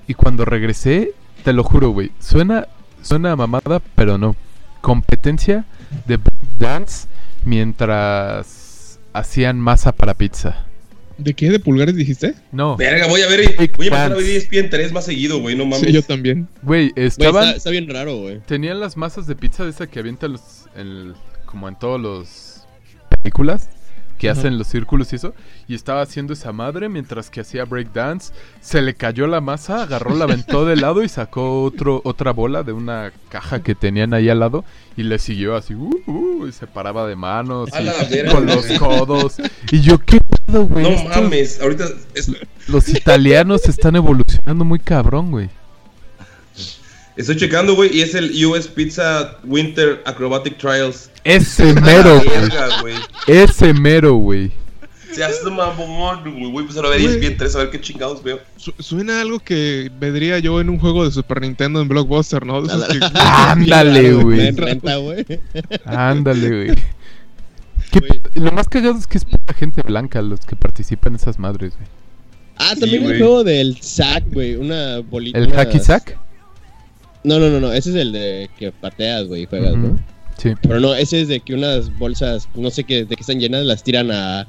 y 0.07 0.15
cuando 0.15 0.45
regresé, 0.45 1.13
te 1.45 1.53
lo 1.53 1.63
juro, 1.63 1.91
güey, 1.91 2.11
suena, 2.19 2.67
suena 3.03 3.33
a 3.33 3.37
mamada, 3.37 3.81
pero 3.95 4.19
no. 4.19 4.35
Competencia 4.81 5.65
de 6.07 6.19
dance 6.59 7.07
mientras 7.45 8.99
hacían 9.13 9.59
masa 9.61 9.93
para 9.93 10.15
pizza. 10.15 10.67
¿De 11.17 11.33
qué? 11.35 11.49
¿De 11.51 11.61
pulgares 11.61 11.95
dijiste? 11.95 12.35
No, 12.51 12.77
Verga, 12.77 13.07
voy 13.07 13.21
a 13.23 13.29
ver. 13.29 13.55
Big 13.57 13.77
Voy 13.77 13.87
a 13.87 13.89
empezar 13.89 14.13
a 14.13 14.17
ver. 14.17 14.25
ESPN 14.25 14.69
3 14.69 14.93
más 14.93 15.05
seguido, 15.05 15.39
güey. 15.41 15.55
No 15.55 15.65
mames. 15.65 15.87
Sí, 15.87 15.93
yo 15.93 16.03
también. 16.03 16.49
güey, 16.63 16.93
estaban, 16.97 17.45
está, 17.45 17.57
está 17.57 17.71
bien 17.71 17.89
raro, 17.89 18.17
güey. 18.17 18.41
tenían 18.41 18.81
las 18.81 18.97
masas 18.97 19.27
de 19.29 19.37
pizza 19.37 19.63
de 19.65 19.71
esa 19.71 19.87
que 19.87 20.01
avientan 20.01 20.33
los, 20.33 20.41
en- 20.75 21.15
como 21.47 21.69
en 21.69 21.79
todos 21.79 22.01
los 22.01 22.67
películas 23.23 23.69
que 24.19 24.31
hacen 24.31 24.59
los 24.59 24.69
círculos 24.69 25.13
y 25.13 25.17
eso 25.17 25.35
y 25.69 25.75
estaba 25.75 26.01
haciendo 26.03 26.33
esa 26.33 26.53
madre 26.53 26.89
mientras 26.89 27.31
que 27.31 27.41
hacía 27.41 27.65
breakdance 27.65 28.33
se 28.61 28.81
le 28.81 28.95
cayó 28.95 29.27
la 29.27 29.41
masa 29.41 29.83
agarró 29.83 30.15
la 30.17 30.25
aventó 30.25 30.65
de 30.65 30.77
lado 30.77 31.03
y 31.03 31.09
sacó 31.09 31.63
otro 31.65 32.01
otra 32.05 32.33
bola 32.33 32.63
de 32.63 32.73
una 32.73 33.13
caja 33.29 33.63
que 33.63 33.75
tenían 33.75 34.15
ahí 34.15 34.29
al 34.29 34.41
lado 34.41 34.65
y 34.97 35.03
le 35.03 35.19
siguió 35.19 35.57
así 35.57 35.75
uh, 35.75 35.91
uh, 36.07 36.47
y 36.47 36.53
se 36.53 36.67
paraba 36.67 37.07
de 37.07 37.17
manos 37.17 37.71
y 37.71 38.31
con 38.31 38.47
los 38.47 38.67
codos 38.79 39.37
y 39.73 39.81
yo 39.81 39.99
qué 39.99 40.21
pedo 40.47 40.65
güey 40.67 40.85
No 40.85 40.91
Estos- 40.91 41.23
mames. 41.23 41.61
Ahorita. 41.61 41.85
es- 42.15 42.31
los 42.69 42.89
italianos 42.89 43.69
están 43.69 43.97
evolucionando 43.97 44.65
muy 44.65 44.79
cabrón 44.79 45.31
güey 45.31 45.51
estoy 47.17 47.37
checando, 47.37 47.75
güey. 47.75 47.97
Y 47.97 48.03
es 48.03 48.15
el 48.15 48.45
US 48.47 48.67
Pizza 48.69 49.37
Winter 49.45 50.03
Acrobatic 50.05 50.59
Trials. 50.59 51.11
ese 51.25 51.73
mero 51.75 52.21
güey 52.81 52.99
ese 53.27 53.73
mero 53.73 54.15
güey 54.15 54.51
Se 55.13 55.23
hace 55.25 55.49
mamón, 55.49 56.23
güey. 56.25 56.51
Voy 56.51 56.59
a 56.59 56.61
empezar 56.63 56.85
a 56.85 56.89
ver 56.89 57.01
Güey. 57.01 57.15
ESPN 57.17 57.37
3 57.37 57.55
a 57.55 57.59
ver 57.59 57.71
qué 57.71 57.81
chingados 57.81 58.23
veo. 58.23 58.41
Su- 58.57 58.75
suena 58.81 59.21
algo 59.21 59.39
que 59.39 59.91
vendría 60.01 60.39
yo 60.41 60.61
en 60.61 60.69
un 60.69 60.79
juego 60.81 61.05
de 61.05 61.13
Super 61.13 61.41
Nintendo 61.41 61.81
en 61.81 61.87
Blockbuster, 61.89 62.45
¿no? 62.45 62.59
Ándale 63.15 64.13
güey. 64.15 64.53
Ándale, 65.85 66.49
güey. 66.67 66.77
¿Qué- 67.93 68.01
Güey. 68.01 68.21
Lo 68.35 68.51
más 68.51 68.67
cagado 68.69 68.99
es 68.99 69.07
que 69.07 69.19
es 69.19 69.25
pura 69.25 69.55
gente 69.57 69.83
blanca 69.83 70.21
los 70.21 70.41
que 70.41 70.57
participan 70.57 71.13
en 71.13 71.21
esas 71.21 71.39
madres, 71.39 71.75
güey. 71.77 71.89
Ah, 72.57 72.73
Sí, 72.75 72.81
también 72.81 73.03
el 73.03 73.09
güey. 73.09 73.19
juego 73.21 73.45
del 73.45 73.81
sack, 73.81 74.25
güey. 74.33 74.57
Una 74.57 74.99
bolita. 74.99 75.39
¿El 75.39 75.53
hacky 75.53 75.79
sack? 75.79 76.19
No, 77.25 77.39
no, 77.41 77.49
no, 77.51 77.59
no. 77.61 77.73
Ese 77.73 77.91
es 77.91 77.97
el 77.97 78.13
de 78.13 78.49
que 78.59 78.71
pateas, 78.73 79.27
güey, 79.27 79.43
y 79.43 79.47
juegas. 79.47 79.77
¿no? 79.77 79.99
Sí. 80.39 80.53
Pero 80.63 80.81
no, 80.81 80.95
ese 80.95 81.21
es 81.23 81.29
de 81.29 81.41
que 81.41 81.55
unas 81.55 81.97
bolsas, 81.99 82.49
no 82.55 82.71
sé 82.71 82.85
qué, 82.85 83.05
de 83.05 83.17
que 83.17 83.21
están 83.23 83.41
llenas, 83.41 83.65
las 83.65 83.83
tiran 83.83 84.11
a, 84.11 84.47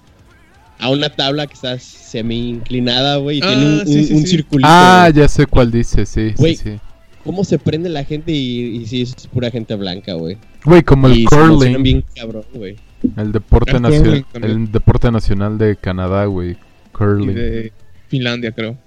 a 0.80 0.90
una 0.90 1.10
tabla 1.10 1.48
que 1.48 1.54
está 1.54 1.80
semi 1.80 2.50
inclinada, 2.50 3.18
güey, 3.18 3.38
y 3.38 3.42
Ah, 3.44 3.48
tiene 3.48 3.66
un, 3.66 3.88
sí, 3.88 3.98
un- 4.00 4.06
sí, 4.06 4.14
un 4.14 4.22
sí. 4.22 4.28
circulito. 4.28 4.68
Ah, 4.70 5.10
ya 5.14 5.28
sé 5.28 5.46
cuál 5.46 5.72
dice, 5.72 6.06
sí, 6.06 6.34
Güey. 6.38 6.56
sí, 6.56 6.72
sí. 6.72 6.80
¿Cómo 7.24 7.44
se 7.44 7.58
prende 7.58 7.90
la 7.90 8.04
gente 8.04 8.32
y, 8.32 8.78
y 8.78 8.86
sí 8.86 9.02
es 9.02 9.16
pura 9.28 9.50
gente 9.50 9.74
blanca, 9.76 10.14
güey? 10.14 10.38
Güey, 10.64 10.84
como 10.84 11.08
el 11.08 11.20
y 11.20 11.26
curling, 11.26 11.82
bien 11.82 12.04
cabrón, 12.16 12.44
güey. 12.54 12.76
el 13.18 13.32
deporte 13.32 13.72
El 13.78 13.82
nacional, 13.82 14.26
el 14.42 14.72
deporte 14.72 15.12
nacional 15.12 15.58
de 15.58 15.76
Canadá, 15.76 16.26
güey. 16.26 16.52
y 16.52 16.58
Curling. 16.92 17.34
de 17.36 17.72
Finlandia, 18.10 18.52
creo. 18.52 18.78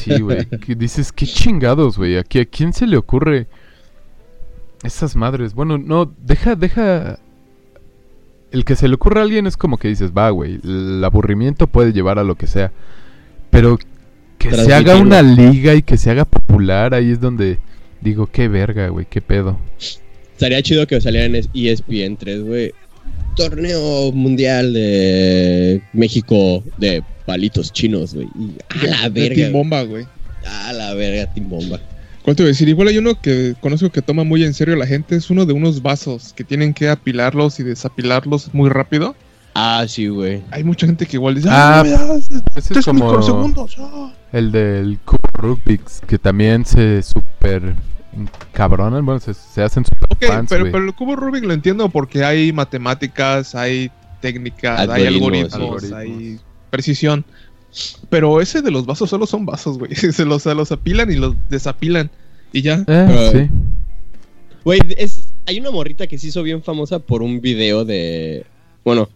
Sí, 0.00 0.20
güey. 0.20 0.46
que 0.46 0.74
dices, 0.74 1.12
qué 1.12 1.26
chingados, 1.26 1.96
güey. 1.96 2.16
Aquí, 2.16 2.40
¿A 2.40 2.44
quién 2.44 2.72
se 2.72 2.86
le 2.86 2.96
ocurre 2.96 3.46
esas 4.82 5.16
madres? 5.16 5.54
Bueno, 5.54 5.78
no, 5.78 6.12
deja, 6.18 6.56
deja. 6.56 7.18
El 8.50 8.64
que 8.64 8.76
se 8.76 8.88
le 8.88 8.94
ocurre 8.94 9.20
a 9.20 9.22
alguien 9.22 9.46
es 9.46 9.56
como 9.56 9.78
que 9.78 9.88
dices, 9.88 10.12
va, 10.12 10.30
güey. 10.30 10.60
El 10.62 11.02
aburrimiento 11.04 11.66
puede 11.66 11.92
llevar 11.92 12.18
a 12.18 12.24
lo 12.24 12.34
que 12.34 12.46
sea. 12.46 12.72
Pero 13.50 13.78
que 14.38 14.50
se 14.50 14.74
haga 14.74 14.96
una 14.96 15.22
liga 15.22 15.74
y 15.74 15.82
que 15.82 15.96
se 15.96 16.10
haga 16.10 16.24
popular, 16.24 16.94
ahí 16.94 17.12
es 17.12 17.20
donde 17.20 17.58
digo, 18.00 18.26
qué 18.26 18.48
verga, 18.48 18.88
güey, 18.88 19.06
qué 19.08 19.20
pedo. 19.20 19.58
Estaría 20.32 20.62
chido 20.62 20.86
que 20.86 21.00
saliera 21.00 21.26
en 21.26 21.36
E 21.36 21.70
ESPN 21.70 22.16
3, 22.16 22.42
güey. 22.42 22.72
Torneo 23.36 24.12
mundial 24.12 24.72
de 24.74 25.82
México 25.92 26.62
de 26.78 27.02
palitos 27.26 27.72
chinos, 27.72 28.14
güey. 28.14 28.28
Y 28.38 28.56
A 28.78 28.86
la 28.86 29.10
De 29.10 29.20
verga. 29.20 29.34
Team 29.34 29.52
güey. 29.52 29.52
Bomba, 29.52 29.82
güey. 29.82 30.06
A 30.46 30.72
la 30.72 30.94
verga, 30.94 31.32
Team 31.32 31.48
Bomba. 31.48 31.80
¿Cuál 32.22 32.36
te 32.36 32.42
voy 32.42 32.48
a 32.48 32.52
decir? 32.52 32.68
Igual 32.68 32.88
hay 32.88 32.98
uno 32.98 33.20
que 33.20 33.54
conozco 33.60 33.90
que 33.90 34.00
toma 34.00 34.22
muy 34.22 34.44
en 34.44 34.54
serio 34.54 34.76
la 34.76 34.86
gente. 34.86 35.16
Es 35.16 35.30
uno 35.30 35.44
de 35.44 35.52
unos 35.52 35.82
vasos 35.82 36.32
que 36.32 36.44
tienen 36.44 36.72
que 36.72 36.88
apilarlos 36.88 37.58
y 37.58 37.64
desapilarlos 37.64 38.54
muy 38.54 38.70
rápido. 38.70 39.16
Ah, 39.54 39.84
sí, 39.88 40.06
güey. 40.06 40.42
Hay 40.50 40.64
mucha 40.64 40.86
gente 40.86 41.04
que 41.04 41.16
igual 41.16 41.34
dice: 41.34 41.48
Ah, 41.50 41.82
¡Ah, 41.84 42.16
Ese 42.16 42.40
es 42.58 42.68
tres 42.68 42.84
como 42.84 43.04
microsegundos! 43.06 43.76
ah". 43.78 44.12
el 44.32 44.52
del 44.52 44.98
cubo 45.04 45.28
Rubik's, 45.34 46.00
que 46.06 46.18
también 46.18 46.64
se 46.64 47.02
super 47.02 47.74
cabronan, 48.52 49.04
bueno, 49.04 49.20
se, 49.20 49.34
se 49.34 49.62
hacen 49.62 49.84
super 49.84 50.04
Ok, 50.10 50.24
fans, 50.26 50.48
pero, 50.48 50.64
pero 50.66 50.84
el 50.84 50.94
cubo 50.94 51.16
Rubik 51.16 51.44
lo 51.44 51.54
entiendo 51.54 51.88
porque 51.88 52.24
hay 52.24 52.52
matemáticas, 52.52 53.54
hay 53.54 53.90
técnicas, 54.20 54.88
hay 54.88 55.06
Algoritmos, 55.06 55.92
hay 55.92 56.38
precisión. 56.72 57.24
Pero 58.10 58.40
ese 58.40 58.60
de 58.62 58.70
los 58.70 58.84
vasos 58.86 59.08
solo 59.10 59.26
son 59.26 59.46
vasos, 59.46 59.78
güey. 59.78 59.94
Se 60.12 60.24
los, 60.24 60.42
se 60.42 60.54
los 60.54 60.72
apilan 60.72 61.12
y 61.12 61.16
los 61.16 61.34
desapilan. 61.48 62.10
Y 62.52 62.62
ya. 62.62 62.76
Eh, 62.80 62.84
Pero- 62.86 63.30
sí. 63.32 63.50
Güey, 64.64 64.80
es, 64.96 65.32
hay 65.46 65.58
una 65.60 65.70
morrita 65.70 66.06
que 66.06 66.18
se 66.18 66.28
hizo 66.28 66.42
bien 66.42 66.62
famosa 66.62 66.98
por 67.00 67.22
un 67.22 67.40
video 67.40 67.84
de... 67.84 68.46
Bueno, 68.84 69.08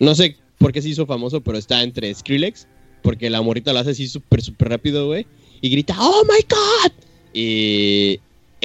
no 0.00 0.14
sé 0.16 0.36
por 0.58 0.72
qué 0.72 0.82
se 0.82 0.88
hizo 0.88 1.06
famoso, 1.06 1.40
pero 1.42 1.58
está 1.58 1.82
entre 1.82 2.12
Skrillex, 2.12 2.66
porque 3.02 3.30
la 3.30 3.40
morrita 3.40 3.72
lo 3.72 3.78
hace 3.78 3.90
así 3.90 4.08
súper, 4.08 4.42
súper 4.42 4.70
rápido, 4.70 5.06
güey, 5.06 5.26
y 5.60 5.68
grita, 5.68 5.94
¡Oh, 5.98 6.22
my 6.24 6.44
God! 6.48 6.92
Y 7.32 8.18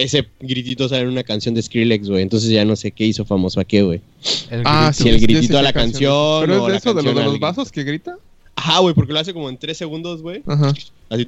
ese 0.04 0.28
gritito 0.40 0.88
sale 0.90 1.02
en 1.04 1.10
una 1.10 1.24
canción 1.24 1.54
de 1.56 1.62
Skrillex, 1.62 2.10
güey, 2.10 2.22
entonces 2.24 2.50
ya 2.50 2.66
no 2.66 2.76
sé 2.76 2.92
qué 2.92 3.06
hizo 3.06 3.26
famoso 3.26 3.60
a 3.60 3.66
qué, 3.66 3.82
güey. 3.84 4.02
Ah, 4.66 4.92
sí, 4.94 5.10
el 5.10 5.20
gritito 5.20 5.58
a 5.58 5.62
la 5.62 5.74
canción 5.74 6.42
Pero 6.42 6.64
o 6.64 6.68
es 6.68 6.68
de 6.68 6.72
la 6.72 6.78
eso, 6.78 6.90
de 6.90 6.96
canción 6.96 7.16
de 7.16 7.24
los 7.24 7.40
vasos 7.40 7.72
que 7.72 7.84
grita. 7.84 8.16
Ajá, 8.56 8.80
güey, 8.80 8.94
porque 8.94 9.14
lo 9.14 9.20
hace 9.20 9.34
como 9.34 9.48
en 9.48 9.58
tres 9.58 9.78
segundos, 9.78 10.22
güey. 10.22 10.44
Ajá. 10.46 10.74
Así, 11.10 11.26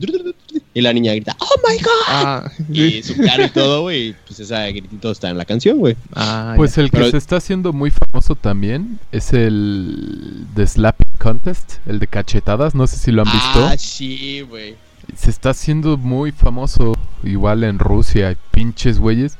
y 0.73 0.81
la 0.81 0.91
niña 0.91 1.13
grita, 1.13 1.35
¡Oh, 1.39 1.55
my 1.67 1.77
God! 1.77 1.89
Ah, 2.09 2.51
Y 2.71 2.75
sí. 2.75 3.03
su 3.03 3.15
cara 3.17 3.45
y 3.45 3.49
todo, 3.49 3.81
güey, 3.83 4.13
pues 4.27 4.39
ese 4.41 4.71
gritito 4.73 5.11
está 5.11 5.29
en 5.29 5.37
la 5.37 5.45
canción, 5.45 5.77
güey. 5.79 5.95
Ah, 6.13 6.53
Pues 6.57 6.77
el 6.77 6.91
que 6.91 6.97
Pero- 6.97 7.11
se 7.11 7.17
está 7.17 7.37
haciendo 7.37 7.71
muy 7.73 7.89
famoso 7.89 8.35
también 8.35 8.99
es 9.13 9.31
el 9.33 10.45
de 10.55 10.67
Slapping 10.67 11.07
Contest, 11.19 11.75
el 11.87 11.99
de 11.99 12.07
cachetadas, 12.07 12.75
no 12.75 12.85
sé 12.85 12.97
si 12.97 13.11
lo 13.11 13.21
han 13.21 13.31
visto. 13.31 13.65
Ah, 13.65 13.77
sí, 13.77 14.41
güey. 14.41 14.75
Se 15.15 15.29
está 15.29 15.51
haciendo 15.51 15.97
muy 15.97 16.31
famoso 16.31 16.93
igual 17.23 17.63
en 17.63 17.79
Rusia, 17.79 18.35
pinches 18.51 18.99
güeyes. 18.99 19.37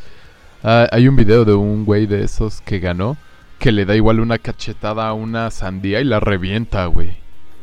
Ah, 0.63 0.87
hay 0.91 1.07
un 1.07 1.15
video 1.15 1.45
de 1.45 1.53
un 1.53 1.85
güey 1.85 2.05
de 2.05 2.23
esos 2.23 2.61
que 2.61 2.79
ganó 2.79 3.17
que 3.61 3.71
le 3.71 3.85
da 3.85 3.95
igual 3.95 4.19
una 4.19 4.39
cachetada 4.39 5.07
a 5.07 5.13
una 5.13 5.51
sandía 5.51 6.01
y 6.01 6.03
la 6.03 6.19
revienta, 6.19 6.87
güey. 6.87 7.11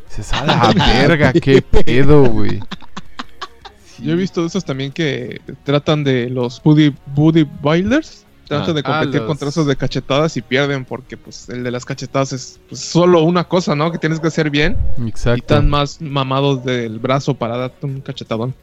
Dices, 0.08 0.32
a 0.32 0.46
la 0.46 0.72
verga, 1.02 1.32
qué 1.32 1.60
pedo, 1.60 2.22
güey. 2.24 2.60
Yo 3.98 4.12
he 4.12 4.16
visto 4.16 4.42
de 4.42 4.46
esos 4.46 4.64
también 4.64 4.92
que 4.92 5.40
tratan 5.64 6.04
de 6.04 6.30
los 6.30 6.62
Buddy, 6.62 6.94
buddy 7.16 7.44
Builders. 7.62 8.24
Tratan 8.48 8.70
Ah. 8.70 8.72
de 8.72 8.82
competir 8.82 9.16
Ah, 9.16 9.18
los- 9.18 9.26
contra 9.26 9.48
esos 9.50 9.66
de 9.66 9.76
cachetadas 9.76 10.36
y 10.36 10.42
pierden 10.42 10.84
porque 10.84 11.16
pues 11.16 11.48
el 11.50 11.62
de 11.62 11.70
las 11.70 11.84
cachetadas 11.84 12.32
es 12.32 12.58
pues, 12.68 12.80
solo 12.80 13.22
una 13.22 13.44
cosa, 13.44 13.74
¿no? 13.74 13.92
Que 13.92 13.98
tienes 13.98 14.20
que 14.20 14.28
hacer 14.28 14.48
bien. 14.50 14.76
Y 14.96 15.08
Exacto. 15.08 15.36
están 15.54 15.68
más 15.68 16.00
mamados 16.00 16.64
del 16.64 16.98
brazo 16.98 17.34
para 17.34 17.56
darte 17.58 17.84
un 17.86 18.00
cachetadón. 18.00 18.54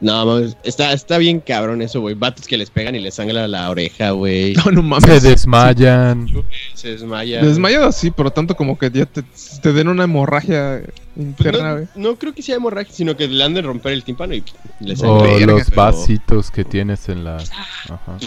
No, 0.00 0.26
mames, 0.26 0.56
está, 0.64 0.92
está 0.92 1.18
bien 1.18 1.40
cabrón 1.40 1.80
eso, 1.80 2.00
güey. 2.00 2.14
Vatos 2.14 2.46
que 2.48 2.56
les 2.58 2.68
pegan 2.68 2.94
y 2.94 3.00
les 3.00 3.14
sangra 3.14 3.46
la 3.46 3.70
oreja, 3.70 4.10
güey. 4.10 4.52
No, 4.66 4.70
no 4.72 4.82
Se 5.00 5.06
mames. 5.06 5.22
desmayan. 5.22 6.26
Se 6.74 6.88
desmaya. 6.90 7.42
Desmayado 7.42 7.92
sí, 7.92 8.10
pero 8.10 8.30
tanto 8.30 8.56
como 8.56 8.76
que 8.76 8.90
ya 8.90 9.06
te, 9.06 9.22
te 9.62 9.72
den 9.72 9.88
una 9.88 10.04
hemorragia 10.04 10.82
Pues 11.14 11.26
interna, 11.26 11.68
no, 11.68 11.74
güey. 11.76 11.86
no 11.94 12.16
creo 12.16 12.34
que 12.34 12.42
sea 12.42 12.56
hemorragia, 12.56 12.92
sino 12.92 13.16
que 13.16 13.28
le 13.28 13.42
han 13.44 13.54
de 13.54 13.62
romper 13.62 13.92
el 13.92 14.02
tímpano 14.04 14.34
y 14.34 14.42
le 14.80 14.94
O 15.06 15.24
los 15.24 15.38
pero- 15.38 15.76
vasitos 15.76 16.50
que 16.50 16.64
tienes 16.64 17.08
en 17.08 17.24
la... 17.24 17.36
Ajá. 17.36 18.18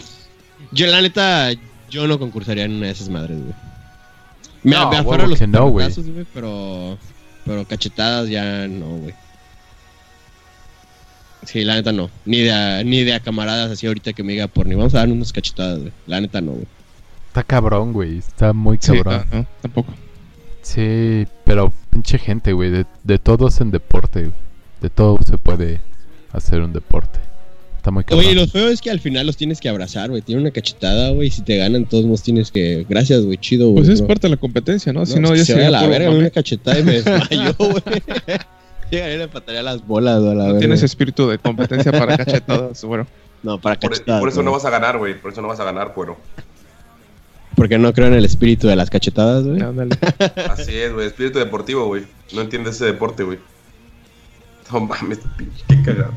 Yo, 0.71 0.87
la 0.87 1.01
neta, 1.01 1.49
yo 1.89 2.07
no 2.07 2.19
concursaría 2.19 2.65
en 2.65 2.73
una 2.75 2.87
de 2.87 2.91
esas 2.91 3.09
madres, 3.09 3.39
güey. 3.39 3.53
Me, 4.63 4.75
No, 4.75 4.89
me 4.89 4.97
los 5.27 5.47
no, 5.47 5.69
güey. 5.69 5.87
pero, 6.33 6.97
pero 7.45 7.65
cachetadas 7.65 8.29
ya 8.29 8.67
no, 8.67 8.87
güey. 8.97 9.13
Sí, 11.45 11.63
la 11.63 11.75
neta 11.75 11.91
no. 11.91 12.09
Ni 12.25 12.41
de, 12.41 12.51
a, 12.51 12.83
ni 12.83 13.03
de 13.03 13.13
a 13.13 13.19
camaradas 13.21 13.71
así 13.71 13.87
ahorita 13.87 14.11
que 14.13 14.23
me 14.23 14.33
diga 14.33 14.47
por 14.47 14.65
ni 14.65 14.75
vamos 14.75 14.93
a 14.95 14.99
dar 14.99 15.09
unas 15.09 15.31
cachetadas, 15.31 15.79
güey. 15.79 15.91
La 16.07 16.19
neta 16.19 16.41
no, 16.41 16.51
güey. 16.53 16.67
Está 17.27 17.43
cabrón, 17.43 17.93
güey. 17.93 18.17
Está 18.17 18.51
muy 18.53 18.77
Sí, 18.81 18.93
cabrón. 18.93 19.25
no, 19.31 19.37
no, 19.39 19.47
tampoco. 19.61 19.93
Sí, 20.63 21.25
pero 21.45 21.71
pinche 21.89 22.17
gente, 22.17 22.51
güey. 22.51 22.71
De, 22.71 22.85
de 23.03 23.17
todo 23.19 23.47
es 23.47 23.61
en 23.61 23.71
deporte, 23.71 24.21
güey. 24.25 24.39
De 24.81 24.89
todo 24.89 25.19
se 25.23 25.37
puede 25.37 25.79
hacer 26.33 26.59
un 26.61 26.73
deporte. 26.73 27.19
Está 27.77 27.91
muy 27.91 28.03
cabrón. 28.03 28.25
Oye, 28.25 28.35
lo 28.35 28.47
feo 28.47 28.67
es 28.69 28.81
que 28.81 28.89
al 28.91 28.99
final 28.99 29.25
los 29.25 29.37
tienes 29.37 29.59
que 29.61 29.69
abrazar, 29.69 30.09
güey. 30.09 30.21
Tiene 30.21 30.41
una 30.41 30.51
cachetada, 30.51 31.11
güey. 31.11 31.27
y 31.29 31.31
Si 31.31 31.41
te 31.43 31.57
ganan, 31.57 31.85
todos 31.85 32.05
modos 32.05 32.23
tienes 32.23 32.51
que. 32.51 32.85
Gracias, 32.89 33.23
güey. 33.23 33.37
Chido, 33.37 33.69
güey. 33.69 33.77
Pues 33.85 33.89
es 33.89 33.99
bro. 34.01 34.07
parte 34.09 34.27
de 34.27 34.31
la 34.31 34.37
competencia, 34.37 34.91
¿no? 34.93 35.01
No, 35.01 35.05
si 35.05 35.19
no, 35.19 35.33
es 35.33 35.39
ya 35.41 35.45
se 35.45 35.53
vaya 35.55 35.67
a 35.67 35.71
la 35.71 35.87
verga, 35.87 36.09
una 36.11 36.29
cachetada 36.29 36.79
y 36.79 36.83
me 36.83 36.91
desmayo, 37.01 37.55
güey. 37.57 37.73
Llegaría 38.91 39.15
y 39.15 39.17
le 39.17 39.27
pataría 39.27 39.63
las 39.63 39.85
bolas, 39.85 40.21
güey, 40.21 40.29
la 40.35 40.43
No 40.43 40.45
verga. 40.45 40.59
tienes 40.59 40.81
espíritu 40.83 41.27
de 41.27 41.37
competencia 41.39 41.91
para 41.91 42.17
cachetadas, 42.17 42.83
bueno. 42.83 43.05
No, 43.43 43.59
para 43.59 43.79
Por, 43.79 43.91
cachetadas. 43.91 44.19
por 44.21 44.29
eso 44.29 44.41
no 44.43 44.51
güey. 44.51 44.61
vas 44.63 44.65
a 44.65 44.69
ganar, 44.69 44.97
güey. 44.97 45.19
Por 45.19 45.31
eso 45.31 45.41
no 45.41 45.47
vas 45.49 45.59
a 45.59 45.63
ganar, 45.63 45.93
cuero. 45.93 46.17
Porque 47.55 47.77
no 47.77 47.91
creo 47.93 48.07
en 48.07 48.13
el 48.13 48.25
espíritu 48.25 48.67
de 48.67 48.75
las 48.75 48.89
cachetadas, 48.89 49.43
güey. 49.45 49.61
Ándale. 49.61 49.95
Así 50.49 50.75
es, 50.75 50.93
güey. 50.93 51.07
Espíritu 51.07 51.39
deportivo, 51.39 51.85
güey. 51.85 52.03
No 52.33 52.41
entiendes 52.41 52.75
ese 52.75 52.85
deporte, 52.85 53.23
güey. 53.23 53.39
No 54.71 54.81
mames, 54.81 55.19
pinche, 55.37 55.63
qué 55.67 55.81
cagado. 55.83 56.13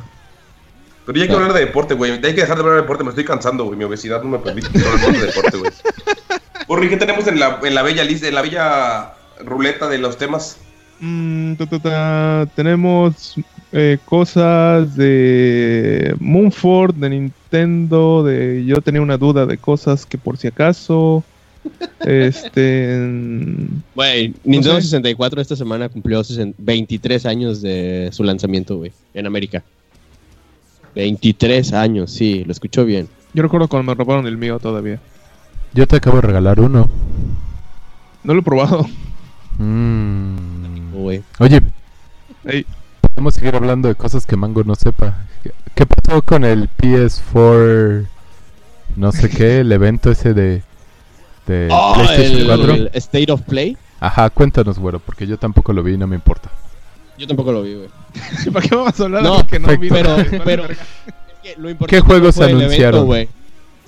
Pero 1.10 1.18
ya 1.18 1.22
hay 1.24 1.28
que 1.28 1.34
hablar 1.34 1.54
de 1.54 1.66
deporte, 1.66 1.94
güey. 1.94 2.12
Hay 2.12 2.20
que 2.20 2.42
dejar 2.42 2.54
de 2.54 2.60
hablar 2.60 2.76
de 2.76 2.82
deporte. 2.82 3.02
Me 3.02 3.10
estoy 3.10 3.24
cansando, 3.24 3.64
güey. 3.64 3.76
Mi 3.76 3.82
obesidad 3.82 4.22
no 4.22 4.28
me 4.28 4.38
permite 4.38 4.68
hablar 4.78 5.12
de 5.12 5.26
deporte, 5.26 5.56
güey. 5.56 5.72
Borri, 6.68 6.88
¿qué 6.88 6.96
tenemos 6.96 7.26
en 7.26 7.40
la, 7.40 7.58
en 7.64 7.74
la 7.74 7.82
bella 7.82 8.04
lista, 8.04 8.28
en 8.28 8.34
la 8.36 8.42
bella 8.42 9.14
ruleta 9.44 9.88
de 9.88 9.98
los 9.98 10.16
temas? 10.18 10.58
Mm, 11.00 11.54
ta, 11.54 11.66
ta, 11.66 11.78
ta, 11.80 12.48
Tenemos 12.54 13.34
eh, 13.72 13.98
cosas 14.04 14.94
de 14.94 16.14
Moonford, 16.20 16.94
de 16.94 17.10
Nintendo, 17.10 18.22
de 18.22 18.64
yo 18.64 18.80
tenía 18.80 19.02
una 19.02 19.16
duda 19.16 19.46
de 19.46 19.58
cosas 19.58 20.06
que 20.06 20.16
por 20.16 20.36
si 20.36 20.46
acaso. 20.46 21.24
Este. 22.06 22.96
Güey, 23.96 24.32
Nintendo 24.44 24.76
sé. 24.76 24.82
64 24.82 25.40
esta 25.40 25.56
semana 25.56 25.88
cumplió 25.88 26.22
60 26.22 26.56
23 26.56 27.26
años 27.26 27.60
de 27.62 28.10
su 28.12 28.22
lanzamiento, 28.22 28.76
güey, 28.76 28.92
en 29.12 29.26
América. 29.26 29.64
23 30.94 31.72
años, 31.72 32.10
sí, 32.10 32.44
lo 32.44 32.52
escuchó 32.52 32.84
bien. 32.84 33.08
Yo 33.32 33.42
recuerdo 33.42 33.68
cuando 33.68 33.90
me 33.90 33.94
robaron 33.96 34.26
el 34.26 34.36
mío 34.36 34.58
todavía. 34.58 35.00
Yo 35.72 35.86
te 35.86 35.96
acabo 35.96 36.16
de 36.16 36.22
regalar 36.22 36.60
uno. 36.60 36.88
No 38.24 38.34
lo 38.34 38.40
he 38.40 38.42
probado. 38.42 38.86
Mm. 39.58 40.94
Oye, 41.38 41.62
Ey, 42.44 42.66
podemos 43.00 43.34
seguir 43.34 43.54
hablando 43.54 43.88
de 43.88 43.94
cosas 43.94 44.26
que 44.26 44.36
Mango 44.36 44.64
no 44.64 44.74
sepa. 44.74 45.26
¿Qué, 45.42 45.52
qué 45.74 45.86
pasó 45.86 46.22
con 46.22 46.44
el 46.44 46.68
PS4? 46.76 48.06
No 48.96 49.12
sé 49.12 49.28
qué, 49.30 49.60
el 49.60 49.70
evento 49.72 50.10
ese 50.10 50.34
de, 50.34 50.62
de 51.46 51.68
Oh, 51.70 51.94
PlayStation 51.94 52.40
el, 52.40 52.46
4. 52.46 52.74
el 52.74 52.90
State 52.94 53.30
of 53.32 53.42
Play. 53.42 53.76
Ajá, 54.00 54.30
cuéntanos, 54.30 54.78
güero, 54.78 54.98
porque 54.98 55.26
yo 55.26 55.38
tampoco 55.38 55.72
lo 55.72 55.82
vi 55.82 55.94
y 55.94 55.98
no 55.98 56.06
me 56.06 56.16
importa. 56.16 56.50
Yo 57.20 57.26
tampoco 57.26 57.52
lo 57.52 57.62
vi, 57.62 57.74
güey. 57.74 57.88
¿para 58.52 58.66
qué 58.68 58.74
vamos 58.74 58.98
a 58.98 59.04
hablar 59.04 59.22
No, 59.22 59.38
de 59.38 59.44
que 59.44 59.58
no 59.58 59.68
vi? 59.78 59.88
Pero, 59.88 60.16
pero, 60.44 60.62
verga. 60.62 60.82
es 60.82 61.54
que 61.54 61.60
lo 61.60 61.68
importante 61.70 62.00
juegos 62.06 62.36
no 62.36 62.42
fue 62.42 62.50
el 62.52 62.56
anunciaron? 62.58 62.94
evento, 62.94 63.04
güey. 63.06 63.28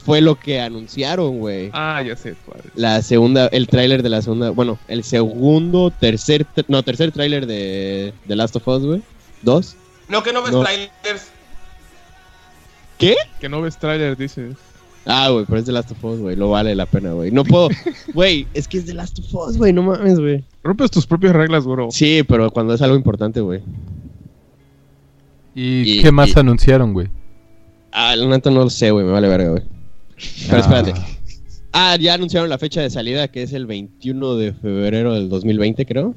Fue 0.05 0.21
lo 0.21 0.35
que 0.35 0.61
anunciaron, 0.61 1.39
güey. 1.39 1.71
Ah, 1.73 2.03
ya 2.05 2.17
sé 2.17 2.35
cuál. 2.45 2.61
La 2.75 3.01
segunda, 3.03 3.47
el 3.47 3.69
tráiler 3.69 4.03
de 4.03 4.09
la 4.09 4.21
segunda, 4.21 4.51
bueno, 4.51 4.79
el 4.89 5.05
segundo, 5.05 5.91
tercer, 5.99 6.45
no, 6.69 6.83
tercer 6.83 7.13
tráiler 7.13 7.47
de 7.47 8.13
The 8.27 8.37
Last 8.37 8.57
of 8.57 8.67
Us, 8.69 8.83
güey. 8.85 9.03
Dos. 9.43 9.77
No, 10.09 10.23
que 10.23 10.33
no 10.33 10.43
ves 10.43 10.53
No. 10.53 10.63
trailers. 10.63 11.29
¿Qué? 12.99 13.17
Que 13.41 13.49
no 13.49 13.63
ves 13.63 13.79
trailer, 13.79 14.17
dices. 14.17 14.57
Ah, 15.07 15.31
güey, 15.31 15.45
pero 15.47 15.59
es 15.59 15.65
The 15.65 15.73
Last 15.73 15.91
of 15.93 16.05
Us, 16.05 16.21
güey. 16.21 16.37
Lo 16.37 16.51
vale 16.51 16.75
la 16.75 16.87
pena, 16.87 17.13
güey. 17.13 17.31
No 17.31 17.45
puedo. 17.45 17.69
Güey, 18.15 18.47
es 18.55 18.69
que 18.69 18.79
es 18.79 18.85
The 18.87 18.95
Last 18.95 19.19
of 19.19 19.35
Us, 19.35 19.57
güey. 19.57 19.73
No 19.73 19.83
mames, 19.83 20.19
güey. 20.21 20.45
Rompes 20.65 20.91
tus 20.91 21.07
propias 21.07 21.35
reglas, 21.35 21.65
bro. 21.67 21.89
Sí, 21.91 22.23
pero 22.27 22.51
cuando 22.51 22.75
es 22.75 22.83
algo 22.83 22.97
importante, 22.97 23.41
güey. 23.41 23.61
¿Y, 25.55 25.99
Y- 25.99 26.03
qué 26.03 26.13
más 26.13 26.31
y- 26.35 26.39
anunciaron, 26.39 26.93
güey? 26.93 27.09
Ah, 27.91 28.17
la 28.17 28.27
neta 28.27 28.51
no 28.51 28.61
lo 28.65 28.71
sé, 28.71 28.91
güey. 28.91 29.05
Me 29.05 29.13
vale 29.13 29.29
verga, 29.29 29.51
güey. 29.51 29.63
Pero 30.47 30.57
Ah. 30.57 30.61
espérate. 30.61 30.95
Ah, 31.73 31.97
ya 31.99 32.15
anunciaron 32.15 32.49
la 32.49 32.59
fecha 32.59 32.81
de 32.83 32.91
salida, 32.91 33.29
que 33.29 33.43
es 33.43 33.53
el 33.53 33.67
21 33.67 34.37
de 34.37 34.53
febrero 34.53 35.15
del 35.15 35.29
2020, 35.29 35.85
creo. 35.87 36.15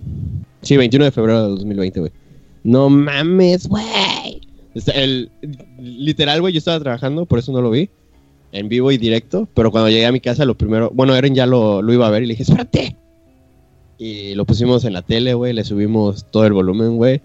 Sí, 0.61 0.77
21 0.77 1.05
de 1.05 1.11
febrero 1.11 1.47
del 1.47 1.55
2020, 1.57 1.99
güey. 2.01 2.11
No 2.63 2.89
mames, 2.89 3.67
güey. 3.67 4.41
El, 4.93 5.31
literal, 5.79 6.41
güey, 6.41 6.53
yo 6.53 6.57
estaba 6.59 6.79
trabajando, 6.79 7.25
por 7.25 7.39
eso 7.39 7.51
no 7.51 7.61
lo 7.61 7.69
vi. 7.71 7.89
En 8.51 8.67
vivo 8.69 8.91
y 8.91 8.97
directo. 8.97 9.47
Pero 9.53 9.71
cuando 9.71 9.89
llegué 9.89 10.05
a 10.05 10.11
mi 10.11 10.19
casa, 10.19 10.45
lo 10.45 10.55
primero. 10.55 10.91
Bueno, 10.93 11.15
Eren 11.15 11.35
ya 11.35 11.45
lo, 11.45 11.81
lo 11.81 11.93
iba 11.93 12.07
a 12.07 12.09
ver 12.09 12.23
y 12.23 12.25
le 12.27 12.33
dije, 12.33 12.43
espérate. 12.43 12.95
Y 13.97 14.35
lo 14.35 14.45
pusimos 14.45 14.83
en 14.85 14.93
la 14.93 15.01
tele, 15.01 15.33
güey. 15.33 15.53
Le 15.53 15.63
subimos 15.63 16.25
todo 16.31 16.45
el 16.45 16.53
volumen, 16.53 16.97
güey. 16.97 17.21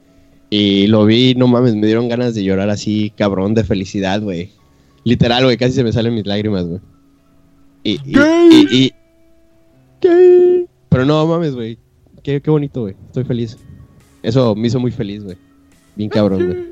Y 0.50 0.86
lo 0.88 1.04
vi, 1.04 1.34
no 1.36 1.46
mames, 1.46 1.74
me 1.76 1.86
dieron 1.86 2.08
ganas 2.08 2.34
de 2.34 2.42
llorar 2.42 2.70
así, 2.70 3.12
cabrón, 3.16 3.54
de 3.54 3.64
felicidad, 3.64 4.20
güey. 4.20 4.50
Literal, 5.04 5.44
güey, 5.44 5.56
casi 5.56 5.72
se 5.74 5.84
me 5.84 5.92
salen 5.92 6.14
mis 6.14 6.26
lágrimas, 6.26 6.66
güey. 6.66 6.80
Y, 7.84 7.92
y, 8.04 8.14
y, 8.50 8.76
y- 8.86 8.92
¿Qué? 10.00 10.66
Pero 10.88 11.04
no 11.04 11.26
mames, 11.26 11.54
güey. 11.54 11.78
Qué, 12.22 12.40
qué 12.40 12.50
bonito, 12.50 12.82
güey. 12.82 12.94
Estoy 13.06 13.24
feliz. 13.24 13.56
Eso 14.22 14.54
me 14.54 14.66
hizo 14.68 14.80
muy 14.80 14.90
feliz, 14.90 15.22
güey. 15.24 15.36
Bien 15.96 16.10
cabrón, 16.10 16.46
güey. 16.46 16.70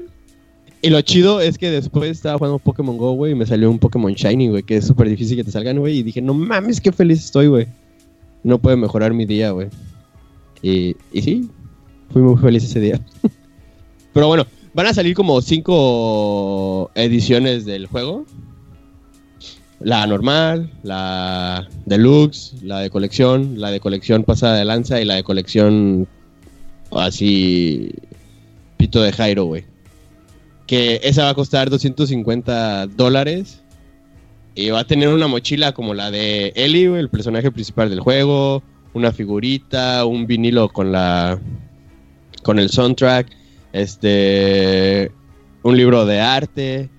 Y 0.83 0.91
lo 0.91 1.01
chido 1.03 1.41
es 1.41 1.59
que 1.59 1.71
después 1.71 2.11
estaba 2.11 2.39
jugando 2.39 2.59
Pokémon 2.59 2.97
Go, 2.97 3.13
güey, 3.13 3.33
y 3.33 3.35
me 3.35 3.47
salió 3.47 3.71
un 3.71 3.79
Pokémon 3.79 4.13
Shiny, 4.13 4.49
güey, 4.49 4.63
que 4.63 4.77
es 4.77 4.87
súper 4.87 5.09
difícil 5.09 5.37
que 5.37 5.45
te 5.45 5.51
salgan, 5.51 5.79
güey. 5.79 5.99
Y 5.99 6.03
dije, 6.03 6.21
no 6.23 6.35
mames, 6.35 6.81
qué 6.81 6.93
feliz 6.93 7.25
estoy, 7.25 7.49
güey. 7.49 7.67
No 8.45 8.59
puede 8.59 8.77
mejorar 8.77 9.13
mi 9.15 9.25
día, 9.27 9.51
güey. 9.51 9.69
Y, 10.63 10.97
y 11.13 11.23
sí, 11.23 11.51
fui 12.13 12.23
muy 12.23 12.37
feliz 12.37 12.65
ese 12.65 12.81
día. 12.81 13.01
Pero 14.13 14.27
bueno, 14.27 14.47
van 14.75 14.87
a 14.87 14.95
salir 14.95 15.15
como 15.15 15.41
cinco 15.41 16.91
ediciones 16.95 17.65
del 17.65 17.87
juego. 17.87 18.25
La 19.81 20.07
normal, 20.07 20.73
la 20.83 21.69
deluxe, 21.87 22.55
la 22.63 22.81
de 22.81 22.91
colección, 22.91 23.61
la 23.61 23.71
de 23.71 23.79
colección 23.79 24.25
pasada 24.25 24.57
de 24.57 24.65
lanza 24.65 25.01
y 25.01 25.05
la 25.05 25.15
de 25.15 25.23
colección 25.23 26.09
así 26.91 27.93
pito 28.77 29.03
de 29.03 29.13
Jairo, 29.13 29.45
güey. 29.45 29.65
Que 30.67 31.01
esa 31.05 31.25
va 31.25 31.31
a 31.31 31.35
costar 31.35 31.71
250 31.71 32.89
dólares. 32.89 33.63
Y 34.55 34.71
va 34.71 34.81
a 34.81 34.87
tener 34.87 35.09
una 35.09 35.29
mochila 35.29 35.73
como 35.73 35.95
la 35.95 36.11
de 36.11 36.53
Ellie, 36.57 36.89
güey, 36.89 37.01
el 37.01 37.11
personaje 37.11 37.53
principal 37.53 37.91
del 37.91 38.01
juego. 38.01 38.65
Una 38.95 39.13
figurita, 39.13 40.05
un 40.05 40.27
vinilo 40.27 40.69
con 40.69 40.93
la. 40.93 41.39
con 42.43 42.59
el 42.59 42.71
soundtrack. 42.71 43.29
Este. 43.73 45.13
Un 45.63 45.77
libro 45.77 46.07
de 46.07 46.21
arte. 46.21 46.91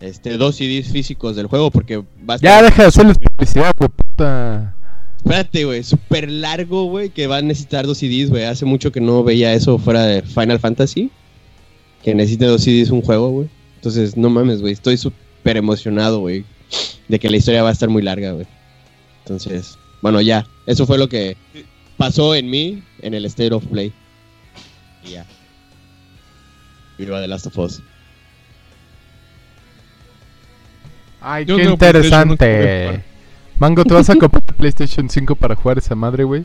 Este, 0.00 0.36
dos 0.36 0.56
CDs 0.56 0.88
físicos 0.92 1.36
del 1.36 1.46
juego, 1.46 1.70
porque 1.70 1.96
va 2.28 2.34
a 2.34 2.36
Ya 2.36 2.62
deja 2.62 2.82
de 2.82 2.88
hacerles 2.88 3.16
publicidad, 3.18 3.72
güey, 3.78 3.88
puta. 3.88 4.74
Espérate, 5.16 5.64
güey, 5.64 5.82
súper 5.82 6.30
largo, 6.30 6.84
güey, 6.84 7.10
que 7.10 7.26
va 7.26 7.38
a 7.38 7.42
necesitar 7.42 7.86
dos 7.86 7.98
CDs, 7.98 8.30
güey. 8.30 8.44
Hace 8.44 8.64
mucho 8.64 8.92
que 8.92 9.00
no 9.00 9.24
veía 9.24 9.54
eso 9.54 9.78
fuera 9.78 10.04
de 10.04 10.22
Final 10.22 10.60
Fantasy. 10.60 11.10
Que 12.02 12.14
necesite 12.14 12.44
dos 12.44 12.62
CDs 12.62 12.90
un 12.90 13.02
juego, 13.02 13.30
güey. 13.30 13.48
Entonces, 13.76 14.16
no 14.16 14.30
mames, 14.30 14.60
güey. 14.60 14.74
Estoy 14.74 14.96
súper 14.96 15.56
emocionado, 15.56 16.20
güey. 16.20 16.44
De 17.08 17.18
que 17.18 17.30
la 17.30 17.38
historia 17.38 17.62
va 17.62 17.70
a 17.70 17.72
estar 17.72 17.88
muy 17.88 18.02
larga, 18.02 18.32
güey. 18.32 18.46
Entonces, 19.24 19.78
bueno, 20.00 20.20
ya. 20.20 20.46
Eso 20.66 20.86
fue 20.86 20.98
lo 20.98 21.08
que 21.08 21.36
pasó 21.96 22.34
en 22.34 22.50
mí 22.50 22.82
en 23.00 23.14
el 23.14 23.24
State 23.26 23.54
of 23.54 23.66
Play. 23.66 23.92
Y 25.04 25.12
ya. 25.12 25.26
Viva 26.98 27.20
The 27.20 27.28
Last 27.28 27.46
of 27.46 27.58
Us. 27.58 27.82
Ay, 31.20 31.44
Yo 31.44 31.56
qué 31.56 31.64
no 31.64 31.70
interesante. 31.72 33.02
Mango, 33.58 33.84
¿te 33.84 33.94
vas 33.94 34.10
a 34.10 34.16
comprar 34.16 34.42
PlayStation 34.56 35.08
5 35.08 35.34
para 35.34 35.56
jugar 35.56 35.78
esa 35.78 35.94
madre, 35.94 36.24
güey? 36.24 36.44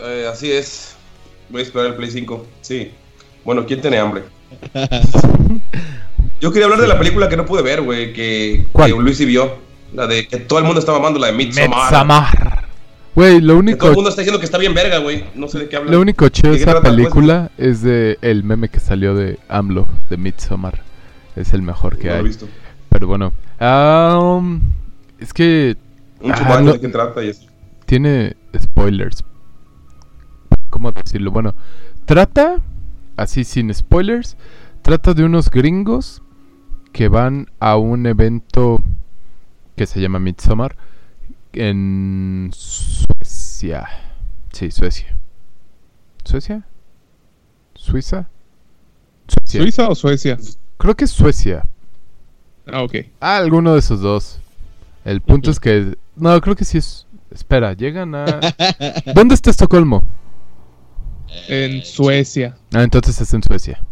Eh, 0.00 0.26
así 0.30 0.50
es. 0.50 0.96
Voy 1.48 1.60
a 1.60 1.64
esperar 1.64 1.86
el 1.88 1.94
Play 1.94 2.10
5. 2.10 2.46
Sí. 2.60 2.90
Bueno, 3.44 3.66
¿quién 3.66 3.80
tiene 3.80 3.98
hambre? 3.98 4.24
Yo 6.40 6.52
quería 6.52 6.64
hablar 6.66 6.80
de 6.80 6.88
la 6.88 6.98
película 6.98 7.28
que 7.28 7.36
no 7.36 7.44
pude 7.44 7.62
ver, 7.62 7.82
güey. 7.82 8.12
Que, 8.12 8.66
¿Cuál? 8.72 8.92
que 8.92 8.98
Luis 8.98 9.16
sí 9.16 9.24
vio. 9.24 9.67
La 9.94 10.06
de 10.06 10.26
que 10.28 10.38
todo 10.38 10.58
el 10.58 10.64
mundo 10.64 10.80
está 10.80 10.92
mamando, 10.92 11.18
la 11.18 11.28
de 11.28 11.32
Midsommar. 11.32 12.66
Güey, 13.14 13.40
lo 13.40 13.40
Que 13.40 13.46
todo 13.48 13.58
único, 13.58 13.86
el 13.88 13.94
mundo 13.94 14.10
está 14.10 14.20
diciendo 14.22 14.38
que 14.38 14.44
está 14.44 14.58
bien 14.58 14.74
verga, 14.74 14.98
güey. 14.98 15.24
No 15.34 15.48
sé 15.48 15.58
de 15.60 15.68
qué 15.68 15.76
hablan. 15.76 15.92
lo 15.92 16.00
único 16.00 16.28
chido 16.28 16.52
de 16.52 16.58
¿De 16.58 16.64
qué 16.64 16.70
esa 16.70 16.80
pues? 16.80 16.92
película 16.94 17.50
es 17.58 17.82
de 17.82 18.16
el 18.22 18.44
meme 18.44 18.68
que 18.68 18.78
salió 18.80 19.14
de 19.14 19.38
AMLO, 19.48 19.88
de 20.08 20.16
Midsommar. 20.18 20.82
Es 21.34 21.52
el 21.52 21.62
mejor 21.62 21.96
que 21.98 22.04
No 22.08 22.10
lo 22.10 22.14
he 22.16 22.18
hay. 22.18 22.24
visto. 22.24 22.48
Pero 22.90 23.06
bueno, 23.08 23.32
um, 23.60 24.60
es 25.18 25.32
que 25.32 25.76
Un 26.20 26.32
Ah, 26.32 26.34
chumano 26.38 26.60
no- 26.62 26.72
de 26.74 26.80
qué 26.80 26.88
trata 26.88 27.22
y 27.24 27.28
eso. 27.30 27.46
tiene 27.86 28.36
spoilers. 28.60 29.24
¿Cómo 30.70 30.92
decirlo? 30.92 31.30
Bueno, 31.30 31.54
trata, 32.04 32.56
así 33.16 33.44
sin 33.44 33.72
spoilers, 33.74 34.36
trata 34.82 35.14
de 35.14 35.24
unos 35.24 35.50
gringos 35.50 36.22
que 36.92 37.08
van 37.08 37.48
a 37.60 37.76
un 37.76 38.06
evento 38.06 38.82
que 39.78 39.86
se 39.86 40.00
llama 40.00 40.18
Midsommar 40.18 40.76
en 41.52 42.50
Suecia. 42.52 43.88
Sí, 44.52 44.70
Suecia. 44.70 45.16
¿Suecia? 46.24 46.64
¿Suiza? 47.74 48.28
Suecia. 49.28 49.62
¿Suiza 49.62 49.88
o 49.88 49.94
Suecia? 49.94 50.36
Creo 50.76 50.94
que 50.94 51.04
es 51.04 51.10
Suecia. 51.10 51.64
Ah, 52.70 52.82
ok. 52.82 52.96
Ah, 53.20 53.36
alguno 53.38 53.72
de 53.72 53.78
esos 53.78 54.00
dos. 54.00 54.40
El 55.04 55.20
punto 55.22 55.50
es 55.50 55.58
que... 55.60 55.96
No, 56.16 56.38
creo 56.40 56.54
que 56.56 56.64
sí 56.64 56.78
es... 56.78 57.06
Espera, 57.30 57.72
llegan 57.72 58.14
a... 58.14 58.24
¿Dónde 59.14 59.34
está 59.34 59.50
Estocolmo? 59.50 60.02
En 61.48 61.82
Suecia. 61.84 62.56
Ah, 62.74 62.82
entonces 62.82 63.20
es 63.20 63.32
en 63.32 63.42
Suecia. 63.42 63.82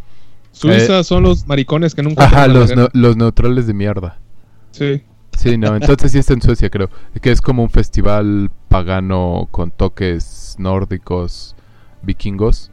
Suiza 0.53 1.05
son 1.05 1.23
los 1.23 1.47
maricones 1.47 1.95
que 1.95 2.03
nunca. 2.03 2.25
Eh, 2.25 2.27
Ajá, 2.27 2.49
los, 2.49 2.71
neu- 2.75 2.91
los 2.95 3.17
neutrales 3.17 3.67
de 3.67 3.75
mierda. 3.75 4.19
Sí. 4.73 5.03
Sí, 5.37 5.59
no, 5.59 5.77
entonces 5.77 6.13
sí 6.13 6.19
está 6.19 6.33
en 6.33 6.43
Suecia, 6.43 6.71
creo. 6.71 6.89
Que 7.21 7.31
es 7.31 7.41
como 7.41 7.63
un 7.63 7.71
festival 7.71 8.51
pagano 8.69 9.49
con 9.51 9.71
toques 9.71 10.57
nórdicos, 10.59 11.55
vikingos. 12.03 12.71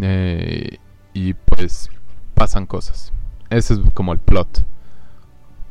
eh, 0.00 0.78
y 1.14 1.34
pues 1.34 1.88
pasan 2.34 2.66
cosas. 2.66 3.12
Ese 3.48 3.74
es 3.74 3.80
como 3.94 4.12
el 4.12 4.18
plot. 4.18 4.66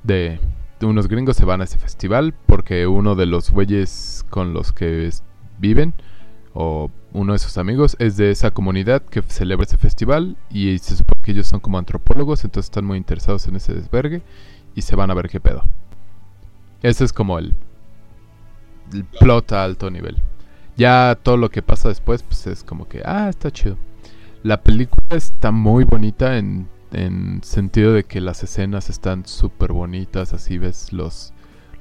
De, 0.04 0.40
unos 0.82 1.08
gringos 1.08 1.36
se 1.36 1.46
van 1.46 1.62
a 1.62 1.66
ese 1.66 1.78
festival 1.78 2.34
porque 2.46 2.88
uno 2.88 3.16
de 3.16 3.26
los 3.26 3.52
güeyes 3.52 4.26
con 4.30 4.54
los 4.54 4.72
que 4.72 5.10
viven, 5.60 5.94
o 6.54 6.90
uno 7.12 7.34
de 7.34 7.40
sus 7.40 7.58
amigos, 7.58 7.96
es 8.00 8.16
de 8.18 8.32
esa 8.32 8.52
comunidad 8.52 9.02
que 9.02 9.22
celebra 9.24 9.66
ese 9.66 9.78
festival. 9.78 10.38
Y 10.50 10.78
se 10.80 10.96
supone 10.96 11.22
que 11.22 11.32
ellos 11.32 11.48
son 11.48 11.60
como 11.60 11.78
antropólogos, 11.78 12.46
entonces 12.46 12.68
están 12.68 12.86
muy 12.86 12.98
interesados 12.98 13.48
en 13.48 13.58
ese 13.58 13.74
desvergue. 13.74 14.22
Y 14.76 14.82
se 14.82 14.96
van 14.96 15.12
a 15.12 15.14
ver 15.14 15.30
qué 15.30 15.40
pedo. 15.42 15.68
Ese 16.84 17.04
es 17.06 17.14
como 17.14 17.40
el, 17.40 17.56
el 18.94 19.04
plot 19.06 19.52
a 19.54 19.64
alto 19.64 19.90
nivel. 19.90 20.18
Ya 20.78 21.18
todo 21.22 21.38
lo 21.38 21.50
que 21.50 21.62
pasa 21.62 21.90
después, 21.90 22.24
pues 22.24 22.46
es 22.48 22.64
como 22.64 22.88
que, 22.88 23.02
ah, 23.06 23.30
está 23.30 23.52
chido. 23.52 23.78
La 24.44 24.62
película 24.62 25.06
está 25.12 25.52
muy 25.52 25.84
bonita 25.86 26.38
en, 26.38 26.68
en 26.92 27.42
sentido 27.44 27.94
de 27.94 28.04
que 28.04 28.20
las 28.22 28.44
escenas 28.44 28.90
están 28.90 29.26
súper 29.26 29.72
bonitas. 29.72 30.34
Así 30.34 30.58
ves 30.58 30.92
los, 30.92 31.32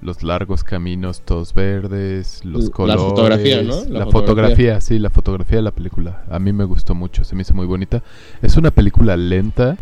los 0.01 0.23
largos 0.23 0.62
caminos 0.62 1.23
todos 1.23 1.55
verdes, 1.55 2.45
los 2.45 2.66
La 2.66 2.70
colores. 2.70 3.03
fotografía, 3.03 3.62
¿no? 3.62 3.83
La, 3.89 4.01
La 4.01 4.05
fotografía. 4.07 4.11
fotografía. 4.11 4.81
sí, 4.81 4.99
la 4.99 5.11
fotografía 5.11 5.57
de 5.57 5.62
la 5.62 5.73
película. 5.73 6.24
A 6.31 6.39
mí 6.39 6.53
me 6.53 6.65
gustó 6.65 6.95
mucho, 6.95 7.24
se 7.24 7.35
me 7.35 7.43
hizo 7.43 7.55
muy 7.55 7.66
bonita. 7.66 8.03
Es 8.43 8.57
una 8.57 8.70
película 8.70 9.16
lenta. 9.16 9.77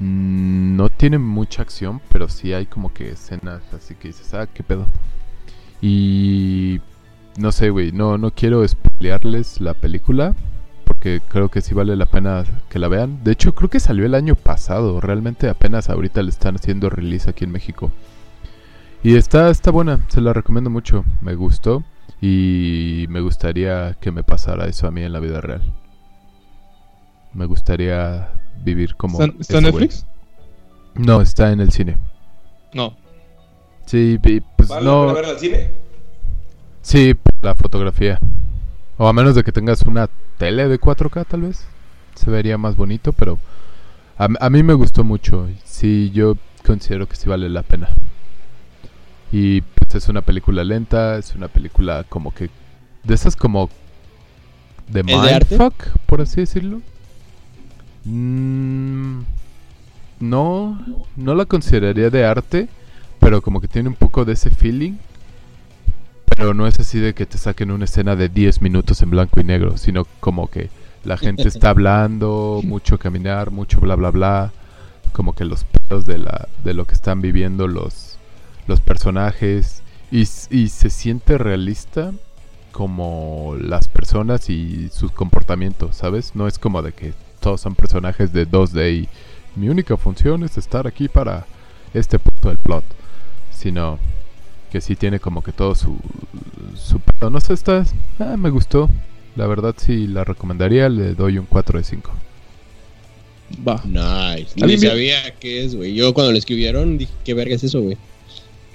Mm, 0.00 0.76
No 0.76 0.88
tiene 0.90 1.18
mucha 1.18 1.62
acción, 1.62 2.00
pero 2.10 2.28
sí 2.28 2.52
hay 2.52 2.66
como 2.66 2.92
que 2.92 3.10
escenas 3.10 3.62
así 3.72 3.94
que 3.94 4.08
dices, 4.08 4.34
ah, 4.34 4.46
qué 4.46 4.62
pedo. 4.62 4.86
Y 5.80 6.80
no 7.38 7.52
sé, 7.52 7.70
güey, 7.70 7.92
no, 7.92 8.18
no 8.18 8.30
quiero 8.30 8.66
spoilearles 8.66 9.60
la 9.60 9.74
película, 9.74 10.34
porque 10.84 11.20
creo 11.28 11.48
que 11.50 11.60
sí 11.60 11.74
vale 11.74 11.96
la 11.96 12.06
pena 12.06 12.44
que 12.70 12.78
la 12.78 12.88
vean. 12.88 13.22
De 13.24 13.32
hecho, 13.32 13.54
creo 13.54 13.70
que 13.70 13.80
salió 13.80 14.06
el 14.06 14.14
año 14.14 14.34
pasado, 14.34 15.00
realmente 15.00 15.48
apenas 15.48 15.90
ahorita 15.90 16.22
le 16.22 16.30
están 16.30 16.56
haciendo 16.56 16.90
release 16.90 17.28
aquí 17.30 17.44
en 17.44 17.52
México. 17.52 17.90
Y 19.02 19.14
está, 19.16 19.50
está 19.50 19.70
buena, 19.70 20.00
se 20.08 20.20
la 20.20 20.32
recomiendo 20.32 20.70
mucho, 20.70 21.04
me 21.20 21.34
gustó 21.34 21.84
y 22.20 23.06
me 23.08 23.20
gustaría 23.20 23.94
que 24.00 24.10
me 24.10 24.22
pasara 24.24 24.66
eso 24.66 24.86
a 24.86 24.90
mí 24.90 25.02
en 25.02 25.12
la 25.12 25.20
vida 25.20 25.40
real. 25.40 25.62
Me 27.34 27.44
gustaría 27.46 28.30
vivir 28.62 28.96
como... 28.96 29.22
¿Está, 29.22 29.58
en 29.58 29.70
güey. 29.70 29.72
Netflix? 29.72 30.06
No, 30.94 31.20
está 31.20 31.52
en 31.52 31.60
el 31.60 31.70
cine. 31.72 31.96
No. 32.72 32.96
Sí, 33.86 34.18
pues 34.56 34.68
¿Vale 34.68 34.84
no... 34.84 35.10
al 35.10 35.38
cine? 35.38 35.70
Sí, 36.82 37.14
la 37.42 37.54
fotografía. 37.54 38.18
O 38.98 39.06
a 39.08 39.12
menos 39.12 39.34
de 39.34 39.44
que 39.44 39.52
tengas 39.52 39.82
una 39.82 40.08
tele 40.38 40.68
de 40.68 40.80
4K 40.80 41.26
tal 41.26 41.42
vez. 41.42 41.66
Se 42.14 42.30
vería 42.30 42.56
más 42.58 42.76
bonito, 42.76 43.12
pero 43.12 43.38
a, 44.16 44.28
a 44.40 44.50
mí 44.50 44.62
me 44.62 44.74
gustó 44.74 45.04
mucho. 45.04 45.48
Sí, 45.64 46.10
yo 46.12 46.36
considero 46.64 47.06
que 47.06 47.16
sí 47.16 47.28
vale 47.28 47.48
la 47.48 47.62
pena. 47.62 47.88
Y 49.32 49.60
pues 49.60 49.94
es 49.94 50.08
una 50.08 50.22
película 50.22 50.64
lenta, 50.64 51.18
es 51.18 51.34
una 51.34 51.48
película 51.48 52.04
como 52.08 52.32
que... 52.32 52.50
De 53.04 53.14
esas 53.14 53.36
como... 53.36 53.68
De 54.88 55.02
de 55.02 55.14
arte? 55.14 55.56
mindfuck, 55.56 55.98
por 56.06 56.20
así 56.20 56.40
decirlo. 56.40 56.80
Mm, 58.06 59.22
no, 60.20 60.78
no 61.16 61.34
la 61.34 61.44
consideraría 61.44 62.08
de 62.08 62.24
arte, 62.24 62.68
pero 63.18 63.42
como 63.42 63.60
que 63.60 63.68
tiene 63.68 63.88
un 63.88 63.96
poco 63.96 64.24
de 64.24 64.34
ese 64.34 64.50
feeling. 64.50 64.94
Pero 66.36 66.54
no 66.54 66.66
es 66.66 66.78
así 66.78 66.98
de 67.00 67.14
que 67.14 67.26
te 67.26 67.38
saquen 67.38 67.70
una 67.70 67.86
escena 67.86 68.14
de 68.14 68.28
10 68.28 68.62
minutos 68.62 69.02
en 69.02 69.10
blanco 69.10 69.40
y 69.40 69.44
negro, 69.44 69.76
sino 69.76 70.06
como 70.20 70.48
que 70.48 70.70
la 71.04 71.16
gente 71.16 71.42
está 71.48 71.70
hablando, 71.70 72.60
mucho 72.64 72.98
caminar, 72.98 73.50
mucho 73.50 73.80
bla 73.80 73.96
bla 73.96 74.10
bla, 74.10 74.52
como 75.12 75.34
que 75.34 75.44
los 75.44 75.64
pedos 75.64 76.06
de 76.06 76.18
la 76.18 76.48
de 76.62 76.74
lo 76.74 76.84
que 76.84 76.94
están 76.94 77.20
viviendo 77.20 77.66
los 77.68 78.18
los 78.66 78.80
personajes 78.80 79.82
y, 80.10 80.20
y 80.50 80.68
se 80.68 80.90
siente 80.90 81.38
realista 81.38 82.12
como 82.72 83.56
las 83.58 83.88
personas 83.88 84.50
y 84.50 84.90
sus 84.90 85.10
comportamientos, 85.10 85.96
¿sabes? 85.96 86.34
No 86.34 86.46
es 86.46 86.58
como 86.58 86.82
de 86.82 86.92
que 86.92 87.14
todos 87.46 87.60
son 87.60 87.76
personajes 87.76 88.32
de 88.32 88.44
2D 88.44 89.02
y 89.02 89.08
mi 89.54 89.68
única 89.68 89.96
función 89.96 90.42
es 90.42 90.58
estar 90.58 90.88
aquí 90.88 91.06
para 91.06 91.46
este 91.94 92.18
punto 92.18 92.48
del 92.48 92.58
plot, 92.58 92.82
sino 93.56 94.00
que 94.72 94.80
sí 94.80 94.96
tiene 94.96 95.20
como 95.20 95.44
que 95.44 95.52
todo 95.52 95.76
su 95.76 95.96
su. 96.74 97.00
No 97.30 97.38
sé, 97.38 97.52
está 97.52 97.84
ah, 98.18 98.36
me 98.36 98.50
gustó. 98.50 98.90
La 99.36 99.46
verdad 99.46 99.76
sí 99.78 100.08
la 100.08 100.24
recomendaría, 100.24 100.88
le 100.88 101.14
doy 101.14 101.38
un 101.38 101.46
4 101.46 101.78
de 101.78 101.84
5. 101.84 102.10
Va. 103.66 103.80
Nice. 103.84 104.50
Ni 104.56 104.62
¿Alguien 104.64 104.80
vio- 104.80 104.90
sabía 104.90 105.32
qué 105.38 105.64
es, 105.64 105.76
güey. 105.76 105.94
Yo 105.94 106.12
cuando 106.14 106.32
lo 106.32 106.38
escribieron 106.38 106.98
dije, 106.98 107.12
¿qué 107.24 107.32
verga 107.32 107.54
es 107.54 107.62
eso, 107.62 107.80
güey? 107.80 107.96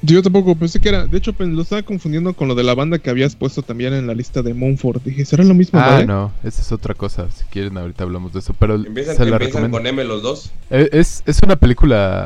Yo 0.03 0.23
tampoco 0.23 0.55
pensé 0.55 0.79
que 0.79 0.89
era. 0.89 1.05
De 1.05 1.17
hecho, 1.17 1.33
pen- 1.33 1.55
lo 1.55 1.61
estaba 1.61 1.83
confundiendo 1.83 2.33
con 2.33 2.47
lo 2.47 2.55
de 2.55 2.63
la 2.63 2.73
banda 2.73 2.97
que 2.97 3.11
habías 3.11 3.35
puesto 3.35 3.61
también 3.61 3.93
en 3.93 4.07
la 4.07 4.15
lista 4.15 4.41
de 4.41 4.53
Moonford. 4.55 5.01
Dije, 5.03 5.25
¿será 5.25 5.43
lo 5.43 5.53
mismo? 5.53 5.79
Ah, 5.79 5.89
vale? 5.91 6.05
no, 6.07 6.31
esa 6.43 6.61
es 6.63 6.71
otra 6.71 6.95
cosa. 6.95 7.29
Si 7.29 7.43
quieren 7.45 7.77
ahorita 7.77 8.03
hablamos 8.03 8.33
de 8.33 8.39
eso, 8.39 8.55
pero 8.57 8.75
Empiezan, 8.75 9.15
se 9.15 9.25
la 9.25 9.33
empiezan 9.37 9.63
recomiendo. 9.63 9.77
con 9.77 9.85
M 9.87 10.03
los 10.05 10.23
dos. 10.23 10.51
Eh, 10.71 10.89
Es, 10.91 11.21
es 11.27 11.39
una 11.43 11.55
película 11.55 12.25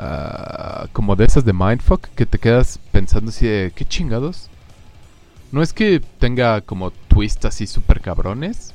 ah, 0.84 0.88
como 0.94 1.18
de 1.18 1.26
esas 1.26 1.44
de 1.44 1.52
Mindfuck 1.52 2.08
que 2.16 2.26
te 2.26 2.40
quedas 2.40 2.80
pensando 2.94 3.30
así 3.30 3.46
de, 3.46 3.74
¿qué 3.76 3.84
chingados? 3.84 4.50
No 5.52 5.62
es 5.62 5.74
que 5.74 6.02
tenga 6.20 6.62
como 6.62 6.92
twists 7.10 7.44
así 7.46 7.68
súper 7.68 8.00
cabrones, 8.00 8.74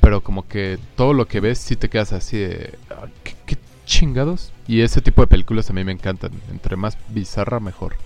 pero 0.00 0.20
como 0.22 0.46
que 0.46 0.78
todo 0.96 1.12
lo 1.12 1.26
que 1.26 1.40
ves 1.40 1.58
sí 1.58 1.74
te 1.74 1.88
quedas 1.88 2.12
así 2.12 2.36
de, 2.38 2.74
"Ah, 2.90 3.06
¿qué, 3.24 3.34
qué 3.46 3.56
chingados? 3.84 4.52
Y 4.68 4.82
ese 4.82 5.00
tipo 5.00 5.22
de 5.22 5.26
películas 5.26 5.70
a 5.70 5.72
mí 5.72 5.82
me 5.82 5.92
encantan. 5.92 6.30
Entre 6.52 6.76
más 6.76 6.96
bizarra, 7.08 7.58
mejor. 7.58 7.96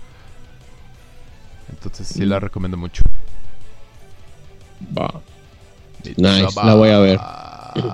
Entonces 1.69 2.07
sí 2.07 2.25
la 2.25 2.39
recomiendo 2.39 2.77
mucho. 2.77 3.03
Va. 4.97 5.21
Nice, 6.17 6.47
la 6.63 6.75
voy 6.75 6.89
a 6.89 6.99
ver. 6.99 7.19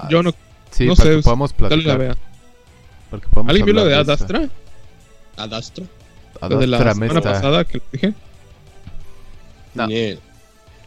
Yo 0.09 0.23
no. 0.23 0.31
Sí, 0.71 0.85
no 0.85 0.95
para 0.95 1.09
sé, 1.09 1.15
que 1.17 1.21
podamos 1.23 1.51
la 1.51 1.57
platicar. 1.57 1.97
vea. 1.97 2.17
para 3.09 3.21
que 3.21 3.27
podamos 3.29 3.49
¿Alguien 3.49 3.65
vio 3.65 3.75
la 3.75 3.85
de 3.85 3.95
hablar 3.95 4.09
Ad 4.09 4.13
esa. 4.15 4.23
Astra? 4.23 4.49
Adastro. 5.37 5.85
La 6.41 6.47
de 6.49 6.67
la 6.67 6.77
Adastra 6.77 6.93
semana 6.93 7.21
pasada 7.21 7.65
que 7.65 7.77
le 7.77 7.83
dije. 7.91 8.13
No. 9.73 9.87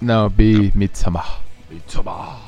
No, 0.00 0.30
vi 0.30 0.72
Midsommar. 0.74 1.24
Midsommar. 1.70 2.38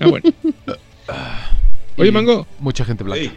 Ah, 0.00 0.06
bueno. 0.08 0.30
Oye, 1.96 2.08
Y 2.08 2.12
Mango. 2.12 2.46
Mucha 2.58 2.84
gente 2.84 3.04
blanca. 3.04 3.32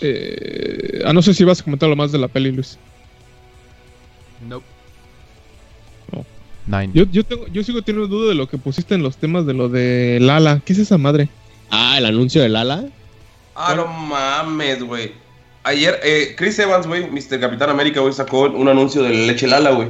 Eh, 0.00 1.02
ah, 1.06 1.12
no 1.12 1.22
sé 1.22 1.32
si 1.32 1.44
vas 1.44 1.60
a 1.60 1.64
comentar 1.64 1.88
lo 1.88 1.96
más 1.96 2.12
de 2.12 2.18
la 2.18 2.28
peli, 2.28 2.52
Luis. 2.52 2.78
Nope. 4.46 4.64
No. 6.12 6.24
Nine. 6.66 6.92
Yo, 6.94 7.04
yo, 7.10 7.24
tengo, 7.24 7.46
yo 7.48 7.62
sigo 7.62 7.82
teniendo 7.82 8.08
duda 8.08 8.28
de 8.28 8.34
lo 8.34 8.48
que 8.48 8.58
pusiste 8.58 8.94
en 8.94 9.02
los 9.02 9.16
temas 9.16 9.46
de 9.46 9.54
lo 9.54 9.68
de 9.68 10.18
Lala. 10.20 10.60
¿Qué 10.64 10.72
es 10.72 10.78
esa 10.78 10.98
madre? 10.98 11.28
Ah, 11.70 11.96
el 11.98 12.06
anuncio 12.06 12.42
de 12.42 12.48
Lala. 12.48 12.84
Ah, 13.54 13.74
no 13.74 13.86
mames, 13.86 14.82
güey. 14.82 15.12
ayer, 15.64 15.98
eh, 16.02 16.34
Chris 16.36 16.58
Evans, 16.58 16.86
güey, 16.86 17.10
Mr. 17.10 17.40
Capitán 17.40 17.70
América, 17.70 18.00
güey, 18.00 18.12
sacó 18.12 18.42
un 18.42 18.68
anuncio 18.68 19.02
de 19.02 19.10
leche 19.10 19.46
Lala, 19.46 19.70
güey. 19.70 19.88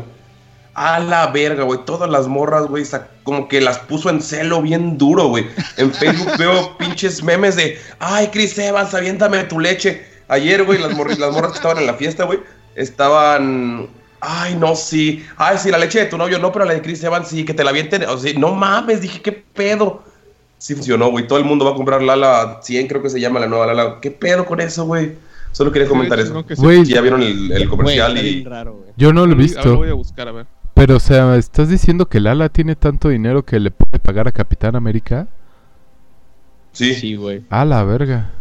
A 0.74 1.00
la 1.00 1.28
verga, 1.28 1.64
güey. 1.64 1.80
Todas 1.84 2.08
las 2.08 2.28
morras, 2.28 2.66
güey, 2.66 2.84
como 3.22 3.48
que 3.48 3.60
las 3.60 3.78
puso 3.78 4.10
en 4.10 4.22
celo 4.22 4.62
bien 4.62 4.98
duro, 4.98 5.28
güey. 5.28 5.46
En 5.78 5.92
Facebook 5.92 6.32
veo 6.38 6.76
pinches 6.78 7.22
memes 7.22 7.56
de, 7.56 7.78
ay, 7.98 8.28
Chris 8.28 8.56
Evans, 8.58 8.94
aviéntame 8.94 9.42
tu 9.44 9.58
leche. 9.58 10.06
Ayer, 10.28 10.64
güey, 10.64 10.78
las 10.78 10.94
morras 10.94 11.16
que 11.16 11.56
estaban 11.56 11.78
en 11.78 11.86
la 11.86 11.94
fiesta, 11.94 12.24
güey, 12.24 12.40
estaban, 12.74 13.88
ay, 14.26 14.56
no, 14.56 14.74
sí. 14.74 15.24
Ay, 15.36 15.58
sí, 15.58 15.70
la 15.70 15.78
leche 15.78 16.00
de 16.00 16.06
tu 16.06 16.18
novio, 16.18 16.38
no, 16.38 16.52
pero 16.52 16.64
la 16.64 16.74
de 16.74 16.82
Chris 16.82 17.02
Evans, 17.04 17.28
sí, 17.28 17.44
que 17.44 17.54
te 17.54 17.64
la 17.64 17.70
avienten. 17.70 18.04
O 18.04 18.18
sea, 18.18 18.32
no 18.38 18.54
mames, 18.54 19.00
dije, 19.00 19.22
qué 19.22 19.32
pedo. 19.32 20.02
Sí 20.58 20.74
funcionó, 20.74 21.10
güey. 21.10 21.26
Todo 21.26 21.38
el 21.38 21.44
mundo 21.44 21.64
va 21.64 21.72
a 21.72 21.74
comprar 21.74 22.02
Lala 22.02 22.60
100, 22.62 22.88
creo 22.88 23.02
que 23.02 23.10
se 23.10 23.20
llama 23.20 23.40
la 23.40 23.46
nueva 23.46 23.66
Lala. 23.66 23.98
¿Qué 24.00 24.10
pedo 24.10 24.44
con 24.46 24.60
eso, 24.60 24.84
güey? 24.84 25.12
Solo 25.52 25.70
quería 25.72 25.88
comentar 25.88 26.18
eso. 26.18 26.34
No, 26.34 26.46
que 26.46 26.56
sí. 26.56 26.62
Güey, 26.62 26.84
ya 26.84 27.00
vieron 27.00 27.22
el, 27.22 27.68
comercial 27.68 28.18
y... 28.18 28.44
raro, 28.44 28.84
yo 28.96 29.12
no 29.12 29.26
lo 29.26 29.32
he 29.32 29.34
Ahora 29.34 29.42
visto. 29.42 29.76
voy 29.76 29.88
a 29.88 29.94
buscar, 29.94 30.28
a 30.28 30.32
ver. 30.32 30.46
Pero, 30.74 30.96
o 30.96 31.00
sea, 31.00 31.36
¿estás 31.36 31.70
diciendo 31.70 32.06
que 32.06 32.20
Lala 32.20 32.50
tiene 32.50 32.76
tanto 32.76 33.08
dinero 33.08 33.44
que 33.44 33.58
le 33.58 33.70
puede 33.70 33.98
pagar 33.98 34.28
a 34.28 34.32
Capitán 34.32 34.76
América? 34.76 35.26
Sí. 36.72 36.94
Sí, 36.94 37.16
güey. 37.16 37.44
A 37.48 37.64
la 37.64 37.82
verga. 37.84 38.32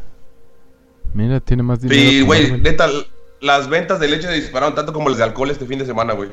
Mira, 1.14 1.40
tiene 1.40 1.64
más 1.64 1.82
dinero. 1.82 2.02
Sí, 2.02 2.22
güey, 2.22 2.60
neta, 2.60 2.90
las 3.42 3.70
ventas 3.70 4.00
de 4.00 4.08
leche 4.08 4.30
dispararon 4.30 4.76
tanto 4.76 4.94
como 4.94 5.10
las 5.10 5.18
de 5.18 5.24
alcohol 5.24 5.52
este 5.52 5.66
fin 5.66 5.80
de 5.80 5.86
semana, 5.86 6.14
güey. 6.14 6.30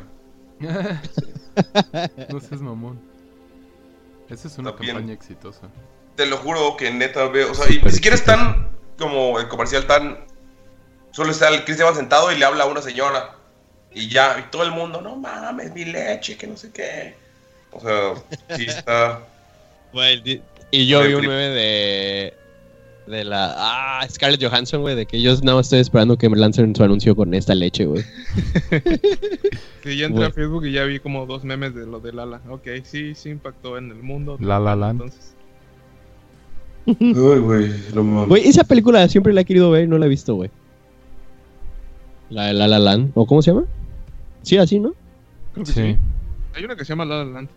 no 2.29 2.41
seas 2.41 2.61
mamón. 2.61 3.01
Esa 4.29 4.49
es 4.49 4.59
una 4.59 4.71
También. 4.73 4.97
campaña 4.97 5.15
exitosa. 5.15 5.69
Te 6.17 6.27
lo 6.27 6.37
juro 6.39 6.77
que 6.77 6.91
neta 6.91 7.27
veo, 7.29 7.53
o 7.53 7.55
sea, 7.55 7.71
y 7.71 7.81
ni 7.83 7.91
siquiera 7.91 8.15
es 8.15 8.25
tan 8.25 8.71
como 8.99 9.39
el 9.39 9.49
comercial 9.49 9.87
tan... 9.87 10.25
Solo 11.11 11.31
está 11.31 11.49
el 11.49 11.65
Chris 11.65 11.81
Evans 11.81 11.99
sentado 11.99 12.33
y 12.33 12.39
le 12.39 12.45
habla 12.45 12.65
a 12.65 12.67
una 12.67 12.81
señora. 12.81 13.37
Y 13.93 14.09
ya, 14.09 14.39
y 14.39 14.51
todo 14.51 14.63
el 14.63 14.71
mundo, 14.71 15.03
no 15.03 15.17
mames, 15.17 15.73
mi 15.73 15.85
leche, 15.85 16.39
que 16.39 16.47
no 16.47 16.57
sé 16.57 16.71
qué. 16.71 17.15
O 17.73 17.81
sea, 17.81 18.15
sí 18.57 18.67
está... 18.67 19.21
Y 20.75 20.87
yo 20.87 21.03
vi 21.03 21.13
un 21.13 21.27
meme 21.27 21.49
de. 21.51 22.35
De 23.07 23.25
la. 23.25 23.55
Ah, 23.57 24.07
Scarlett 24.09 24.43
Johansson, 24.43 24.81
güey. 24.81 24.95
De 24.95 25.07
que 25.07 25.21
yo 25.21 25.35
nada 25.43 25.57
más 25.57 25.67
estoy 25.67 25.81
esperando 25.81 26.17
que 26.17 26.29
me 26.29 26.37
lancen 26.37 26.75
su 26.75 26.85
anuncio 26.85 27.17
con 27.17 27.35
esta 27.35 27.55
leche, 27.55 27.87
güey. 27.87 28.05
Sí, 29.83 29.97
ya 29.97 30.07
entré 30.07 30.27
a 30.27 30.31
Facebook 30.31 30.65
y 30.65 30.71
ya 30.71 30.85
vi 30.85 31.01
como 31.01 31.27
dos 31.27 31.43
memes 31.43 31.75
de 31.75 31.87
lo 31.87 31.99
de 31.99 32.13
Lala. 32.13 32.41
Ok, 32.49 32.69
sí, 32.85 33.17
sí 33.17 33.31
impactó 33.31 33.77
en 33.77 33.91
el 33.91 34.01
mundo. 34.01 34.37
La 34.41 34.61
La 34.61 34.77
Land. 34.77 35.01
Entonces, 35.01 35.35
Ay, 36.87 37.41
güey. 37.41 37.73
Güey, 38.29 38.49
esa 38.49 38.63
película 38.63 39.09
siempre 39.09 39.33
la 39.33 39.41
he 39.41 39.45
querido 39.45 39.73
ver 39.73 39.85
y 39.85 39.89
no 39.89 39.99
la 39.99 40.07
he 40.07 40.09
visto, 40.09 40.37
güey. 40.37 40.51
La 42.31 42.47
de 42.47 42.53
La 42.53 42.69
La 42.69 42.79
Land. 42.79 43.11
¿O 43.15 43.27
cómo 43.27 43.43
se 43.43 43.51
llama? 43.51 43.65
Sí, 44.43 44.57
así, 44.57 44.79
¿no? 44.79 44.95
creo 45.53 45.67
que 45.67 45.73
sí. 45.73 45.81
Sí. 45.81 45.97
Hay 46.55 46.65
una 46.65 46.77
que 46.77 46.85
se 46.85 46.91
llama 46.91 47.05
La 47.05 47.25
La 47.25 47.31
Land. 47.33 47.49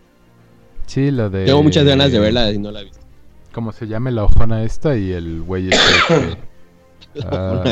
Sí, 0.87 1.11
la 1.11 1.29
de. 1.29 1.45
Tengo 1.45 1.61
muchas 1.61 1.85
ganas 1.85 2.11
de 2.11 2.19
verla 2.19 2.51
y 2.51 2.57
no 2.57 2.71
la 2.71 2.81
he 2.81 2.85
visto. 2.85 3.04
Como 3.55 3.71
se 3.71 3.87
llame 3.87 4.11
la 4.11 4.25
ojona 4.25 4.63
esta 4.63 4.97
y 4.97 5.13
el 5.13 5.41
güey 5.41 5.69
este. 5.69 6.37
que- 7.13 7.21
Ah, 7.31 7.63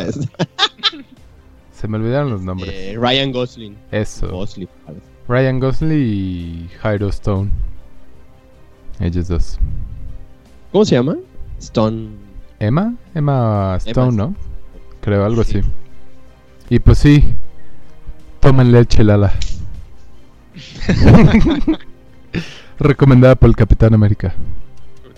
se 1.74 1.88
me 1.90 1.98
olvidaron 1.98 2.30
los 2.32 2.42
nombres. 2.42 2.72
Eh, 2.74 2.96
Ryan 2.98 3.34
Gosling. 3.34 3.76
Eso. 3.92 4.30
Gosling. 4.30 4.70
Ryan 5.28 5.60
Gosling 5.60 5.92
y 6.00 6.70
Jairo 6.80 7.10
Stone. 7.10 7.52
Ellos 9.02 9.28
dos. 9.28 9.60
¿Cómo 10.72 10.86
se 10.86 10.96
llama? 10.96 11.18
Stone. 11.60 12.12
Emma, 12.60 12.94
Emma 13.14 13.76
Stone, 13.86 14.14
Emma. 14.14 14.24
¿no? 14.28 14.36
Creo, 15.02 15.26
algo 15.26 15.44
Sí. 15.44 15.58
así. 15.58 15.68
Y 16.70 16.80
pues 16.80 17.00
sí, 17.00 17.26
tomen 18.40 18.72
leche, 18.72 19.04
Lala. 19.04 19.34
Recomendada 22.80 23.36
por 23.36 23.50
el 23.50 23.56
Capitán 23.58 23.94
América. 23.94 24.34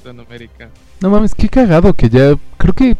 Capitán 0.06 0.26
América. 0.28 0.70
No 1.02 1.10
mames, 1.10 1.34
qué 1.36 1.50
cagado 1.50 1.94
que 1.94 2.10
ya. 2.10 2.36
Creo 2.58 2.74
que. 2.74 2.96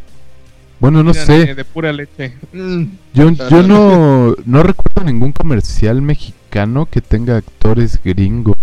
Bueno, 0.80 1.04
no 1.04 1.12
Mira, 1.12 1.26
sé. 1.26 1.54
De, 1.56 1.64
pura 1.66 1.94
leche. 1.94 2.34
Mm. 2.52 2.84
Yo, 3.14 3.30
yo 3.50 3.64
no, 3.64 4.36
no 4.46 4.64
recuerdo 4.64 5.04
ningún 5.04 5.32
comercial 5.32 6.02
mexicano 6.02 6.86
que 6.88 7.02
tenga 7.02 7.38
actores 7.38 8.00
gringos. 8.04 8.58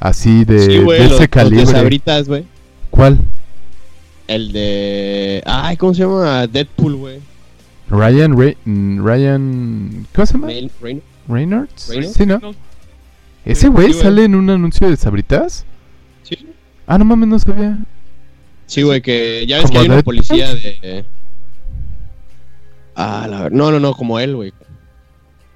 Así 0.00 0.44
de, 0.44 0.58
sí, 0.60 0.78
güey. 0.80 0.98
de 0.98 1.04
los- 1.08 1.12
ese 1.12 1.12
los 1.12 1.18
de 1.20 1.28
calibre. 1.28 1.66
Sabritas, 1.66 2.28
güey. 2.28 2.44
¿Cuál? 2.90 3.18
El 4.26 4.52
de. 4.52 5.42
Ay, 5.46 5.76
¿cómo 5.76 5.94
se 5.94 6.02
llama? 6.02 6.46
Deadpool, 6.46 6.96
güey. 6.96 7.20
Ryan, 7.90 8.36
Re- 8.38 8.56
Ryan. 8.66 10.06
¿Cómo 10.14 10.26
se 10.26 10.32
llama? 10.34 10.48
Reynolds. 10.48 11.88
Reynolds. 11.88 12.14
Sí, 12.16 12.26
¿no? 12.26 12.38
No. 12.38 12.54
¿Ese 13.44 13.68
güey 13.68 13.88
Sí, 13.88 13.92
güey. 13.92 14.02
sale 14.04 14.24
en 14.24 14.34
un 14.34 14.48
anuncio 14.50 14.88
de 14.88 14.96
Sabritas? 14.96 15.64
Ah, 16.86 16.98
no 16.98 17.04
mames, 17.04 17.28
no 17.28 17.38
sabía. 17.38 17.78
Sí, 18.66 18.82
güey, 18.82 19.00
que 19.02 19.44
ya 19.46 19.56
ves 19.58 19.66
que 19.66 19.68
¿Como 19.70 19.80
hay 19.80 19.88
una 19.88 20.02
policía 20.02 20.54
de. 20.54 21.04
Ah, 22.96 23.26
la 23.28 23.42
ver- 23.44 23.52
No, 23.52 23.70
no, 23.70 23.80
no, 23.80 23.92
como 23.94 24.18
él, 24.20 24.36
güey. 24.36 24.52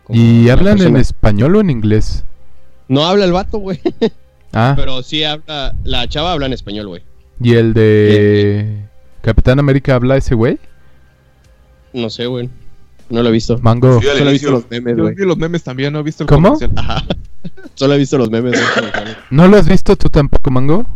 Como 0.04 0.18
¿Y 0.18 0.44
la 0.46 0.54
hablan 0.54 0.80
en 0.82 0.96
español 0.96 1.56
o 1.56 1.60
en 1.60 1.70
inglés? 1.70 2.24
No 2.88 3.04
habla 3.06 3.24
el 3.24 3.32
vato, 3.32 3.58
güey. 3.58 3.80
Ah, 4.54 4.72
Pero 4.76 5.02
sí 5.02 5.24
habla. 5.24 5.74
La 5.84 6.08
chava 6.08 6.32
habla 6.32 6.46
en 6.46 6.54
español, 6.54 6.86
güey. 6.88 7.02
¿y 7.38 7.52
el 7.54 7.74
de 7.74 8.82
Capitán 9.20 9.58
América 9.58 9.94
habla 9.94 10.16
ese 10.16 10.34
güey? 10.34 10.58
No 11.92 12.08
sé, 12.08 12.24
güey. 12.24 12.48
No 13.10 13.22
lo 13.22 13.28
he 13.28 13.32
visto. 13.32 13.58
Mango. 13.58 14.00
Sí, 14.00 14.06
Solo 14.06 14.30
he 14.30 14.32
visto 14.32 14.50
los 14.50 14.70
memes, 14.70 14.96
Yo 14.96 15.02
güey. 15.02 15.14
vi 15.14 15.24
los 15.26 15.36
memes 15.36 15.62
también, 15.62 15.92
no 15.92 15.98
he 15.98 16.02
visto 16.02 16.22
el 16.22 16.28
¿Cómo? 16.30 16.54
comercial. 16.54 16.72
Ajá. 16.76 17.04
Solo 17.74 17.92
he 17.92 17.98
visto 17.98 18.16
los 18.16 18.30
memes, 18.30 18.52
güey. 18.52 19.04
¿No 19.30 19.48
lo 19.48 19.58
has 19.58 19.68
visto 19.68 19.94
tú 19.96 20.08
tampoco, 20.08 20.50
Mango? 20.50 20.86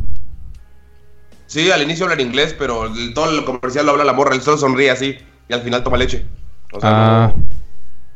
Sí, 1.53 1.71
al 1.71 1.83
inicio 1.83 2.07
habla 2.07 2.15
en 2.15 2.27
inglés, 2.29 2.55
pero 2.59 2.87
el- 2.87 3.13
todo 3.13 3.29
el 3.31 3.45
comercial 3.45 3.85
lo 3.85 3.93
habla 3.93 4.05
la 4.05 4.15
morra, 4.15 4.35
él 4.35 4.41
solo 4.41 4.57
sonríe 4.57 4.91
así 4.91 5.19
y 5.51 5.53
al 5.53 5.61
final 5.61 5.85
toma 5.85 5.99
leche. 5.99 6.25
O 6.73 6.81
sea, 6.81 7.25
Ah. 7.25 7.35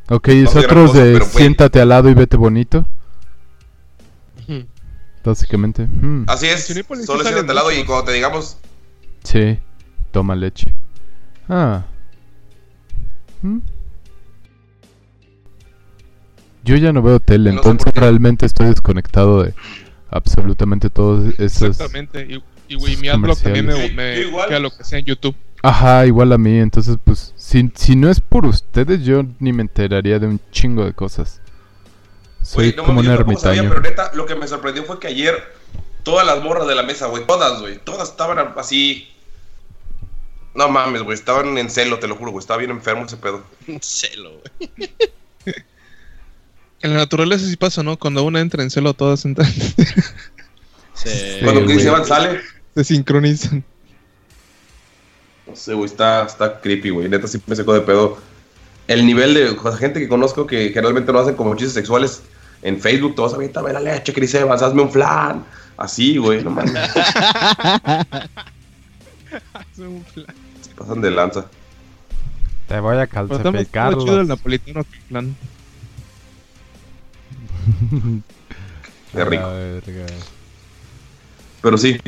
no- 0.08 0.16
Ok, 0.16 0.28
es 0.28 0.54
No 0.54 0.60
otros 0.62 0.92
cosa, 0.92 1.04
de 1.04 1.20
siéntate 1.20 1.80
al 1.82 1.90
lado 1.90 2.08
y 2.08 2.14
vete 2.14 2.38
bonito. 2.38 2.86
Básicamente. 5.22 5.86
Mm, 5.86 6.24
Así 6.28 6.46
es, 6.46 6.64
solo 7.04 7.24
siéntate 7.24 7.50
al 7.50 7.54
lado 7.56 7.72
y 7.72 7.84
cuando 7.84 8.04
te 8.06 8.12
digamos, 8.12 8.56
sí, 9.24 9.58
toma 10.12 10.34
leche. 10.36 10.72
Ah. 11.48 11.82
Mm. 13.42 13.58
Yo 16.64 16.76
ya 16.76 16.92
no 16.92 17.02
veo 17.02 17.20
tele, 17.20 17.50
No 17.50 17.56
entonces 17.58 17.92
realmente 17.94 18.46
estoy 18.46 18.68
desconectado 18.68 19.42
de 19.42 19.52
absolutamente 20.10 20.88
todos 20.90 21.34
esos. 21.38 21.62
Exactamente. 21.70 22.22
Y, 22.32 22.42
y 22.68 22.74
güey, 22.76 22.96
mi 22.96 23.08
adblock 23.08 23.40
también 23.40 23.66
me, 23.66 23.90
me 23.92 24.16
Sí, 24.16 24.20
igual. 24.28 24.48
queda 24.48 24.58
lo 24.60 24.70
que 24.70 24.84
sea 24.84 24.98
en 24.98 25.04
YouTube. 25.04 25.34
Ajá, 25.62 26.06
igual 26.06 26.32
a 26.32 26.38
mí, 26.38 26.58
entonces 26.58 26.96
pues 27.02 27.32
si, 27.36 27.70
si 27.74 27.96
no 27.96 28.10
es 28.10 28.20
por 28.20 28.46
ustedes 28.46 29.02
yo 29.04 29.24
ni 29.40 29.52
me 29.52 29.62
enteraría 29.62 30.18
de 30.18 30.26
un 30.26 30.40
chingo 30.52 30.84
de 30.84 30.92
cosas. 30.92 31.40
Soy 32.42 32.66
güey, 32.72 32.76
no 32.76 32.84
como 32.84 33.00
un 33.00 33.06
tampoco 33.06 33.38
sabía, 33.40 33.62
ermitaño. 33.62 33.68
pero 33.68 33.80
neta, 34.04 34.10
lo 34.14 34.26
que 34.26 34.34
me 34.36 34.46
sorprendió 34.46 34.84
fue 34.84 35.00
que 35.00 35.08
ayer 35.08 35.34
todas 36.04 36.24
las 36.26 36.42
morras 36.42 36.68
de 36.68 36.74
la 36.76 36.82
mesa, 36.84 37.06
güey, 37.06 37.26
todas, 37.26 37.60
güey, 37.60 37.78
todas 37.82 38.08
estaban 38.10 38.38
así. 38.56 39.08
No 40.54 40.68
mames, 40.68 41.02
güey, 41.02 41.14
estaban 41.18 41.58
en 41.58 41.68
celo, 41.68 41.98
te 41.98 42.06
lo 42.06 42.14
juro, 42.16 42.30
güey, 42.30 42.40
estaba 42.40 42.58
bien 42.58 42.70
enfermo 42.70 43.04
ese 43.04 43.16
pedo. 43.16 43.42
Celo, 43.80 44.30
güey. 44.40 44.90
En 46.82 46.92
la 46.92 46.98
naturaleza 46.98 47.46
sí 47.46 47.56
pasa, 47.56 47.82
¿no? 47.82 47.98
Cuando 47.98 48.22
una 48.22 48.38
entra 48.40 48.62
en 48.62 48.70
celo, 48.70 48.92
todas 48.92 49.24
entran. 49.24 49.50
Se- 50.92 51.40
Cuando 51.42 51.68
Evans 51.72 52.06
sale, 52.06 52.40
se 52.76 52.94
sincronizan. 52.94 53.64
no 55.46 55.56
sé, 55.56 55.72
güey, 55.74 55.86
está, 55.86 56.24
está 56.24 56.60
creepy, 56.60 56.90
güey, 56.90 57.08
neta 57.08 57.26
sí 57.26 57.40
me 57.46 57.56
sacó 57.56 57.72
de 57.72 57.80
pedo. 57.80 58.18
El 58.86 59.06
nivel 59.06 59.34
de 59.34 59.48
o 59.50 59.62
sea, 59.62 59.76
gente 59.76 59.98
que 59.98 60.08
conozco 60.08 60.46
que 60.46 60.68
generalmente 60.68 61.12
no 61.12 61.18
hacen 61.18 61.34
como 61.34 61.54
chistes 61.54 61.72
sexuales 61.74 62.22
en 62.62 62.78
Facebook, 62.80 63.14
todos 63.14 63.34
aviéntame 63.34 63.72
la 63.72 63.80
leche, 63.80 64.12
Chris 64.12 64.34
Evans, 64.34 64.62
hazme 64.62 64.82
un 64.82 64.90
flan. 64.90 65.44
Así, 65.76 66.16
güey, 66.18 66.44
no 66.44 66.50
mames, 66.50 66.72
se 69.74 70.74
pasan 70.76 71.00
de 71.00 71.10
lanza. 71.10 71.46
Te 72.68 72.80
voy 72.80 72.96
a 72.96 73.06
Pero 73.06 73.58
está 73.58 73.90
chido 73.96 74.20
el 74.20 74.28
napolitano 74.28 74.84
plan. 75.08 75.36
Qué 79.12 79.24
rico. 79.24 79.50
Pero 81.62 81.78
sí, 81.78 81.98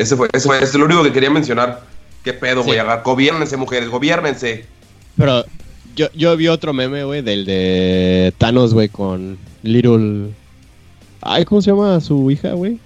ese 0.00 0.16
fue, 0.16 0.28
ese 0.32 0.46
fue, 0.48 0.62
es 0.62 0.74
lo 0.74 0.84
único 0.84 1.02
que 1.02 1.12
quería 1.12 1.30
mencionar. 1.30 1.82
¿Qué 2.24 2.32
pedo, 2.32 2.62
Sí. 2.62 2.66
güey? 2.68 2.78
Haga- 2.78 3.02
Gobiérnense, 3.02 3.56
mujeres, 3.56 3.88
gobiérnense. 3.88 4.64
Pero 5.16 5.44
yo, 5.96 6.08
yo 6.14 6.36
vi 6.36 6.48
otro 6.48 6.72
meme, 6.72 7.04
güey, 7.04 7.22
del 7.22 7.44
de 7.44 8.32
Thanos, 8.38 8.74
güey, 8.74 8.88
con 8.88 9.38
Little. 9.62 10.30
Ay, 11.22 11.44
¿cómo 11.44 11.62
se 11.62 11.70
llama 11.70 12.00
su 12.00 12.30
hija, 12.30 12.52
güey? 12.52 12.78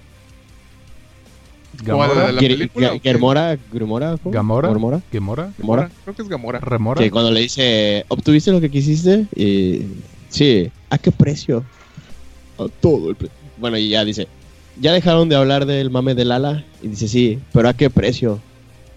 Gamora. 1.83 2.27
de 2.27 2.33
la 2.33 2.39
película. 2.39 2.93
Gamora. 3.03 3.57
Gamora. 4.31 4.69
Gamora. 5.11 5.89
Creo 6.03 6.15
que 6.15 6.21
es 6.21 6.29
Gamora. 6.29 6.59
Remora. 6.59 7.01
Que 7.01 7.11
cuando 7.11 7.31
le 7.31 7.41
dice, 7.41 8.05
¿obtuviste 8.07 8.51
lo 8.51 8.61
que 8.61 8.69
quisiste? 8.71 9.25
Y 9.35 9.81
sí, 10.29 10.71
¿a 10.89 10.97
qué 10.97 11.11
precio? 11.11 11.63
A 12.57 12.65
todo 12.81 13.09
el 13.09 13.15
precio. 13.15 13.35
Bueno, 13.57 13.77
y 13.77 13.89
ya 13.89 14.05
dice, 14.05 14.27
¿ya 14.79 14.93
dejaron 14.93 15.29
de 15.29 15.35
hablar 15.35 15.65
del 15.65 15.89
mame 15.89 16.15
del 16.15 16.31
ala? 16.31 16.63
Y 16.81 16.87
dice, 16.89 17.07
sí, 17.07 17.39
pero 17.53 17.69
¿a 17.69 17.73
qué 17.73 17.89
precio? 17.89 18.39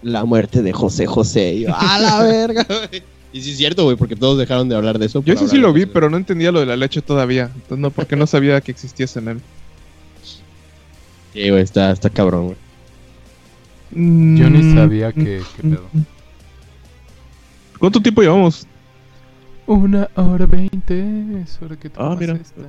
La 0.01 0.23
muerte 0.25 0.61
de 0.61 0.71
José 0.73 1.05
José. 1.07 1.53
Y 1.55 1.59
yo, 1.61 1.75
¡a 1.75 1.99
la 1.99 2.19
verga! 2.23 2.65
güey". 2.67 3.03
Y 3.31 3.41
sí 3.41 3.51
es 3.51 3.57
cierto, 3.57 3.83
güey, 3.83 3.95
porque 3.95 4.15
todos 4.15 4.37
dejaron 4.39 4.69
de 4.69 4.75
hablar 4.75 4.97
de 4.97 5.05
eso. 5.05 5.21
Yo 5.23 5.33
ese 5.33 5.47
sí 5.47 5.57
lo 5.57 5.67
de 5.67 5.73
vi, 5.73 5.81
eso. 5.83 5.91
pero 5.93 6.09
no 6.09 6.17
entendía 6.17 6.51
lo 6.51 6.59
de 6.61 6.65
la 6.65 6.75
leche 6.75 7.01
todavía. 7.01 7.51
Entonces, 7.53 7.77
no, 7.77 7.91
porque 7.91 8.15
no 8.15 8.25
sabía 8.25 8.59
que 8.61 8.71
existía 8.71 9.05
ese 9.05 9.21
meme. 9.21 9.41
Sí, 11.33 11.47
güey, 11.49 11.61
está, 11.61 11.91
está 11.91 12.09
cabrón, 12.09 12.45
güey. 12.45 12.57
Yo 13.91 14.49
ni 14.49 14.59
Mm, 14.63 14.73
sabía 14.75 15.11
que, 15.11 15.43
que 15.55 15.61
pedo. 15.61 15.89
¿Cuánto 17.79 18.01
tiempo 18.01 18.21
llevamos? 18.21 18.65
Una 19.67 20.09
hora 20.15 20.45
veinte. 20.47 21.03
Es 21.43 21.59
hora 21.61 21.75
que 21.75 21.87
Ah, 21.89 21.91
tomas 21.93 22.19
mira. 22.19 22.33
esta. 22.33 22.61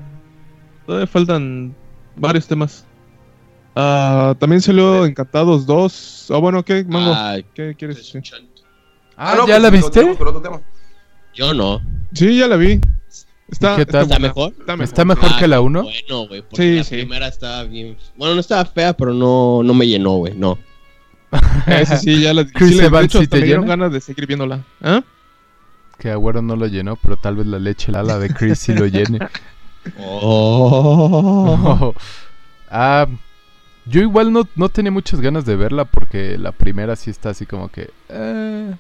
Todavía 0.87 1.07
faltan 1.07 1.75
varios 2.17 2.47
temas. 2.47 2.85
Ah, 3.75 4.35
también 4.39 4.61
salió 4.61 5.05
Encantados 5.07 5.65
2. 5.67 6.27
Ah, 6.31 6.39
bueno, 6.39 6.65
¿qué, 6.65 6.85
Mango? 6.85 7.15
Ay, 7.17 7.45
¿Qué 7.55 7.75
quieres 7.79 7.99
decir? 7.99 8.23
Ah, 9.17 9.35
no, 9.37 9.47
¿ya 9.47 9.55
pues, 9.55 9.63
la 9.63 9.71
viste? 9.71 10.17
con 10.17 10.29
otro 10.29 10.43
tema. 10.43 10.61
yo 11.35 11.55
no. 11.55 11.81
Sí, 12.13 12.37
ya 12.39 12.49
la 12.49 12.57
vi. 12.57 12.81
Está, 13.49 13.77
¿Qué 13.77 13.87
tal? 13.87 14.03
¿Está 14.03 14.19
mejor? 14.19 14.53
Está 14.59 14.77
mejor. 14.77 14.85
¿Está 14.85 15.05
mejor 15.05 15.31
Ah, 15.33 15.37
que 15.39 15.49
la 15.49 15.57
qué 15.57 15.61
1? 15.61 15.83
Bueno, 15.83 16.29
güey, 16.29 16.43
porque 16.43 16.57
Sí, 16.57 16.77
la 16.77 16.85
sí. 16.85 16.95
primera 16.97 17.27
estaba 17.29 17.65
bien... 17.65 17.97
Bueno, 18.17 18.35
no 18.35 18.41
estaba 18.41 18.65
fea, 18.65 18.93
pero 18.97 19.13
no, 19.13 19.63
no 19.65 19.75
me 19.75 19.87
llenó, 19.89 20.13
güey, 20.19 20.35
no. 20.37 20.57
Ese 21.67 21.99
sí, 21.99 22.21
ya 22.23 22.33
la 22.35 22.45
Chris 22.45 22.71
sí, 22.71 22.75
le- 22.77 22.89
De 22.91 23.05
hecho, 23.05 23.19
¿sí 23.19 23.25
hasta 23.25 23.37
te 23.37 23.41
me 23.41 23.47
dieron 23.47 23.67
ganas 23.67 23.93
de 23.93 24.01
seguir 24.01 24.27
viéndola. 24.27 24.65
¿Ah? 24.81 25.03
Que 25.99 26.11
Agüero 26.11 26.43
no 26.43 26.57
lo 26.57 26.67
llenó, 26.67 26.97
pero 26.97 27.17
tal 27.17 27.37
vez 27.37 27.47
la 27.47 27.59
leche 27.59 27.93
la 27.93 28.19
de 28.19 28.31
Chris 28.31 28.59
sí 28.59 28.73
lo 28.75 28.87
llene. 28.87 29.19
Oh. 29.99 31.95
ah, 32.71 33.07
yo 33.87 34.01
igual 34.01 34.33
no, 34.33 34.49
no 34.57 34.69
tenía 34.69 34.91
muchas 34.93 35.21
ganas 35.21 35.45
de 35.47 35.57
verla 35.57 35.85
porque 35.85 36.37
la 36.39 36.53
primera 36.53 36.97
sí 36.97 37.11
está 37.11 37.31
así 37.31 37.47
como 37.47 37.69
que... 37.69 37.91
eh, 38.09 38.73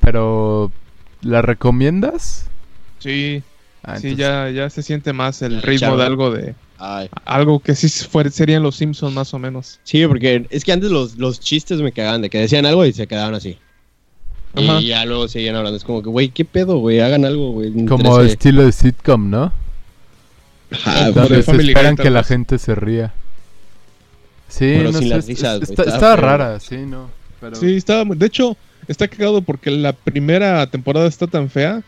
pero, 0.00 0.72
¿la 1.22 1.42
recomiendas? 1.42 2.46
Sí, 2.98 3.42
Ah, 3.84 3.98
sí, 3.98 4.08
entonces- 4.10 4.16
ya, 4.18 4.48
ya 4.50 4.70
se 4.70 4.82
siente 4.82 5.12
más 5.12 5.42
el 5.42 5.60
ritmo 5.60 5.80
chavo. 5.88 5.96
de 5.96 6.04
algo 6.06 6.30
de... 6.30 6.54
Ay. 6.78 7.08
Algo 7.24 7.58
que 7.60 7.74
sí 7.76 7.88
fuera- 8.08 8.30
serían 8.30 8.62
los 8.62 8.76
Simpsons 8.76 9.14
más 9.14 9.34
o 9.34 9.38
menos. 9.38 9.78
Sí, 9.84 10.04
porque 10.06 10.46
es 10.50 10.64
que 10.64 10.72
antes 10.72 10.90
los, 10.90 11.16
los 11.16 11.38
chistes 11.40 11.80
me 11.80 11.92
cagaban 11.92 12.22
de 12.22 12.30
que 12.30 12.38
decían 12.38 12.66
algo 12.66 12.84
y 12.84 12.92
se 12.92 13.06
quedaban 13.06 13.34
así. 13.34 13.58
Ajá. 14.54 14.80
Y 14.80 14.88
ya 14.88 15.04
luego 15.04 15.28
seguían 15.28 15.54
hablando. 15.56 15.76
Es 15.76 15.84
como 15.84 16.02
que, 16.02 16.08
güey, 16.10 16.28
¿qué 16.30 16.44
pedo, 16.44 16.78
güey? 16.78 17.00
Hagan 17.00 17.24
algo, 17.24 17.52
güey. 17.52 17.86
Como 17.86 18.20
estilo 18.20 18.64
de 18.64 18.72
sitcom, 18.72 19.30
¿no? 19.30 19.52
Ajá, 20.72 21.10
Donde 21.12 21.42
se 21.42 21.50
esperan 21.56 21.96
que 21.96 22.10
la 22.10 22.24
gente 22.24 22.58
se 22.58 22.74
ría. 22.74 23.12
Sí, 24.52 24.74
Pero 24.76 24.92
no 24.92 24.98
sin 24.98 25.08
sé, 25.08 25.14
las 25.14 25.26
risas, 25.26 25.62
es- 25.62 25.70
está, 25.70 25.82
estaba 25.84 26.16
rara, 26.16 26.60
sí, 26.60 26.76
¿no? 26.76 27.10
Pero... 27.40 27.56
Sí, 27.56 27.74
estaba... 27.76 28.04
muy- 28.04 28.16
De 28.18 28.26
hecho, 28.26 28.56
está 28.86 29.08
cagado 29.08 29.40
porque 29.40 29.70
la 29.70 29.94
primera 29.94 30.66
temporada 30.66 31.06
está 31.06 31.26
tan 31.26 31.48
fea 31.48 31.82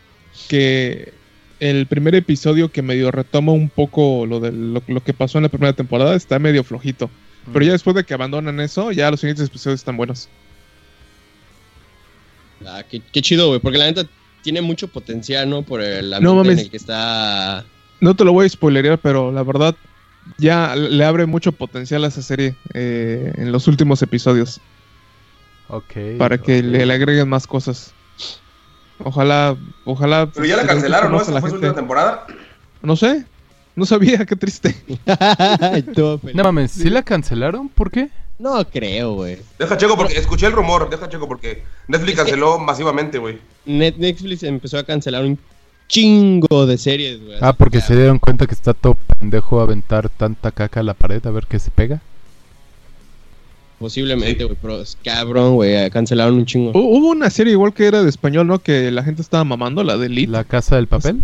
que 0.49 1.13
el 1.59 1.85
primer 1.85 2.15
episodio 2.15 2.71
que 2.71 2.81
medio 2.81 3.11
retoma 3.11 3.51
un 3.51 3.69
poco 3.69 4.25
lo, 4.25 4.39
de, 4.39 4.51
lo, 4.51 4.81
lo 4.87 5.03
que 5.03 5.13
pasó 5.13 5.37
en 5.37 5.43
la 5.43 5.49
primera 5.49 5.73
temporada 5.73 6.15
está 6.15 6.39
medio 6.39 6.63
flojito. 6.63 7.09
Pero 7.53 7.63
ya 7.65 7.73
después 7.73 7.95
de 7.95 8.03
que 8.03 8.15
abandonan 8.15 8.59
eso, 8.59 8.91
ya 8.91 9.11
los 9.11 9.19
siguientes 9.19 9.47
episodios 9.47 9.79
están 9.79 9.95
buenos. 9.97 10.27
Ah, 12.65 12.83
qué, 12.89 13.01
qué 13.11 13.21
chido, 13.21 13.47
güey. 13.49 13.59
Porque 13.59 13.77
la 13.77 13.85
neta 13.85 14.05
tiene 14.41 14.61
mucho 14.61 14.87
potencial, 14.87 15.47
¿no? 15.49 15.61
Por 15.61 15.81
el 15.81 16.11
ambiente 16.13 16.23
No 16.23 16.35
mames. 16.35 16.53
en 16.57 16.65
el 16.65 16.71
que 16.71 16.77
está. 16.77 17.63
No 18.01 18.15
te 18.15 18.25
lo 18.25 18.33
voy 18.33 18.47
a 18.47 18.49
spoilerear, 18.49 18.97
pero 18.97 19.31
la 19.31 19.43
verdad 19.43 19.75
ya 20.37 20.75
le 20.75 21.03
abre 21.05 21.25
mucho 21.25 21.51
potencial 21.51 22.03
a 22.03 22.07
esa 22.07 22.21
serie 22.21 22.55
eh, 22.73 23.31
en 23.37 23.51
los 23.51 23.67
últimos 23.67 24.01
episodios 24.01 24.59
Ok, 25.67 25.93
para 26.17 26.37
que 26.37 26.61
le, 26.61 26.85
le 26.85 26.93
agreguen 26.93 27.27
más 27.27 27.47
cosas. 27.47 27.93
Ojalá, 29.03 29.57
ojalá. 29.83 30.29
Pero 30.33 30.45
ya 30.45 30.57
la 30.57 30.65
cancelaron, 30.67 31.11
¿no? 31.11 31.21
Esa 31.21 31.31
la 31.31 31.41
fue 31.41 31.49
su 31.49 31.55
última 31.55 31.73
temporada. 31.73 32.27
No 32.81 32.95
sé, 32.95 33.25
no 33.75 33.85
sabía, 33.85 34.25
qué 34.25 34.35
triste. 34.35 34.75
No 36.33 36.43
mames, 36.43 36.71
¿sí 36.71 36.89
la 36.89 37.03
cancelaron? 37.03 37.67
¿Por 37.69 37.89
qué? 37.91 38.09
No 38.37 38.63
creo, 38.69 39.13
güey. 39.13 39.37
Deja 39.57 39.77
checo 39.77 39.95
porque 39.95 40.17
escuché 40.17 40.45
el 40.47 40.51
rumor, 40.53 40.89
deja 40.89 41.07
checo 41.09 41.27
porque 41.27 41.63
Netflix 41.87 42.17
canceló 42.17 42.59
masivamente, 42.59 43.17
güey. 43.17 43.39
Net- 43.65 43.95
Netflix 43.97 44.43
empezó 44.43 44.77
a 44.77 44.83
cancelar 44.83 45.23
un 45.23 45.39
chingo 45.87 46.65
de 46.65 46.77
series, 46.77 47.23
güey. 47.23 47.37
Ah, 47.41 47.53
porque 47.53 47.79
que, 47.79 47.83
se 47.85 47.95
dieron 47.95 48.19
cuenta 48.19 48.45
que 48.47 48.53
está 48.53 48.73
todo 48.73 48.95
pendejo 49.19 49.61
aventar 49.61 50.09
tanta 50.09 50.51
caca 50.51 50.79
a 50.79 50.83
la 50.83 50.93
pared 50.93 51.25
a 51.25 51.31
ver 51.31 51.45
qué 51.47 51.59
se 51.59 51.71
pega. 51.71 52.01
Posiblemente, 53.79 54.43
güey. 54.45 54.57
Pero 54.61 54.81
es 54.81 54.97
cabrón, 55.03 55.55
güey. 55.55 55.89
Cancelaron 55.89 56.35
un 56.35 56.45
chingo. 56.45 56.71
Hu- 56.71 56.97
Hubo 56.97 57.09
una 57.09 57.29
serie 57.29 57.53
igual 57.53 57.73
que 57.73 57.85
era 57.85 58.01
de 58.03 58.09
español, 58.09 58.47
¿no? 58.47 58.59
Que 58.59 58.89
la 58.91 59.03
gente 59.03 59.21
estaba 59.21 59.43
mamando, 59.43 59.83
la 59.83 59.97
de 59.97 60.07
Elite. 60.07 60.31
La 60.31 60.43
casa 60.43 60.77
del 60.77 60.87
papel. 60.87 61.23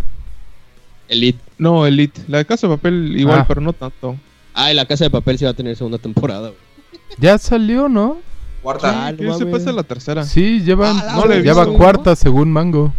Elite. 1.07 1.39
No, 1.57 1.85
Elite. 1.87 2.21
La 2.27 2.39
de 2.39 2.45
Casa 2.45 2.67
de 2.67 2.75
Papel 2.75 3.15
igual, 3.19 3.39
Ah. 3.39 3.45
pero 3.47 3.61
no 3.61 3.73
tanto. 3.73 4.15
Ah, 4.53 4.71
y 4.71 4.75
la 4.75 4.85
casa 4.85 5.05
de 5.05 5.09
papel 5.09 5.37
sí 5.37 5.45
va 5.45 5.51
a 5.51 5.53
tener 5.53 5.75
segunda 5.77 5.97
temporada, 5.97 6.49
güey. 6.49 6.59
Ya 7.17 7.37
salió, 7.37 7.87
¿no? 7.89 8.17
Cuarta. 8.61 9.07
Ah, 9.07 9.13
se 9.37 9.45
pasa 9.45 9.71
la 9.71 9.83
tercera. 9.83 10.23
Sí, 10.23 10.61
llevan, 10.61 10.97
Ah, 11.01 11.03
la 11.05 11.13
no 11.15 11.25
le 11.25 11.37
he 11.39 11.43
ya 11.43 11.53
va 11.53 11.63
visto. 11.65 11.77
cuarta 11.77 12.15
según 12.15 12.51
Mango. 12.51 12.93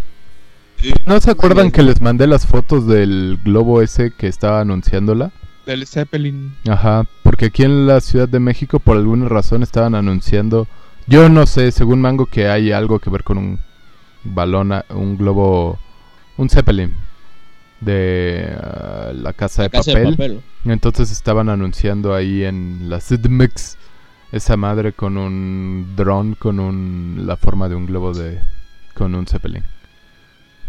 ¿No 1.07 1.21
se 1.21 1.31
acuerdan 1.31 1.71
que 1.71 1.83
les 1.83 2.01
mandé 2.01 2.27
las 2.27 2.47
fotos 2.47 2.87
del 2.87 3.39
globo 3.45 3.83
ese 3.83 4.11
que 4.11 4.27
estaba 4.27 4.61
anunciándola? 4.61 5.31
Del 5.67 5.87
Zeppelin. 5.87 6.55
Ajá, 6.69 7.05
porque 7.23 7.47
aquí 7.47 7.63
en 7.63 7.87
la 7.87 8.01
Ciudad 8.01 8.29
de 8.29 8.41
México 8.41 8.81
por 8.81 8.97
alguna 8.97 9.29
razón 9.29 9.63
estaban 9.63 9.95
anunciando, 9.95 10.67
yo 11.07 11.29
no 11.29 11.47
sé, 11.47 11.71
según 11.71 12.01
Mango 12.01 12.27
que 12.27 12.49
hay 12.49 12.73
algo 12.73 12.99
que 12.99 13.11
ver 13.11 13.23
con 13.23 13.39
un 13.39 13.59
balón, 14.25 14.73
a- 14.73 14.85
un 14.91 15.17
globo, 15.17 15.79
un 16.37 16.49
Zeppelin 16.49 16.93
de 17.81 18.57
ah, 18.61 19.13
la 19.15 19.33
casa, 19.33 19.63
La 19.63 19.69
de, 19.69 19.71
casa 19.71 19.93
papel. 19.93 20.05
de 20.05 20.11
papel. 20.13 20.41
¿no? 20.65 20.73
Entonces 20.73 21.11
estaban 21.13 21.49
anunciando 21.49 22.15
ahí 22.15 22.45
en 22.45 22.89
la 22.89 22.99
CDMX 23.01 23.77
esa 24.33 24.57
madre 24.57 24.93
con 24.93 25.17
un 25.19 25.93
dron 25.97 26.35
con 26.35 26.59
un 26.59 27.23
la 27.27 27.37
forma 27.37 27.69
de 27.69 27.75
un 27.75 27.87
globo 27.87 28.13
de 28.15 28.41
con 28.95 29.15
un 29.15 29.27
Zeppelin. 29.27 29.63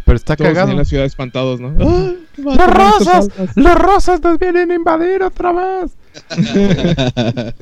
Pero 0.05 0.15
está 0.17 0.35
Todos 0.35 0.49
cagado. 0.49 0.71
en 0.71 0.77
la 0.77 0.85
ciudad 0.85 1.05
espantados, 1.05 1.59
¿no? 1.59 1.69
¡Los 2.37 2.57
rosas! 2.67 3.29
¡Los 3.55 3.75
rosas 3.75 4.21
nos 4.21 4.37
vienen 4.39 4.71
a 4.71 4.75
invadir 4.75 5.23
otra 5.23 5.51
vez! 5.53 5.91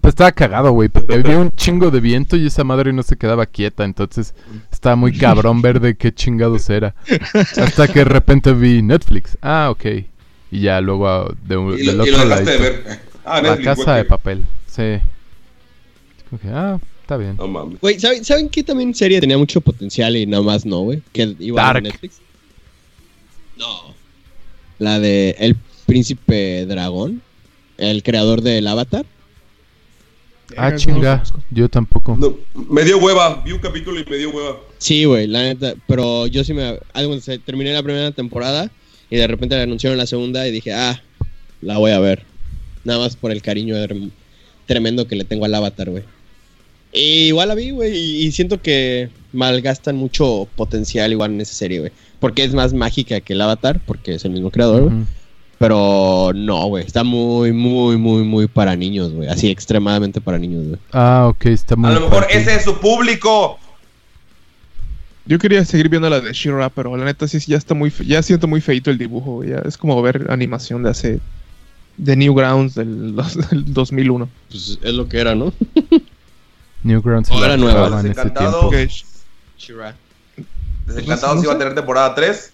Pues 0.00 0.12
estaba 0.12 0.32
cagado, 0.32 0.70
güey. 0.72 0.90
Había 1.10 1.38
un 1.38 1.50
chingo 1.52 1.90
de 1.90 1.98
viento 1.98 2.36
y 2.36 2.48
esa 2.48 2.62
madre 2.62 2.92
no 2.92 3.02
se 3.02 3.16
quedaba 3.16 3.46
quieta. 3.46 3.84
Entonces 3.84 4.34
estaba 4.70 4.96
muy 4.96 5.16
cabrón 5.16 5.62
ver 5.62 5.80
de 5.80 5.94
qué 5.96 6.12
chingados 6.12 6.68
era. 6.68 6.94
Hasta 7.56 7.88
que 7.88 8.00
de 8.00 8.04
repente 8.04 8.52
vi 8.52 8.82
Netflix. 8.82 9.38
Ah, 9.40 9.68
ok. 9.70 9.86
Y 10.50 10.60
ya 10.60 10.82
luego 10.82 11.08
ah, 11.08 11.32
de, 11.44 11.56
un- 11.56 11.72
Y 11.78 11.86
del 11.86 11.96
lo, 11.96 12.06
y 12.06 12.10
lo 12.10 12.16
otro 12.18 12.28
dejaste 12.28 12.50
de 12.50 12.58
lado. 12.58 12.70
ver. 12.84 13.00
Ah, 13.24 13.36
La 13.40 13.48
Netflix, 13.56 13.64
casa 13.64 13.82
güey. 13.84 13.96
de 13.96 14.04
papel. 14.04 14.44
Sí. 14.66 14.98
Ah, 16.52 16.76
está 17.04 17.16
bien. 17.18 17.36
No 17.36 17.46
mames. 17.46 17.80
Güey, 17.80 18.00
¿saben, 18.00 18.24
¿saben 18.24 18.48
qué 18.48 18.62
también 18.62 18.94
serie 18.94 19.20
tenía 19.20 19.38
mucho 19.38 19.60
potencial 19.60 20.16
y 20.16 20.26
nada 20.26 20.42
más 20.42 20.64
no, 20.64 20.80
güey? 20.80 21.02
Que 21.12 21.36
iba 21.38 21.62
a 21.62 21.66
Dark. 21.66 21.82
Netflix. 21.82 22.20
No. 23.58 23.94
La 24.78 24.98
de 24.98 25.36
El 25.38 25.56
Príncipe 25.86 26.64
Dragón. 26.66 27.22
El 27.76 28.02
creador 28.02 28.40
del 28.40 28.66
Avatar. 28.66 29.04
Ah, 30.56 30.74
chinga. 30.76 31.22
Yo 31.50 31.68
tampoco. 31.68 32.16
No, 32.16 32.36
me 32.54 32.84
dio 32.84 32.98
hueva. 32.98 33.42
Vi 33.44 33.52
un 33.52 33.58
capítulo 33.58 34.00
y 34.00 34.04
me 34.04 34.16
dio 34.16 34.30
hueva. 34.30 34.60
Sí, 34.78 35.04
güey, 35.04 35.26
la 35.26 35.42
neta. 35.42 35.74
Pero 35.86 36.26
yo 36.26 36.42
sí 36.44 36.54
me. 36.54 36.78
Terminé 37.44 37.72
la 37.72 37.82
primera 37.82 38.12
temporada 38.12 38.70
y 39.10 39.16
de 39.16 39.26
repente 39.26 39.56
le 39.56 39.62
anunciaron 39.62 39.98
la 39.98 40.06
segunda 40.06 40.46
y 40.46 40.52
dije, 40.52 40.72
ah, 40.72 41.02
la 41.60 41.78
voy 41.78 41.90
a 41.90 41.98
ver. 41.98 42.24
Nada 42.84 43.00
más 43.00 43.16
por 43.16 43.30
el 43.30 43.42
cariño 43.42 43.76
tremendo 44.66 45.06
que 45.06 45.16
le 45.16 45.24
tengo 45.24 45.44
al 45.44 45.54
Avatar, 45.54 45.90
güey. 45.90 46.04
Y 46.94 47.26
igual 47.28 47.48
la 47.48 47.54
vi, 47.56 47.70
güey, 47.70 47.92
y, 47.96 48.26
y 48.26 48.32
siento 48.32 48.62
que 48.62 49.08
malgastan 49.32 49.96
mucho 49.96 50.46
potencial 50.56 51.10
igual 51.12 51.32
en 51.32 51.40
esa 51.40 51.54
serie, 51.54 51.80
güey. 51.80 51.92
Porque 52.20 52.44
es 52.44 52.54
más 52.54 52.72
mágica 52.72 53.20
que 53.20 53.32
el 53.32 53.40
Avatar, 53.40 53.80
porque 53.84 54.14
es 54.14 54.24
el 54.24 54.30
mismo 54.30 54.50
creador, 54.50 54.82
güey. 54.84 54.94
Ujú. 54.94 55.06
Pero 55.58 56.32
no, 56.34 56.66
güey, 56.66 56.84
está 56.84 57.04
muy, 57.04 57.52
muy, 57.52 57.96
muy, 57.96 58.22
muy 58.22 58.46
para 58.46 58.76
niños, 58.76 59.12
güey. 59.12 59.28
Así 59.28 59.50
extremadamente 59.50 60.20
para 60.20 60.38
niños, 60.38 60.66
güey. 60.68 60.78
Ah, 60.92 61.26
ok, 61.28 61.46
está 61.46 61.74
muy 61.76 61.90
A 61.90 61.94
lo 61.94 62.00
mejor 62.02 62.26
ese 62.30 62.54
es 62.56 62.64
su 62.64 62.78
público. 62.78 63.58
Yo 65.26 65.38
quería 65.38 65.64
seguir 65.64 65.88
viendo 65.88 66.10
la 66.10 66.20
de 66.20 66.32
She-Ra, 66.32 66.68
pero 66.68 66.94
la 66.96 67.04
neta 67.06 67.26
sí, 67.26 67.38
ya 67.46 67.56
está 67.56 67.74
muy 67.74 67.90
fe- 67.90 68.04
ya 68.04 68.22
siento 68.22 68.46
muy 68.46 68.60
feito 68.60 68.90
el 68.90 68.98
dibujo, 68.98 69.36
güey, 69.36 69.50
ya 69.50 69.62
es 69.64 69.78
como 69.78 70.00
ver 70.02 70.26
animación 70.30 70.82
de 70.82 70.90
hace 70.90 71.20
de 71.96 72.16
Newgrounds 72.16 72.74
del, 72.74 73.14
dos- 73.16 73.38
del 73.50 73.72
2001. 73.72 74.28
Pues 74.50 74.78
es 74.82 74.92
lo 74.94 75.08
que 75.08 75.18
era, 75.18 75.34
¿no? 75.34 75.52
Newgrounds 76.84 77.30
O 77.30 77.40
la 77.40 77.46
era 77.46 77.56
nueva. 77.56 78.00
en 78.00 78.06
ese 78.12 78.30
tiempo. 78.30 78.70
Desencantados 80.86 81.36
No 81.36 81.42
iba 81.44 81.52
a 81.54 81.58
tener 81.58 81.74
temporada 81.74 82.14
3. 82.14 82.52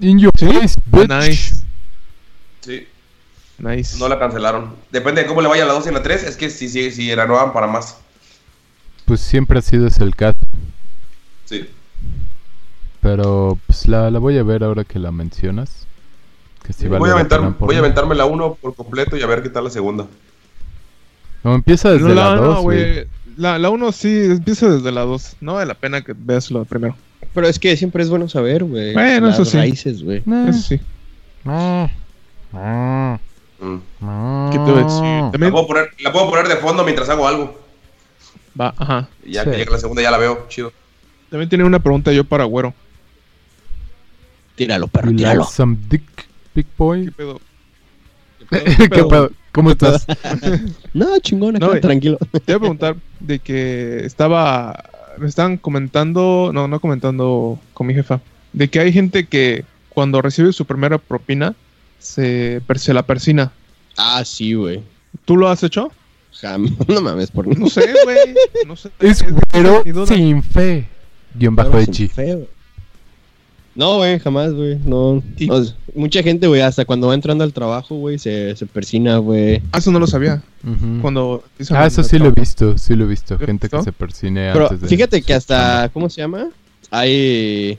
In 0.00 0.18
your 0.18 0.32
face, 0.38 0.80
bitch. 0.86 1.08
Nice. 1.08 1.64
Sí, 2.60 2.86
Nice. 3.58 3.98
no 3.98 4.08
la 4.08 4.18
cancelaron. 4.18 4.74
Depende 4.90 5.22
de 5.22 5.26
cómo 5.26 5.40
le 5.42 5.48
vaya 5.48 5.64
a 5.64 5.66
la 5.66 5.72
2 5.74 5.86
y 5.86 5.90
la 5.92 6.02
3. 6.02 6.22
Es 6.24 6.36
que 6.36 6.50
si, 6.50 6.68
si, 6.68 6.90
si 6.90 7.14
la 7.14 7.26
nuevan 7.26 7.52
para 7.52 7.66
más. 7.66 7.96
Pues 9.06 9.20
siempre 9.20 9.58
ha 9.58 9.62
sido 9.62 9.86
ese 9.86 10.04
el 10.04 10.14
caso. 10.14 10.38
Sí. 11.46 11.68
Pero 13.00 13.58
pues 13.66 13.88
la, 13.88 14.10
la 14.10 14.18
voy 14.18 14.36
a 14.38 14.42
ver 14.42 14.62
ahora 14.64 14.84
que 14.84 14.98
la 14.98 15.10
mencionas. 15.10 15.86
Que 16.62 16.72
sí 16.74 16.86
vale 16.86 16.98
voy, 16.98 17.08
a 17.08 17.12
la 17.14 17.18
aventar, 17.20 17.40
voy 17.58 17.74
a 17.76 17.78
aventarme 17.78 18.14
la 18.14 18.26
1 18.26 18.54
por 18.60 18.74
completo 18.74 19.16
y 19.16 19.22
a 19.22 19.26
ver 19.26 19.42
qué 19.42 19.48
tal 19.48 19.64
la 19.64 19.70
segunda. 19.70 20.06
No, 21.42 21.54
empieza 21.54 21.90
desde 21.90 22.08
No, 22.08 22.14
la 22.14 22.36
no, 22.36 22.42
2, 22.42 22.60
güey. 22.62 22.92
güey. 22.94 23.06
La, 23.40 23.58
la 23.58 23.70
1 23.70 23.92
sí 23.92 24.08
empieza 24.26 24.68
desde 24.68 24.92
la 24.92 25.00
2. 25.02 25.36
No 25.40 25.54
vale 25.54 25.66
la 25.66 25.74
pena 25.74 26.02
que 26.02 26.12
veas 26.16 26.50
lo 26.50 26.64
primero. 26.66 26.94
Pero 27.32 27.46
es 27.46 27.58
que 27.58 27.74
siempre 27.76 28.02
es 28.02 28.10
bueno 28.10 28.28
saber, 28.28 28.64
güey. 28.64 28.92
Bueno, 28.92 29.28
las 29.28 29.36
eso 29.36 29.44
sí. 29.46 29.56
raíces, 29.56 30.02
güey. 30.02 30.22
Nah. 30.26 30.48
Eso 30.48 30.60
sí. 30.60 30.80
Ah. 31.46 31.88
Ah. 32.52 33.18
Mm. 33.60 34.50
¿Qué 34.50 34.58
te 34.58 34.70
voy 34.72 34.80
a 34.80 34.84
decir? 34.84 35.02
La, 35.02 35.30
También 35.32 35.52
puedo 35.52 35.66
poner, 35.66 35.90
la 36.00 36.12
puedo 36.12 36.28
poner 36.28 36.48
de 36.48 36.56
fondo 36.56 36.84
mientras 36.84 37.08
hago 37.08 37.26
algo. 37.26 37.58
va, 38.60 38.74
ajá. 38.76 39.08
Y 39.24 39.32
ya 39.32 39.44
Sí. 39.44 39.50
que 39.50 39.56
llegue 39.58 39.70
la 39.70 39.78
segunda 39.78 40.02
ya 40.02 40.10
la 40.10 40.18
veo. 40.18 40.46
Chido. 40.48 40.72
También 41.30 41.48
tenía 41.48 41.64
una 41.64 41.78
pregunta 41.78 42.12
yo 42.12 42.24
para 42.24 42.44
Güero. 42.44 42.74
Tíralo, 44.56 44.88
perro, 44.88 45.06
like 45.06 45.16
tíralo. 45.18 45.44
some 45.44 45.78
dick, 45.88 46.02
big 46.54 46.66
¿Qué 46.66 46.72
boy? 46.76 47.10
pedo? 47.10 47.40
¿Qué 48.90 49.04
pedo? 49.04 49.30
¿Cómo 49.52 49.70
estás? 49.70 50.06
No, 50.94 51.18
chingón, 51.20 51.56
acá, 51.56 51.66
No, 51.66 51.80
tranquilo. 51.80 52.18
Te 52.44 52.52
iba 52.52 52.56
a 52.56 52.60
preguntar 52.60 52.96
de 53.20 53.38
que 53.38 54.04
estaba. 54.04 54.84
Me 55.18 55.28
estaban 55.28 55.56
comentando. 55.56 56.50
No, 56.52 56.68
no 56.68 56.80
comentando 56.80 57.58
con 57.74 57.86
mi 57.86 57.94
jefa. 57.94 58.20
De 58.52 58.68
que 58.68 58.80
hay 58.80 58.92
gente 58.92 59.26
que 59.26 59.64
cuando 59.90 60.22
recibe 60.22 60.52
su 60.52 60.64
primera 60.64 60.98
propina 60.98 61.54
se, 61.98 62.60
se 62.76 62.94
la 62.94 63.02
persina. 63.04 63.52
Ah, 63.96 64.24
sí, 64.24 64.54
güey. 64.54 64.82
¿Tú 65.24 65.36
lo 65.36 65.48
has 65.48 65.62
hecho? 65.62 65.90
Jam- 66.40 66.76
No 66.88 67.00
mames, 67.00 67.30
por 67.30 67.46
No 67.58 67.68
sé, 67.68 67.92
güey. 68.04 68.34
No 68.66 68.76
sé. 68.76 68.90
es 69.00 69.24
duda. 69.92 70.06
sin 70.06 70.42
fe. 70.42 70.86
Guión 71.34 71.54
bajo 71.54 71.78
Echi. 71.78 72.08
feo. 72.08 72.46
No, 73.74 73.98
güey, 73.98 74.18
jamás, 74.18 74.52
güey. 74.52 74.78
No. 74.84 75.22
Y- 75.38 75.48
mucha 75.94 76.22
gente, 76.22 76.46
güey, 76.46 76.60
hasta 76.60 76.84
cuando 76.84 77.08
va 77.08 77.14
entrando 77.14 77.44
al 77.44 77.52
trabajo, 77.52 77.94
güey, 77.96 78.18
se, 78.18 78.56
se 78.56 78.66
persina, 78.66 79.18
güey. 79.18 79.62
Ah, 79.72 79.78
eso 79.78 79.90
no 79.90 79.98
lo 79.98 80.06
sabía. 80.06 80.42
Cuando 81.00 81.44
empiezan 81.52 81.78
Ah, 81.78 81.86
eso 81.86 82.02
sí 82.02 82.18
lo 82.18 82.26
he 82.26 82.32
visto, 82.32 82.76
sí 82.78 82.94
lo 82.94 83.04
he 83.04 83.08
visto. 83.08 83.34
¿Lo 83.34 83.40
has 83.40 83.46
Gente 83.46 83.68
que 83.68 83.82
se 83.82 83.92
persine 83.92 84.50
Pero 84.52 84.64
antes 84.66 84.82
de 84.82 84.88
fíjate 84.88 85.22
que 85.22 85.34
hasta. 85.34 85.88
¿cómo 85.92 86.10
se 86.10 86.20
llama? 86.20 86.50
Hay... 86.90 87.78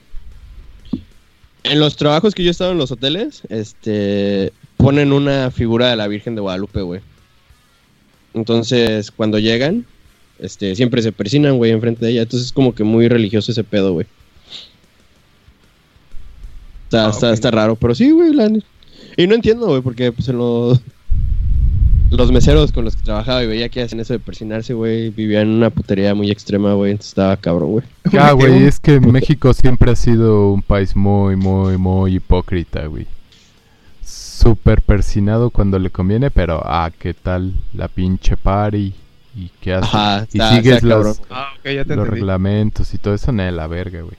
En 1.63 1.79
los 1.79 1.95
trabajos 1.95 2.33
que 2.33 2.43
yo 2.43 2.49
he 2.49 2.51
estado 2.51 2.71
en 2.71 2.79
los 2.79 2.91
hoteles, 2.91 3.43
este, 3.49 4.51
ponen 4.77 5.13
una 5.13 5.51
figura 5.51 5.89
de 5.89 5.95
la 5.95 6.07
Virgen 6.07 6.33
de 6.33 6.41
Guadalupe, 6.41 6.81
güey. 6.81 7.01
Entonces, 8.33 9.11
cuando 9.11 9.37
llegan, 9.37 9.85
este, 10.39 10.75
siempre 10.75 11.03
se 11.03 11.11
persinan, 11.11 11.57
güey, 11.57 11.71
enfrente 11.71 12.03
de 12.03 12.13
ella. 12.13 12.21
Entonces 12.23 12.47
es 12.47 12.53
como 12.53 12.73
que 12.73 12.83
muy 12.83 13.07
religioso 13.07 13.51
ese 13.51 13.63
pedo, 13.63 13.93
güey. 13.93 14.07
Está, 16.91 17.05
Ah, 17.05 17.09
está, 17.09 17.31
está 17.31 17.51
raro, 17.51 17.77
pero 17.77 17.95
sí, 17.95 18.11
güey. 18.11 18.33
la- 18.33 18.51
Y 19.15 19.25
no 19.27 19.33
entiendo, 19.35 19.67
güey, 19.67 19.81
porque 19.81 20.11
pues 20.11 20.27
en 20.27 20.37
los... 20.37 20.81
Los 22.09 22.29
meseros 22.33 22.73
con 22.73 22.83
los 22.83 22.97
que 22.97 23.03
trabajaba 23.03 23.41
y 23.41 23.47
veía 23.47 23.69
que 23.69 23.81
hacen 23.81 24.01
eso 24.01 24.11
de 24.11 24.19
persinarse, 24.19 24.73
güey, 24.73 25.09
vivían 25.11 25.43
en 25.43 25.53
una 25.55 25.69
putería 25.69 26.13
muy 26.13 26.29
extrema, 26.29 26.73
güey, 26.73 26.91
entonces 26.91 27.11
estaba 27.11 27.37
cabrón, 27.37 27.71
güey. 27.71 27.85
Ah, 28.19 28.33
güey, 28.33 28.65
es 28.65 28.81
que 28.81 28.99
México 28.99 29.53
siempre 29.53 29.89
ha 29.91 29.95
sido 29.95 30.51
un 30.51 30.61
país 30.61 30.93
muy, 30.97 31.37
muy, 31.37 31.77
muy 31.77 32.15
hipócrita, 32.15 32.85
güey. 32.87 33.07
Súper 34.03 34.81
persinado 34.81 35.49
cuando 35.51 35.79
le 35.79 35.89
conviene, 35.91 36.29
pero 36.31 36.61
ah, 36.65 36.91
¿qué 36.99 37.13
tal 37.13 37.53
la 37.73 37.87
pinche 37.87 38.35
party? 38.35 38.93
¿Y 39.37 39.49
qué 39.61 39.75
haces? 39.75 39.93
Ajá, 39.93 40.27
y 40.33 40.39
sigues 40.41 40.75
está 40.83 40.87
los. 40.87 41.21
Ah, 41.29 41.51
ya 41.63 41.85
te 41.85 41.95
los 41.95 42.05
reglamentos 42.09 42.93
y 42.93 42.97
todo 42.97 43.13
eso, 43.13 43.31
no, 43.31 43.49
la 43.49 43.67
verga, 43.67 44.01
güey. 44.01 44.15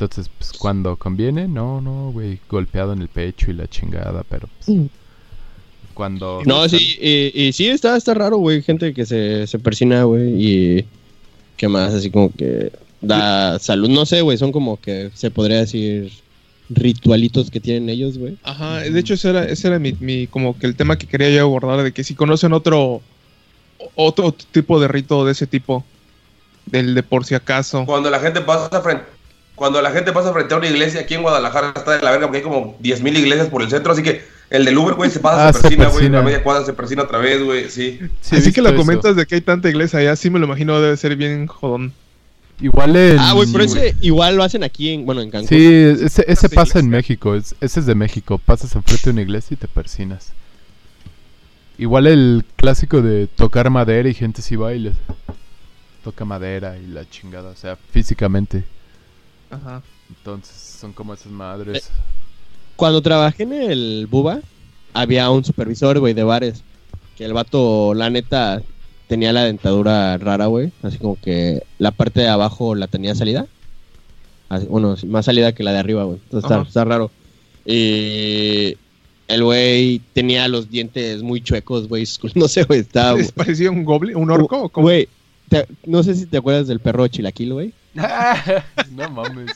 Entonces, 0.00 0.30
pues 0.38 0.52
cuando 0.52 0.96
conviene, 0.96 1.48
no, 1.48 1.80
no, 1.80 2.12
güey, 2.12 2.38
golpeado 2.48 2.92
en 2.92 3.02
el 3.02 3.08
pecho 3.08 3.50
y 3.50 3.54
la 3.54 3.66
chingada, 3.66 4.22
pero 4.28 4.46
pues, 4.64 4.78
cuando... 5.92 6.40
No, 6.46 6.68
sí, 6.68 6.96
y, 7.00 7.32
y 7.48 7.52
sí, 7.52 7.66
está, 7.66 7.96
está 7.96 8.14
raro, 8.14 8.36
güey, 8.36 8.62
gente 8.62 8.94
que 8.94 9.04
se, 9.04 9.48
se 9.48 9.58
persina, 9.58 10.04
güey, 10.04 10.34
y... 10.40 10.84
¿Qué 11.56 11.66
más? 11.66 11.92
Así 11.94 12.12
como 12.12 12.30
que 12.32 12.70
da 13.00 13.58
salud, 13.58 13.88
no 13.88 14.06
sé, 14.06 14.20
güey, 14.20 14.38
son 14.38 14.52
como 14.52 14.80
que 14.80 15.10
se 15.14 15.32
podría 15.32 15.58
decir 15.58 16.12
ritualitos 16.70 17.50
que 17.50 17.58
tienen 17.58 17.88
ellos, 17.88 18.18
güey. 18.18 18.36
Ajá, 18.44 18.78
de 18.78 19.00
hecho 19.00 19.14
ese 19.14 19.30
era, 19.30 19.44
ese 19.46 19.66
era 19.66 19.80
mi, 19.80 19.94
mi- 19.98 20.28
como 20.28 20.56
que 20.56 20.68
el 20.68 20.76
tema 20.76 20.96
que 20.96 21.08
quería 21.08 21.28
yo 21.30 21.42
abordar, 21.42 21.82
de 21.82 21.90
que 21.90 22.04
si 22.04 22.14
conocen 22.14 22.52
otro 22.52 23.00
otro 23.96 24.32
tipo 24.32 24.78
de 24.78 24.86
rito 24.86 25.24
de 25.24 25.32
ese 25.32 25.48
tipo, 25.48 25.84
del 26.66 26.94
de 26.94 27.02
por 27.02 27.24
si 27.24 27.34
acaso. 27.34 27.84
Cuando 27.84 28.10
la 28.10 28.20
gente 28.20 28.40
pasa 28.42 28.80
frente. 28.80 29.17
Cuando 29.58 29.82
la 29.82 29.90
gente 29.90 30.12
pasa 30.12 30.32
frente 30.32 30.54
a 30.54 30.56
una 30.56 30.68
iglesia 30.68 31.00
aquí 31.00 31.14
en 31.14 31.22
Guadalajara 31.22 31.72
está 31.76 31.96
de 31.96 32.02
la 32.02 32.10
verga 32.10 32.26
porque 32.26 32.38
hay 32.38 32.44
como 32.44 32.78
10.000 32.78 33.18
iglesias 33.18 33.48
por 33.48 33.62
el 33.62 33.68
centro, 33.70 33.92
así 33.92 34.02
que 34.02 34.22
el 34.50 34.64
del 34.64 34.78
Uber, 34.78 34.94
güey, 34.94 35.10
se 35.10 35.20
pasa, 35.20 35.48
Ah, 35.48 35.52
se 35.52 35.58
se 35.58 35.62
persina, 35.62 35.88
güey, 35.88 36.08
la 36.08 36.22
media 36.22 36.42
cuadra 36.42 36.64
se 36.64 36.72
persina 36.72 37.02
otra 37.02 37.18
vez, 37.18 37.42
güey, 37.42 37.68
sí. 37.68 37.98
Así 38.30 38.52
que 38.52 38.62
lo 38.62 38.68
eso. 38.70 38.76
comentas 38.78 39.16
de 39.16 39.26
que 39.26 39.34
hay 39.34 39.40
tanta 39.42 39.68
iglesia 39.68 39.98
allá, 39.98 40.16
sí 40.16 40.30
me 40.30 40.38
lo 40.38 40.46
imagino 40.46 40.80
debe 40.80 40.96
ser 40.96 41.16
bien 41.16 41.46
jodón. 41.46 41.92
Igual 42.60 42.96
el... 42.96 43.18
Ah, 43.20 43.34
güey, 43.34 43.50
pero 43.52 43.64
ese 43.64 43.94
igual 44.00 44.36
lo 44.36 44.42
hacen 44.42 44.64
aquí, 44.64 44.90
en, 44.90 45.06
bueno, 45.06 45.20
en 45.20 45.30
Cancún. 45.30 45.48
Sí, 45.48 45.94
ese, 46.04 46.48
pasa 46.48 46.80
en. 46.80 46.88
México, 46.88 47.34
es- 47.36 47.54
ese 47.60 47.80
es 47.80 47.86
de 47.86 47.94
México. 47.94 48.38
Pasas 48.38 48.74
enfrente 48.74 49.04
de 49.04 49.10
una 49.10 49.22
iglesia 49.22 49.54
y 49.54 49.56
te 49.58 49.68
persinas. 49.68 50.32
Igual 51.78 52.08
el 52.08 52.44
clásico 52.56 53.00
de 53.02 53.28
tocar 53.28 53.70
madera 53.70 54.08
y 54.08 54.14
gente 54.14 54.42
si 54.42 54.56
baila. 54.56 54.90
Toca 56.02 56.24
madera 56.24 56.76
y 56.78 56.86
la 56.88 57.08
chingada, 57.08 57.50
o 57.50 57.54
sea, 57.56 57.76
físicamente. 57.92 58.64
Ajá. 59.50 59.82
Entonces 60.08 60.54
son 60.56 60.92
como 60.92 61.14
esas 61.14 61.32
madres. 61.32 61.90
Cuando 62.76 63.02
trabajé 63.02 63.42
en 63.42 63.52
el 63.52 64.06
Buba, 64.10 64.40
había 64.94 65.30
un 65.30 65.44
supervisor, 65.44 65.98
güey, 65.98 66.14
de 66.14 66.22
bares. 66.22 66.62
Que 67.16 67.24
el 67.24 67.32
vato, 67.32 67.94
la 67.94 68.08
neta, 68.10 68.62
tenía 69.08 69.32
la 69.32 69.44
dentadura 69.44 70.16
rara, 70.18 70.46
güey. 70.46 70.70
Así 70.82 70.98
como 70.98 71.16
que 71.20 71.62
la 71.78 71.90
parte 71.90 72.20
de 72.20 72.28
abajo 72.28 72.74
la 72.74 72.86
tenía 72.86 73.14
salida. 73.14 73.46
Así- 74.48 74.66
bueno, 74.66 74.96
más 75.06 75.24
salida 75.24 75.52
que 75.52 75.64
la 75.64 75.72
de 75.72 75.78
arriba, 75.78 76.04
güey. 76.04 76.20
Entonces 76.30 76.68
está, 76.68 76.84
raro. 76.84 77.10
Y 77.66 78.76
el 79.26 79.44
güey 79.44 80.00
tenía 80.12 80.48
los 80.48 80.70
dientes 80.70 81.22
muy 81.22 81.40
chuecos, 81.42 81.88
güey. 81.88 82.06
No 82.34 82.48
sé, 82.48 82.62
güey, 82.64 82.80
estaba... 82.80 83.18
¿Les 83.18 83.32
parecía 83.32 83.70
un 83.70 83.84
goblin, 83.84 84.16
un 84.16 84.30
orco? 84.30 84.70
Güey, 84.74 85.08
no 85.84 86.02
sé 86.02 86.14
si 86.14 86.26
te 86.26 86.38
acuerdas 86.38 86.66
del 86.68 86.80
perro 86.80 87.08
chilaquil, 87.08 87.52
güey. 87.52 87.72
No 88.92 89.10
mames. 89.10 89.52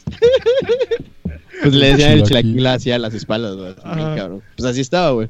Pues 1.62 1.74
le 1.74 1.88
decían 1.92 2.12
el 2.12 2.22
Chilaquil. 2.24 2.66
hacia 2.66 2.98
las 2.98 3.14
espaldas, 3.14 3.56
güey. 3.56 3.74
cabrón. 3.74 4.42
Pues 4.56 4.68
así 4.70 4.80
estaba, 4.80 5.10
güey. 5.12 5.28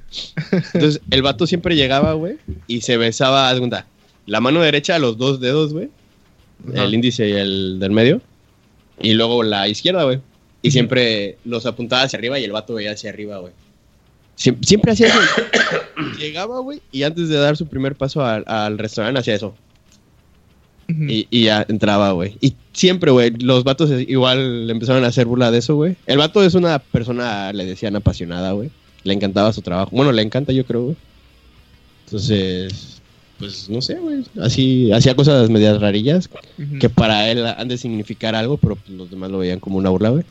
Entonces, 0.75 1.01
el 1.11 1.23
vato 1.23 1.47
siempre 1.47 1.77
llegaba, 1.77 2.15
güey, 2.15 2.37
y 2.67 2.81
se 2.81 2.97
besaba, 2.97 3.49
haz 3.49 3.55
de 3.55 3.61
cuenta, 3.61 3.87
la 4.27 4.41
mano 4.41 4.61
derecha, 4.61 4.99
los 4.99 5.19
dos 5.19 5.41
dedos, 5.41 5.73
güey. 5.73 5.91
El 6.75 6.95
índice 6.95 7.29
y 7.29 7.33
el 7.33 7.79
del 7.81 7.91
medio. 7.91 8.21
Y 9.01 9.15
luego 9.15 9.43
la 9.43 9.67
izquierda, 9.69 10.05
güey. 10.05 10.21
Y 10.63 10.71
siempre 10.71 11.39
los 11.45 11.67
apuntaba 11.67 12.03
hacia 12.03 12.19
arriba 12.19 12.39
y 12.39 12.45
el 12.45 12.53
vato 12.53 12.75
veía 12.75 12.93
hacia 12.93 13.11
arriba, 13.11 13.39
güey. 13.39 13.53
Siem- 14.39 14.65
Siempre, 14.65 14.93
hacía 14.93 15.09
eso. 15.09 15.19
Llegaba, 16.19 16.61
güey, 16.61 16.81
y 16.93 17.03
antes 17.03 17.29
de 17.29 17.37
dar 17.37 17.57
su 17.57 17.67
primer 17.67 17.97
paso 17.97 18.25
al, 18.25 18.45
al 18.47 18.79
restaurante 18.79 19.19
hacía 19.21 19.35
eso. 19.35 19.55
Y, 21.09 21.27
y 21.31 21.45
ya 21.45 21.65
entraba, 21.69 22.13
güey. 22.13 22.37
Y 22.41 22.55
siempre, 22.73 23.11
güey, 23.11 23.31
los 23.31 23.65
vatos 23.65 23.91
igual 24.07 24.67
le 24.67 24.73
empezaron 24.73 25.05
a 25.05 25.09
hacer 25.09 25.27
burla 25.27 25.51
de 25.51 25.59
eso, 25.59 25.77
güey. 25.77 25.97
El 26.07 26.19
vato 26.19 26.43
es 26.43 26.55
una 26.55 26.79
persona, 26.79 27.53
le 27.53 27.65
decían, 27.65 27.97
apasionada, 27.97 28.53
güey. 28.53 28.71
Le 29.05 29.15
encantaba 29.15 29.53
su 29.53 29.63
trabajo. 29.63 29.91
Bueno, 29.93 30.13
le 30.13 30.23
encanta, 30.23 30.53
yo 30.53 30.65
creo, 30.65 30.85
güey. 30.85 30.97
Entonces, 32.07 33.01
pues 33.39 33.69
no 33.69 33.83
sé, 33.83 33.95
güey. 33.95 34.25
Así, 34.41 34.93
hacía 34.93 35.17
cosas 35.17 35.51
medias 35.51 35.81
rarillas 35.81 36.29
que 36.79 36.89
para 36.89 37.29
él 37.31 37.45
han 37.47 37.69
de 37.69 37.79
significar 37.79 38.35
algo, 38.35 38.57
pero 38.57 38.77
pues, 38.77 38.91
los 38.91 39.11
demás 39.11 39.31
lo 39.31 39.39
veían 39.39 39.61
como 39.61 39.79
una 39.79 39.91
burla, 39.91 40.11
güey. 40.11 40.25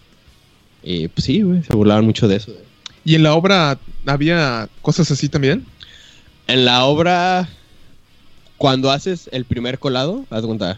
Y 0.83 1.07
pues 1.09 1.25
sí, 1.25 1.41
güey, 1.41 1.61
se 1.63 1.75
burlaban 1.75 2.05
mucho 2.05 2.27
de 2.27 2.38
eso. 2.38 2.53
¿Y 3.03 3.15
en 3.15 3.23
la 3.23 3.33
obra 3.33 3.77
había 4.05 4.69
cosas 4.81 5.11
así 5.11 5.27
también? 5.27 5.65
En 6.47 6.65
la 6.65 6.85
obra, 6.85 7.49
cuando 8.61 8.91
haces 8.91 9.27
el 9.31 9.45
primer 9.45 9.79
colado, 9.79 10.23
haz 10.29 10.41
de 10.43 10.47
cuenta. 10.47 10.77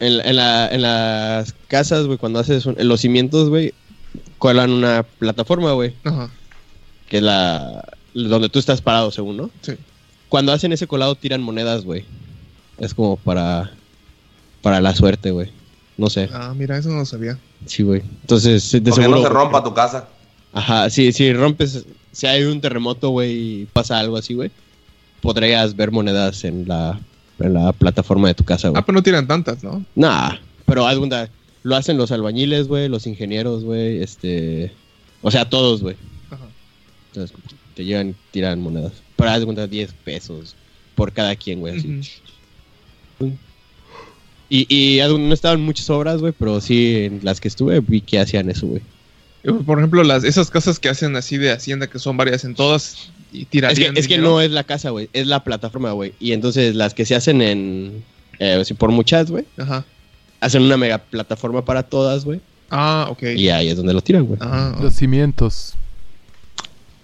En, 0.00 0.20
en 0.26 0.36
la- 0.36 0.68
en 0.68 0.82
las 0.82 1.54
casas, 1.68 2.06
güey, 2.06 2.18
cuando 2.18 2.38
haces 2.40 2.66
un- 2.66 2.78
en 2.78 2.88
los 2.88 3.00
cimientos, 3.00 3.48
güey, 3.48 3.72
colan 4.38 4.70
una 4.70 5.02
plataforma, 5.02 5.72
güey. 5.72 5.94
Ajá. 6.04 6.30
que 7.08 7.18
es 7.18 7.22
la 7.22 7.84
donde 8.14 8.48
tú 8.48 8.58
estás 8.58 8.80
parado, 8.80 9.10
según, 9.10 9.36
¿no? 9.36 9.50
Sí. 9.60 9.72
Cuando 10.30 10.50
hacen 10.52 10.72
ese 10.72 10.86
colado 10.86 11.14
tiran 11.14 11.42
monedas, 11.42 11.84
güey. 11.84 12.04
Es 12.78 12.94
como 12.94 13.16
para 13.18 13.70
para 14.62 14.80
la 14.80 14.94
suerte, 14.94 15.30
güey. 15.30 15.50
No 15.98 16.08
sé. 16.08 16.28
Ah, 16.32 16.54
mira, 16.56 16.78
eso 16.78 16.88
no 16.88 16.98
lo 17.00 17.04
sabía. 17.04 17.38
Sí, 17.66 17.82
güey. 17.82 18.00
Entonces, 18.22 18.70
de 18.72 18.80
Porque 18.80 18.92
seguro 19.02 19.18
no 19.20 19.26
se 19.26 19.28
rompa 19.32 19.62
tu 19.62 19.74
casa. 19.74 20.08
Ajá, 20.54 20.88
si, 20.90 21.12
si 21.12 21.32
rompes, 21.34 21.84
si 22.12 22.26
hay 22.26 22.44
un 22.44 22.60
terremoto, 22.62 23.10
güey, 23.10 23.32
y 23.62 23.66
pasa 23.72 23.98
algo 23.98 24.16
así, 24.16 24.32
güey, 24.34 24.50
podrías 25.22 25.74
ver 25.74 25.90
monedas 25.90 26.44
en 26.44 26.68
la, 26.68 27.00
en 27.38 27.54
la 27.54 27.72
plataforma 27.72 28.28
de 28.28 28.34
tu 28.34 28.44
casa, 28.44 28.68
güey. 28.68 28.78
Ah, 28.78 28.84
pero 28.84 28.96
no 28.96 29.02
tiran 29.02 29.26
tantas, 29.26 29.64
¿no? 29.64 29.82
Nah, 29.94 30.34
pero 30.66 30.84
cuenta, 30.98 31.30
lo 31.62 31.76
hacen 31.76 31.96
los 31.96 32.12
albañiles, 32.12 32.68
güey, 32.68 32.90
los 32.90 33.06
ingenieros, 33.06 33.64
güey, 33.64 34.02
este... 34.02 34.72
O 35.22 35.30
sea, 35.30 35.48
todos, 35.48 35.80
güey. 35.80 35.96
Ajá. 36.30 36.44
Entonces, 37.08 37.36
te 37.74 37.84
llevan 37.84 38.10
y 38.10 38.14
tiran 38.32 38.60
monedas. 38.60 38.92
Pero 39.16 39.30
haz 39.30 39.38
de 39.38 39.44
cuenta 39.46 39.66
10 39.66 39.92
pesos 40.04 40.56
por 40.96 41.12
cada 41.12 41.36
quien, 41.36 41.60
güey, 41.60 41.78
así. 41.78 42.00
Y, 44.48 44.66
y 44.68 45.00
no 45.18 45.32
estaban 45.32 45.62
muchas 45.62 45.88
obras, 45.88 46.20
güey, 46.20 46.34
pero 46.36 46.60
sí 46.60 47.04
en 47.04 47.20
las 47.22 47.40
que 47.40 47.48
estuve 47.48 47.80
vi 47.80 48.00
que 48.00 48.18
hacían 48.18 48.50
eso, 48.50 48.66
güey. 48.66 48.82
Por 49.64 49.78
ejemplo, 49.78 50.04
las, 50.04 50.24
esas 50.24 50.50
casas 50.50 50.78
que 50.78 50.88
hacen 50.88 51.16
así 51.16 51.38
de 51.38 51.50
hacienda, 51.50 51.88
que 51.88 51.98
son 51.98 52.16
varias 52.16 52.44
en 52.44 52.54
todas, 52.54 53.10
y 53.32 53.46
Es 53.52 53.78
que, 54.08 54.14
es 54.16 54.20
no 54.20 54.40
es 54.40 54.50
la 54.50 54.64
casa, 54.64 54.90
güey, 54.90 55.08
es 55.12 55.26
la 55.26 55.42
plataforma, 55.42 55.92
güey. 55.92 56.12
Y 56.20 56.32
entonces 56.32 56.74
las 56.74 56.94
que 56.94 57.04
se 57.04 57.14
hacen 57.14 57.40
en... 57.42 58.04
Eh, 58.38 58.62
si 58.64 58.74
por 58.74 58.90
muchas, 58.90 59.30
güey, 59.30 59.44
Ajá. 59.56 59.84
hacen 60.40 60.62
una 60.62 60.76
mega 60.76 60.98
plataforma 60.98 61.64
para 61.64 61.82
todas, 61.82 62.24
güey. 62.24 62.40
Ah, 62.70 63.06
ok. 63.10 63.22
Y 63.36 63.50
ahí 63.50 63.68
es 63.68 63.76
donde 63.76 63.92
lo 63.92 64.00
tiran, 64.00 64.24
güey. 64.24 64.38
Ah, 64.42 64.76
Los 64.80 64.94
cimientos. 64.94 65.74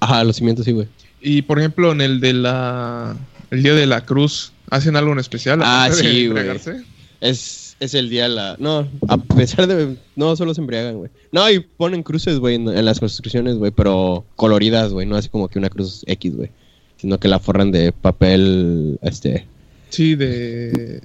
Ajá, 0.01 0.25
los 0.25 0.37
cimientos 0.37 0.65
sí, 0.65 0.73
güey. 0.73 0.89
Y 1.21 1.43
por 1.43 1.59
ejemplo, 1.59 1.93
en 1.93 2.01
el 2.01 2.21
de 2.21 2.33
la. 2.33 3.17
El 3.51 3.63
día 3.63 3.75
de 3.75 3.87
la 3.87 4.05
cruz, 4.05 4.53
¿hacen 4.71 4.97
algo 4.97 5.13
en 5.13 5.19
especial? 5.19 5.61
Ah, 5.63 5.91
sí, 5.93 6.29
güey. 6.29 6.47
Es, 7.21 7.68
es 7.81 7.95
el 7.95 8.09
día 8.11 8.25
de 8.25 8.29
la... 8.31 8.57
No, 8.59 8.87
a 9.09 9.17
pesar 9.19 9.67
de... 9.67 9.97
No, 10.17 10.35
solo 10.37 10.55
se 10.55 10.61
embriagan, 10.61 10.97
güey. 10.99 11.11
No, 11.33 11.49
y 11.51 11.61
ponen 11.61 12.03
cruces, 12.03 12.39
güey, 12.39 12.57
en, 12.57 12.69
en 12.69 12.85
las 12.85 13.01
construcciones, 13.01 13.57
güey, 13.57 13.71
pero 13.71 14.25
coloridas, 14.37 14.93
güey. 14.93 15.07
No 15.07 15.17
así 15.17 15.29
como 15.29 15.49
que 15.49 15.59
una 15.59 15.71
cruz 15.71 16.03
X, 16.07 16.37
güey. 16.37 16.51
Sino 16.97 17.19
que 17.19 17.29
la 17.29 17.39
forran 17.39 17.71
de 17.71 17.93
papel, 17.93 18.99
este... 19.03 19.47
Sí, 19.91 20.15
de. 20.17 21.01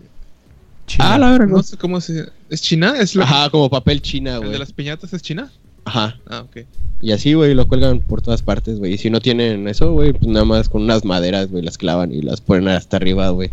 Ah, 0.99 1.17
la 1.17 1.31
verdad, 1.31 1.47
No 1.47 1.63
sé 1.63 1.77
cómo 1.77 2.01
se. 2.01 2.25
¿Es 2.49 2.61
China? 2.61 2.95
¿Es 2.99 3.15
la- 3.15 3.23
Ajá, 3.23 3.49
como 3.49 3.69
papel 3.69 4.01
china, 4.01 4.35
¿El 4.35 4.41
de 4.41 4.47
güey. 4.47 4.59
las 4.59 4.73
piñatas 4.73 5.13
es 5.13 5.21
China? 5.21 5.49
Ajá. 5.85 6.19
Ah, 6.27 6.41
ok. 6.41 6.65
Y 7.01 7.11
así, 7.13 7.33
güey, 7.33 7.53
lo 7.53 7.67
cuelgan 7.67 7.99
por 8.01 8.21
todas 8.21 8.41
partes, 8.41 8.79
güey. 8.79 8.93
Y 8.93 8.97
si 8.97 9.09
no 9.09 9.21
tienen 9.21 9.67
eso, 9.69 9.93
güey, 9.93 10.11
pues 10.11 10.27
nada 10.27 10.43
más 10.45 10.67
con 10.67 10.81
unas 10.83 11.05
maderas, 11.05 11.49
güey, 11.49 11.63
las 11.63 11.77
clavan 11.77 12.11
y 12.11 12.21
las 12.21 12.41
ponen 12.41 12.67
hasta 12.67 12.97
arriba, 12.97 13.29
güey. 13.29 13.51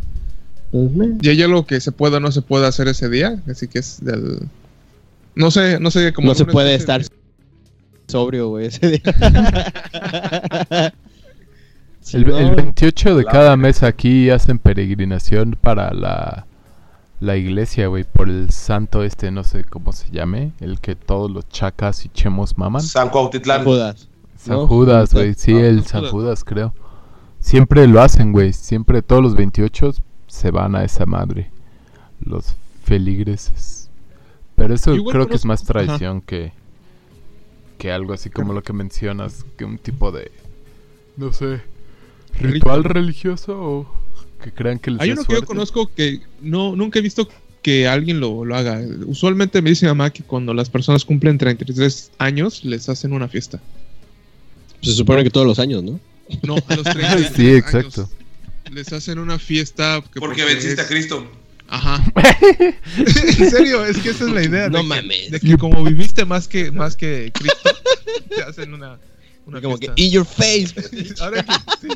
Pues. 0.71 0.91
¿Y 1.23 1.29
hay 1.29 1.43
algo 1.43 1.67
que 1.67 1.81
se 1.81 1.93
pueda 1.93 2.19
o 2.19 2.21
no 2.21 2.31
se 2.33 2.43
pueda 2.43 2.69
hacer 2.69 2.89
ese 2.89 3.09
día? 3.09 3.41
Así 3.49 3.67
que 3.69 3.81
es 3.81 4.05
del. 4.05 4.49
No 5.35 5.51
sé, 5.51 5.81
no 5.81 5.91
sé 5.91 6.13
cómo. 6.13 6.29
No 6.29 6.35
se 6.35 6.45
puede 6.45 6.75
estar 6.75 7.03
de- 7.03 7.09
sobrio, 8.09 8.49
güey, 8.49 8.67
ese 8.67 8.89
día. 8.91 9.03
Si 12.01 12.17
El, 12.17 12.27
no, 12.29 12.39
el 12.39 12.55
28 12.55 13.15
de 13.15 13.25
La 13.25 13.31
cada 13.31 13.57
mes 13.59 13.83
aquí 13.83 14.31
hacen 14.31 14.59
peregrinación 14.59 15.57
para 15.61 15.93
la, 15.93 16.47
la 17.21 17.37
iglesia, 17.37 17.89
güey, 17.89 18.05
por 18.05 18.31
el 18.31 18.51
santo 18.51 19.03
este, 19.05 19.31
no 19.31 19.45
sé 19.45 19.65
cómo 19.65 19.93
se 19.93 20.11
llame, 20.11 20.53
el 20.61 20.81
que 20.81 20.95
todos 20.97 21.31
los 21.31 21.47
chacas 21.51 22.07
y 22.07 22.09
chemos 22.09 22.57
maman. 22.57 22.81
San 22.83 23.11
Cuautitlán. 23.11 23.65
Judas. 23.65 24.09
San 24.37 24.57
¿no? 24.57 24.67
Judas, 24.67 25.13
güey, 25.13 25.35
sí, 25.35 25.53
Ah, 25.55 25.67
el 25.67 25.85
San. 25.85 26.07
Judas, 26.07 26.43
creo. 26.43 26.75
Siempre 27.39 27.87
lo 27.87 28.01
hacen, 28.01 28.33
güey, 28.33 28.55
siempre 28.55 29.03
todos 29.03 29.23
los 29.23 29.37
28 29.37 29.93
se 30.31 30.51
van 30.51 30.77
a 30.77 30.85
esa 30.85 31.05
madre, 31.07 31.51
los 32.25 32.55
feligreses. 32.85 33.91
Pero 34.55 34.75
eso 34.75 34.95
creo 35.05 35.27
que 35.27 35.35
es 35.35 35.45
más 35.45 35.63
ajá. 35.63 35.73
tradición 35.73 36.21
que, 36.21 36.53
que 37.79 37.91
algo 37.91 38.13
así 38.13 38.31
como 38.31 38.53
lo 38.53 38.63
que 38.63 38.73
mencionas, 38.73 39.45
que 39.59 39.65
un 39.65 39.79
tipo 39.79 40.13
de, 40.13 40.31
no 41.17 41.33
sé, 41.33 41.61
ritual 42.39 42.85
religioso 42.85 43.61
o 43.61 43.87
que 44.43 44.53
crean 44.53 44.79
que 44.79 44.93
les 44.93 45.01
Hay 45.01 45.11
uno 45.13 45.25
que 45.25 45.35
yo 45.35 45.45
conozco 45.45 45.91
que 45.95 46.21
no 46.41 46.77
nunca 46.77 47.01
he 47.01 47.03
visto 47.03 47.29
que 47.61 47.89
alguien 47.89 48.21
lo, 48.21 48.45
lo 48.45 48.55
haga. 48.55 48.81
Usualmente 49.07 49.61
me 49.61 49.71
dice 49.71 49.87
mi 49.87 49.91
mamá 49.91 50.11
que 50.11 50.23
cuando 50.23 50.55
las 50.55 50.71
personas 50.71 51.05
cumplen 51.05 51.39
33 51.39 52.13
años 52.19 52.65
les 52.65 52.89
hacen 52.89 53.13
una 53.13 53.29
fiesta. 53.29 53.61
Se 54.81 54.93
supone 54.93 55.25
que 55.25 55.31
todos 55.31 55.47
los 55.47 55.59
años, 55.59 55.83
¿no? 55.83 56.01
No, 56.43 56.55
a 56.69 56.77
los 56.77 56.85
33 56.85 57.33
Sí, 57.35 57.51
exacto. 57.51 58.09
Les 58.71 58.93
hacen 58.93 59.19
una 59.19 59.39
fiesta. 59.39 60.03
que 60.13 60.21
Porque 60.21 60.45
venciste 60.45 60.81
es- 60.81 60.87
a 60.87 60.89
Cristo. 60.89 61.31
Ajá. 61.69 62.03
en 62.97 63.51
serio, 63.51 63.85
es 63.85 63.99
que 63.99 64.11
esa 64.11 64.25
es 64.25 64.31
la 64.31 64.43
idea. 64.43 64.69
No 64.69 64.79
de 64.79 64.83
que- 64.83 64.89
mames. 64.89 65.31
De 65.31 65.39
que 65.41 65.57
como 65.57 65.85
viviste 65.85 66.25
más 66.25 66.49
que, 66.49 66.73
más 66.73 66.97
que 66.97 67.31
Cristo, 67.33 67.71
te 68.35 68.43
hacen 68.43 68.75
una, 68.75 68.99
una 69.47 69.61
Como 69.61 69.79
que, 69.79 69.91
in 69.97 70.11
your 70.11 70.25
face. 70.27 70.75
Ahora 71.21 71.45
que 71.45 71.53
sí. 71.81 71.89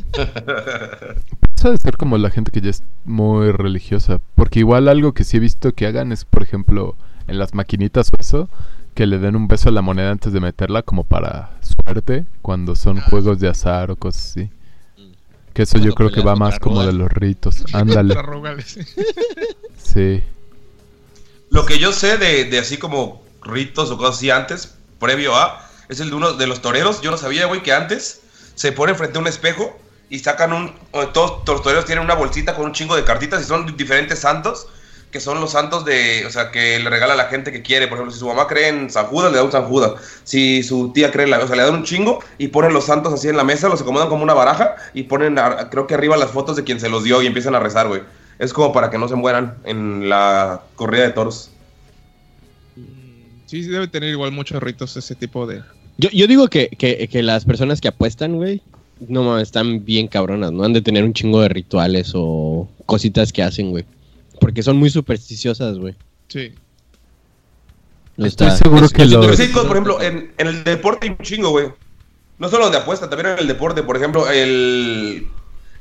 Ser 1.81 1.97
como 1.97 2.19
la 2.19 2.31
gente 2.31 2.51
que 2.51 2.61
ya 2.61 2.71
es 2.71 2.83
muy 3.05 3.51
religiosa. 3.51 4.21
Porque 4.35 4.61
igual 4.61 4.87
algo 4.89 5.13
que 5.15 5.25
sí 5.25 5.39
he 5.39 5.41
visto 5.41 5.73
que 5.73 5.87
hagan 5.87 6.13
es, 6.13 6.25
por 6.25 6.43
ejemplo, 6.43 6.95
en 7.27 7.39
las 7.39 7.55
maquinitas 7.55 8.09
o 8.17 8.21
eso, 8.21 8.49
que 8.95 9.07
le 9.07 9.19
den 9.19 9.35
un 9.35 9.49
beso 9.49 9.71
a 9.71 9.73
la 9.73 9.81
moneda 9.83 10.11
antes 10.11 10.33
de 10.33 10.41
meterla 10.41 10.83
como 10.83 11.05
para 11.05 11.59
suerte, 11.63 12.27
cuando 12.43 12.77
son 12.77 12.99
Ah. 12.99 13.07
juegos 13.09 13.41
de 13.41 13.49
azar 13.49 13.91
o 13.91 13.97
cosas 13.97 14.27
así. 14.37 14.51
Que 15.55 15.63
eso 15.63 15.79
yo 15.79 15.95
creo 15.95 16.11
que 16.11 16.21
va 16.21 16.37
más 16.37 16.59
como 16.59 16.85
de 16.85 16.93
los 16.93 17.11
ritos. 17.11 17.65
Ándale. 17.73 18.15
Sí. 19.83 20.25
Lo 21.51 21.65
que 21.67 21.79
yo 21.79 21.93
sé 21.93 22.19
de, 22.19 22.47
de 22.47 22.59
así 22.59 22.79
como 22.79 23.23
ritos 23.43 23.93
o 23.93 23.97
cosas 23.97 24.17
así 24.17 24.31
antes, 24.31 24.75
previo 24.99 25.37
a, 25.37 25.69
es 25.89 26.01
el 26.01 26.11
de 26.11 26.17
uno 26.17 26.33
de 26.33 26.47
los 26.49 26.63
toreros. 26.63 27.01
Yo 27.01 27.13
no 27.13 27.17
sabía, 27.17 27.47
güey, 27.47 27.63
que 27.63 27.73
antes 27.73 28.23
se 28.55 28.73
ponen 28.73 28.97
frente 28.97 29.19
a 29.19 29.21
un 29.21 29.29
espejo 29.29 29.79
y 30.09 30.19
sacan 30.19 30.53
un. 30.53 30.75
todos 31.13 31.47
los 31.47 31.63
toreros 31.63 31.85
tienen 31.85 32.05
una 32.05 32.15
bolsita 32.15 32.55
con 32.55 32.67
un 32.67 32.73
chingo 32.73 32.97
de 32.97 33.05
cartitas 33.05 33.43
y 33.43 33.45
son 33.45 33.77
diferentes 33.77 34.19
santos, 34.19 34.67
que 35.15 35.21
son 35.21 35.41
los 35.41 35.53
santos 35.53 35.85
de. 35.85 36.25
O 36.27 36.31
sea, 36.31 36.51
que 36.51 36.81
le 36.81 36.91
regala 36.91 37.13
a 37.13 37.17
la 37.17 37.27
gente 37.27 37.53
que 37.53 37.63
quiere. 37.63 37.87
Por 37.87 37.99
ejemplo, 37.99 38.13
si 38.13 38.19
su 38.19 38.27
mamá 38.27 38.49
cree 38.49 38.67
en 38.67 38.91
San 38.91 39.07
Judas, 39.07 39.31
le 39.31 39.39
da 39.39 39.45
un 39.45 39.53
San 39.53 39.67
Judas. 39.67 39.93
Si 40.25 40.65
su 40.65 40.91
tía 40.93 41.13
cree 41.13 41.23
en 41.25 41.31
la. 41.31 41.39
O 41.39 41.47
sea, 41.47 41.55
le 41.55 41.63
dan 41.63 41.73
un 41.77 41.85
chingo 41.85 42.19
y 42.37 42.49
ponen 42.49 42.73
los 42.73 42.87
santos 42.87 43.13
así 43.13 43.29
en 43.29 43.37
la 43.37 43.45
mesa, 43.45 43.69
los 43.69 43.81
acomodan 43.81 44.09
como 44.09 44.25
una 44.25 44.35
baraja 44.35 44.75
y 44.93 45.05
ponen, 45.05 45.39
a- 45.39 45.71
creo 45.71 45.87
que 45.87 45.95
arriba 45.95 46.17
las 46.17 46.33
fotos 46.33 46.57
de 46.57 46.65
quien 46.65 46.81
se 46.81 46.89
los 46.89 47.05
dio 47.05 47.23
y 47.23 47.27
empiezan 47.29 47.55
a 47.55 47.61
rezar, 47.61 47.87
güey. 47.87 48.03
Es 48.41 48.53
como 48.53 48.73
para 48.73 48.91
que 48.91 48.99
no 48.99 49.07
se 49.07 49.15
mueran 49.15 49.55
en 49.65 50.09
la 50.09 50.63
corrida 50.75 51.05
de 51.05 51.11
toros. 51.11 51.51
Sí, 53.47 53.63
sí, 53.63 53.69
debe 53.69 53.87
tener 53.87 54.11
igual 54.11 54.33
muchos 54.33 54.61
ritos 54.61 54.97
ese 54.97 55.15
tipo 55.15 55.47
de. 55.47 55.63
Yo, 55.97 56.11
yo 56.11 56.27
digo 56.27 56.49
que, 56.49 56.69
que, 56.71 57.07
que 57.09 57.23
las 57.23 57.45
personas 57.45 57.81
que 57.81 57.87
apuestan, 57.87 58.35
güey, 58.35 58.63
no 59.07 59.23
mames, 59.23 59.45
están 59.45 59.85
bien 59.85 60.09
cabronas, 60.09 60.51
¿no? 60.51 60.65
Han 60.65 60.73
de 60.73 60.81
tener 60.83 61.05
un 61.05 61.13
chingo 61.13 61.41
de 61.41 61.49
rituales 61.51 62.11
o 62.17 62.69
cositas 62.87 63.33
que 63.33 63.43
hacen, 63.45 63.71
güey. 63.71 63.85
Porque 64.45 64.63
son 64.63 64.77
muy 64.77 64.91
supersticiosas, 64.91 65.79
güey. 65.79 65.95
Sí. 66.29 66.53
No 68.17 68.27
Estoy 68.27 68.49
está- 68.49 68.59
seguro 68.59 68.85
es- 68.85 68.93
que 68.93 69.03
es- 69.03 69.11
lo- 69.11 69.21
Pero 69.23 69.37
sí, 69.37 69.47
por 69.47 69.65
ejemplo, 69.67 70.03
en, 70.03 70.33
en 70.37 70.47
el 70.47 70.65
deporte 70.65 71.07
hay 71.07 71.17
un 71.19 71.25
chingo, 71.25 71.49
güey. 71.51 71.69
No 72.39 72.49
solo 72.51 72.69
de 72.71 72.77
apuesta, 72.77 73.09
también 73.09 73.33
en 73.33 73.39
el 73.39 73.49
deporte. 73.49 73.83
Por 73.83 73.97
ejemplo, 73.97 74.29
el, 74.31 75.27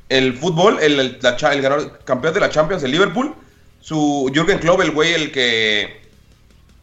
el 0.08 0.34
fútbol, 0.38 0.78
el, 0.82 0.98
el, 1.00 1.20
la 1.22 1.36
cha- 1.36 1.54
el 1.54 1.62
ganador- 1.62 2.00
campeón 2.06 2.34
de 2.34 2.40
la 2.40 2.50
Champions, 2.50 2.84
el 2.84 2.92
Liverpool, 2.92 3.36
su 3.82 4.32
Jürgen 4.34 4.60
Klopp, 4.60 4.80
el 4.82 4.92
güey, 4.92 5.14
el 5.14 5.32
que, 5.32 6.02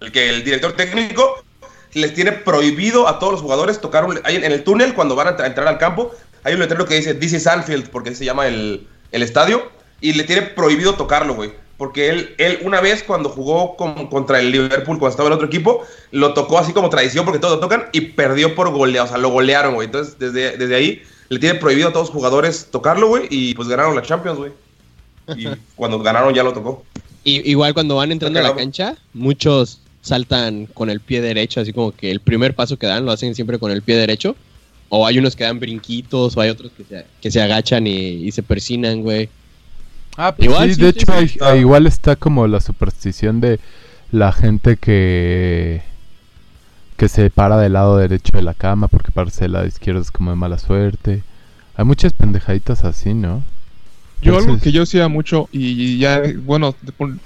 el 0.01 0.13
que 0.13 0.29
el 0.29 0.45
director 0.45 0.73
técnico, 0.73 1.43
les 1.95 2.13
tiene 2.15 2.33
prohibido 2.33 3.09
a 3.09 3.19
todos 3.19 3.33
los 3.33 3.43
jugadores 3.43 3.81
tocar 3.81 4.05
un, 4.05 4.21
hay 4.25 4.37
en 4.37 4.45
el 4.53 4.63
túnel 4.65 4.93
cuando 4.95 5.17
van 5.17 5.29
a 5.29 5.31
entra- 5.31 5.47
entrar 5.47 5.67
al 5.67 5.79
campo. 5.79 6.15
Hay 6.45 6.53
un 6.55 6.61
letrero 6.61 6.85
que 6.85 6.95
dice 6.97 7.15
This 7.15 7.33
is 7.33 7.47
Anfield, 7.47 7.89
porque 7.89 8.11
así 8.11 8.19
se 8.19 8.25
llama 8.27 8.47
el, 8.47 8.87
el 9.13 9.23
estadio, 9.23 9.71
y 10.01 10.13
le 10.13 10.25
tiene 10.25 10.43
prohibido 10.43 10.95
tocarlo, 10.95 11.35
güey. 11.35 11.53
Porque 11.81 12.11
él, 12.11 12.35
él 12.37 12.59
una 12.63 12.83
vez 12.83 13.03
cuando 13.03 13.31
jugó 13.31 13.75
con- 13.75 14.09
contra 14.09 14.39
el 14.39 14.53
Liverpool, 14.53 14.99
cuando 14.99 15.09
estaba 15.09 15.29
en 15.29 15.33
el 15.33 15.37
otro 15.37 15.47
equipo, 15.47 15.83
lo 16.13 16.35
tocó 16.35 16.59
así 16.59 16.75
como 16.75 16.91
tradición 16.91 17.25
porque 17.25 17.41
todos 17.41 17.55
lo 17.55 17.61
tocan 17.61 17.87
y 17.95 18.03
perdió 18.03 18.55
por 18.55 18.71
golea, 18.71 19.05
o 19.05 19.07
sea, 19.07 19.17
lo 19.17 19.31
golearon, 19.31 19.73
güey. 19.73 19.87
Entonces, 19.87 20.19
desde, 20.19 20.59
desde 20.59 20.75
ahí 20.75 21.01
le 21.31 21.39
tiene 21.39 21.59
prohibido 21.59 21.89
a 21.89 21.93
todos 21.95 22.09
los 22.09 22.15
jugadores 22.15 22.69
tocarlo, 22.71 23.09
güey, 23.09 23.29
y 23.31 23.55
pues 23.55 23.67
ganaron 23.67 23.97
la 23.97 24.03
Champions, 24.03 24.37
güey. 24.37 24.53
Y 25.39 25.47
cuando 25.75 25.99
ganaron 26.01 26.35
ya 26.35 26.43
lo 26.43 26.53
tocó. 26.53 26.85
Y, 27.25 27.51
igual 27.51 27.73
cuando 27.73 27.97
van 27.97 28.13
entrando 28.13 28.39
a 28.41 28.43
la 28.43 28.55
cancha, 28.55 28.97
muchos 29.15 29.81
saltan 30.03 30.67
con 30.67 30.91
el 30.91 31.01
pie 31.01 31.23
derecho, 31.23 31.63
así 31.63 31.73
como 31.73 31.93
que 31.93 32.11
el 32.11 32.21
primer 32.21 32.55
paso 32.55 32.77
que 32.79 32.89
dan 32.89 33.07
lo 33.07 33.11
hacen 33.13 33.35
siempre 33.35 33.59
con 33.59 33.71
el 33.73 33.81
pie 33.81 33.97
derecho. 33.97 34.37
O 34.91 35.07
hay 35.07 35.19
unos 35.19 35.35
que 35.35 35.45
dan 35.45 35.59
brinquitos, 35.61 36.37
o 36.37 36.41
hay 36.43 36.51
otros 36.51 36.73
que 36.77 36.85
se, 36.85 37.07
que 37.23 37.31
se 37.31 37.41
agachan 37.41 37.87
y, 37.87 37.93
y 38.27 38.33
se 38.33 38.43
persinan, 38.43 39.01
güey. 39.01 39.31
Ah, 40.23 40.35
pues 40.37 40.49
Igual, 40.49 40.69
sí, 40.69 40.75
sí, 40.75 40.81
de 40.83 40.93
sí, 40.93 40.99
hecho, 41.01 41.13
hay- 41.47 41.61
igual 41.61 41.87
está 41.87 42.15
como 42.17 42.47
la 42.47 42.61
superstición 42.61 43.41
de 43.41 43.59
la 44.13 44.33
gente 44.33 44.77
que 44.77 45.83
que 46.97 47.09
se 47.09 47.31
para 47.31 47.57
del 47.57 47.73
lado 47.73 47.97
derecho 47.97 48.37
de 48.37 48.43
la 48.43 48.53
cama 48.55 48.87
porque 48.89 49.11
pararse 49.11 49.45
del 49.45 49.53
lado 49.53 49.67
izquierdo 49.67 50.01
es 50.03 50.11
como 50.11 50.31
de 50.31 50.37
mala 50.37 50.59
suerte. 50.59 51.23
Hay 51.77 51.85
muchas 51.85 52.13
pendejaditas 52.13 52.85
así, 52.85 53.15
¿no? 53.15 53.43
Yo 54.23 54.37
algo 54.37 54.59
que 54.61 54.71
yo 54.71 54.83
hacía 54.83 55.09
mucho 55.09 55.49
y 55.51 55.99
ya, 55.99 56.21
bueno, 56.45 56.75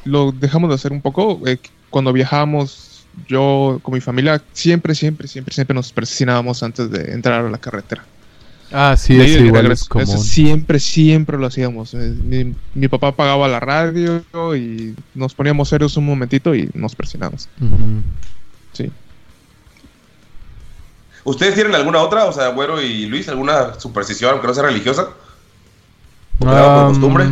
lo 0.05 0.31
dejamos 0.31 0.69
de 0.69 0.77
hacer 0.77 0.93
un 0.93 1.03
poco, 1.03 1.41
eh, 1.45 1.59
cuando 1.91 2.13
viajábamos, 2.13 3.09
yo 3.27 3.81
con 3.83 3.95
mi 3.95 4.01
familia, 4.01 4.41
siempre, 4.53 4.95
siempre, 4.95 5.27
siempre, 5.27 5.53
siempre 5.53 5.75
nos 5.75 5.93
persinábamos 5.93 6.63
antes 6.63 6.91
de 6.91 7.13
entrar 7.13 7.45
a 7.45 7.51
la 7.51 7.59
carretera. 7.59 8.05
Ah, 8.77 8.97
sí, 8.97 9.21
es 9.21 9.41
igual 9.41 9.63
regreso. 9.63 9.85
es 9.85 9.89
común. 9.89 10.09
Eso 10.09 10.19
siempre, 10.19 10.81
siempre 10.81 11.39
lo 11.39 11.47
hacíamos. 11.47 11.95
Eh, 11.95 12.13
Mi, 12.25 12.55
mi 12.75 12.89
papá 12.89 13.09
apagaba 13.09 13.47
la 13.47 13.61
radio 13.61 14.25
y 14.57 14.97
nos 15.15 15.33
poníamos 15.33 15.69
serios 15.69 15.97
un 15.97 16.07
momentito 16.07 16.53
y 16.57 16.69
nos. 16.75 16.97
Ujú. 16.97 18.03
Sí. 18.73 18.91
¿Ustedes 21.23 21.55
tienen 21.55 21.77
alguna 21.77 22.01
otra? 22.01 22.25
O 22.25 22.33
sea, 22.33 22.49
Güero 22.49 22.83
y 22.83 23.07
Luis, 23.07 23.29
¿alguna 23.29 23.79
superstición, 23.79 24.33
aunque 24.33 24.49
no 24.49 24.55
sea 24.55 24.65
religiosa? 24.65 25.11
¿O 26.41 26.45
quedaba 26.45 26.83
por 26.83 26.93
costumbre? 26.95 27.27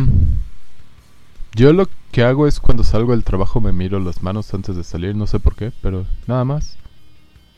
Yo 1.55 1.73
lo 1.73 1.89
que 2.13 2.23
hago 2.23 2.47
es 2.47 2.61
cuando 2.61 2.85
salgo 2.85 3.11
del 3.11 3.25
trabajo 3.25 3.59
me 3.59 3.73
miro 3.73 3.99
las 3.99 4.23
manos 4.23 4.53
antes 4.53 4.77
de 4.77 4.85
salir, 4.85 5.13
no 5.13 5.27
sé 5.27 5.39
por 5.39 5.55
qué, 5.55 5.73
pero 5.81 6.05
nada 6.25 6.45
más. 6.45 6.77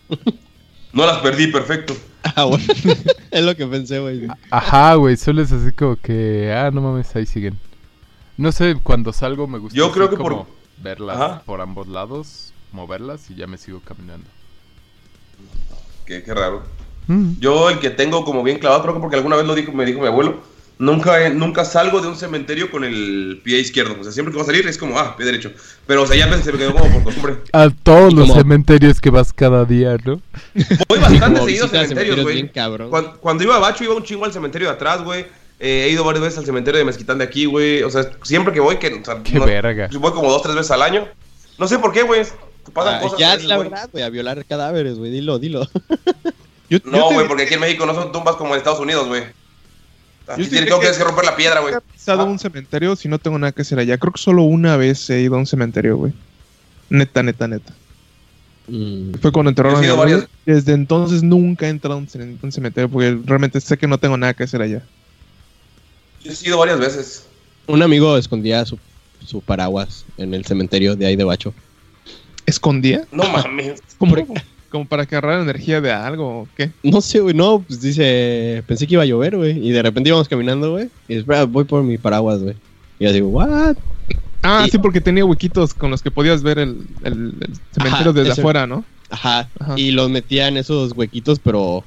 No 0.94 1.06
las 1.06 1.18
perdí, 1.18 1.48
perfecto. 1.48 1.94
Ah, 2.36 2.46
bueno. 2.46 2.64
es 3.32 3.44
lo 3.44 3.56
que 3.56 3.66
pensé, 3.68 4.00
güey. 4.00 4.28
Ajá, 4.50 4.96
güey, 4.96 5.16
solo 5.18 5.42
es 5.42 5.52
así 5.52 5.72
como 5.72 5.96
que, 5.96 6.52
ah, 6.54 6.72
no 6.72 6.82
mames, 6.82 7.16
ahí 7.16 7.26
siguen. 7.26 7.60
No 8.38 8.52
sé, 8.52 8.76
cuando 8.82 9.14
salgo 9.14 9.48
me 9.48 9.60
gusta 9.60 9.78
Yo 9.78 9.92
creo 9.92 10.10
que 10.10 10.18
por- 10.18 10.46
verlas 10.82 11.16
Ajá. 11.18 11.42
por 11.46 11.62
ambos 11.62 11.88
lados, 11.88 12.52
moverlas 12.72 13.30
y 13.30 13.36
ya 13.36 13.48
me 13.48 13.58
sigo 13.58 13.80
caminando. 13.80 14.28
Qué, 16.06 16.24
qué 16.24 16.34
raro. 16.34 16.64
Mm. 17.08 17.34
Yo 17.40 17.70
el 17.70 17.80
que 17.80 17.90
tengo 17.92 18.26
como 18.26 18.44
bien 18.44 18.60
clavado, 18.60 18.82
creo 18.82 18.94
que 18.96 19.00
porque 19.00 19.16
alguna 19.16 19.36
vez 19.36 19.46
lo 19.46 19.56
dijo, 19.56 19.72
me 19.72 19.86
dijo 19.86 20.02
mi 20.02 20.08
abuelo, 20.08 20.40
nunca, 20.78 21.30
nunca 21.30 21.66
salgo 21.66 22.02
de 22.02 22.08
un 22.08 22.16
cementerio 22.16 22.70
con 22.72 22.84
el 22.84 23.42
pie 23.44 23.60
izquierdo. 23.60 23.96
O 24.00 24.04
sea, 24.04 24.12
siempre 24.12 24.32
que 24.32 24.38
voy 24.38 24.44
a 24.44 24.46
salir 24.48 24.68
es 24.68 24.78
como, 24.78 25.00
ah, 25.00 25.16
pie 25.16 25.26
derecho. 25.26 25.52
Pero, 25.88 26.04
o 26.04 26.08
sea, 26.08 26.16
ya 26.16 26.26
se 26.42 26.52
me 26.52 26.58
quedó 26.58 26.74
como 26.74 26.92
por 26.94 27.04
costumbre. 27.04 27.36
A 27.54 27.70
todos 27.70 28.14
Y 28.14 28.16
los 28.18 28.28
como- 28.30 28.42
cementerios 28.42 29.00
que 29.02 29.10
vas 29.10 29.32
cada 29.34 29.66
día, 29.66 29.98
¿no? 30.04 30.22
Voy 30.88 31.00
bastante 31.00 31.42
seguido 31.42 31.66
a 31.66 31.70
cementerios, 31.70 32.22
güey. 32.24 32.52
Cuando, 32.90 33.18
cuando 33.20 33.44
iba 33.44 33.56
a 33.56 33.60
Bacho 33.60 33.84
iba 33.84 33.94
un 33.96 34.04
chingo 34.04 34.26
al 34.26 34.34
cementerio 34.34 34.68
de 34.68 34.74
atrás, 34.74 35.04
güey. 35.04 35.26
Eh, 35.60 35.86
he 35.86 35.90
ido 35.90 36.04
varias 36.04 36.22
veces 36.24 36.40
al 36.40 36.46
cementerio 36.46 36.80
de 36.80 36.86
Mezquitán 36.86 37.18
de 37.18 37.24
aquí, 37.24 37.46
güey. 37.46 37.82
O 37.84 37.90
sea, 37.90 38.10
siempre 38.24 38.54
que 38.54 38.60
voy, 38.60 38.78
que... 38.78 38.88
O 38.94 39.06
sea, 39.06 39.22
Qué 39.24 39.40
verga. 39.40 39.90
Voy 40.00 40.12
como 40.12 40.30
dos, 40.30 40.42
tres 40.42 40.54
veces 40.56 40.72
al 40.72 40.82
año. 40.82 41.08
No 41.58 41.68
sé 41.68 41.80
por 41.80 41.94
qué, 41.94 42.04
güey. 42.04 42.24
Pasan 42.74 42.96
Ah, 42.96 43.00
cosas. 43.00 43.20
ya, 43.20 43.38
di 43.38 43.46
la 43.48 43.58
verdad, 43.60 43.88
güey, 43.92 44.04
a 44.04 44.10
violar 44.10 44.44
cadáveres, 44.44 44.98
güey. 44.98 45.12
Dilo, 45.12 45.40
dilo. 45.40 45.66
Yo, 46.70 46.80
No, 46.84 47.08
te- 47.10 47.14
güey, 47.14 47.28
porque 47.28 47.44
aquí 47.44 47.54
en 47.54 47.60
México 47.62 47.86
no 47.86 47.94
son 47.94 48.12
tumbas 48.12 48.36
como 48.36 48.54
en 48.54 48.58
Estados 48.58 48.80
Unidos, 48.80 49.08
güey. 49.08 49.24
Yo 50.28 50.36
tiene, 50.36 50.66
que, 50.66 50.74
dije 50.74 50.92
que- 50.92 50.98
que 50.98 51.04
romper 51.04 51.26
la 51.26 51.36
piedra, 51.36 51.60
güey. 51.62 51.74
he 51.76 51.82
pisado 51.82 52.22
Ah. 52.22 52.26
un 52.26 52.40
cementerio 52.40 52.96
si 52.96 53.08
no 53.08 53.20
tengo 53.20 53.38
nada 53.38 53.52
que 53.52 53.62
hacer 53.62 53.78
allá. 53.80 53.98
Creo 53.98 54.12
que 54.14 54.22
solo 54.22 54.44
una 54.44 54.76
vez 54.78 55.10
he 55.10 55.22
ido 55.22 55.36
a 55.36 55.38
un 55.40 55.46
cementerio, 55.46 55.98
güey. 55.98 56.14
Neta, 56.90 57.22
neta, 57.24 57.48
neta. 57.48 57.74
Mm, 58.68 59.14
Fue 59.22 59.32
cuando 59.32 59.50
enterraron 59.50 59.84
a 59.86 59.94
varias- 59.94 60.28
Desde 60.46 60.74
entonces 60.74 61.22
nunca 61.22 61.68
he 61.68 61.70
entrado 61.70 61.96
a 61.96 61.98
un 61.98 62.08
cementerio 62.52 62.90
porque 62.90 63.18
realmente 63.26 63.62
sé 63.62 63.78
que 63.78 63.88
no 63.88 63.98
tengo 64.00 64.18
nada 64.18 64.34
que 64.34 64.44
hacer 64.44 64.62
allá. 64.62 64.82
Yo 66.24 66.32
he 66.32 66.48
ido 66.48 66.58
varias 66.58 66.80
veces. 66.80 67.26
Un 67.68 67.84
amigo 67.84 68.18
escondía 68.18 68.66
su, 68.66 68.80
su 69.24 69.42
paraguas 69.42 70.06
en 70.18 70.34
el 70.34 70.46
cementerio 70.46 70.96
de 70.96 71.06
ahí 71.06 71.16
de 71.16 71.24
Bacho. 71.24 71.54
¿Escondía? 72.48 73.06
No 73.12 73.24
mames. 73.30 73.82
¿Como, 73.98 74.16
como 74.76 74.88
para 74.88 75.06
que 75.06 75.16
agarrar 75.16 75.42
energía 75.42 75.80
de 75.82 75.92
algo 75.92 76.42
o 76.42 76.48
qué? 76.58 76.70
No 76.84 77.00
sé, 77.02 77.20
güey, 77.22 77.34
no, 77.34 77.60
pues 77.66 77.80
dice, 77.82 78.64
pensé 78.68 78.86
que 78.88 78.96
iba 78.96 79.04
a 79.04 79.06
llover, 79.06 79.38
güey. 79.38 79.58
Y 79.66 79.72
de 79.72 79.82
repente 79.82 80.10
íbamos 80.10 80.28
caminando, 80.28 80.72
güey. 80.72 80.90
Y 81.08 81.16
espera, 81.16 81.46
voy 81.46 81.64
por 81.64 81.82
mi 81.84 81.98
paraguas, 81.98 82.42
güey. 82.42 82.56
Y 83.00 83.06
yo 83.06 83.14
digo, 83.14 83.30
¿what? 83.30 83.76
Ah, 84.44 84.66
Y- 84.68 84.70
sí, 84.72 84.78
porque 84.78 85.02
tenía 85.02 85.24
huequitos 85.26 85.74
con 85.74 85.90
los 85.92 86.02
que 86.02 86.12
podías 86.12 86.44
ver 86.44 86.60
el, 86.60 86.86
el- 87.04 87.34
el 87.40 87.50
cementerio 87.72 88.12
Ajá, 88.12 88.14
desde 88.14 88.32
ese- 88.32 88.42
afuera, 88.42 88.68
¿no? 88.68 88.84
Ajá. 89.10 89.50
Ajá. 89.60 89.74
Y 89.80 89.92
los 89.92 90.10
metía 90.10 90.48
en 90.48 90.58
esos 90.58 90.92
huequitos, 90.96 91.40
pero 91.40 91.84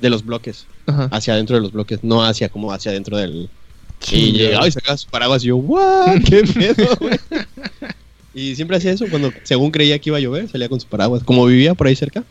de 0.00 0.08
los 0.10 0.24
bloques. 0.24 0.66
Ajá. 0.86 1.08
Hacia 1.10 1.34
adentro 1.34 1.56
de 1.56 1.62
los 1.62 1.72
bloques, 1.72 2.04
no 2.04 2.24
hacia 2.24 2.48
como 2.48 2.72
hacia 2.72 2.90
adentro 2.92 3.16
del. 3.16 3.50
Y 4.02 4.04
Chingado. 4.06 4.32
llegaba 4.38 4.68
y 4.68 4.70
sacaba 4.72 4.96
su 4.96 5.08
paraguas 5.08 5.42
y 5.44 5.48
yo, 5.48 5.56
¿what? 5.56 6.20
¿Qué 6.26 6.42
pedo, 6.44 6.96
güey? 7.00 7.18
Y 8.32 8.54
siempre 8.54 8.76
hacía 8.76 8.92
eso 8.92 9.08
cuando, 9.08 9.32
según 9.42 9.70
creía 9.70 9.98
que 9.98 10.10
iba 10.10 10.18
a 10.18 10.20
llover, 10.20 10.48
salía 10.48 10.68
con 10.68 10.80
su 10.80 10.86
paraguas. 10.88 11.22
Como 11.24 11.44
vivía 11.46 11.74
por 11.74 11.86
ahí 11.88 11.96
cerca. 11.96 12.24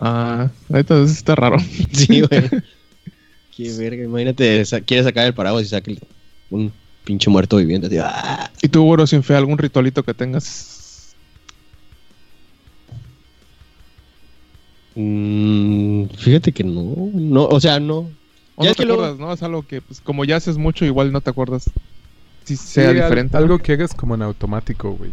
Ah, 0.00 0.48
eso 0.74 1.04
está 1.04 1.34
raro. 1.34 1.58
Sí, 1.92 2.22
güey. 2.22 2.48
Qué 3.56 3.70
verga, 3.76 4.02
imagínate, 4.04 4.64
sa- 4.64 4.80
quiere 4.80 5.02
sacar 5.04 5.26
el 5.26 5.34
paraguas 5.34 5.64
y 5.64 5.68
saca 5.68 5.90
el- 5.90 6.00
un 6.48 6.72
pinche 7.04 7.28
muerto 7.28 7.58
viviente. 7.58 7.86
así, 7.88 7.98
¡ah! 8.00 8.50
¿Y 8.62 8.68
tú, 8.68 8.82
Güero, 8.84 9.06
sin 9.06 9.22
fe, 9.22 9.34
algún 9.34 9.58
ritualito 9.58 10.02
que 10.02 10.14
tengas? 10.14 11.14
Mm, 14.94 16.04
fíjate 16.18 16.52
que 16.52 16.64
no, 16.64 17.10
no, 17.14 17.44
o 17.46 17.60
sea, 17.60 17.80
no. 17.80 18.10
¿O 18.56 18.64
Ya 18.64 18.64
no 18.64 18.70
es 18.70 18.76
te 18.76 18.82
que 18.82 18.86
luego- 18.86 19.04
acuerdas, 19.04 19.20
no? 19.26 19.32
Es 19.32 19.42
algo 19.42 19.62
que, 19.66 19.80
pues, 19.80 20.00
como 20.00 20.24
ya 20.24 20.36
haces 20.36 20.58
mucho, 20.58 20.84
igual 20.84 21.12
no 21.12 21.20
te 21.20 21.30
acuerdas 21.30 21.64
si 22.44 22.56
sea 22.56 22.84
Sí, 22.84 22.88
al- 22.90 22.94
diferente. 22.96 23.36
algo 23.36 23.58
que 23.58 23.72
hagas 23.72 23.94
como 23.94 24.14
en 24.14 24.22
automático, 24.22 24.92
güey. 24.92 25.10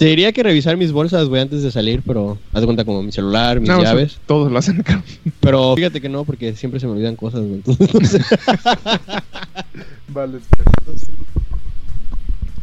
Te 0.00 0.06
diría 0.06 0.32
que 0.32 0.42
revisar 0.42 0.78
mis 0.78 0.92
bolsas, 0.92 1.28
güey, 1.28 1.42
antes 1.42 1.62
de 1.62 1.70
salir, 1.70 2.00
pero 2.06 2.38
haz 2.54 2.62
de 2.62 2.66
cuenta 2.66 2.86
como 2.86 3.02
mi 3.02 3.12
celular, 3.12 3.60
mis 3.60 3.68
No, 3.68 3.74
eso 3.74 3.82
llaves. 3.84 4.18
Todos 4.26 4.50
lo 4.50 4.58
hacen 4.58 4.80
acá. 4.80 5.02
Pero 5.40 5.74
fíjate 5.76 6.00
que 6.00 6.08
no, 6.08 6.24
porque 6.24 6.56
siempre 6.56 6.80
se 6.80 6.86
me 6.86 6.92
olvidan 6.92 7.16
cosas, 7.16 7.42
güey. 7.42 7.56
Entonces, 7.56 7.92
no 7.94 8.08
sé. 8.08 8.24
Vale. 10.08 10.38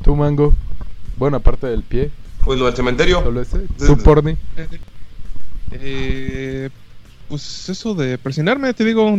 ¿Tú, 0.03 0.15
Mango? 0.15 0.51
Bueno, 1.15 1.37
aparte 1.37 1.67
del 1.67 1.83
pie, 1.83 2.09
Pues 2.43 2.57
lo 2.57 2.65
del 2.65 2.75
cementerio. 2.75 3.21
solo 3.23 3.39
ese. 3.39 3.59
¿Tú, 3.85 3.95
Porni? 3.99 4.35
Eh, 5.73 6.71
pues 7.29 7.69
eso 7.69 7.93
de 7.93 8.17
presionarme, 8.17 8.73
te 8.73 8.83
digo, 8.83 9.15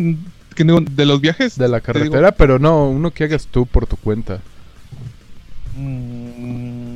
que 0.56 0.64
digo, 0.64 0.80
de 0.80 1.06
los 1.06 1.20
viajes. 1.20 1.56
De 1.56 1.68
la 1.68 1.76
digo, 1.78 1.86
carretera, 1.86 2.32
pero 2.32 2.58
no, 2.58 2.88
uno 2.90 3.12
que 3.12 3.22
hagas 3.22 3.46
tú 3.46 3.64
por 3.64 3.86
tu 3.86 3.96
cuenta. 3.96 4.40
mm, 5.76 6.87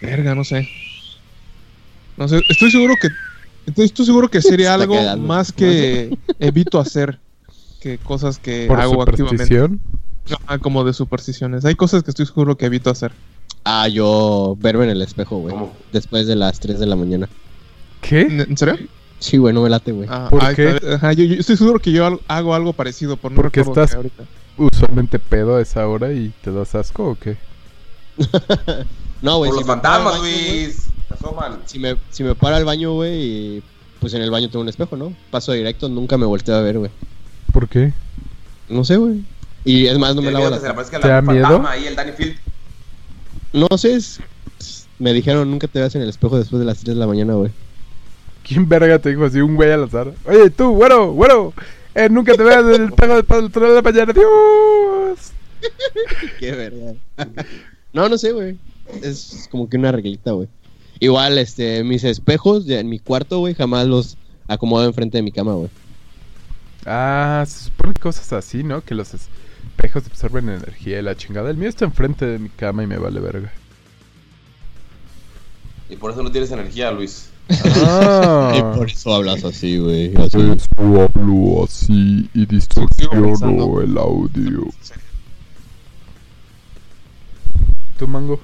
Verga, 0.00 0.34
no 0.34 0.44
sé. 0.44 0.68
No 2.16 2.28
sé, 2.28 2.42
estoy 2.48 2.70
seguro 2.70 2.94
que. 3.00 3.08
Estoy, 3.66 3.84
estoy 3.86 4.06
seguro 4.06 4.28
que 4.28 4.40
sería 4.42 4.74
algo 4.74 4.94
más 5.18 5.52
que 5.52 6.16
evito 6.38 6.78
hacer 6.80 7.18
que 7.80 7.98
cosas 7.98 8.38
que 8.38 8.66
Por 8.66 8.80
hago 8.80 9.02
activamente. 9.02 9.44
superstición. 9.44 9.80
Ah, 10.46 10.58
como 10.58 10.84
de 10.84 10.92
supersticiones. 10.92 11.64
Hay 11.64 11.74
cosas 11.74 12.02
que 12.02 12.10
estoy 12.10 12.26
seguro 12.26 12.56
que 12.56 12.66
evito 12.66 12.90
hacer. 12.90 13.12
ah, 13.64 13.88
yo 13.88 14.56
verme 14.60 14.84
en 14.84 14.90
el 14.90 15.02
espejo, 15.02 15.38
güey. 15.38 15.54
Después 15.92 16.26
de 16.26 16.36
las 16.36 16.58
3 16.60 16.78
de 16.80 16.86
la 16.86 16.96
mañana. 16.96 17.28
¿Qué? 18.02 18.22
¿En 18.22 18.56
serio? 18.56 18.76
Sí, 19.20 19.36
güey, 19.36 19.52
no 19.54 19.62
me 19.62 19.68
late, 19.70 19.92
güey. 19.92 20.08
Ah, 20.10 20.28
¿Por 20.30 20.54
qué? 20.54 20.70
está. 20.76 20.94
Ajá, 20.96 21.12
yo, 21.12 21.24
yo 21.24 21.34
estoy 21.34 21.56
seguro 21.56 21.78
que 21.78 21.92
yo 21.92 22.20
hago 22.28 22.54
algo 22.54 22.72
parecido. 22.72 23.16
Por 23.16 23.32
no 23.32 23.36
Porque 23.36 23.60
recuerdo 23.60 23.82
estás- 23.82 23.90
qué 23.92 23.96
ahorita. 23.96 24.24
¿Usualmente 24.56 25.18
pedo 25.18 25.56
a 25.56 25.62
esa 25.62 25.86
hora 25.86 26.12
y 26.12 26.32
te 26.42 26.50
das 26.52 26.74
asco 26.74 27.10
o 27.10 27.14
qué? 27.18 27.36
no, 29.22 29.38
güey. 29.38 29.50
Por 29.50 29.62
si 29.62 29.66
los 29.66 29.76
me 29.76 29.82
paro 29.82 29.96
al 29.96 30.02
fantasmas, 30.04 30.20
Luis. 30.20 30.86
Se 31.08 31.14
asoman. 31.14 31.58
Si 31.66 31.78
me, 31.78 31.96
si 32.10 32.22
me 32.24 32.34
paro 32.34 32.56
al 32.56 32.64
baño, 32.64 32.92
güey, 32.92 33.22
y 33.22 33.62
pues 34.00 34.14
en 34.14 34.22
el 34.22 34.30
baño 34.30 34.48
tengo 34.48 34.62
un 34.62 34.68
espejo, 34.68 34.96
¿no? 34.96 35.12
Paso 35.30 35.52
directo, 35.52 35.88
nunca 35.88 36.16
me 36.16 36.26
volteo 36.26 36.56
a 36.56 36.60
ver, 36.60 36.78
güey. 36.78 36.90
¿Por 37.52 37.68
qué? 37.68 37.92
No 38.68 38.84
sé, 38.84 38.96
güey. 38.96 39.24
Y 39.64 39.86
es 39.86 39.98
más, 39.98 40.14
no 40.14 40.22
me 40.22 40.30
lavo 40.30 40.48
la 40.50 40.58
se 40.58 40.98
¿Te 40.98 41.08
da 41.08 41.16
la 41.16 41.22
miedo? 41.22 41.66
ahí, 41.66 41.86
el 41.86 41.96
Danny 41.96 42.12
Field. 42.12 42.36
No 43.52 43.66
sé, 43.76 43.94
es- 43.94 44.20
me 44.98 45.12
dijeron 45.12 45.50
nunca 45.50 45.68
te 45.68 45.78
veas 45.78 45.94
en 45.94 46.02
el 46.02 46.08
espejo 46.08 46.36
después 46.38 46.58
de 46.60 46.66
las 46.66 46.78
3 46.78 46.94
de 46.96 47.00
la 47.00 47.06
mañana, 47.06 47.34
güey. 47.34 47.50
¿Quién 48.42 48.68
verga 48.68 48.98
te 48.98 49.10
dijo 49.10 49.24
así? 49.24 49.40
Un 49.40 49.56
güey 49.56 49.70
al 49.70 49.84
azar. 49.84 50.12
Oye, 50.24 50.50
tú, 50.50 50.70
güero, 50.70 51.12
güero. 51.12 51.52
Eh, 51.94 52.08
nunca 52.10 52.32
te 52.34 52.42
veas 52.42 52.60
en 52.62 52.82
el 52.82 52.88
espejo 52.88 53.14
después 53.16 53.42
del 53.42 53.50
turno 53.50 53.68
de 53.68 53.74
la 53.76 53.82
mañana. 53.82 54.12
¡Dios! 54.12 55.32
Qué 56.38 56.52
verga. 56.52 56.94
no, 57.92 58.08
no 58.08 58.16
sé, 58.18 58.32
güey. 58.32 58.56
Es 59.02 59.48
como 59.50 59.68
que 59.68 59.76
una 59.76 59.92
reglita, 59.92 60.32
güey. 60.32 60.48
Igual, 61.00 61.38
este, 61.38 61.84
mis 61.84 62.04
espejos 62.04 62.66
de- 62.66 62.80
en 62.80 62.88
mi 62.88 62.98
cuarto, 62.98 63.38
güey, 63.38 63.54
jamás 63.54 63.86
los 63.86 64.16
acomodo 64.48 64.84
enfrente 64.86 65.18
de 65.18 65.22
mi 65.22 65.30
cama, 65.32 65.52
güey. 65.54 65.68
Ah, 66.86 67.44
se 67.46 67.64
supone 67.64 67.94
cosas 67.94 68.32
así, 68.32 68.62
¿no? 68.64 68.82
Que 68.82 68.94
los 68.94 69.12
espejos 69.14 70.04
absorben 70.06 70.48
energía 70.48 70.98
y 70.98 71.02
la 71.02 71.16
chingada. 71.16 71.50
El 71.50 71.56
mío 71.56 71.68
está 71.68 71.84
enfrente 71.84 72.24
de 72.26 72.38
mi 72.38 72.48
cama 72.48 72.82
y 72.82 72.86
me 72.86 72.96
vale 72.98 73.20
verga. 73.20 73.52
Y 75.90 75.96
por 75.96 76.10
eso 76.10 76.22
no 76.22 76.30
tienes 76.30 76.50
energía, 76.50 76.90
Luis. 76.90 77.30
Ah. 77.76 78.52
Y 78.58 78.60
por 78.76 78.90
eso 78.90 79.14
hablas 79.14 79.44
así, 79.44 79.78
güey. 79.78 80.14
así. 80.16 80.36
Por 80.36 80.56
eso 80.56 80.68
hablo 81.14 81.64
así 81.64 82.28
y 82.34 82.46
distorsiono 82.46 83.80
el 83.80 83.96
audio. 83.98 84.64
¿Tú, 87.98 88.06
Mango? 88.06 88.38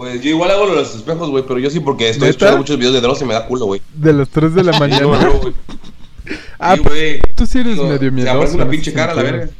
Pues 0.00 0.22
yo 0.22 0.30
igual 0.30 0.50
hago 0.50 0.64
lo 0.64 0.70
de 0.70 0.76
los 0.78 0.94
espejos, 0.94 1.28
güey, 1.28 1.44
pero 1.46 1.58
yo 1.58 1.68
sí 1.68 1.78
porque 1.78 2.08
estoy 2.08 2.28
¿Neta? 2.28 2.30
escuchando 2.30 2.56
muchos 2.56 2.78
videos 2.78 2.94
de 2.94 3.02
Dross 3.02 3.20
y 3.20 3.26
me 3.26 3.34
da 3.34 3.44
culo, 3.46 3.66
güey. 3.66 3.82
De 3.92 4.14
las 4.14 4.30
3 4.30 4.54
de 4.54 4.64
la 4.64 4.72
No, 4.72 4.78
mañana. 4.78 5.02
no, 5.02 5.32
güey. 5.38 5.52
Ah, 6.58 6.76
Sí, 6.76 6.82
güey. 6.82 7.20
Tú 7.36 7.44
sí 7.44 7.58
eres 7.58 7.76
medio 7.76 7.98
Se 7.98 8.10
miedoso. 8.10 8.34
aparece 8.34 8.54
una 8.56 8.70
pinche 8.70 8.94
cara 8.94 9.12
a 9.12 9.14
la 9.14 9.22
verga. 9.24 9.50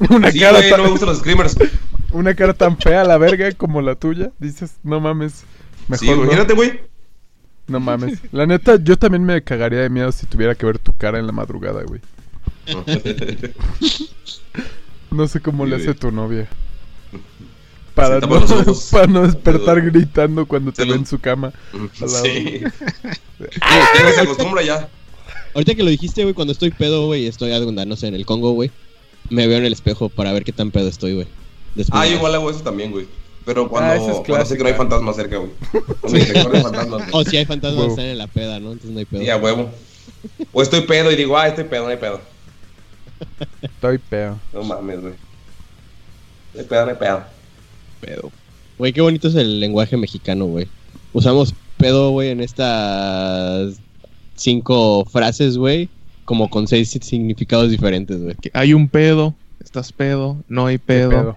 Una 0.10 0.30
Sí, 0.32 0.38
cara 0.38 0.58
güey, 0.58 0.68
tan- 0.68 0.78
no 0.80 0.84
me 0.84 0.90
gustan 0.90 1.08
los 1.08 1.18
screamers. 1.20 1.56
Una 2.12 2.34
cara 2.34 2.52
tan 2.52 2.76
fea 2.76 3.00
a 3.00 3.04
la 3.04 3.16
verga 3.16 3.50
como 3.52 3.80
la 3.80 3.94
tuya. 3.94 4.32
Dices, 4.38 4.72
no 4.82 5.00
mames. 5.00 5.44
Mejor 5.88 5.98
Sí, 6.06 6.10
no. 6.10 6.24
imagínate, 6.24 6.52
güey. 6.52 6.80
No 7.66 7.80
mames. 7.80 8.18
La 8.32 8.44
neta, 8.46 8.76
yo 8.82 8.98
también 8.98 9.24
me 9.24 9.42
cagaría 9.42 9.78
de 9.80 9.88
miedo 9.88 10.12
si 10.12 10.26
tuviera 10.26 10.54
que 10.54 10.66
ver 10.66 10.78
tu 10.78 10.92
cara 10.92 11.18
en 11.18 11.26
la 11.26 11.32
madrugada, 11.32 11.82
güey. 11.84 12.02
No 15.10 15.26
sé 15.26 15.40
cómo 15.40 15.64
le 15.64 15.76
hace 15.76 15.86
güey. 15.86 15.96
tu 15.96 16.10
novia. 16.12 16.48
Para 18.00 18.20
no, 18.20 18.28
para 18.90 19.06
no 19.06 19.22
despertar 19.26 19.80
gritando 19.82 20.46
cuando 20.46 20.72
te 20.72 20.84
ve 20.84 20.94
en 20.94 21.06
su 21.06 21.18
cama. 21.18 21.52
Sí. 21.94 22.62
Ya 23.40 24.12
se 24.14 24.20
acostumbra 24.20 24.62
ya. 24.62 24.88
Ahorita 25.54 25.74
que 25.74 25.82
lo 25.82 25.90
dijiste, 25.90 26.22
güey, 26.22 26.34
cuando 26.34 26.52
estoy 26.52 26.70
pedo, 26.70 27.06
güey, 27.06 27.26
estoy, 27.26 27.50
cuenta, 27.62 27.84
no 27.84 27.96
sé, 27.96 28.08
en 28.08 28.14
el 28.14 28.26
Congo, 28.26 28.52
güey, 28.52 28.70
me 29.30 29.46
veo 29.46 29.58
en 29.58 29.64
el 29.64 29.72
espejo 29.72 30.08
para 30.08 30.32
ver 30.32 30.44
qué 30.44 30.52
tan 30.52 30.70
pedo 30.70 30.88
estoy, 30.88 31.14
güey. 31.14 31.26
Ah, 31.90 32.04
de- 32.04 32.10
yo 32.10 32.16
igual 32.16 32.34
hago 32.34 32.50
eso 32.50 32.60
también, 32.60 32.90
güey. 32.90 33.06
Pero 33.46 33.68
cuando, 33.68 33.90
Ah, 33.92 33.96
es 33.96 34.26
cuando 34.26 34.44
sé 34.44 34.56
que 34.56 34.62
no 34.62 34.68
hay 34.68 34.74
fantasmas 34.74 35.16
cerca, 35.16 35.38
güey. 35.38 35.50
Cuando 36.00 36.18
me 36.18 36.24
recuerdan 36.24 36.62
fantasmas. 36.62 37.10
güey. 37.10 37.10
O 37.12 37.24
si 37.24 37.36
hay 37.38 37.46
fantasmas 37.46 37.86
están 37.88 38.04
en 38.04 38.18
la 38.18 38.26
peda, 38.26 38.60
¿no? 38.60 38.72
Entonces 38.72 38.90
no 38.90 38.98
hay 38.98 39.06
pedo. 39.06 39.22
Sí, 39.22 39.30
a 39.30 39.36
huevo. 39.38 39.70
O 40.52 40.62
estoy 40.62 40.82
pedo 40.82 41.10
y 41.10 41.16
digo, 41.16 41.36
ah, 41.38 41.48
estoy 41.48 41.64
pedo, 41.64 41.84
no 41.84 41.88
hay 41.90 41.96
pedo. 41.96 42.20
Estoy 43.62 43.98
peo. 43.98 44.38
No 44.52 44.62
mames, 44.62 45.00
güey. 45.00 45.14
No 46.54 46.60
hay 46.60 46.66
pedo, 46.66 46.84
no 46.84 46.90
hay 46.90 46.96
pedo. 46.98 47.24
Pedo. 48.00 48.30
Güey, 48.78 48.92
qué 48.92 49.00
bonito 49.00 49.28
es 49.28 49.34
el 49.34 49.60
lenguaje 49.60 49.96
mexicano, 49.96 50.46
güey. 50.46 50.66
Usamos 51.12 51.54
pedo, 51.76 52.10
güey, 52.10 52.30
en 52.30 52.40
estas 52.40 53.80
cinco 54.36 55.04
frases, 55.04 55.56
güey, 55.58 55.88
como 56.24 56.48
con 56.48 56.66
seis 56.66 56.90
significados 57.02 57.70
diferentes, 57.70 58.22
güey. 58.22 58.34
Que 58.36 58.50
hay 58.54 58.72
un 58.74 58.88
pedo, 58.88 59.34
estás 59.62 59.92
pedo, 59.92 60.38
no 60.48 60.66
hay 60.66 60.78
Qué 60.78 60.84
pedo, 60.84 61.36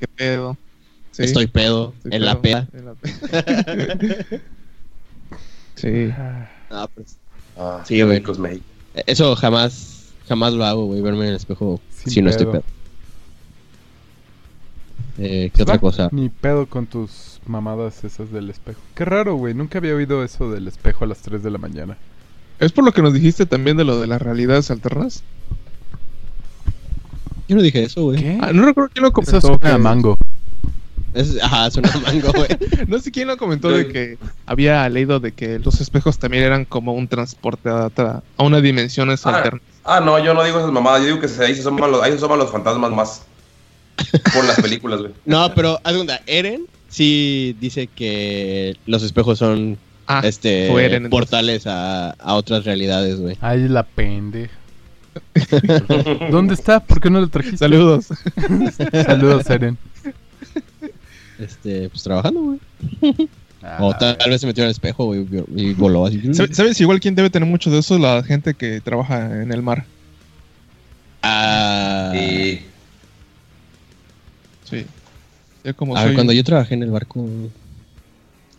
qué 0.00 0.06
pedo. 0.08 0.56
Sí, 1.12 1.22
Estoy 1.22 1.46
pedo, 1.46 1.92
estoy 1.98 2.14
en 2.14 2.24
la 2.24 2.40
peda. 2.42 2.66
en 2.72 2.84
la 2.86 2.94
peda. 2.94 4.26
sí. 5.76 6.10
Ah, 6.70 6.88
pues, 6.92 7.18
Ah, 7.56 7.82
Sí, 7.86 8.02
güey. 8.02 8.20
eso 9.06 9.36
jamás, 9.36 10.12
jamás 10.28 10.52
lo 10.54 10.64
hago, 10.64 10.86
güey, 10.86 11.00
verme 11.00 11.20
en 11.24 11.30
el 11.30 11.36
espejo 11.36 11.80
Sin 11.90 12.12
si 12.12 12.22
no 12.22 12.30
estoy 12.30 12.46
pedo. 12.46 12.64
Eh, 15.18 15.50
¿Qué 15.54 15.62
otra 15.62 15.76
Va, 15.76 15.80
cosa? 15.80 16.08
Ni 16.12 16.28
pedo 16.28 16.66
con 16.66 16.86
tus 16.86 17.40
mamadas 17.46 18.02
esas 18.04 18.32
del 18.32 18.50
espejo. 18.50 18.80
Qué 18.94 19.04
raro, 19.04 19.36
güey. 19.36 19.54
Nunca 19.54 19.78
había 19.78 19.94
oído 19.94 20.24
eso 20.24 20.50
del 20.50 20.66
espejo 20.66 21.04
a 21.04 21.08
las 21.08 21.18
3 21.18 21.42
de 21.42 21.50
la 21.50 21.58
mañana. 21.58 21.96
Es 22.58 22.72
por 22.72 22.84
lo 22.84 22.92
que 22.92 23.02
nos 23.02 23.12
dijiste 23.14 23.46
también 23.46 23.76
de 23.76 23.84
lo 23.84 24.00
de 24.00 24.06
las 24.06 24.20
realidades 24.20 24.70
alternas. 24.70 25.22
Yo 27.48 27.56
no 27.56 27.62
dije 27.62 27.84
eso, 27.84 28.02
güey. 28.04 28.20
¿Qué? 28.20 28.38
Ah, 28.40 28.52
no 28.52 28.64
recuerdo 28.64 28.90
quién 28.92 29.02
lo 29.02 29.08
Eso 29.08 29.12
comentó. 29.14 29.40
suena 29.40 29.58
que- 29.58 29.68
a 29.68 29.78
mango. 29.78 30.18
Es, 31.12 31.40
ajá, 31.40 31.70
suena 31.70 31.90
a 31.92 31.98
mango, 31.98 32.32
güey. 32.34 32.48
No 32.88 32.98
sé 32.98 33.12
quién 33.12 33.28
lo 33.28 33.36
comentó 33.36 33.68
de 33.70 33.86
que 33.88 34.18
había 34.46 34.88
leído 34.88 35.20
de 35.20 35.30
que 35.32 35.58
los 35.60 35.80
espejos 35.80 36.18
también 36.18 36.42
eran 36.42 36.64
como 36.64 36.92
un 36.94 37.06
transporte 37.06 37.68
a, 37.68 37.86
otra- 37.86 38.22
a 38.36 38.42
una 38.42 38.60
dimensión 38.60 39.10
Ah, 39.10 39.16
alterna. 39.24 39.60
ah, 39.84 40.00
no, 40.00 40.18
yo 40.18 40.34
no 40.34 40.42
digo 40.42 40.58
esas 40.58 40.72
mamadas. 40.72 41.02
Yo 41.02 41.06
digo 41.14 41.20
que 41.20 41.26
ahí 41.44 41.54
se 41.54 41.60
asoman 41.60 41.90
los, 41.92 42.02
ahí 42.02 42.10
se 42.12 42.16
asoman 42.16 42.38
los 42.38 42.50
fantasmas 42.50 42.90
más. 42.90 43.22
Por 44.34 44.44
las 44.44 44.60
películas, 44.60 45.00
güey. 45.00 45.12
No, 45.24 45.52
pero 45.54 45.80
cuenta, 45.82 46.20
Eren 46.26 46.66
sí 46.88 47.56
dice 47.60 47.88
que 47.88 48.76
los 48.86 49.02
espejos 49.02 49.38
son 49.38 49.78
Ah, 50.06 50.20
este 50.22 50.66
Eren, 50.84 51.08
portales 51.08 51.66
a, 51.66 52.10
a 52.10 52.34
otras 52.34 52.64
realidades, 52.64 53.18
güey. 53.20 53.36
Ay, 53.40 53.68
la 53.68 53.82
pendeja. 53.84 54.52
¿Dónde 56.30 56.54
está? 56.54 56.80
¿Por 56.80 57.00
qué 57.00 57.08
no 57.08 57.20
lo 57.20 57.28
trajiste? 57.28 57.58
Saludos. 57.58 58.06
Saludos, 59.06 59.48
Eren. 59.48 59.78
Este, 61.38 61.88
pues 61.88 62.02
trabajando, 62.02 62.40
güey. 62.40 62.58
Ah, 63.62 63.78
o 63.80 63.96
tal, 63.96 64.18
tal 64.18 64.30
vez 64.30 64.40
se 64.40 64.46
metió 64.46 64.62
en 64.62 64.66
el 64.66 64.72
espejo, 64.72 65.06
güey, 65.06 65.26
y 65.56 65.72
voló 65.72 66.04
así. 66.06 66.20
¿Sabes 66.34 66.54
¿Sabes 66.56 66.80
igual 66.80 67.00
quién 67.00 67.14
debe 67.14 67.30
tener 67.30 67.48
mucho 67.48 67.70
de 67.70 67.78
eso? 67.78 67.98
La 67.98 68.22
gente 68.22 68.52
que 68.54 68.80
trabaja 68.82 69.40
en 69.42 69.50
el 69.52 69.62
mar. 69.62 69.86
Ah, 71.22 72.10
Sí. 72.14 72.60
Yo 75.64 75.74
como 75.76 75.96
a 75.96 76.04
ver, 76.04 76.14
cuando 76.14 76.32
yo 76.32 76.44
trabajé 76.44 76.74
en 76.74 76.82
el 76.82 76.90
barco. 76.90 77.26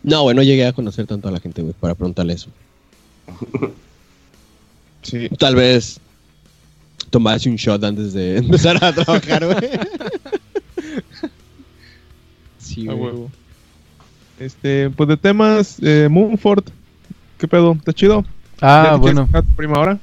No, 0.02 0.22
güey, 0.22 0.36
no 0.36 0.42
llegué 0.42 0.66
a 0.66 0.72
conocer 0.72 1.06
tanto 1.06 1.28
a 1.28 1.30
la 1.30 1.40
gente, 1.40 1.62
güey, 1.62 1.74
para 1.78 1.94
preguntarle 1.94 2.34
eso. 2.34 2.50
Sí. 5.02 5.28
Tal 5.38 5.54
vez 5.54 6.00
tomarse 7.10 7.48
un 7.48 7.54
shot 7.54 7.84
antes 7.84 8.12
de 8.12 8.38
empezar 8.38 8.82
a 8.82 8.92
trabajar, 8.92 9.44
güey. 9.46 9.70
Sí, 12.58 12.88
A 12.88 12.92
güey. 12.92 13.12
huevo. 13.12 13.30
Este, 14.40 14.90
pues 14.90 15.08
de 15.08 15.16
temas, 15.16 15.76
eh, 15.80 16.08
Moonford. 16.10 16.64
¿Qué 17.38 17.46
pedo? 17.48 17.72
¿Está 17.72 17.92
chido? 17.92 18.22
¿Ya 18.22 18.26
Ah, 18.60 18.98
quieres 18.98 19.00
bueno. 19.00 19.28
prima 19.56 19.78
hora? 19.78 19.98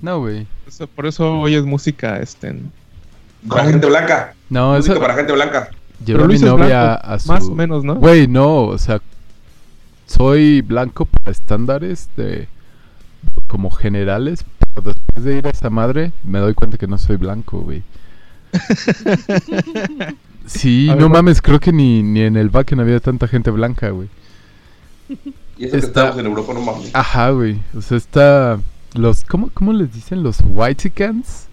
No, 0.00 0.20
güey. 0.20 0.46
Por 0.94 1.06
eso 1.06 1.40
oyes 1.40 1.64
música, 1.64 2.18
este. 2.20 2.48
en- 2.48 2.72
para 3.46 3.64
gente 3.66 3.86
blanca. 3.86 4.34
No, 4.48 4.74
Música 4.74 4.92
eso 4.94 5.00
para 5.02 5.14
gente 5.14 5.32
blanca. 5.32 5.70
Llevé 6.04 6.24
a 6.24 6.26
mi 6.26 6.38
novia 6.38 6.82
blanco, 6.84 7.06
a 7.06 7.18
su... 7.18 7.28
Más 7.32 7.44
o 7.44 7.54
menos, 7.54 7.84
¿no? 7.84 7.94
Güey, 7.96 8.26
no, 8.28 8.64
o 8.64 8.78
sea, 8.78 9.00
soy 10.06 10.60
blanco 10.62 11.04
para 11.06 11.30
estándares 11.30 12.08
de 12.16 12.48
como 13.46 13.70
generales, 13.70 14.44
pero 14.74 14.88
después 14.94 15.24
de 15.24 15.38
ir 15.38 15.46
a 15.46 15.50
esa 15.50 15.70
madre 15.70 16.12
me 16.24 16.38
doy 16.38 16.54
cuenta 16.54 16.76
que 16.78 16.86
no 16.86 16.98
soy 16.98 17.16
blanco, 17.16 17.60
güey. 17.60 17.82
Sí, 20.46 20.88
A 20.88 20.94
no 20.94 21.10
mames, 21.10 21.42
creo 21.42 21.60
que 21.60 21.72
ni, 21.74 22.02
ni 22.02 22.22
en 22.22 22.36
el 22.38 22.48
Backen 22.48 22.80
había 22.80 23.00
tanta 23.00 23.28
gente 23.28 23.50
blanca, 23.50 23.90
güey. 23.90 24.08
Y 25.58 25.64
eso 25.64 25.72
que 25.72 25.76
Está- 25.78 25.86
estamos 26.04 26.18
en 26.20 26.26
Europa, 26.26 26.54
no 26.54 26.60
mames. 26.62 26.90
Ajá, 26.94 27.30
güey. 27.30 27.60
O 27.76 27.82
sea, 27.82 27.98
está 27.98 28.58
los 28.94 29.24
¿cómo, 29.24 29.50
cómo 29.52 29.74
les 29.74 29.92
dicen 29.92 30.22
los 30.22 30.38
whitecans? 30.42 31.48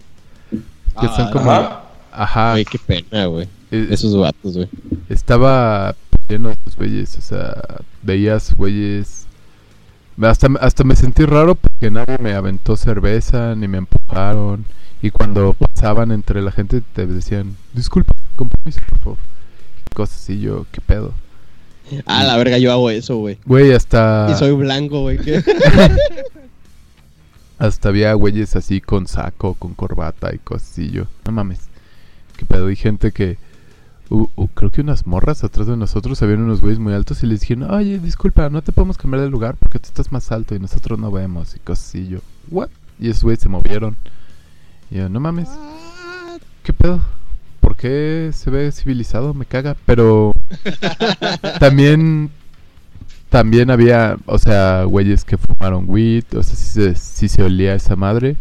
Que 0.49 1.07
son 1.07 1.27
Ah, 1.27 1.29
como 1.33 1.51
Ajá. 1.51 1.81
Ajá, 2.23 2.51
Güey, 2.51 2.65
qué 2.65 2.79
pena, 2.79 3.25
güey. 3.25 3.47
Esos 3.71 4.15
vatos, 4.17 4.55
güey. 4.55 4.69
estaba 5.09 5.95
lleno 6.29 6.49
de 6.49 6.55
esos 6.55 6.75
güeyes, 6.75 7.17
o 7.17 7.21
sea, 7.21 7.55
veías 8.01 8.55
güeyes. 8.55 9.25
Hasta, 10.21 10.47
hasta 10.61 10.83
me 10.85 10.95
sentí 10.95 11.25
raro 11.25 11.55
porque 11.55 11.91
nadie 11.91 12.17
me 12.19 12.33
aventó 12.33 12.77
cerveza 12.77 13.53
ni 13.55 13.67
me 13.67 13.79
empujaron. 13.79 14.65
Y 15.01 15.11
cuando 15.11 15.53
pasaban 15.53 16.11
entre 16.11 16.41
la 16.41 16.51
gente 16.51 16.81
te 16.81 17.05
decían, 17.05 17.55
disculpa, 17.73 18.13
con 18.35 18.49
permiso, 18.49 18.79
por 18.89 18.99
favor. 18.99 19.17
Cosas 19.93 20.17
así, 20.17 20.39
yo, 20.39 20.65
¿qué 20.71 20.81
pedo? 20.81 21.13
Ah, 22.05 22.23
la 22.23 22.37
verga, 22.37 22.57
yo 22.57 22.71
hago 22.71 22.89
eso, 22.89 23.17
güey. 23.17 23.37
Güey, 23.45 23.73
hasta, 23.73 24.27
Y 24.31 24.35
soy 24.35 24.51
blanco, 24.53 25.01
güey. 25.01 25.19
hasta 27.57 27.89
había 27.89 28.13
güeyes 28.13 28.55
así 28.55 28.81
con 28.81 29.07
saco, 29.07 29.53
con 29.55 29.73
corbata 29.73 30.31
y. 30.33 30.91
Yo, 30.91 31.05
no 31.25 31.31
mames, 31.31 31.59
¿qué 32.37 32.45
pedo? 32.45 32.69
Y 32.69 32.75
gente 32.75 33.11
que, 33.11 33.37
uh, 34.09 34.27
uh, 34.35 34.47
creo 34.49 34.71
que 34.71 34.81
unas 34.81 35.07
morras 35.07 35.43
atrás 35.43 35.67
de 35.67 35.77
nosotros 35.77 36.21
habían 36.21 36.41
unos 36.41 36.61
güeyes 36.61 36.79
muy 36.79 36.93
altos 36.93 37.23
y 37.23 37.27
les 37.27 37.41
dijeron, 37.41 37.71
oye, 37.71 37.99
disculpa, 37.99 38.49
no 38.49 38.61
te 38.61 38.71
podemos 38.71 38.97
cambiar 38.97 39.23
de 39.23 39.29
lugar 39.29 39.55
porque 39.57 39.79
tú 39.79 39.87
estás 39.87 40.11
más 40.11 40.31
alto 40.31 40.55
y 40.55 40.59
nosotros 40.59 40.99
no 40.99 41.11
vemos 41.11 41.55
y. 41.93 42.07
Yo, 42.07 42.19
¿what? 42.49 42.69
Y 42.99 43.09
esos 43.09 43.23
güeyes 43.23 43.41
se 43.41 43.49
movieron. 43.49 43.95
Y 44.91 44.97
yo, 44.97 45.09
no 45.09 45.19
mames, 45.19 45.49
¿qué 46.63 46.73
pedo? 46.73 47.01
¿Por 47.59 47.75
qué 47.75 48.29
se 48.33 48.51
ve 48.51 48.71
civilizado? 48.71 49.33
Me 49.33 49.45
caga. 49.45 49.75
Pero 49.85 50.33
también 51.59 52.29
también 53.29 53.69
había, 53.69 54.17
o 54.27 54.37
sea, 54.39 54.83
güeyes 54.83 55.25
que 55.25 55.37
fumaron 55.37 55.85
weed, 55.87 56.23
o 56.37 56.43
sea, 56.43 56.55
sí 56.55 56.65
se, 56.65 56.95
sí 56.95 57.27
se 57.27 57.43
olía 57.43 57.75
esa 57.75 57.95
madre. 57.95 58.37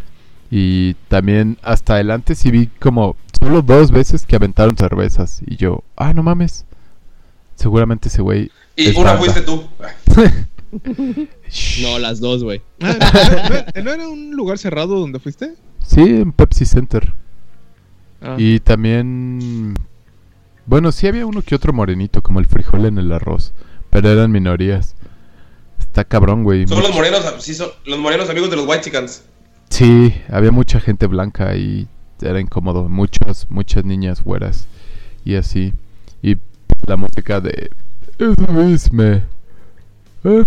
Y 0.50 0.94
también 1.08 1.58
hasta 1.62 1.94
adelante 1.94 2.34
sí 2.34 2.50
vi 2.50 2.68
como 2.78 3.16
solo 3.38 3.62
dos 3.62 3.90
veces 3.90 4.26
que 4.26 4.36
aventaron 4.36 4.76
cervezas. 4.76 5.40
Y 5.46 5.56
yo, 5.56 5.82
ah, 5.96 6.12
no 6.12 6.22
mames. 6.22 6.64
Seguramente 7.56 8.08
ese 8.08 8.22
güey. 8.22 8.50
Y 8.76 8.88
es 8.88 8.96
una 8.96 9.14
banda. 9.14 9.32
fuiste 9.32 9.42
tú. 9.42 9.64
No, 11.82 12.00
las 12.00 12.18
dos, 12.18 12.42
güey. 12.42 12.62
Ah, 12.80 13.66
¿no, 13.82 13.92
era 13.92 14.08
un 14.08 14.32
lugar 14.32 14.58
cerrado 14.58 14.98
donde 14.98 15.20
fuiste? 15.20 15.54
Sí, 15.86 16.00
en 16.00 16.32
Pepsi 16.32 16.64
Center. 16.64 17.14
Ah. 18.20 18.36
Y 18.38 18.60
también. 18.60 19.74
Bueno, 20.66 20.90
sí 20.92 21.06
había 21.06 21.26
uno 21.26 21.42
que 21.42 21.54
otro 21.54 21.72
morenito, 21.72 22.22
como 22.22 22.40
el 22.40 22.46
frijol 22.46 22.86
en 22.86 22.98
el 22.98 23.12
arroz. 23.12 23.52
Pero 23.90 24.08
eran 24.08 24.32
minorías. 24.32 24.96
Está 25.78 26.04
cabrón, 26.04 26.42
güey. 26.42 26.66
Son 26.66 26.82
los 26.82 26.94
morenos, 26.94 27.22
sí, 27.38 27.54
son 27.54 27.70
los 27.84 27.98
morenos 27.98 28.28
amigos 28.28 28.50
de 28.50 28.56
los 28.56 28.66
White 28.66 28.82
Chickens. 28.82 29.24
Sí, 29.68 30.14
había 30.28 30.50
mucha 30.50 30.80
gente 30.80 31.06
blanca 31.06 31.54
y 31.56 31.86
era 32.20 32.40
incómodo. 32.40 32.88
Muchas, 32.88 33.50
muchas 33.50 33.84
niñas 33.84 34.22
güeras. 34.22 34.66
y 35.24 35.36
así. 35.36 35.72
Y 36.22 36.36
la 36.86 36.96
música 36.96 37.40
de... 37.40 37.70
Es 38.18 38.90
eh. 40.24 40.44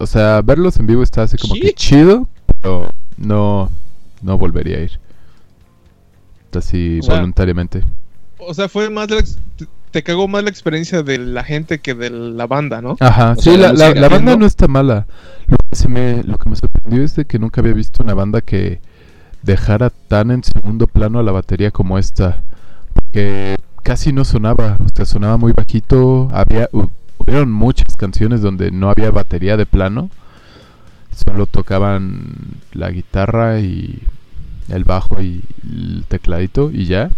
O 0.00 0.06
sea, 0.06 0.40
verlos 0.42 0.76
en 0.78 0.86
vivo 0.86 1.02
está 1.02 1.22
así 1.22 1.36
como 1.36 1.54
que 1.54 1.68
Sí. 1.68 1.72
chido, 1.74 2.28
pero 2.60 2.92
no, 3.16 3.70
no 4.22 4.38
volvería 4.38 4.78
a 4.78 4.80
ir. 4.80 4.98
Así 6.54 6.98
O 7.00 7.02
sea, 7.02 7.16
voluntariamente. 7.16 7.82
O 8.38 8.52
sea, 8.54 8.68
fue 8.68 8.90
más 8.90 9.08
la 9.10 9.22
te- 9.90 10.02
cagó 10.02 10.26
más 10.28 10.42
la 10.42 10.50
experiencia 10.50 11.02
de 11.02 11.18
la 11.18 11.44
gente 11.44 11.78
que 11.80 11.94
de 11.94 12.10
la 12.10 12.46
banda, 12.46 12.80
¿no? 12.82 12.96
Ajá, 13.00 13.32
O 13.32 13.36
sí, 13.36 13.50
sea, 13.54 13.72
la, 13.72 13.72
la 13.72 13.94
la- 14.00 14.08
banda 14.08 14.36
no 14.36 14.46
está 14.46 14.66
mala. 14.68 15.06
Lo 15.46 15.56
que, 15.70 15.76
se 15.76 15.88
me, 15.88 16.22
lo 16.24 16.38
que 16.38 16.48
me 16.50 16.56
sorprendió 16.56 17.02
es 17.02 17.14
de 17.16 17.24
que 17.24 17.38
nunca 17.38 17.60
había 17.60 17.72
visto 17.74 18.02
una 18.02 18.14
banda 18.14 18.40
que 18.40 18.80
dejara 19.42 19.90
tan 19.90 20.30
en 20.30 20.44
segundo 20.44 20.86
plano 20.86 21.18
a 21.18 21.22
la 21.22 21.32
batería 21.32 21.70
como 21.70 21.98
esta. 21.98 22.40
Porque 22.94 23.56
casi 23.82 24.12
no 24.12 24.24
sonaba, 24.24 24.78
o 24.84 24.88
sea, 24.94 25.04
sonaba 25.06 25.36
muy 25.36 25.52
bajito. 25.52 26.28
Había, 26.32 26.68
hu- 26.70 26.90
hubieron 27.18 27.50
muchas 27.52 27.96
canciones 27.96 28.40
donde 28.42 28.70
no 28.70 28.90
había 28.90 29.10
batería 29.10 29.56
de 29.56 29.66
plano. 29.66 30.10
Solo 31.14 31.46
tocaban 31.46 32.22
la 32.72 32.90
guitarra 32.90 33.60
y 33.60 34.02
el 34.68 34.84
bajo 34.84 35.20
y 35.20 35.42
el 35.64 36.04
tecladito 36.08 36.70
y 36.72 36.86
ya. 36.86 37.10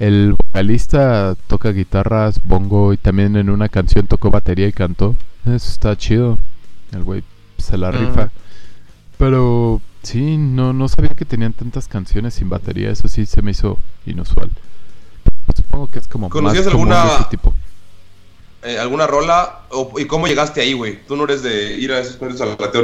El 0.00 0.32
vocalista 0.36 1.36
toca 1.46 1.70
guitarras, 1.70 2.40
bongo 2.44 2.92
y 2.92 2.96
también 2.96 3.36
en 3.36 3.48
una 3.50 3.68
canción 3.68 4.08
tocó 4.08 4.30
batería 4.32 4.66
y 4.66 4.72
cantó. 4.72 5.14
Eso 5.46 5.68
está 5.68 5.96
chido. 5.96 6.38
El 6.90 7.04
güey 7.04 7.22
se 7.58 7.78
la 7.78 7.88
Ah. 7.88 7.92
rifa. 7.92 8.30
Pero 9.18 9.80
sí, 10.04 10.36
no, 10.38 10.72
no 10.72 10.86
sabía 10.88 11.10
que 11.10 11.24
tenían 11.24 11.52
tantas 11.52 11.88
canciones 11.88 12.34
sin 12.34 12.48
batería. 12.48 12.90
Eso 12.90 13.08
sí 13.08 13.26
se 13.26 13.42
me 13.42 13.50
hizo 13.50 13.78
inusual. 14.06 14.50
Supongo 15.56 15.88
que 15.88 15.98
es 15.98 16.06
como 16.08 16.28
más 16.28 16.32
¿Conocías 16.32 16.68
común 16.68 16.88
de 16.88 16.94
alguna- 16.94 17.16
ese 17.16 17.24
tipo. 17.30 17.52
Eh, 18.62 18.78
¿Alguna 18.78 19.06
rola? 19.06 19.60
O- 19.70 19.92
¿Y 19.98 20.06
cómo 20.06 20.26
llegaste 20.26 20.60
ahí, 20.60 20.72
güey? 20.72 20.98
Tú 21.06 21.16
no 21.16 21.24
eres 21.24 21.42
de 21.42 21.76
ir 21.76 21.92
a 21.92 21.98
esos 22.00 22.18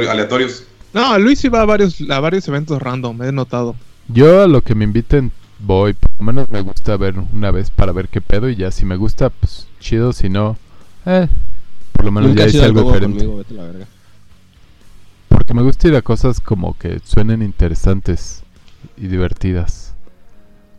aleatorios. 0.07 0.63
No, 0.93 1.17
Luis 1.17 1.43
iba 1.43 1.61
a 1.61 1.65
varios, 1.65 1.97
a 2.09 2.19
varios 2.19 2.47
eventos 2.47 2.81
random, 2.81 3.23
he 3.23 3.31
notado. 3.31 3.75
Yo 4.07 4.43
a 4.43 4.47
lo 4.47 4.61
que 4.61 4.75
me 4.75 4.83
inviten 4.83 5.31
voy. 5.59 5.93
Por 5.93 6.09
lo 6.19 6.25
menos 6.25 6.49
me 6.51 6.61
gusta 6.61 6.97
ver 6.97 7.15
una 7.33 7.49
vez 7.51 7.71
para 7.71 7.91
ver 7.93 8.09
qué 8.09 8.21
pedo. 8.21 8.49
Y 8.49 8.55
ya 8.57 8.71
si 8.71 8.85
me 8.85 8.95
gusta, 8.95 9.29
pues 9.29 9.67
chido. 9.79 10.11
Si 10.13 10.29
no, 10.29 10.57
eh, 11.05 11.27
por 11.93 12.05
lo 12.05 12.11
menos 12.11 12.29
Nunca 12.29 12.43
ya 12.43 12.49
hice 12.49 12.63
algo 12.65 12.83
diferente. 12.83 13.17
conmigo, 13.19 13.37
vete 13.37 13.53
a 13.53 13.57
la 13.57 13.63
verga. 13.63 13.87
Me 15.53 15.61
gusta 15.63 15.87
ir 15.87 15.95
a 15.95 16.01
cosas 16.01 16.39
como 16.39 16.77
que 16.77 16.99
suenen 17.03 17.41
interesantes 17.41 18.43
y 18.97 19.07
divertidas. 19.07 19.93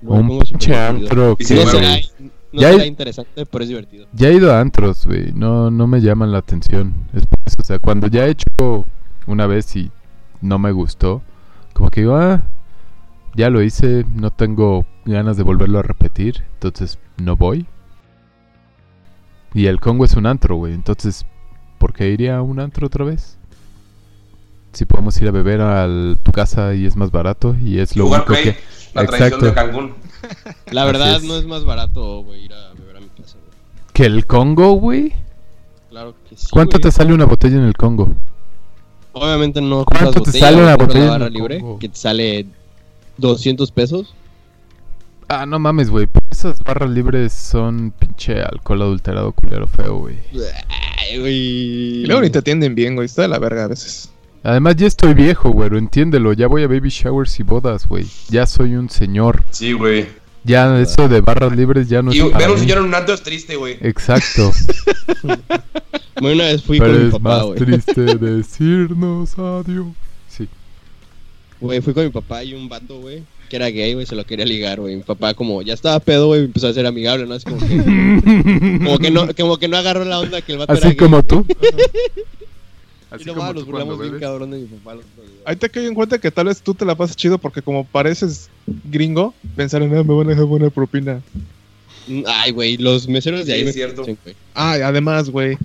Un 0.03 0.09
Congo 0.29 0.43
es 0.43 0.51
pinche 0.51 0.67
súper 0.75 0.95
divertido. 0.97 1.09
antro. 1.09 1.33
Y 1.33 1.37
que- 1.37 1.45
si 1.45 1.55
No 1.55 1.65
no, 1.65 1.71
será, 1.71 1.89
güey. 1.91 2.11
no 2.53 2.61
Ya 2.61 2.71
será 2.73 2.87
interesante, 2.87 3.47
pero 3.47 3.63
es 3.65 3.69
divertido. 3.69 4.07
Ya 4.13 4.29
he 4.29 4.35
ido 4.35 4.53
a 4.53 4.61
antros, 4.61 5.07
güey. 5.07 5.33
No, 5.33 5.71
no 5.71 5.87
me 5.87 6.01
llaman 6.01 6.33
la 6.33 6.39
atención. 6.39 6.95
Es 7.13 7.27
por 7.27 7.39
eso, 7.45 7.57
o 7.61 7.65
sea, 7.65 7.79
cuando 7.79 8.07
ya 8.09 8.27
he 8.27 8.31
hecho 8.31 8.47
una 9.27 9.47
vez 9.47 9.75
y 9.77 9.91
no 10.41 10.59
me 10.59 10.73
gustó, 10.73 11.23
como 11.75 11.91
que 11.91 12.01
digo, 12.03 12.17
ah, 12.17 12.43
ya 13.35 13.49
lo 13.51 13.63
hice, 13.63 14.05
no 14.15 14.31
tengo 14.31 14.85
ganas 15.05 15.37
de 15.37 15.43
volverlo 15.43 15.79
a 15.79 15.83
repetir, 15.83 16.45
entonces 16.55 16.99
no 17.23 17.37
voy. 17.37 17.67
Y 19.55 19.67
el 19.67 19.81
Congo 19.81 20.05
es 20.05 20.15
un 20.17 20.27
antro, 20.27 20.57
güey. 20.57 20.73
Entonces, 20.75 21.27
¿por 21.79 21.93
qué 21.93 22.11
iría 22.11 22.39
a 22.39 22.43
un 22.43 22.59
antro 22.61 22.87
otra 22.87 23.05
vez? 23.05 23.39
Si 24.73 24.85
podemos 24.87 25.21
ir 25.21 25.29
a 25.29 25.31
beber 25.31 25.61
a 25.61 25.87
tu 26.23 26.33
casa 26.33 26.75
y 26.75 26.87
es 26.87 26.97
más 26.97 27.11
barato 27.11 27.55
y 27.63 27.79
es 27.79 27.95
lo 27.97 28.07
único 28.07 28.25
Play, 28.27 28.45
que... 28.45 28.57
la 28.95 29.07
tradición 29.07 29.29
Exacto. 29.29 29.47
de 29.47 29.55
Cancún. 29.55 29.95
La 30.71 30.85
verdad, 30.85 31.17
es. 31.17 31.25
no 31.25 31.37
es 31.37 31.45
más 31.45 31.65
barato, 31.65 32.23
güey, 32.23 32.45
ir 32.45 32.55
a 32.55 32.73
beber 32.73 32.97
a 32.97 33.01
mi 33.01 33.09
casa, 33.09 33.37
güey. 33.39 33.53
¿Que 33.93 34.07
el 34.07 34.27
Congo, 34.27 34.73
güey? 34.73 35.13
Claro 35.91 36.15
que 36.29 36.37
sí. 36.37 36.47
¿Cuánto 36.51 36.79
te 36.79 36.91
sale 36.91 37.13
una 37.13 37.27
botella 37.27 37.57
en 37.57 37.65
el 37.65 37.75
Congo? 37.75 38.15
Obviamente 39.13 39.61
no 39.61 39.85
¿Cuánto 39.85 40.13
te 40.13 40.19
botella, 40.21 40.39
sale 40.47 40.63
una 40.63 40.77
botella 40.77 41.17
en 41.17 41.23
el 41.23 41.33
libre, 41.33 41.61
Congo? 41.61 41.79
que 41.79 41.89
te 41.91 41.97
sale 41.97 42.47
200 43.19 43.71
pesos. 43.73 44.15
Ah, 45.29 45.45
no 45.45 45.59
mames, 45.59 45.91
güey. 45.91 46.09
Esas 46.31 46.63
barras 46.65 46.91
libres 46.91 47.33
son 47.33 47.93
pinche 47.99 48.41
alcohol 48.41 48.83
adulterado 48.83 49.33
culero 49.33 49.67
feo, 49.67 49.99
güey. 49.99 50.19
Ay, 50.99 51.19
güey. 51.19 51.35
Y 51.35 52.07
luego 52.07 52.23
ni 52.23 52.31
te 52.31 52.39
atienden 52.39 52.75
bien, 52.75 52.95
güey. 52.95 53.07
Está 53.07 53.23
de 53.23 53.29
la 53.29 53.39
verga 53.39 53.65
a 53.65 53.69
veces. 53.69 54.11
Además, 54.45 54.77
ya 54.77 54.87
estoy 54.87 55.15
viejo, 55.15 55.51
güey. 55.51 55.71
Entiéndelo. 55.77 56.33
Ya 56.33 56.47
voy 56.49 56.63
a 56.65 56.69
baby 56.69 56.89
showers 56.89 57.39
y 57.39 57.43
bodas, 57.45 57.87
güey. 57.87 58.07
Ya 58.29 58.47
soy 58.47 58.75
un 58.75 58.91
señor. 58.91 59.45
Sí, 59.51 59.73
güey. 59.73 60.07
Ya 60.45 60.81
eso 60.81 61.09
de 61.09 61.21
barras 61.21 61.55
libres 61.57 61.89
ya 61.89 62.03
no 62.03 62.13
Y 62.13 62.19
es 62.19 62.25
ver 62.25 62.33
para 62.33 62.47
a 62.47 62.53
un 62.53 62.59
señor 62.59 62.79
en 62.79 62.85
un 62.85 62.95
antro 62.95 63.15
es 63.15 63.23
triste, 63.23 63.55
güey. 63.55 63.77
Exacto. 63.81 64.51
Una 66.21 66.45
vez 66.45 66.63
fui 66.63 66.79
Pero 66.79 66.93
con 66.93 67.01
mi 67.01 67.07
es 67.07 67.13
papá, 67.13 67.29
más 67.37 67.43
güey. 67.47 67.59
triste 67.59 68.01
decirnos 68.17 69.39
adiós. 69.39 69.87
Sí. 70.29 70.49
Güey, 71.61 71.81
fui 71.81 71.95
con 71.95 72.05
mi 72.05 72.11
papá 72.11 72.43
y 72.43 72.55
un 72.55 72.69
vato, 72.69 72.99
güey, 73.01 73.23
que 73.49 73.57
era 73.57 73.69
gay, 73.71 73.95
güey, 73.95 74.05
se 74.07 74.17
lo 74.17 74.25
quería 74.25 74.45
ligar, 74.45 74.81
güey. 74.81 74.97
Mi 74.97 75.03
papá 75.03 75.35
como 75.35 75.63
ya 75.63 75.75
estaba 75.75 75.99
pedo, 76.01 76.27
güey, 76.27 76.45
empezó 76.45 76.67
a 76.69 76.73
ser 76.73 76.87
amigable, 76.87 77.27
¿no? 77.27 77.35
Así 77.35 77.45
como 77.45 77.59
que, 77.61 78.79
como 78.85 78.99
que 78.99 79.11
no, 79.13 79.29
como 79.35 79.57
que 79.59 79.69
no 79.69 79.77
agarró 79.77 80.05
la 80.05 80.19
onda 80.19 80.43
que 80.43 80.53
el 80.53 80.59
vato 80.59 80.73
era 80.73 80.81
Así 80.81 80.89
gay. 80.89 80.97
como 80.97 81.23
Y 83.21 83.25
como 83.25 83.53
burlamos 83.65 84.01
bien 84.01 84.19
cabrón 84.19 84.51
de 84.53 84.59
mi 84.59 84.67
papá. 84.67 84.95
los. 84.95 85.05
Ahí 85.45 85.57
te 85.57 85.69
caí 85.69 85.87
en 85.87 85.95
cuenta 85.95 86.19
que 86.19 86.31
tal 86.31 86.47
vez 86.47 86.63
tú 86.63 86.75
te 86.75 86.85
la 86.85 86.95
pasas 86.95 87.17
chido 87.17 87.39
porque 87.39 87.61
como 87.63 87.85
pareces 87.85 88.49
gringo, 88.91 89.35
pensar 89.57 89.83
en, 89.83 89.97
ah, 89.97 90.03
me 90.03 90.15
van 90.15 90.27
a 90.27 90.31
dejar 90.31 90.45
buena 90.45 90.71
propina. 90.71 91.21
Mm, 92.09 92.23
Ay, 92.27 92.53
güey, 92.53 92.77
los 92.77 93.07
meseros 93.09 93.47
de 93.47 93.53
ahí 93.53 93.59
Sí, 93.61 93.65
me 93.65 93.71
es 93.71 93.77
cierto. 93.77 93.95
conocen, 93.97 94.19
güey. 94.25 94.37
Ah, 94.55 94.77
y 94.79 94.83
además, 94.83 95.31
güey. 95.31 95.57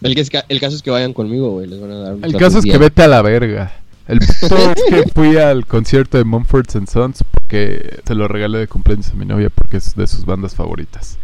El, 0.00 0.14
que 0.14 0.20
es 0.20 0.30
ca- 0.30 0.44
el 0.48 0.60
caso 0.60 0.76
es 0.76 0.82
que 0.82 0.90
vayan 0.90 1.12
conmigo, 1.12 1.50
güey, 1.50 1.66
les 1.66 1.80
van 1.80 1.90
a 1.90 1.96
dar 1.98 2.14
un 2.14 2.24
El 2.24 2.36
caso 2.36 2.58
es 2.58 2.64
que 2.64 2.78
vete 2.78 3.02
a 3.02 3.08
la 3.08 3.20
verga. 3.22 3.72
El 4.06 4.18
punto 4.40 4.56
es 4.56 4.82
que 4.88 5.10
fui 5.12 5.36
al 5.36 5.66
concierto 5.66 6.16
de 6.18 6.24
Mumford 6.24 6.66
Sons 6.88 7.24
porque 7.32 8.00
se 8.06 8.14
lo 8.14 8.26
regalé 8.28 8.58
de 8.58 8.68
cumpleaños 8.68 9.10
a 9.10 9.14
mi 9.14 9.26
novia 9.26 9.50
porque 9.50 9.76
es 9.78 9.94
de 9.96 10.06
sus 10.06 10.24
bandas 10.24 10.54
favoritas. 10.54 11.18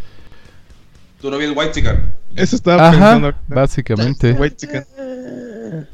Tu 1.21 1.31
novia 1.31 1.49
es 1.49 1.57
White 1.57 1.71
Chicken. 1.71 2.13
Eso 2.35 2.55
estaba 2.55 2.91
pensando. 2.91 3.27
Ajá, 3.29 3.41
básicamente. 3.47 4.33
White 4.33 4.55
chicken. 4.57 4.85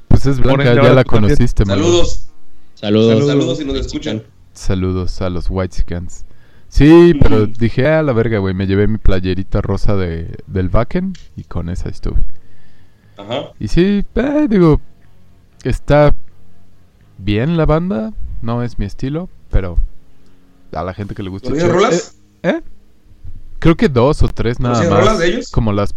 Pues 0.08 0.26
es 0.26 0.40
blanca, 0.40 0.74
ya 0.74 0.94
la 0.94 1.04
conociste, 1.04 1.66
mano. 1.66 1.84
Saludos. 1.84 2.28
Saludos. 2.76 3.28
Saludos 3.28 3.58
si 3.58 3.66
nos 3.66 3.76
escuchan. 3.78 4.24
Saludos 4.54 5.22
a 5.22 5.30
los 5.30 5.50
Whitesicans. 5.50 6.26
Sí, 6.68 7.14
pero 7.22 7.46
dije, 7.48 7.88
a 7.88 8.02
la 8.02 8.14
verga, 8.14 8.40
güey. 8.40 8.54
Me 8.54 8.66
llevé 8.66 8.88
mi 8.88 8.98
playerita 8.98 9.62
rosa 9.62 9.96
de, 9.96 10.38
del 10.48 10.70
Wacken 10.70 11.14
y 11.36 11.44
con 11.44 11.70
esa 11.70 11.90
estuve. 11.90 12.24
Ajá. 13.18 13.52
Y 13.60 13.68
sí, 13.68 14.06
eh, 14.16 14.48
digo, 14.50 14.82
está 15.64 16.16
bien 17.18 17.58
la 17.58 17.66
banda. 17.66 18.14
No 18.42 18.64
es 18.64 18.80
mi 18.80 18.86
estilo, 18.86 19.30
pero 19.50 19.78
a 20.72 20.84
la 20.84 20.94
gente 20.94 21.14
que 21.14 21.24
le 21.24 21.30
gusta. 21.30 21.50
¿Conocías 21.50 21.70
chido. 21.70 21.80
rolas? 21.80 22.16
Eh, 22.44 22.50
¿eh? 22.50 22.62
Creo 23.60 23.76
que 23.76 23.90
dos 23.90 24.24
o 24.24 24.28
tres 24.28 24.60
nada 24.60 24.76
¿Conocías 24.76 24.94
más. 24.94 25.06
rolas 25.06 25.20
de 25.20 25.28
ellos? 25.28 25.52
Como 25.52 25.74
las 25.74 25.94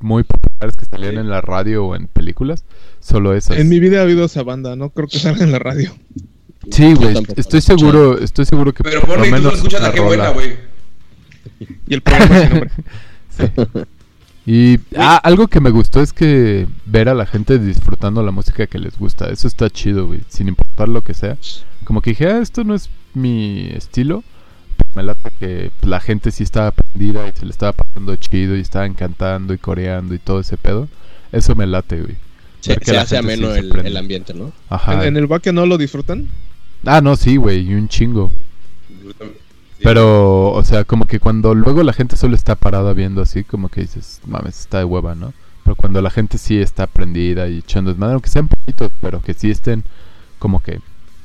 muy 0.00 0.22
populares 0.24 0.76
que 0.76 0.84
salían 0.86 1.14
Sí. 1.14 1.20
en 1.20 1.30
la 1.30 1.40
radio 1.40 1.86
o 1.86 1.96
en 1.96 2.06
películas. 2.06 2.64
Solo 3.00 3.34
esas. 3.34 3.58
En 3.58 3.68
mi 3.68 3.80
vida 3.80 4.00
ha 4.00 4.02
habido 4.02 4.24
esa 4.24 4.42
banda, 4.42 4.76
no 4.76 4.90
creo 4.90 5.08
que 5.08 5.18
salga 5.18 5.44
en 5.44 5.52
la 5.52 5.58
radio. 5.58 5.92
Sí, 6.70 6.94
güey. 6.94 7.14
Estoy 7.36 7.60
seguro, 7.60 8.18
estoy 8.18 8.44
seguro 8.44 8.72
que 8.74 8.82
Pero 8.82 9.00
por 9.02 9.18
lo 9.18 9.24
y 9.24 9.28
tú 9.28 9.36
no 9.36 9.40
menos 9.42 9.54
escuchas 9.54 9.80
la 9.80 9.92
que 9.92 10.00
buena, 10.00 10.30
güey. 10.30 10.56
Y 11.86 11.94
el 11.94 12.02
programa 12.02 12.48
nombre. 12.48 12.70
Sí. 13.30 13.44
Y 14.50 14.80
ah, 14.96 15.20
algo 15.22 15.46
que 15.46 15.60
me 15.60 15.68
gustó 15.70 16.00
es 16.00 16.14
que 16.14 16.66
ver 16.86 17.10
a 17.10 17.14
la 17.14 17.26
gente 17.26 17.58
disfrutando 17.58 18.22
la 18.22 18.30
música 18.30 18.66
que 18.66 18.78
les 18.78 18.98
gusta. 18.98 19.26
Eso 19.28 19.46
está 19.46 19.68
chido, 19.68 20.06
güey. 20.06 20.22
Sin 20.28 20.48
importar 20.48 20.88
lo 20.88 21.02
que 21.02 21.12
sea. 21.12 21.36
Como 21.84 22.00
que 22.00 22.10
dije, 22.10 22.28
ah, 22.28 22.38
esto 22.38 22.64
no 22.64 22.74
es 22.74 22.88
mi 23.12 23.68
estilo. 23.74 24.24
Me 24.94 25.02
late 25.02 25.30
que 25.38 25.70
la 25.82 26.00
gente 26.00 26.30
sí 26.30 26.42
estaba 26.42 26.70
prendida 26.70 27.28
y 27.28 27.32
se 27.32 27.44
le 27.44 27.50
estaba 27.50 27.72
pasando 27.72 28.16
chido 28.16 28.56
y 28.56 28.60
estaban 28.60 28.94
cantando 28.94 29.54
y 29.54 29.58
coreando 29.58 30.14
y 30.14 30.18
todo 30.18 30.40
ese 30.40 30.56
pedo. 30.56 30.88
Eso 31.32 31.54
me 31.54 31.66
late, 31.66 32.00
güey. 32.00 32.16
Se, 32.60 32.72
hace 32.72 33.06
sí 33.06 33.16
ameno 33.16 33.52
se 33.52 33.60
el, 33.60 33.96
ambiente, 33.96 34.34
¿no? 34.34 34.52
Ajá. 34.68 34.94
¿En, 34.94 35.02
en 35.02 35.16
el 35.16 35.26
baque 35.26 35.52
no 35.52 35.66
lo 35.66 35.78
disfrutan? 35.78 36.28
Ah, 36.84 37.00
no, 37.00 37.16
sí, 37.16 37.36
güey. 37.36 37.60
Y 37.70 37.74
un 37.74 37.88
chingo. 37.88 38.32
Pero, 39.82 40.52
o 40.52 40.64
sea, 40.64 40.84
como 40.84 41.06
que 41.06 41.20
cuando 41.20 41.54
luego 41.54 41.82
la 41.82 41.92
gente 41.92 42.16
solo 42.16 42.34
está 42.34 42.56
parada 42.56 42.92
viendo 42.92 43.22
así, 43.22 43.44
como 43.44 43.68
que 43.68 43.82
dices, 43.82 44.20
mames, 44.26 44.60
está 44.60 44.78
de 44.78 44.84
hueva, 44.84 45.14
¿no? 45.14 45.32
Pero 45.62 45.76
cuando 45.76 46.02
la 46.02 46.10
gente 46.10 46.38
sí 46.38 46.58
está 46.58 46.86
prendida 46.86 47.48
y 47.48 47.58
echando 47.58 47.90
desmadre, 47.90 48.14
aunque 48.14 48.28
sean 48.28 48.48
poquitos, 48.48 48.90
pero 49.00 49.22
que 49.22 49.34
sí 49.34 49.50
estén 49.50 49.84
como 50.38 50.60
que 50.60 50.80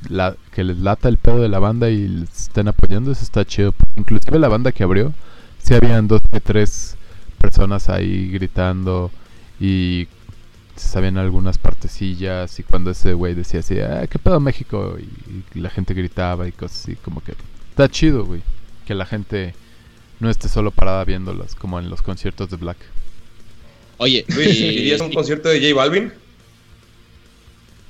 la, 0.10 0.36
que 0.54 0.64
les 0.64 0.78
lata 0.78 1.10
el 1.10 1.18
pedo 1.18 1.40
de 1.40 1.50
la 1.50 1.60
banda 1.60 1.90
y 1.90 2.08
les 2.08 2.48
estén 2.48 2.68
apoyando, 2.68 3.12
eso 3.12 3.24
está 3.24 3.46
chido. 3.46 3.74
Inclusive 3.96 4.40
la 4.40 4.48
banda 4.48 4.72
que 4.72 4.84
abrió, 4.84 5.14
sí 5.60 5.74
habían 5.74 6.08
dos 6.08 6.22
que 6.32 6.40
tres 6.40 6.98
personas 7.40 7.90
ahí 7.90 8.30
gritando 8.32 9.12
y 9.60 10.08
se 10.76 10.88
sabían 10.88 11.18
algunas 11.18 11.58
partecillas 11.58 12.60
y 12.60 12.64
cuando 12.64 12.92
ese 12.92 13.14
güey 13.14 13.36
decía 13.36 13.60
así, 13.60 13.80
ah, 13.80 14.08
¿qué 14.10 14.18
pedo 14.20 14.40
México? 14.40 14.98
Y, 15.00 15.58
y 15.58 15.62
la 15.62 15.70
gente 15.70 15.94
gritaba 15.94 16.48
y 16.48 16.52
cosas 16.52 16.84
así, 16.84 16.96
como 16.96 17.22
que 17.22 17.34
está 17.70 17.90
chido, 17.90 18.26
güey, 18.26 18.42
que 18.86 18.96
la 18.96 19.06
gente 19.06 19.54
no 20.20 20.30
esté 20.30 20.48
solo 20.50 20.72
parada 20.72 21.04
viéndolas, 21.04 21.54
como 21.56 21.80
en 21.80 21.90
los 21.90 22.02
conciertos 22.02 22.50
de 22.50 22.58
Black. 22.58 22.78
Oye, 23.98 24.26
¿irías 24.38 25.02
a 25.02 25.06
un 25.06 25.14
concierto 25.14 25.50
de 25.50 25.60
J 25.60 25.76
Balvin? 25.76 26.12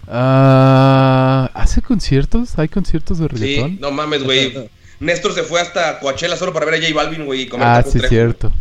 Ah, 0.08 1.50
¿Hace 1.54 1.82
conciertos? 1.82 2.58
¿Hay 2.60 2.68
conciertos 2.70 3.20
de 3.20 3.28
reggaetón? 3.28 3.72
Sí, 3.72 3.78
no 3.82 3.92
mames, 3.92 4.24
güey. 4.24 4.70
Néstor 5.00 5.34
se 5.34 5.44
fue 5.44 5.60
hasta 5.62 6.00
Coachella 6.00 6.36
solo 6.38 6.54
para 6.54 6.66
ver 6.66 6.76
a 6.76 6.78
J 6.82 6.94
Balvin, 6.94 7.26
güey. 7.26 7.50
ah, 7.54 7.78
tacos 7.78 7.92
sí, 7.94 8.00
Trejo. 8.00 8.10
cierto. 8.14 8.54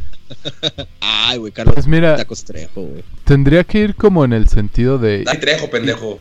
Ay, 1.01 1.39
güey, 1.39 1.53
Carlos. 1.53 1.75
Pues 1.75 1.87
mira- 1.87 2.17
Tacos 2.17 2.45
Trejo, 2.45 2.83
güey. 2.83 3.05
Tendría 3.25 3.65
que 3.65 3.79
ir 3.79 3.95
como 3.95 4.25
en 4.25 4.33
el 4.33 4.49
sentido 4.49 4.99
de 4.99 5.25
Dale 5.25 5.39
Trejo, 5.41 5.71
pendejo. 5.71 6.21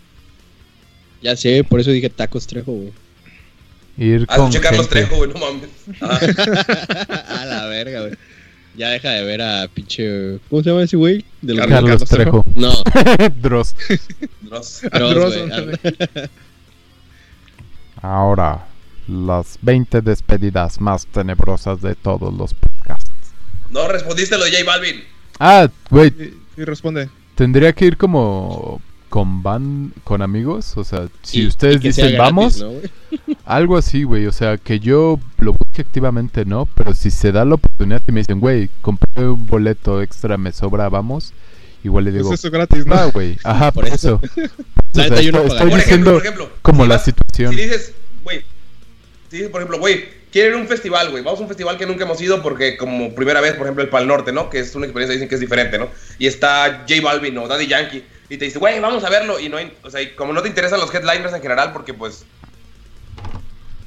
Ya 1.22 1.36
sé, 1.36 1.64
por 1.64 1.80
eso 1.80 1.92
dije 1.92 2.10
Tacos 2.10 2.46
Trejo, 2.48 2.72
güey. 2.74 2.94
ir 3.98 4.26
Ah, 4.30 4.38
con 4.38 4.52
Carlos 4.52 4.88
gente. 4.90 5.06
Trejo, 5.08 5.16
güey, 5.18 5.30
no 5.32 5.40
mames. 5.40 5.70
Ah, 6.02 6.20
a 7.42 7.46
la 7.46 7.66
verga, 7.68 8.02
güey. 8.02 8.14
Ya 8.78 8.90
deja 8.90 9.10
de 9.10 9.24
ver 9.26 9.42
a 9.42 9.68
pinche. 9.68 10.40
¿Cómo 10.50 10.64
se 10.64 10.70
llama 10.70 10.84
ese 10.84 10.96
güey? 10.98 11.26
De 11.42 11.54
los 11.56 11.68
Carlos, 11.68 11.90
Carlos 11.90 12.10
Trejo. 12.10 12.46
No, 12.56 12.72
Dross. 13.42 13.76
Dross. 14.42 14.82
Dross. 14.92 15.36
Ahora, 18.02 18.66
las 19.08 19.58
20 19.62 20.02
despedidas 20.02 20.80
más 20.80 21.06
tenebrosas 21.08 21.82
de 21.82 21.96
todos 21.96 22.34
los 22.34 22.54
podcasts. 22.54 23.10
No 23.70 23.88
respondiste 23.88 24.38
lo 24.38 24.46
de 24.46 24.52
J 24.52 24.64
Balvin. 24.66 25.04
Ah, 25.40 25.68
güey, 25.90 26.10
Y, 26.58 26.62
y 26.62 26.66
responde. 26.66 27.10
tendría 27.36 27.74
que 27.74 27.86
ir 27.86 27.98
como 27.98 28.82
con 29.12 29.44
van 29.44 29.92
con 30.06 30.22
amigos, 30.22 30.78
o 30.78 30.84
sea, 30.86 31.08
si 31.22 31.42
Y- 31.42 31.48
ustedes 31.48 31.76
y 31.76 31.80
dicen 31.90 32.14
gratis, 32.14 32.18
vamos, 32.18 32.66
algo 33.46 33.78
así, 33.78 34.04
güey, 34.04 34.26
o 34.26 34.32
sea, 34.32 34.58
que 34.58 34.80
yo 34.80 35.20
lo 35.38 35.52
busque 35.52 35.82
activamente, 35.82 36.46
¿no? 36.46 36.66
Pero 36.76 36.94
si 36.94 37.12
se 37.12 37.34
da 37.34 37.44
la 37.44 37.56
oportunidad 37.56 38.02
y 38.08 38.12
me 38.14 38.22
dicen, 38.22 38.40
güey, 38.40 38.70
compré 38.82 39.28
un 39.28 39.46
boleto 39.48 40.02
extra, 40.02 40.38
me 40.38 40.54
sobra, 40.54 40.88
vamos, 40.88 41.34
igual 41.84 42.06
le 42.06 42.12
Es 42.12 42.16
digo, 42.16 42.34
eso 42.34 42.50
gratis, 42.50 42.86
¿no? 42.86 42.96
ah, 42.96 43.10
güey, 43.14 43.38
ajá, 43.44 43.72
por 43.74 43.84
Por 43.86 43.94
eso. 43.94 44.22
O 44.94 44.94
sea, 44.96 45.06
estoy, 45.06 45.32
Por 45.32 45.46
ejemplo, 45.46 45.76
diciendo 45.78 46.12
por 46.14 46.22
ejemplo, 46.22 46.50
como 46.62 46.84
si 46.84 46.90
la 46.90 46.96
vas- 46.96 47.04
situación. 47.06 47.54
Si 47.54 47.62
dices, 47.62 47.94
güey, 48.24 48.40
si 49.30 49.38
dices, 49.38 49.50
por 49.52 49.62
ejemplo, 49.62 49.80
güey, 49.80 50.06
quiero 50.32 50.50
ir 50.50 50.56
a 50.56 50.58
un 50.58 50.68
festival, 50.68 51.12
güey, 51.12 51.24
vamos 51.24 51.40
a 51.40 51.44
un 51.44 51.48
festival 51.50 51.78
que 51.78 51.86
nunca 51.86 52.04
hemos 52.06 52.20
ido 52.22 52.42
porque 52.42 52.76
como 52.78 53.14
primera 53.16 53.40
vez, 53.42 53.54
por 53.56 53.66
ejemplo, 53.68 53.84
el 53.84 53.90
Pal 53.90 54.08
Norte, 54.08 54.32
¿no? 54.34 54.50
Que 54.50 54.60
es 54.60 54.74
una 54.76 54.86
experiencia, 54.86 55.14
dicen 55.14 55.28
que 55.30 55.36
es 55.36 55.42
diferente, 55.42 55.78
¿no? 55.78 55.88
Y 56.20 56.28
está 56.28 56.86
J 56.90 57.02
Balvin 57.02 57.38
o 57.38 57.48
Daddy 57.48 57.68
Yankee 57.68 58.04
y 58.32 58.38
te 58.38 58.46
dice, 58.46 58.58
güey, 58.60 58.80
vamos 58.80 59.04
a 59.04 59.10
verlo 59.10 59.40
y 59.40 59.50
no 59.50 59.58
hay, 59.58 59.72
o 59.84 59.90
sea, 59.90 60.02
y 60.02 60.16
como 60.16 60.34
no 60.34 60.42
te 60.42 60.48
interesan 60.48 60.80
los 60.80 60.94
headliners 60.94 61.34
en 61.34 61.42
general 61.42 61.72
porque 61.74 61.94
pues 61.94 62.26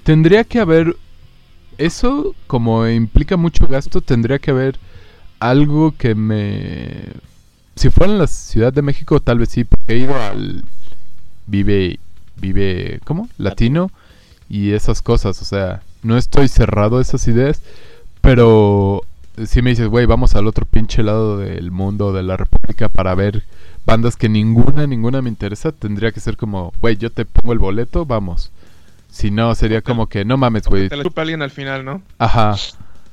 Tendría 0.05 0.45
que 0.45 0.61
haber. 0.61 0.97
Eso, 1.79 2.37
como 2.47 2.87
implica 2.87 3.37
mucho 3.37 3.67
gasto, 3.67 4.01
tendría 4.01 4.39
que 4.39 4.53
haber 4.53 4.79
algo 5.41 5.95
que 5.97 6.15
me. 6.15 7.07
Si 7.75 7.91
fuera 7.91 8.13
en 8.13 8.19
la 8.19 8.29
Ciudad 8.29 8.73
de 8.73 8.83
México, 8.83 9.19
tal 9.21 9.39
vez 9.39 9.49
sí, 9.49 9.65
porque 9.65 9.97
he. 9.97 10.63
Vive. 11.47 11.99
Vive. 12.37 13.01
¿Cómo? 13.05 13.29
Latino. 13.39 13.91
Y 14.49 14.73
esas 14.73 15.01
cosas, 15.01 15.41
o 15.41 15.45
sea, 15.47 15.83
no 16.03 16.19
estoy 16.19 16.49
cerrado 16.49 16.99
a 16.99 17.03
esas 17.03 17.27
ideas, 17.27 17.63
pero. 18.21 19.03
Si 19.47 19.63
me 19.63 19.71
dices, 19.71 19.89
güey, 19.89 20.07
vamos 20.07 20.35
al 20.37 20.47
otro 20.47 20.65
pinche 20.65 21.03
lado 21.03 21.39
del 21.39 21.71
mundo, 21.73 22.13
de 22.13 22.23
la 22.23 22.37
República, 22.37 22.89
para 22.89 23.15
ver 23.17 23.43
bandas 23.85 24.17
que 24.17 24.29
ninguna, 24.29 24.87
ninguna 24.87 25.23
me 25.23 25.29
interesa, 25.29 25.73
tendría 25.73 26.13
que 26.13 26.21
ser 26.21 26.37
como, 26.37 26.73
güey, 26.81 26.97
yo 26.97 27.11
te 27.11 27.25
pongo 27.25 27.53
el 27.53 27.59
boleto, 27.59 28.07
vamos. 28.07 28.53
Si 29.11 29.31
no, 29.33 29.55
sería 29.55 29.83
como 29.83 30.09
que, 30.09 30.25
no 30.25 30.37
mames, 30.37 30.67
güey. 30.67 30.89
Te 30.89 30.97
la 30.97 31.03
chupa 31.03 31.23
alguien 31.23 31.43
al 31.43 31.51
final, 31.51 31.85
¿no? 31.85 32.03
Ajá. 32.19 32.55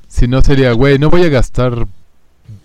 Si 0.07 0.27
no, 0.27 0.41
sería, 0.41 0.73
güey, 0.73 0.99
no 0.99 1.09
voy 1.09 1.23
a 1.23 1.29
gastar 1.29 1.87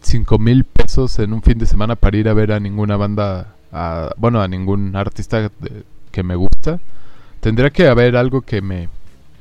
cinco 0.02 0.38
mil 0.38 0.64
pesos 0.64 1.18
en 1.18 1.32
un 1.32 1.42
fin 1.42 1.58
de 1.58 1.66
semana 1.66 1.96
para 1.96 2.16
ir 2.16 2.28
a 2.28 2.34
ver 2.34 2.52
a 2.52 2.60
ninguna 2.60 2.96
banda, 2.96 3.54
a- 3.72 4.10
bueno, 4.18 4.40
a 4.42 4.48
ningún 4.48 4.94
artista 4.96 5.42
de- 5.42 5.84
que 6.10 6.22
me 6.22 6.34
gusta. 6.34 6.78
Tendría 7.40 7.70
que 7.70 7.88
haber 7.88 8.16
algo 8.16 8.40
que 8.42 8.60
me 8.60 8.88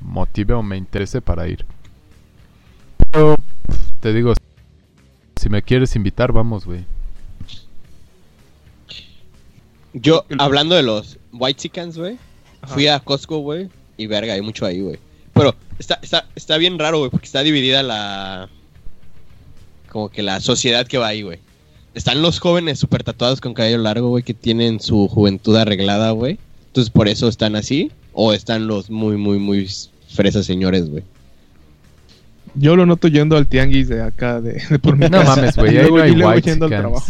motive 0.02 0.54
o 0.54 0.64
me 0.64 0.78
interese 0.78 1.22
para 1.22 1.48
ir. 1.48 1.66
Pero, 3.12 3.36
te 4.06 4.14
digo, 4.14 4.36
si 5.36 5.50
me 5.50 5.64
quieres 5.64 5.96
invitar, 5.96 6.32
vamos, 6.32 6.64
güey. 6.64 6.86
Yo, 9.94 10.26
hablando 10.38 10.76
de 10.76 10.84
los 10.84 11.18
White 11.34 11.60
Chickens, 11.62 11.98
güey, 11.98 12.20
fui 12.68 12.86
a 12.88 13.00
Costco, 13.00 13.40
güey, 13.40 13.68
y 13.98 14.06
verga, 14.06 14.36
hay 14.36 14.44
mucho 14.44 14.68
ahí, 14.68 14.82
güey. 14.82 15.00
Pero 15.34 15.56
está, 15.80 15.98
está, 16.04 16.28
está 16.36 16.58
bien 16.58 16.78
raro, 16.78 17.00
güey, 17.00 17.10
porque 17.10 17.26
está 17.26 17.42
dividida 17.42 17.82
la. 17.82 18.48
Como 19.90 20.10
que 20.10 20.22
la 20.22 20.40
sociedad 20.40 20.86
que 20.86 21.00
va 21.00 21.08
ahí, 21.08 21.24
güey. 21.24 21.40
Están 21.96 22.22
los 22.22 22.38
jóvenes 22.38 22.78
super 22.78 23.04
tatuados 23.04 23.42
con 23.42 23.56
cabello 23.56 23.80
largo, 23.80 24.10
güey, 24.10 24.22
que 24.22 24.36
tienen 24.36 24.80
su 24.80 25.08
juventud 25.08 25.56
arreglada, 25.56 26.12
güey. 26.12 26.38
Entonces 26.68 26.92
por 26.92 27.08
eso 27.08 27.28
están 27.28 27.56
así. 27.56 27.92
O 28.14 28.34
están 28.34 28.68
los 28.68 28.92
muy, 28.92 29.18
muy, 29.18 29.40
muy 29.40 29.68
fresas 30.10 30.46
señores, 30.46 30.92
güey. 30.92 31.04
Yo 32.56 32.76
lo 32.76 32.86
noto 32.86 33.08
yendo 33.08 33.36
al 33.38 33.48
tianguis 33.48 33.88
de 33.90 34.02
acá, 34.02 34.40
de, 34.42 34.62
de 34.70 34.80
por 34.80 34.96
mi 34.98 35.06
No 35.10 35.20
casa. 35.20 35.36
mames, 35.36 35.56
güey, 35.58 35.74
Y 35.76 35.78
ahí 35.78 35.84
luego- 35.84 35.98
no 35.98 36.04
hay 36.04 36.12
y 36.12 36.16
luego 36.16 36.40
yendo 36.40 36.66
al 36.66 36.72
trabajo. 36.72 37.06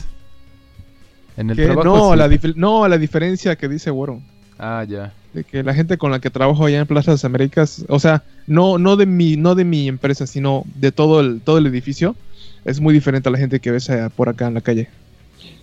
En 1.38 1.50
el 1.50 1.56
trabajo 1.58 1.84
No, 1.84 2.12
sí. 2.14 2.18
la 2.18 2.28
dif- 2.30 2.56
no, 2.56 2.88
la 2.88 2.98
diferencia 2.98 3.56
que 3.56 3.68
dice 3.68 3.92
Woro. 3.92 4.22
Ah, 4.58 4.86
ya. 4.88 5.14
De 5.34 5.44
que 5.44 5.64
la 5.64 5.74
gente 5.74 5.98
con 5.98 6.12
la 6.12 6.20
que 6.20 6.30
trabajo 6.30 6.66
allá 6.66 6.80
en 6.80 6.88
Plaza 6.88 7.12
de 7.12 7.16
las 7.16 7.26
Américas, 7.26 7.86
o 7.90 8.00
sea, 8.00 8.24
no, 8.48 8.78
no 8.78 8.96
de 8.96 9.06
mi, 9.06 9.36
no 9.36 9.54
de 9.54 9.66
mi 9.66 9.88
empresa, 9.90 10.26
sino 10.28 10.64
de 10.76 10.92
todo 10.94 11.20
el, 11.20 11.42
todo 11.42 11.58
el 11.58 11.66
edificio, 11.68 12.16
es 12.64 12.80
muy 12.80 12.94
diferente 12.94 13.28
a 13.28 13.32
la 13.34 13.38
gente 13.38 13.60
que 13.60 13.70
ves 13.72 13.90
allá 13.90 14.10
por 14.10 14.30
acá 14.30 14.48
en 14.48 14.54
la 14.54 14.62
calle. 14.62 14.88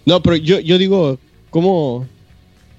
No, 0.05 0.23
pero 0.23 0.37
yo, 0.37 0.61
yo 0.61 0.77
digo, 0.77 1.19
¿cómo 1.49 2.07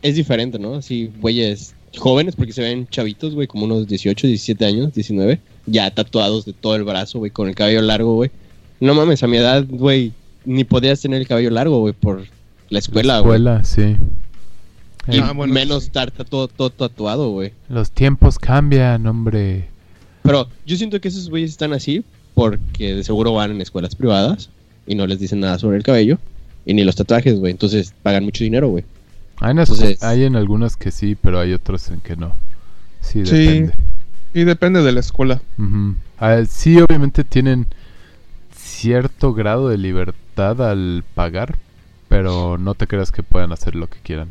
es 0.04 0.16
diferente, 0.16 0.60
no? 0.60 0.76
Así, 0.76 1.12
güeyes 1.20 1.74
jóvenes, 1.98 2.36
porque 2.36 2.54
se 2.54 2.62
ven 2.62 2.88
chavitos, 2.88 3.34
güey, 3.34 3.48
como 3.48 3.66
unos 3.66 3.88
18, 3.88 4.28
17 4.28 4.64
años, 4.66 4.94
19, 4.94 5.40
ya 5.66 5.90
tatuados 5.92 6.46
de 6.46 6.54
todo 6.54 6.76
el 6.76 6.84
brazo, 6.84 7.20
güey, 7.20 7.32
con 7.32 7.48
el 7.50 7.56
cabello 7.56 7.82
largo, 7.82 8.16
güey. 8.16 8.32
No 8.80 8.94
mames, 8.96 9.24
a 9.24 9.28
mi 9.28 9.38
edad, 9.38 9.66
güey, 9.70 10.12
ni 10.46 10.64
podías 10.64 11.00
tener 11.02 11.22
el 11.22 11.28
cabello 11.28 11.50
largo, 11.52 11.80
güey, 11.80 11.94
por 11.94 12.26
la 12.70 12.80
escuela, 12.80 13.14
La 13.16 13.20
güey. 13.22 13.36
escuela, 13.38 13.64
sí. 13.64 13.96
Y 15.08 15.20
Ah, 15.20 15.34
bueno, 15.34 15.54
menos 15.54 15.84
sí. 15.84 15.88
estar 15.88 16.12
todo, 16.12 16.48
todo 16.48 16.70
tatuado, 16.70 17.30
güey. 17.32 17.52
Los 17.70 17.92
tiempos 17.92 18.40
cambian, 18.40 19.06
hombre. 19.06 19.68
Pero 20.24 20.48
yo 20.66 20.78
siento 20.78 21.00
que 21.02 21.10
esos 21.10 21.30
güeyes 21.30 21.52
están 21.52 21.74
así 21.74 22.04
porque 22.34 22.96
de 22.96 23.04
seguro 23.04 23.34
van 23.34 23.52
en 23.52 23.62
escuelas 23.62 23.96
privadas 23.96 24.50
y 24.88 24.96
no 24.96 25.06
les 25.06 25.20
dicen 25.20 25.42
nada 25.42 25.60
sobre 25.60 25.78
el 25.78 25.84
cabello 25.84 26.18
y 26.66 26.74
ni 26.74 26.84
los 26.86 26.96
tatuajes, 26.96 27.38
güey. 27.40 27.52
Entonces 27.52 27.94
pagan 28.02 28.24
mucho 28.24 28.44
dinero, 28.46 28.70
güey. 28.70 28.86
Hay, 29.42 29.52
unas- 29.52 29.70
Entonces- 29.70 30.02
hay 30.02 30.24
en 30.24 30.38
algunas 30.38 30.78
que 30.78 30.92
sí, 30.92 31.16
pero 31.22 31.40
hay 31.40 31.52
otras 31.52 31.90
en 31.92 32.00
que 32.00 32.16
no. 32.16 32.34
Sí, 33.02 33.26
Sí. 33.26 33.36
depende. 33.36 33.74
Y 34.34 34.44
depende 34.46 34.82
de 34.82 34.92
la 34.92 35.00
escuela. 35.00 35.42
Ah, 36.20 36.42
sí, 36.50 36.80
obviamente 36.82 37.24
tienen 37.24 37.68
cierto 38.56 39.34
grado 39.34 39.70
de 39.70 39.78
libertad 39.78 40.62
al 40.70 41.04
pagar, 41.14 41.58
pero 42.10 42.58
no 42.58 42.74
te 42.76 42.88
creas 42.88 43.12
que 43.12 43.24
puedan 43.24 43.52
hacer 43.52 43.76
lo 43.76 43.88
que 43.88 43.98
quieran. 44.04 44.30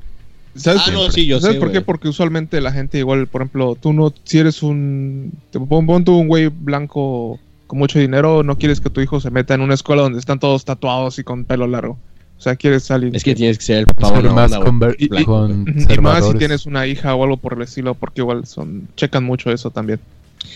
¿Sabes, 0.55 0.83
Ah, 0.87 0.91
no, 0.91 1.03
por- 1.05 1.13
sí, 1.13 1.27
yo 1.27 1.41
¿sabes 1.41 1.57
sé, 1.57 1.61
por 1.61 1.73
qué? 1.73 1.81
Porque 1.81 2.09
usualmente 2.09 2.61
la 2.61 2.73
gente 2.73 2.99
igual, 2.99 3.27
por 3.27 3.43
ejemplo, 3.43 3.77
tú 3.81 3.93
no, 3.93 4.13
si 4.25 4.39
eres 4.39 4.63
un, 4.63 5.33
te 5.51 5.59
pon, 5.59 5.87
pon 5.87 6.05
tú 6.05 6.17
un 6.19 6.29
güey 6.29 6.49
blanco 6.49 7.39
con 7.67 7.79
mucho 7.79 7.99
dinero, 7.99 8.43
no 8.43 8.59
quieres 8.59 8.81
que 8.83 8.91
tu 8.91 9.01
hijo 9.01 9.19
se 9.19 9.31
meta 9.31 9.55
en 9.55 9.63
una 9.63 9.73
escuela 9.75 10.03
donde 10.03 10.19
están 10.19 10.39
todos 10.39 10.67
tatuados 10.67 11.19
y 11.19 11.25
con 11.25 11.45
pelo 11.45 11.67
largo. 11.67 11.97
O 12.43 12.45
sea, 12.45 12.57
quieres 12.57 12.83
salir. 12.83 13.15
Es 13.15 13.23
que 13.23 13.37
tienes 13.37 13.57
que 13.57 13.65
ser 13.65 13.79
el 13.79 13.87
papá 13.87 14.09
Ser 14.09 14.15
buena 14.17 14.33
más 14.33 14.51
conver- 14.51 14.97
Y- 14.99 15.05
y- 15.05 15.95
y 15.95 15.99
más 15.99 16.27
si 16.27 16.35
tienes 16.39 16.67
una 16.67 16.89
hija 16.89 17.15
o 17.15 17.23
algo 17.23 17.37
por 17.37 17.53
el 17.55 17.63
estilo, 17.63 17.95
porque 17.95 18.21
igual 18.21 18.47
son, 18.47 18.89
checan 18.97 19.23
mucho 19.23 19.53
eso 19.53 19.71
también. 19.71 20.01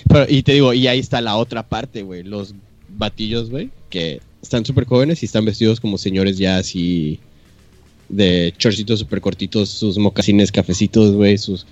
Pero, 0.09 0.27
y 0.29 0.43
te 0.43 0.55
digo, 0.55 0.73
y 0.73 0.89
ahí 0.89 0.99
está 0.99 1.21
la 1.21 1.37
otra 1.37 1.63
parte, 1.63 2.03
güey. 2.03 2.25
Los 2.25 2.57
batillos, 2.89 3.51
güey, 3.51 3.71
que 3.89 4.21
están 4.43 4.65
súper 4.65 4.85
jóvenes 4.87 5.23
y 5.23 5.27
están 5.27 5.45
vestidos 5.45 5.79
como 5.79 5.97
señores 5.97 6.39
ya 6.39 6.57
así 6.57 7.21
de 8.09 8.53
chorcitos 8.59 8.99
súper 8.99 9.21
cortitos, 9.21 9.69
sus 9.69 9.97
mocasines 9.97 10.51
cafecitos, 10.51 11.13
güey, 11.15 11.39
sus 11.39 11.67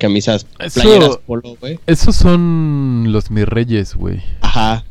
camisas 0.00 0.46
Eso- 0.60 0.80
playeras 0.80 1.18
polo, 1.26 1.56
güey. 1.60 1.78
Esos 1.86 2.16
son 2.16 3.06
los 3.08 3.30
mis 3.30 3.44
reyes, 3.46 3.94
güey. 3.94 4.22
Ajá. 4.40 4.84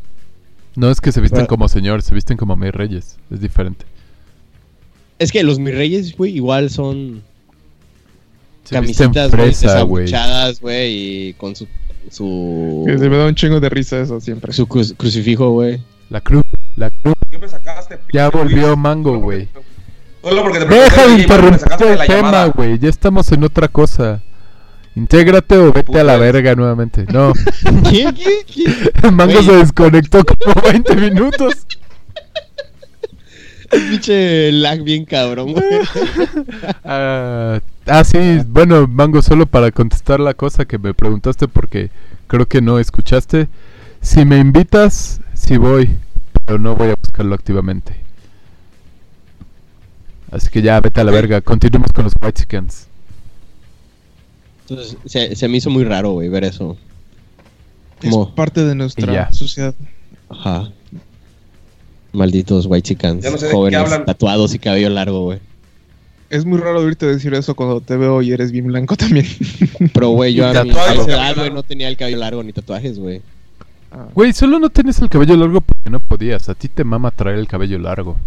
No 0.76 0.92
es 0.92 1.02
que 1.02 1.12
se 1.12 1.20
visten 1.20 1.38
Pero- 1.40 1.48
como 1.48 1.68
señores, 1.68 2.06
se 2.06 2.14
visten 2.14 2.38
como 2.38 2.56
mis 2.56 2.72
reyes. 2.72 3.18
Es 3.32 3.42
diferente. 3.42 3.86
Es 5.20 5.32
que 5.32 5.44
los 5.44 5.60
mis 5.60 5.74
reyes, 5.74 6.16
güey, 6.16 6.36
igual 6.36 6.70
son 6.70 7.24
Se 8.64 8.80
visten 8.82 9.12
camisitas, 9.14 9.32
güey, 9.32 9.42
fresa, 9.54 9.82
güey. 9.84 10.06
desabuchadas, 10.06 10.62
güey, 10.62 10.94
y 11.30 11.34
con 11.34 11.56
su 11.56 11.68
su, 12.10 12.84
Que 12.88 12.98
se 12.98 13.10
me 13.10 13.18
da 13.18 13.26
un 13.26 13.36
chingo 13.36 13.60
de 13.60 13.68
risa 13.70 14.00
eso 14.00 14.20
siempre. 14.22 14.54
su 14.54 14.66
cru- 14.68 14.96
crucifijo, 14.96 15.50
güey. 15.52 15.82
La 16.10 16.22
cruz, 16.22 16.44
la 16.78 16.90
cruz. 16.90 17.16
¿Qué 17.30 17.38
me 17.38 17.50
sacaste? 17.50 18.00
Ya 18.14 18.30
volvió? 18.30 18.78
Mango, 18.78 19.18
güey. 19.20 19.50
Solo 20.24 20.42
porque 20.44 20.60
te 20.60 20.66
Deja 20.68 21.08
de 21.08 21.22
interrumpir 21.22 21.88
el 21.88 22.08
tema, 22.08 22.46
güey. 22.46 22.80
Ya 22.80 22.88
estamos 22.90 23.30
en 23.34 23.44
otra 23.44 23.68
cosa. 23.68 24.22
Intégrate 24.96 25.58
o 25.58 25.72
vete 25.74 26.00
a 26.00 26.04
la 26.04 26.16
verga 26.18 26.56
nuevamente. 26.56 27.06
No. 27.12 27.34
¿Quién? 27.90 28.16
¿Quién? 28.16 28.74
el 29.04 29.12
mango 29.12 29.42
se 29.44 29.52
desconectó 29.58 30.24
como 30.26 30.62
20 30.62 30.96
minutos. 30.96 31.68
Pinche 33.70 34.52
lag 34.52 34.82
bien 34.84 35.06
cabrón, 35.06 35.54
güey. 35.54 35.66
Ah, 36.84 37.60
ah, 37.86 38.04
sí, 38.04 38.18
bueno, 38.48 38.88
Mango, 38.88 39.22
solo 39.22 39.46
para 39.46 39.72
contestar 39.72 40.20
la 40.20 40.34
cosa 40.34 40.66
que 40.66 40.78
me 40.78 40.94
preguntaste 40.94 41.48
porque 41.48 41.90
creo 42.28 42.46
que 42.46 42.62
no 42.62 42.80
escuchaste. 42.80 43.50
Si 44.02 44.24
me 44.26 44.38
invitas, 44.38 45.20
sí 45.34 45.58
voy, 45.58 45.98
pero 46.46 46.60
no 46.60 46.76
voy 46.76 46.90
a 46.90 46.96
buscarlo 46.96 47.36
activamente. 47.36 47.96
Así 50.32 50.50
que 50.50 50.62
ya, 50.62 50.80
vete 50.80 51.02
a 51.02 51.04
la 51.04 51.12
verga. 51.12 51.42
Continuemos 51.42 51.92
con 51.92 52.06
los 52.06 52.14
White 52.22 52.42
Chickens. 52.42 52.88
Entonces, 54.62 54.98
se, 55.06 55.36
se 55.36 55.48
me 55.48 55.58
hizo 55.58 55.70
muy 55.70 55.84
raro, 55.84 56.12
güey, 56.12 56.30
ver 56.30 56.44
eso. 56.44 56.78
Es 58.02 58.16
parte 58.36 58.64
de 58.64 58.76
nuestra 58.76 59.32
sociedad. 59.32 59.74
Ajá. 60.30 60.70
Malditos 62.14 62.66
white 62.66 62.88
chickens, 62.88 63.24
Ya 63.24 63.32
no 63.32 63.38
sé 63.38 63.52
jóvenes, 63.52 64.06
tatuados 64.06 64.54
y 64.54 64.60
cabello 64.60 64.90
largo, 64.90 65.24
güey. 65.24 65.40
Es 66.30 66.46
muy 66.46 66.58
raro 66.60 66.82
oírte 66.82 67.06
decir 67.06 67.34
eso 67.34 67.56
cuando 67.56 67.80
te 67.80 67.96
veo 67.96 68.22
y 68.22 68.34
eres 68.34 68.52
bien 68.52 68.68
blanco 68.68 68.96
también. 68.98 69.26
Pero, 69.94 70.10
güey, 70.10 70.34
yo 70.34 70.46
a, 70.46 70.64
mi, 70.64 70.72
edad, 70.72 71.36
güey, 71.36 71.52
no 71.52 71.64
tenía 71.64 71.88
el 71.88 71.96
cabello 71.96 72.18
largo 72.18 72.44
ni 72.44 72.52
tatuajes, 72.52 73.00
güey. 73.00 73.22
Ah, 73.92 74.08
Güey, 74.14 74.34
solo 74.34 74.60
no 74.60 74.70
tienes 74.70 75.00
el 75.00 75.10
cabello 75.10 75.38
largo 75.38 75.62
porque 75.62 75.90
no 75.90 76.02
podías. 76.02 76.50
A 76.50 76.56
ti 76.56 76.68
te 76.68 76.84
mama 76.84 77.12
traer 77.12 77.38
el 77.40 77.48
cabello 77.48 77.80
largo. 77.80 78.18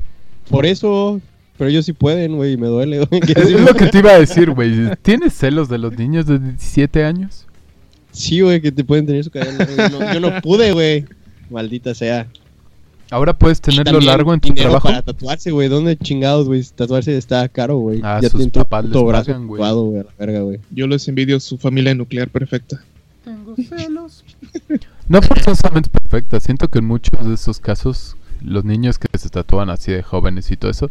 Por 0.49 0.65
eso, 0.65 1.21
pero 1.59 1.69
ellos 1.69 1.85
sí 1.85 1.93
pueden, 1.93 2.37
güey, 2.37 2.55
y 2.55 2.57
me 2.57 2.69
duele, 2.69 3.05
güey. 3.05 3.21
que 3.27 3.33
Es 3.33 3.51
lo 3.51 3.75
que 3.75 3.87
te 3.87 3.99
iba 3.99 4.13
a 4.13 4.19
decir, 4.19 4.51
güey. 4.51 4.97
¿Tienes 5.03 5.35
celos 5.35 5.69
de 5.69 5.77
los 5.77 5.97
niños 5.99 6.27
de 6.27 6.39
17 6.39 7.05
años? 7.05 7.47
Sí, 8.13 8.41
güey, 8.41 8.63
que 8.63 8.73
te 8.73 8.83
pueden 8.83 9.05
tener 9.05 9.23
su 9.23 9.31
cabello 9.31 9.59
largo. 9.59 9.77
Yo 9.77 9.99
no, 9.99 10.15
yo 10.15 10.21
no 10.21 10.41
pude, 10.41 10.73
güey. 10.73 11.05
Maldita 11.51 11.95
sea. 11.95 12.27
Ahora 13.11 13.33
puedes 13.37 13.61
tenerlo 13.61 13.85
También 13.85 14.07
largo 14.07 14.33
en 14.35 14.41
tu 14.41 14.49
dinero 14.49 14.69
trabajo. 14.71 14.89
para 14.89 15.03
tatuarse, 15.03 15.51
güey. 15.51 15.69
¿Dónde 15.69 15.97
chingados, 15.97 16.47
güey? 16.47 16.63
Tatuarse 16.75 17.17
está 17.17 17.49
caro, 17.49 17.77
güey. 17.79 18.01
Ah, 18.05 18.21
ya 18.23 18.29
sus 18.29 18.47
papás 18.49 18.85
les 18.85 18.93
puto 18.93 19.05
brazo 19.07 19.27
pagan, 19.27 19.47
güey. 19.49 19.73
güey, 19.73 20.05
la 20.05 20.11
verga, 20.19 20.41
güey. 20.41 20.61
yo 20.71 20.87
les 20.87 21.07
envidio 21.09 21.41
su 21.41 21.59
familia 21.59 21.95
nuclear 21.95 22.29
perfecta. 22.29 22.81
No 25.09 25.23
forzosamente 25.23 25.91
perfecta. 25.91 26.41
Siento 26.41 26.69
que 26.69 26.79
en 26.79 26.87
muchos 26.87 27.27
de 27.27 27.35
esos 27.35 27.59
casos, 27.59 28.17
los 28.43 28.65
niños 28.65 28.99
que 28.99 29.07
se 29.19 29.29
tatúan 29.29 29.71
así 29.71 29.91
de 29.93 30.03
jóvenes 30.03 30.51
y 30.51 30.57
todo 30.57 30.71
eso, 30.71 30.91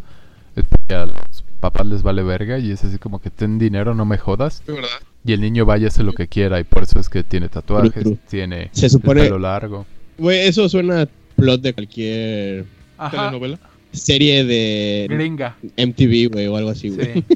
es 0.56 0.64
porque 0.68 0.94
a 0.94 1.06
los 1.06 1.44
papás 1.60 1.86
les 1.86 2.02
vale 2.02 2.22
verga 2.22 2.58
y 2.58 2.70
es 2.70 2.84
así 2.84 2.98
como 2.98 3.20
que 3.20 3.30
ten 3.30 3.58
dinero, 3.58 3.94
no 3.94 4.04
me 4.04 4.18
jodas. 4.18 4.62
De 4.66 4.74
verdad. 4.74 4.88
Y 5.24 5.32
el 5.32 5.40
niño 5.40 5.64
vaya 5.66 5.86
a 5.86 5.88
hacer 5.88 6.04
lo 6.04 6.12
que 6.12 6.28
quiera 6.28 6.60
y 6.60 6.64
por 6.64 6.82
eso 6.82 6.98
es 6.98 7.08
que 7.08 7.22
tiene 7.22 7.48
tatuajes, 7.48 7.92
True, 7.92 8.02
true. 8.02 8.18
tiene 8.28 8.70
Se 8.72 8.88
supone- 8.88 9.20
el 9.22 9.26
pelo 9.26 9.38
largo. 9.38 9.86
Güey, 10.18 10.40
eso 10.48 10.68
suena 10.68 11.08
plot 11.40 11.60
de 11.62 11.72
cualquier 11.74 12.64
Telenovela. 13.10 13.58
serie 13.92 14.44
de 14.44 15.06
Gringa. 15.10 15.56
MTV, 15.76 16.28
güey, 16.32 16.46
o 16.46 16.56
algo 16.56 16.70
así, 16.70 16.90
güey. 16.90 17.24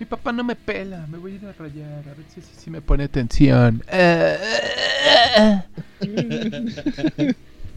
Mi 0.00 0.06
papá 0.06 0.30
no 0.32 0.44
me 0.44 0.54
pela, 0.54 1.06
me 1.10 1.18
voy 1.18 1.32
a 1.32 1.34
ir 1.34 1.44
a 1.44 1.52
rayar, 1.52 2.04
a 2.04 2.14
ver 2.14 2.24
si, 2.32 2.40
si- 2.40 2.54
si 2.64 2.70
me 2.70 2.80
pone 2.80 3.02
atención. 3.04 3.82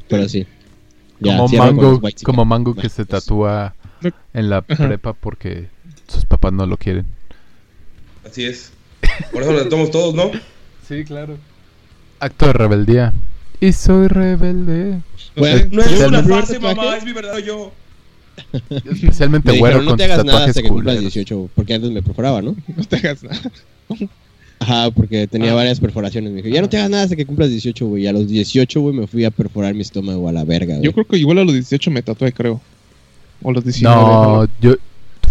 Pero 0.07 0.30
sí. 0.30 0.45
Ya, 1.19 1.38
como 1.38 1.57
Mango, 1.57 2.02
como 2.23 2.45
Mango 2.45 2.73
que 2.76 2.90
se 2.90 3.06
tatúa 3.06 3.76
en 4.34 4.49
la 4.49 4.61
prepa 4.61 5.14
porque 5.14 5.68
sus 6.07 6.26
papás 6.26 6.52
no 6.53 6.65
lo 6.65 6.78
quieren. 6.78 7.06
Así 8.26 8.45
es. 8.45 8.72
Por 9.32 9.44
eso 9.44 9.52
nos 9.52 9.64
tatuamos 9.64 9.91
todos, 9.91 10.14
¿no? 10.15 10.32
Sí, 10.88 11.03
claro. 11.06 11.38
Acto 12.19 12.48
de 12.48 12.53
rebeldía. 12.53 13.14
Y 13.62 13.72
soy 13.72 14.08
rebelde. 14.08 15.00
No 15.36 15.46
es 15.82 16.00
una 16.02 16.22
tatuaje, 16.22 16.60
mamá, 16.60 16.98
es 16.98 17.06
mi 17.06 17.14
verdadero 17.14 17.40
yo. 17.46 17.72
Especialmente 18.92 19.52
Me 19.52 19.60
güero 19.60 19.80
dijeron, 19.80 19.86
no 19.86 19.92
con 19.92 19.98
te 19.98 20.04
hagas 20.06 20.18
nada 20.18 20.26
tatuajes 20.40 20.50
hasta 20.50 20.62
que 20.64 20.68
cumplas 20.70 20.96
culeros. 20.96 21.14
18, 21.14 21.50
porque 21.56 21.74
antes 21.76 21.92
me 21.92 22.02
perforaba, 22.02 22.42
¿no? 22.42 22.56
No 22.76 22.84
te 22.84 22.96
hagas 22.98 23.24
nada. 23.24 23.40
Ajá, 24.60 24.92
porque 24.92 25.28
tenía 25.28 25.52
Ah. 25.52 25.56
varias 25.56 25.80
perforaciones. 25.80 26.32
Me 26.32 26.42
dijo, 26.42 26.54
ya 26.54 26.62
no 26.62 26.70
te 26.70 26.78
hagas 26.78 26.90
nada 26.90 27.04
hasta 27.04 27.16
que 27.16 27.26
cumplas 27.26 27.50
18, 27.50 27.86
güey. 27.88 28.04
Y 28.04 28.08
a 28.08 28.14
los 28.14 28.28
18, 28.28 28.82
güey, 28.82 28.96
me 28.96 29.08
fui 29.08 29.26
a 29.26 29.32
perforar 29.32 29.74
mi 29.74 29.82
estómago 29.82 30.28
a 30.28 30.32
la 30.32 30.44
verga, 30.44 30.76
güey. 30.76 30.86
Yo 30.86 30.94
creo 30.94 31.06
que 31.06 31.18
igual 31.18 31.38
a 31.40 31.44
los 31.44 31.54
18 31.54 31.92
me 31.92 32.02
tatué, 32.02 32.32
creo. 32.32 32.60
O 33.44 33.50
a 33.50 33.54
los 33.54 33.64
19. 33.64 33.96
No, 33.96 34.48
yo. 34.62 34.76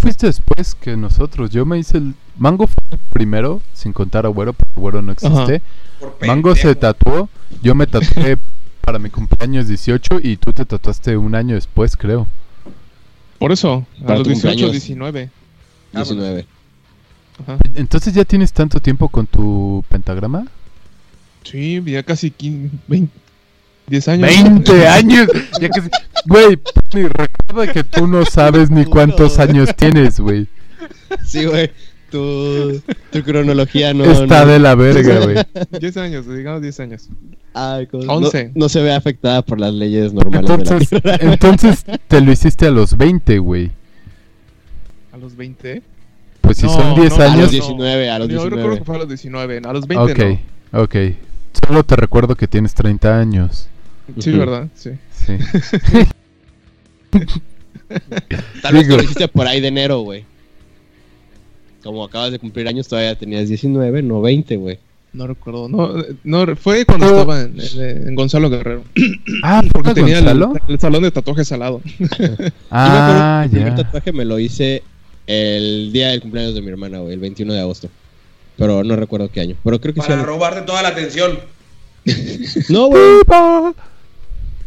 Fuiste 0.00 0.26
después 0.26 0.74
que 0.74 0.96
nosotros. 0.96 1.50
Yo 1.50 1.64
me 1.66 1.78
hice 1.78 1.98
el. 1.98 2.14
Mango 2.38 2.66
fue 2.66 2.82
el 2.92 2.98
primero, 3.12 3.60
sin 3.74 3.92
contar 3.92 4.24
a 4.24 4.28
Güero, 4.30 4.52
porque 4.54 4.72
Güero 4.80 5.02
no 5.02 5.12
existe. 5.12 5.60
Mango 6.26 6.54
se 6.56 6.74
tatuó. 6.74 7.28
Yo 7.62 7.74
me 7.74 7.86
tatué 7.86 8.38
para 8.80 8.98
mi 8.98 9.10
cumpleaños 9.10 9.68
18 9.68 10.20
y 10.22 10.36
tú 10.36 10.52
te 10.52 10.64
tatuaste 10.64 11.16
un 11.16 11.34
año 11.34 11.54
después, 11.54 11.96
creo. 11.96 12.26
Por 13.38 13.52
eso, 13.52 13.86
a 14.02 14.06
Para 14.06 14.18
los 14.18 14.24
tu 14.24 14.30
18, 14.30 14.48
cumpleaños. 14.48 14.72
19. 14.72 15.30
19. 15.92 16.46
Ajá. 17.42 17.58
Entonces 17.74 18.14
ya 18.14 18.24
tienes 18.24 18.52
tanto 18.52 18.80
tiempo 18.80 19.08
con 19.08 19.26
tu 19.26 19.84
pentagrama. 19.88 20.46
Sí, 21.42 21.82
ya 21.86 22.02
casi 22.02 22.30
15, 22.30 22.76
20, 22.86 23.12
10 23.86 24.08
años. 24.08 24.28
20 24.30 24.88
años. 24.88 25.28
Ya 25.60 25.68
que 25.68 25.80
se- 25.82 25.90
Güey, 26.26 26.58
recuerda 27.50 27.72
que 27.72 27.84
tú 27.84 28.06
no 28.06 28.24
sabes 28.24 28.70
ni 28.70 28.84
cuántos 28.84 29.38
años 29.38 29.74
tienes, 29.76 30.18
güey. 30.20 30.46
Sí, 31.24 31.44
güey. 31.44 31.70
Tu, 32.10 32.82
tu 33.12 33.22
cronología 33.22 33.94
no... 33.94 34.04
Está 34.04 34.44
no- 34.44 34.50
de 34.50 34.58
la 34.58 34.74
verga, 34.74 35.20
güey. 35.20 35.36
10 35.80 35.96
años, 35.98 36.26
digamos 36.28 36.60
10 36.62 36.80
años. 36.80 37.08
Ay, 37.54 37.86
no- 37.92 38.00
11. 38.14 38.50
No, 38.56 38.68
se 38.68 38.82
ve 38.82 38.92
afectada 38.92 39.42
por 39.42 39.60
las 39.60 39.72
leyes 39.72 40.12
normales 40.12 40.48
de 40.48 40.54
Entonces, 40.54 40.92
la 40.92 41.00
Tierra. 41.18 41.32
entonces 41.34 41.84
te 42.08 42.20
lo 42.20 42.32
hiciste 42.32 42.66
a 42.66 42.70
los 42.70 42.96
20, 42.96 43.38
güey. 43.38 43.70
¿A 45.12 45.16
los 45.18 45.36
20? 45.36 45.82
Pues 46.40 46.56
si 46.56 46.66
No, 46.66 46.72
son 46.72 46.94
10 46.96 47.10
no, 47.10 47.14
A 47.16 47.18
los 47.26 47.34
años. 47.34 47.50
19, 47.52 48.10
a 48.10 48.18
los 48.18 48.28
Yo 48.28 48.44
recuerdo 48.44 48.56
19. 48.56 48.78
que 48.78 48.84
fue 48.84 48.94
a 48.96 48.98
los 48.98 49.08
19. 49.08 49.60
A 49.64 49.72
los 49.72 49.86
20 49.86 50.40
Ok, 50.72 50.82
ok. 50.84 50.96
Solo 51.66 51.84
te 51.84 51.94
recuerdo 51.96 52.34
que 52.34 52.48
tienes 52.48 52.74
30 52.74 53.18
años. 53.18 53.68
no. 54.08 54.20
Sí, 54.22 54.30
Ujú. 54.30 54.38
¿verdad? 54.40 54.68
Sí. 54.74 54.90
Sí. 55.12 55.34
Tal 58.62 58.74
vez 58.74 58.86
lo 58.88 59.02
hiciste 59.02 59.28
por 59.28 59.46
ahí 59.46 59.60
de 59.60 59.68
enero, 59.68 60.00
güey. 60.00 60.24
Como 61.82 62.04
acabas 62.04 62.30
de 62.32 62.38
cumplir 62.38 62.68
años, 62.68 62.86
todavía 62.88 63.14
tenías 63.16 63.48
19, 63.48 64.02
no 64.02 64.20
20, 64.20 64.56
güey. 64.56 64.78
No 65.12 65.26
recuerdo. 65.26 65.68
No, 65.68 65.92
no, 66.22 66.56
fue 66.56 66.84
cuando 66.84 67.06
No. 67.06 67.12
estaba 67.20 67.40
en, 67.40 67.56
en- 67.58 68.08
en 68.08 68.14
Gonzalo 68.14 68.48
Guerrero. 68.50 68.84
Ah, 69.42 69.62
Porque 69.72 69.90
¿fue 69.90 69.94
tenía 69.94 70.18
el, 70.18 70.46
el 70.68 70.78
salón 70.78 71.02
de 71.02 71.10
tatuajes 71.10 71.50
al 71.52 71.60
lado. 71.60 71.80
Ah, 72.70 72.86
Yo 72.90 72.92
me 72.92 72.98
acuerdo 73.00 73.40
que 73.40 73.44
el 73.44 73.50
primer 73.50 73.76
ya. 73.76 73.82
tatuaje 73.84 74.12
me 74.12 74.24
lo 74.24 74.38
hice 74.38 74.82
el 75.26 75.90
día 75.92 76.08
del 76.08 76.20
cumpleaños 76.20 76.54
de 76.54 76.60
mi 76.62 76.68
hermana, 76.68 76.98
güey, 77.00 77.14
el 77.14 77.20
21 77.20 77.52
de 77.54 77.60
agosto. 77.60 77.88
Pero 78.56 78.84
no 78.84 78.94
recuerdo 78.94 79.28
qué 79.32 79.40
año. 79.40 79.56
Pero 79.64 79.80
creo 79.80 79.94
que 79.94 80.00
Para 80.02 80.18
sí. 80.18 80.24
robarte 80.24 80.62
toda 80.62 80.82
la 80.82 80.88
atención. 80.90 81.38
No, 82.68 82.86
güey. 82.86 83.02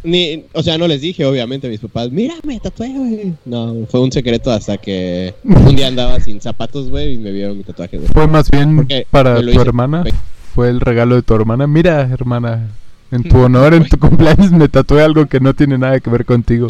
Ni, 0.04 0.44
o 0.52 0.62
sea, 0.62 0.76
no 0.76 0.86
les 0.86 1.00
dije, 1.00 1.24
obviamente, 1.24 1.66
a 1.66 1.70
mis 1.70 1.80
papás, 1.80 2.10
mira, 2.10 2.34
me 2.46 2.60
tatué, 2.60 2.90
güey. 2.90 3.32
No, 3.46 3.86
fue 3.90 4.00
un 4.00 4.12
secreto 4.12 4.52
hasta 4.52 4.76
que 4.76 5.34
un 5.42 5.74
día 5.74 5.88
andaba 5.88 6.20
sin 6.20 6.42
zapatos, 6.42 6.90
güey, 6.90 7.14
y 7.14 7.18
me 7.18 7.32
vieron 7.32 7.56
mi 7.56 7.64
tatuaje, 7.64 7.96
güey. 7.96 8.08
Fue 8.12 8.26
más 8.26 8.50
bien 8.50 8.76
Porque 8.76 9.06
para 9.10 9.40
tu 9.40 9.60
hermana. 9.60 10.02
perfecto. 10.02 10.26
Fue 10.54 10.68
el 10.68 10.80
regalo 10.80 11.16
de 11.16 11.22
tu 11.22 11.34
hermana. 11.34 11.66
Mira, 11.66 12.02
hermana, 12.02 12.68
en 13.10 13.22
tu 13.24 13.38
honor, 13.44 13.72
en 13.72 13.88
tu 13.88 13.98
cumpleaños 13.98 14.52
me 14.52 14.68
tatué 14.68 15.02
algo 15.02 15.24
que 15.26 15.40
no 15.40 15.54
tiene 15.54 15.78
nada 15.78 15.98
que 15.98 16.10
ver 16.10 16.26
contigo. 16.26 16.68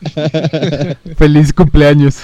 Feliz 1.16 1.52
cumpleaños. 1.52 2.16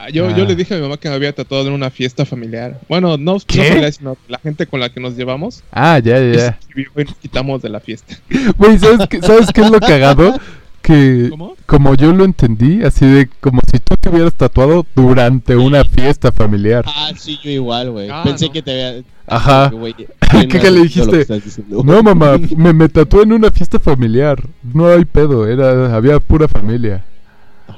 Ah, 0.00 0.10
Yo, 0.10 0.28
Ah. 0.28 0.34
yo 0.36 0.44
le 0.44 0.54
dije 0.54 0.74
a 0.74 0.76
mi 0.76 0.82
mamá 0.84 0.96
que 0.96 1.08
me 1.08 1.14
había 1.16 1.32
tatuado 1.34 1.66
en 1.66 1.72
una 1.72 1.90
fiesta 1.90 2.24
familiar. 2.24 2.78
Bueno, 2.88 3.16
no, 3.16 3.34
no 3.34 3.40
¿Qué? 3.44 3.64
familiar, 3.64 3.92
sino 3.92 4.16
la 4.28 4.38
gente 4.38 4.66
con 4.66 4.78
la 4.80 4.88
que 4.90 5.00
nos 5.00 5.16
llevamos. 5.16 5.62
Ah, 5.72 5.98
ya, 5.98 6.18
ya, 6.20 6.32
ya. 6.36 6.58
escribió 6.60 6.92
y 6.98 7.04
nos 7.04 7.14
quitamos 7.16 7.62
de 7.62 7.68
la 7.68 7.80
fiesta. 7.80 8.16
Güey, 8.58 8.78
¿sabes 8.78 9.08
qué, 9.08 9.20
¿sabes 9.20 9.48
qué 9.52 9.60
es 9.62 9.70
lo 9.70 9.80
cagado? 9.80 10.38
Que 10.82 11.26
¿Cómo? 11.30 11.54
como 11.66 11.94
yo 11.96 12.12
lo 12.12 12.24
entendí, 12.24 12.82
así 12.84 13.04
de 13.04 13.28
como 13.40 13.60
si 13.70 13.78
tú 13.80 13.96
te 14.00 14.08
hubieras 14.08 14.32
tatuado 14.34 14.86
durante 14.94 15.56
una 15.56 15.84
fiesta 15.84 16.30
familiar. 16.32 16.84
Ah, 16.86 17.10
sí, 17.16 17.38
yo 17.42 17.50
igual, 17.50 17.90
güey. 17.90 18.08
Ah, 18.10 18.22
Pensé 18.24 18.46
no. 18.46 18.52
que 18.52 18.62
te 18.62 18.70
había... 18.70 19.02
Ajá. 19.26 19.68
Güey, 19.68 19.94
¿Qué 20.48 20.58
mal 20.62 20.74
le 20.74 20.80
dijiste? 20.82 21.24
diciendo. 21.40 21.82
No, 21.84 22.02
mamá, 22.02 22.38
me, 22.56 22.72
me 22.72 22.88
tatué 22.88 23.24
en 23.24 23.32
una 23.32 23.50
fiesta 23.50 23.78
familiar. 23.78 24.42
No 24.62 24.86
hay 24.88 25.04
pedo, 25.04 25.46
era 25.46 25.94
había 25.94 26.20
pura 26.20 26.46
familia. 26.48 27.04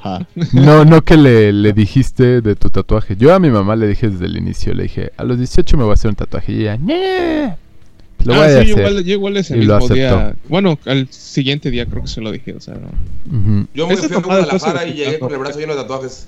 Ajá. 0.01 0.27
No, 0.53 0.83
no 0.85 1.01
que 1.03 1.15
le, 1.17 1.53
le 1.53 1.73
dijiste 1.73 2.41
de 2.41 2.55
tu 2.55 2.69
tatuaje. 2.69 3.15
Yo 3.17 3.33
a 3.33 3.39
mi 3.39 3.49
mamá 3.49 3.75
le 3.75 3.87
dije 3.87 4.09
desde 4.09 4.25
el 4.25 4.37
inicio, 4.37 4.73
le 4.73 4.83
dije, 4.83 5.11
a 5.17 5.23
los 5.23 5.37
18 5.37 5.77
me 5.77 5.83
voy 5.83 5.91
a 5.91 5.93
hacer 5.93 6.09
un 6.09 6.15
tatuaje. 6.15 6.51
Y 6.53 6.61
ella, 6.61 6.77
"Nee, 6.77 7.55
lo 8.23 8.35
voy 8.35 8.43
ah, 8.43 8.45
a 8.45 8.49
sí, 8.49 8.55
hacer. 8.55 8.65
yo 8.67 8.77
igual, 8.77 9.03
yo 9.03 9.13
igual 9.13 9.37
ese 9.37 9.57
Y 9.57 9.63
lo 9.63 9.79
mismo 9.79 9.95
día. 9.95 10.19
aceptó. 10.27 10.39
Bueno, 10.49 10.77
al 10.85 11.07
siguiente 11.09 11.71
día 11.71 11.85
creo 11.85 12.01
que 12.03 12.07
se 12.07 12.21
lo 12.21 12.31
dije, 12.31 12.53
o 12.53 12.59
sea, 12.59 12.75
no. 12.75 12.87
Ujú. 13.37 13.67
Yo 13.73 13.87
me 13.87 13.95
fui 13.97 14.15
a 14.15 14.19
Guadalajara 14.19 14.85
y 14.87 14.93
llegué 14.93 15.19
con 15.19 15.31
el 15.31 15.37
brazo 15.39 15.59
lleno 15.59 15.75
de 15.75 15.81
tatuajes. 15.81 16.27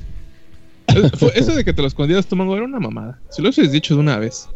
Eso 1.36 1.56
de 1.56 1.64
que 1.64 1.74
te 1.74 1.82
lo 1.82 1.88
escondías 1.88 2.26
tu 2.28 2.36
mango 2.36 2.56
era 2.56 2.66
una 2.66 2.80
mamada. 2.80 3.20
Si 3.30 3.41
lo 3.41 3.50
hubieses 3.50 3.72
dicho 3.72 3.95
de 3.95 4.02
una 4.02 4.18
vez. 4.18 4.48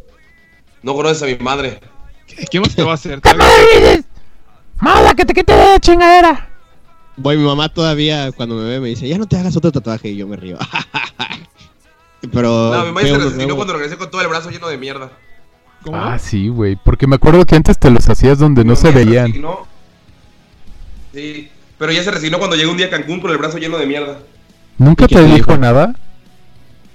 No 0.83 0.93
conoces 0.93 1.23
a 1.23 1.25
mi 1.25 1.35
madre. 1.43 1.79
¿Qué 2.27 2.45
qué 2.51 2.59
más 2.59 2.75
te 2.75 2.83
va 2.83 2.91
a 2.91 2.95
hacer? 2.95 3.19
¡Mala, 4.81 5.13
que 5.15 5.25
te 5.25 5.33
quite 5.33 5.53
de 5.53 5.79
chingadera! 5.79 6.46
Voy, 7.17 7.35
mi 7.37 7.43
mamá 7.43 7.69
todavía 7.69 8.31
cuando 8.31 8.55
me 8.55 8.63
ve 8.63 8.79
me 8.79 8.89
dice, 8.89 9.07
ya 9.07 9.17
no 9.17 9.25
te 9.25 9.37
hagas 9.37 9.55
otro 9.57 9.71
tatuaje 9.71 10.09
y 10.09 10.17
yo 10.17 10.27
me 10.27 10.35
río. 10.37 10.57
Pero... 12.31 12.73
No, 12.73 12.85
mi 12.93 13.03
veo 13.03 13.29
se 13.29 13.35
nuevo. 13.37 13.55
cuando 13.55 13.73
regresé 13.73 13.97
con 13.97 14.09
todo 14.11 14.21
el 14.21 14.27
brazo 14.27 14.49
lleno 14.49 14.67
de 14.67 14.77
mierda. 14.77 15.11
¿Cómo? 15.83 15.97
Ah, 15.97 16.17
sí, 16.19 16.47
güey. 16.49 16.75
Porque 16.75 17.07
me 17.07 17.15
acuerdo 17.15 17.45
que 17.45 17.55
antes 17.55 17.77
te 17.77 17.89
los 17.89 18.07
hacías 18.09 18.39
donde 18.39 18.63
no 18.65 18.75
se 18.75 18.87
mamá 18.91 18.97
veían. 19.05 19.27
resignó. 19.27 19.67
Sí, 21.13 21.49
pero 21.77 21.91
ya 21.91 22.03
se 22.03 22.11
resignó 22.11 22.37
cuando 22.39 22.55
llegó 22.55 22.71
un 22.71 22.77
día 22.77 22.87
a 22.87 22.89
Cancún 22.89 23.19
con 23.21 23.31
el 23.31 23.37
brazo 23.37 23.57
lleno 23.57 23.77
de 23.77 23.85
mierda. 23.85 24.19
¿Nunca 24.77 25.05
¿Y 25.05 25.07
qué 25.07 25.15
te 25.15 25.21
te 25.21 25.27
dijo 25.27 25.51
dijo? 25.51 25.57
nada? 25.57 25.95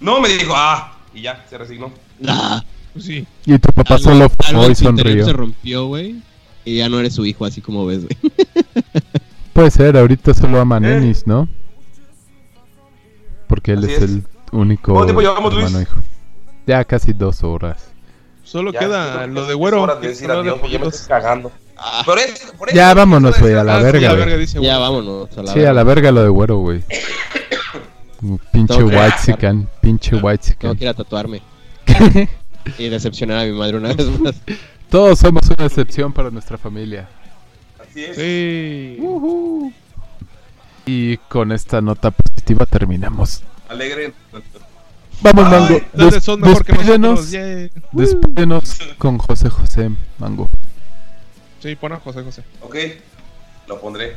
No, 0.01 0.21
me 0.21 0.29
dijo, 0.29 0.53
ah, 0.55 0.97
y 1.15 1.23
ya, 1.23 1.45
se 1.49 1.57
resignó. 1.59 1.93
Ah, 2.27 2.63
Pues 2.93 3.05
sí. 3.07 3.27
Y 3.47 3.59
tu 3.59 3.73
papá 3.73 3.95
algo- 3.95 4.05
solo 4.05 4.29
fue 4.29 4.71
y 4.71 4.75
sonrió. 4.75 5.25
se 5.25 5.33
rompió, 5.33 5.87
güey. 5.87 6.17
Y 6.65 6.77
ya 6.79 6.89
no 6.89 6.99
eres 7.01 7.15
su 7.15 7.25
hijo, 7.25 7.45
así 7.45 7.61
como 7.61 7.87
ves, 7.87 8.05
güey. 8.05 8.17
Puede 9.53 9.71
ser, 9.71 9.97
ahorita 9.97 10.33
solo 10.35 10.61
ama 10.61 10.77
a 10.77 10.79
Eh. 10.79 10.81
Nenis, 10.83 11.27
¿no? 11.27 11.49
Porque 13.49 13.73
él 13.73 13.81
Así 13.85 13.93
es, 13.93 14.03
es. 14.03 14.11
el 14.11 14.23
único 14.53 14.93
¿Cuánto 14.93 15.07
tiempo 15.07 15.21
llevamos, 15.21 15.53
Luis? 15.55 15.67
hermano 15.67 15.83
hijo. 15.83 16.01
Ya 16.67 16.85
casi 16.85 17.13
dos 17.13 17.43
horas. 17.45 17.89
Solo 18.45 18.73
Ya, 18.73 18.79
queda 18.81 19.27
lo 19.27 19.47
de 19.47 19.55
güero. 19.55 19.83
horas 19.83 20.01
de 20.01 20.09
decir 20.09 20.31
adiós, 20.31 20.45
ya 20.47 20.53
me 20.55 20.59
pollitos. 20.59 20.95
estoy 20.95 21.09
cagando. 21.09 21.53
Por 22.07 22.19
eso- 22.19 22.53
por 22.57 22.69
eso- 22.69 22.77
Ya, 22.77 22.95
vámonos, 22.95 23.39
güey, 23.41 23.55
a 23.55 23.65
la 23.65 23.79
verga, 23.79 24.11
Sí, 24.11 24.17
verga 24.17 24.37
dice, 24.37 24.63
ya, 24.63 24.79
vámonos. 24.79 25.37
A 25.37 25.43
la 25.43 25.53
Sí, 25.53 25.65
a 25.65 25.73
la 25.73 25.83
verga 25.85 26.13
lo 26.13 26.23
de 26.23 26.29
güero, 26.29 26.59
güey. 26.59 26.83
Pinche 28.53 28.83
white 28.85 29.19
sican, 29.21 29.69
pinche 29.81 30.15
white 30.17 30.45
sican. 30.45 30.77
ir 30.81 30.89
a 30.89 30.95
tatuarme. 30.95 31.43
y 32.79 32.89
decepcionar 32.89 33.39
a 33.41 33.45
mi 33.45 33.53
madre 33.53 33.77
una 33.79 33.93
vez 33.93 34.07
más. 34.21 34.35
Todos 34.89 35.19
somos 35.19 35.43
una 35.57 35.67
excepción 35.67 36.13
para 36.13 36.31
nuestra 36.31 36.57
familia. 36.57 37.09
Así 37.93 38.05
es. 38.05 38.17
Sí. 38.17 38.99
Y 40.87 41.17
con 41.29 41.53
esta 41.53 41.81
nota 41.81 42.11
positiva 42.11 42.67
terminamos. 42.67 43.43
Alegre. 43.69 44.13
Vamos, 45.21 45.49
Mango. 45.51 45.81
Des- 45.93 46.25
son 46.25 46.41
mejor 46.41 46.65
que 46.65 46.73
despídenos, 46.73 47.11
nosotros. 47.11 47.31
yeah. 47.31 47.83
despídenos 47.93 48.79
con 48.99 49.19
José 49.19 49.49
José, 49.51 49.91
Mango. 50.19 50.49
Sí, 51.61 51.77
pon 51.77 51.93
a 51.93 52.01
José 52.01 52.25
José. 52.25 52.43
Ok, 52.63 52.75
lo 53.69 53.81
pondré. 53.81 54.17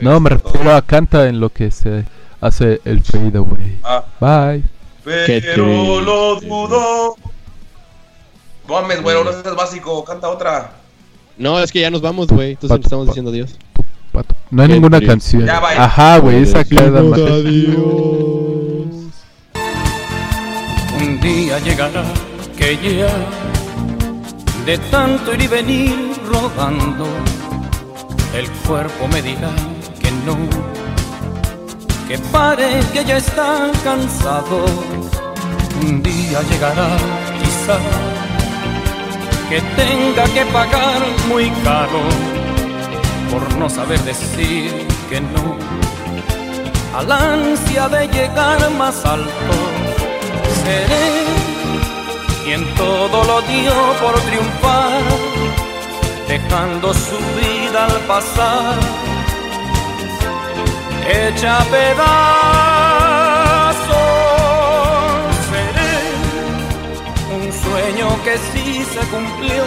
No, 0.00 0.20
me 0.20 0.28
refiero 0.30 0.74
a 0.74 0.82
canta 0.82 1.26
en 1.28 1.40
lo 1.40 1.48
que 1.48 1.70
se 1.70 2.04
hace 2.42 2.82
el 2.84 3.02
fade 3.02 3.38
away. 3.38 3.80
Ah, 3.82 4.04
Bye. 4.20 4.64
Pero 5.02 6.00
lo 6.02 6.40
dudo. 6.40 7.16
Gómez, 8.68 9.02
güey, 9.02 9.22
no 9.24 9.32
seas 9.32 9.54
básico, 9.56 10.04
canta 10.04 10.28
otra. 10.28 10.72
No, 11.38 11.58
es 11.58 11.72
que 11.72 11.80
ya 11.80 11.90
nos 11.90 12.00
vamos, 12.00 12.28
güey. 12.28 12.52
Entonces 12.52 12.70
Pato, 12.70 12.82
estamos 12.82 13.06
pato. 13.06 13.12
diciendo 13.12 13.30
adiós. 13.30 13.56
Pato. 14.12 14.34
No 14.50 14.62
hay 14.62 14.68
Qué 14.68 14.74
ninguna 14.74 14.98
triste. 14.98 15.12
canción. 15.12 15.46
Ya. 15.46 15.58
Ajá, 15.84 16.18
güey, 16.18 16.42
esa 16.42 16.64
queda 16.64 17.02
mal. 17.02 17.14
adiós. 17.14 17.84
Un 21.00 21.20
día 21.20 21.58
llegará 21.58 22.04
que 22.56 22.76
ya 22.76 23.08
de 24.64 24.78
tanto 24.90 25.34
ir 25.34 25.42
y 25.42 25.46
venir 25.48 25.94
rodando, 26.26 27.06
el 28.34 28.48
cuerpo 28.66 29.08
me 29.08 29.20
dirá 29.20 29.50
que 30.00 30.10
no, 30.24 30.36
que 32.08 32.18
pare, 32.30 32.80
que 32.92 33.04
ya 33.04 33.16
está 33.18 33.70
cansado. 33.82 34.64
Un 35.86 36.02
día 36.02 36.40
llegará, 36.50 36.96
quizá, 37.42 37.78
que 39.54 39.60
tenga 39.60 40.24
que 40.34 40.44
pagar 40.46 41.00
muy 41.28 41.48
caro 41.62 42.00
por 43.30 43.56
no 43.56 43.70
saber 43.70 44.00
decir 44.00 44.68
que 45.08 45.20
no 45.20 45.56
al 46.98 47.12
ansia 47.12 47.88
de 47.88 48.08
llegar 48.08 48.58
más 48.72 49.04
alto 49.04 49.54
seré 50.64 51.06
quien 52.42 52.62
todo 52.74 53.22
lo 53.30 53.40
dio 53.42 53.74
por 54.02 54.14
triunfar, 54.28 55.02
dejando 56.26 56.92
su 56.92 57.18
vida 57.38 57.84
al 57.84 57.98
pasar, 58.10 58.74
hecha 61.08 61.58
pedazos. 61.70 62.73
Se 68.94 69.00
cumplió, 69.08 69.64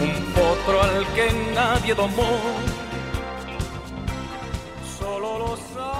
un 0.00 0.32
potro 0.34 0.82
al 0.82 1.06
que 1.14 1.32
nadie 1.54 1.94
domó, 1.94 2.40
solo 4.98 5.38
lo 5.38 5.56
sabe. 5.56 5.95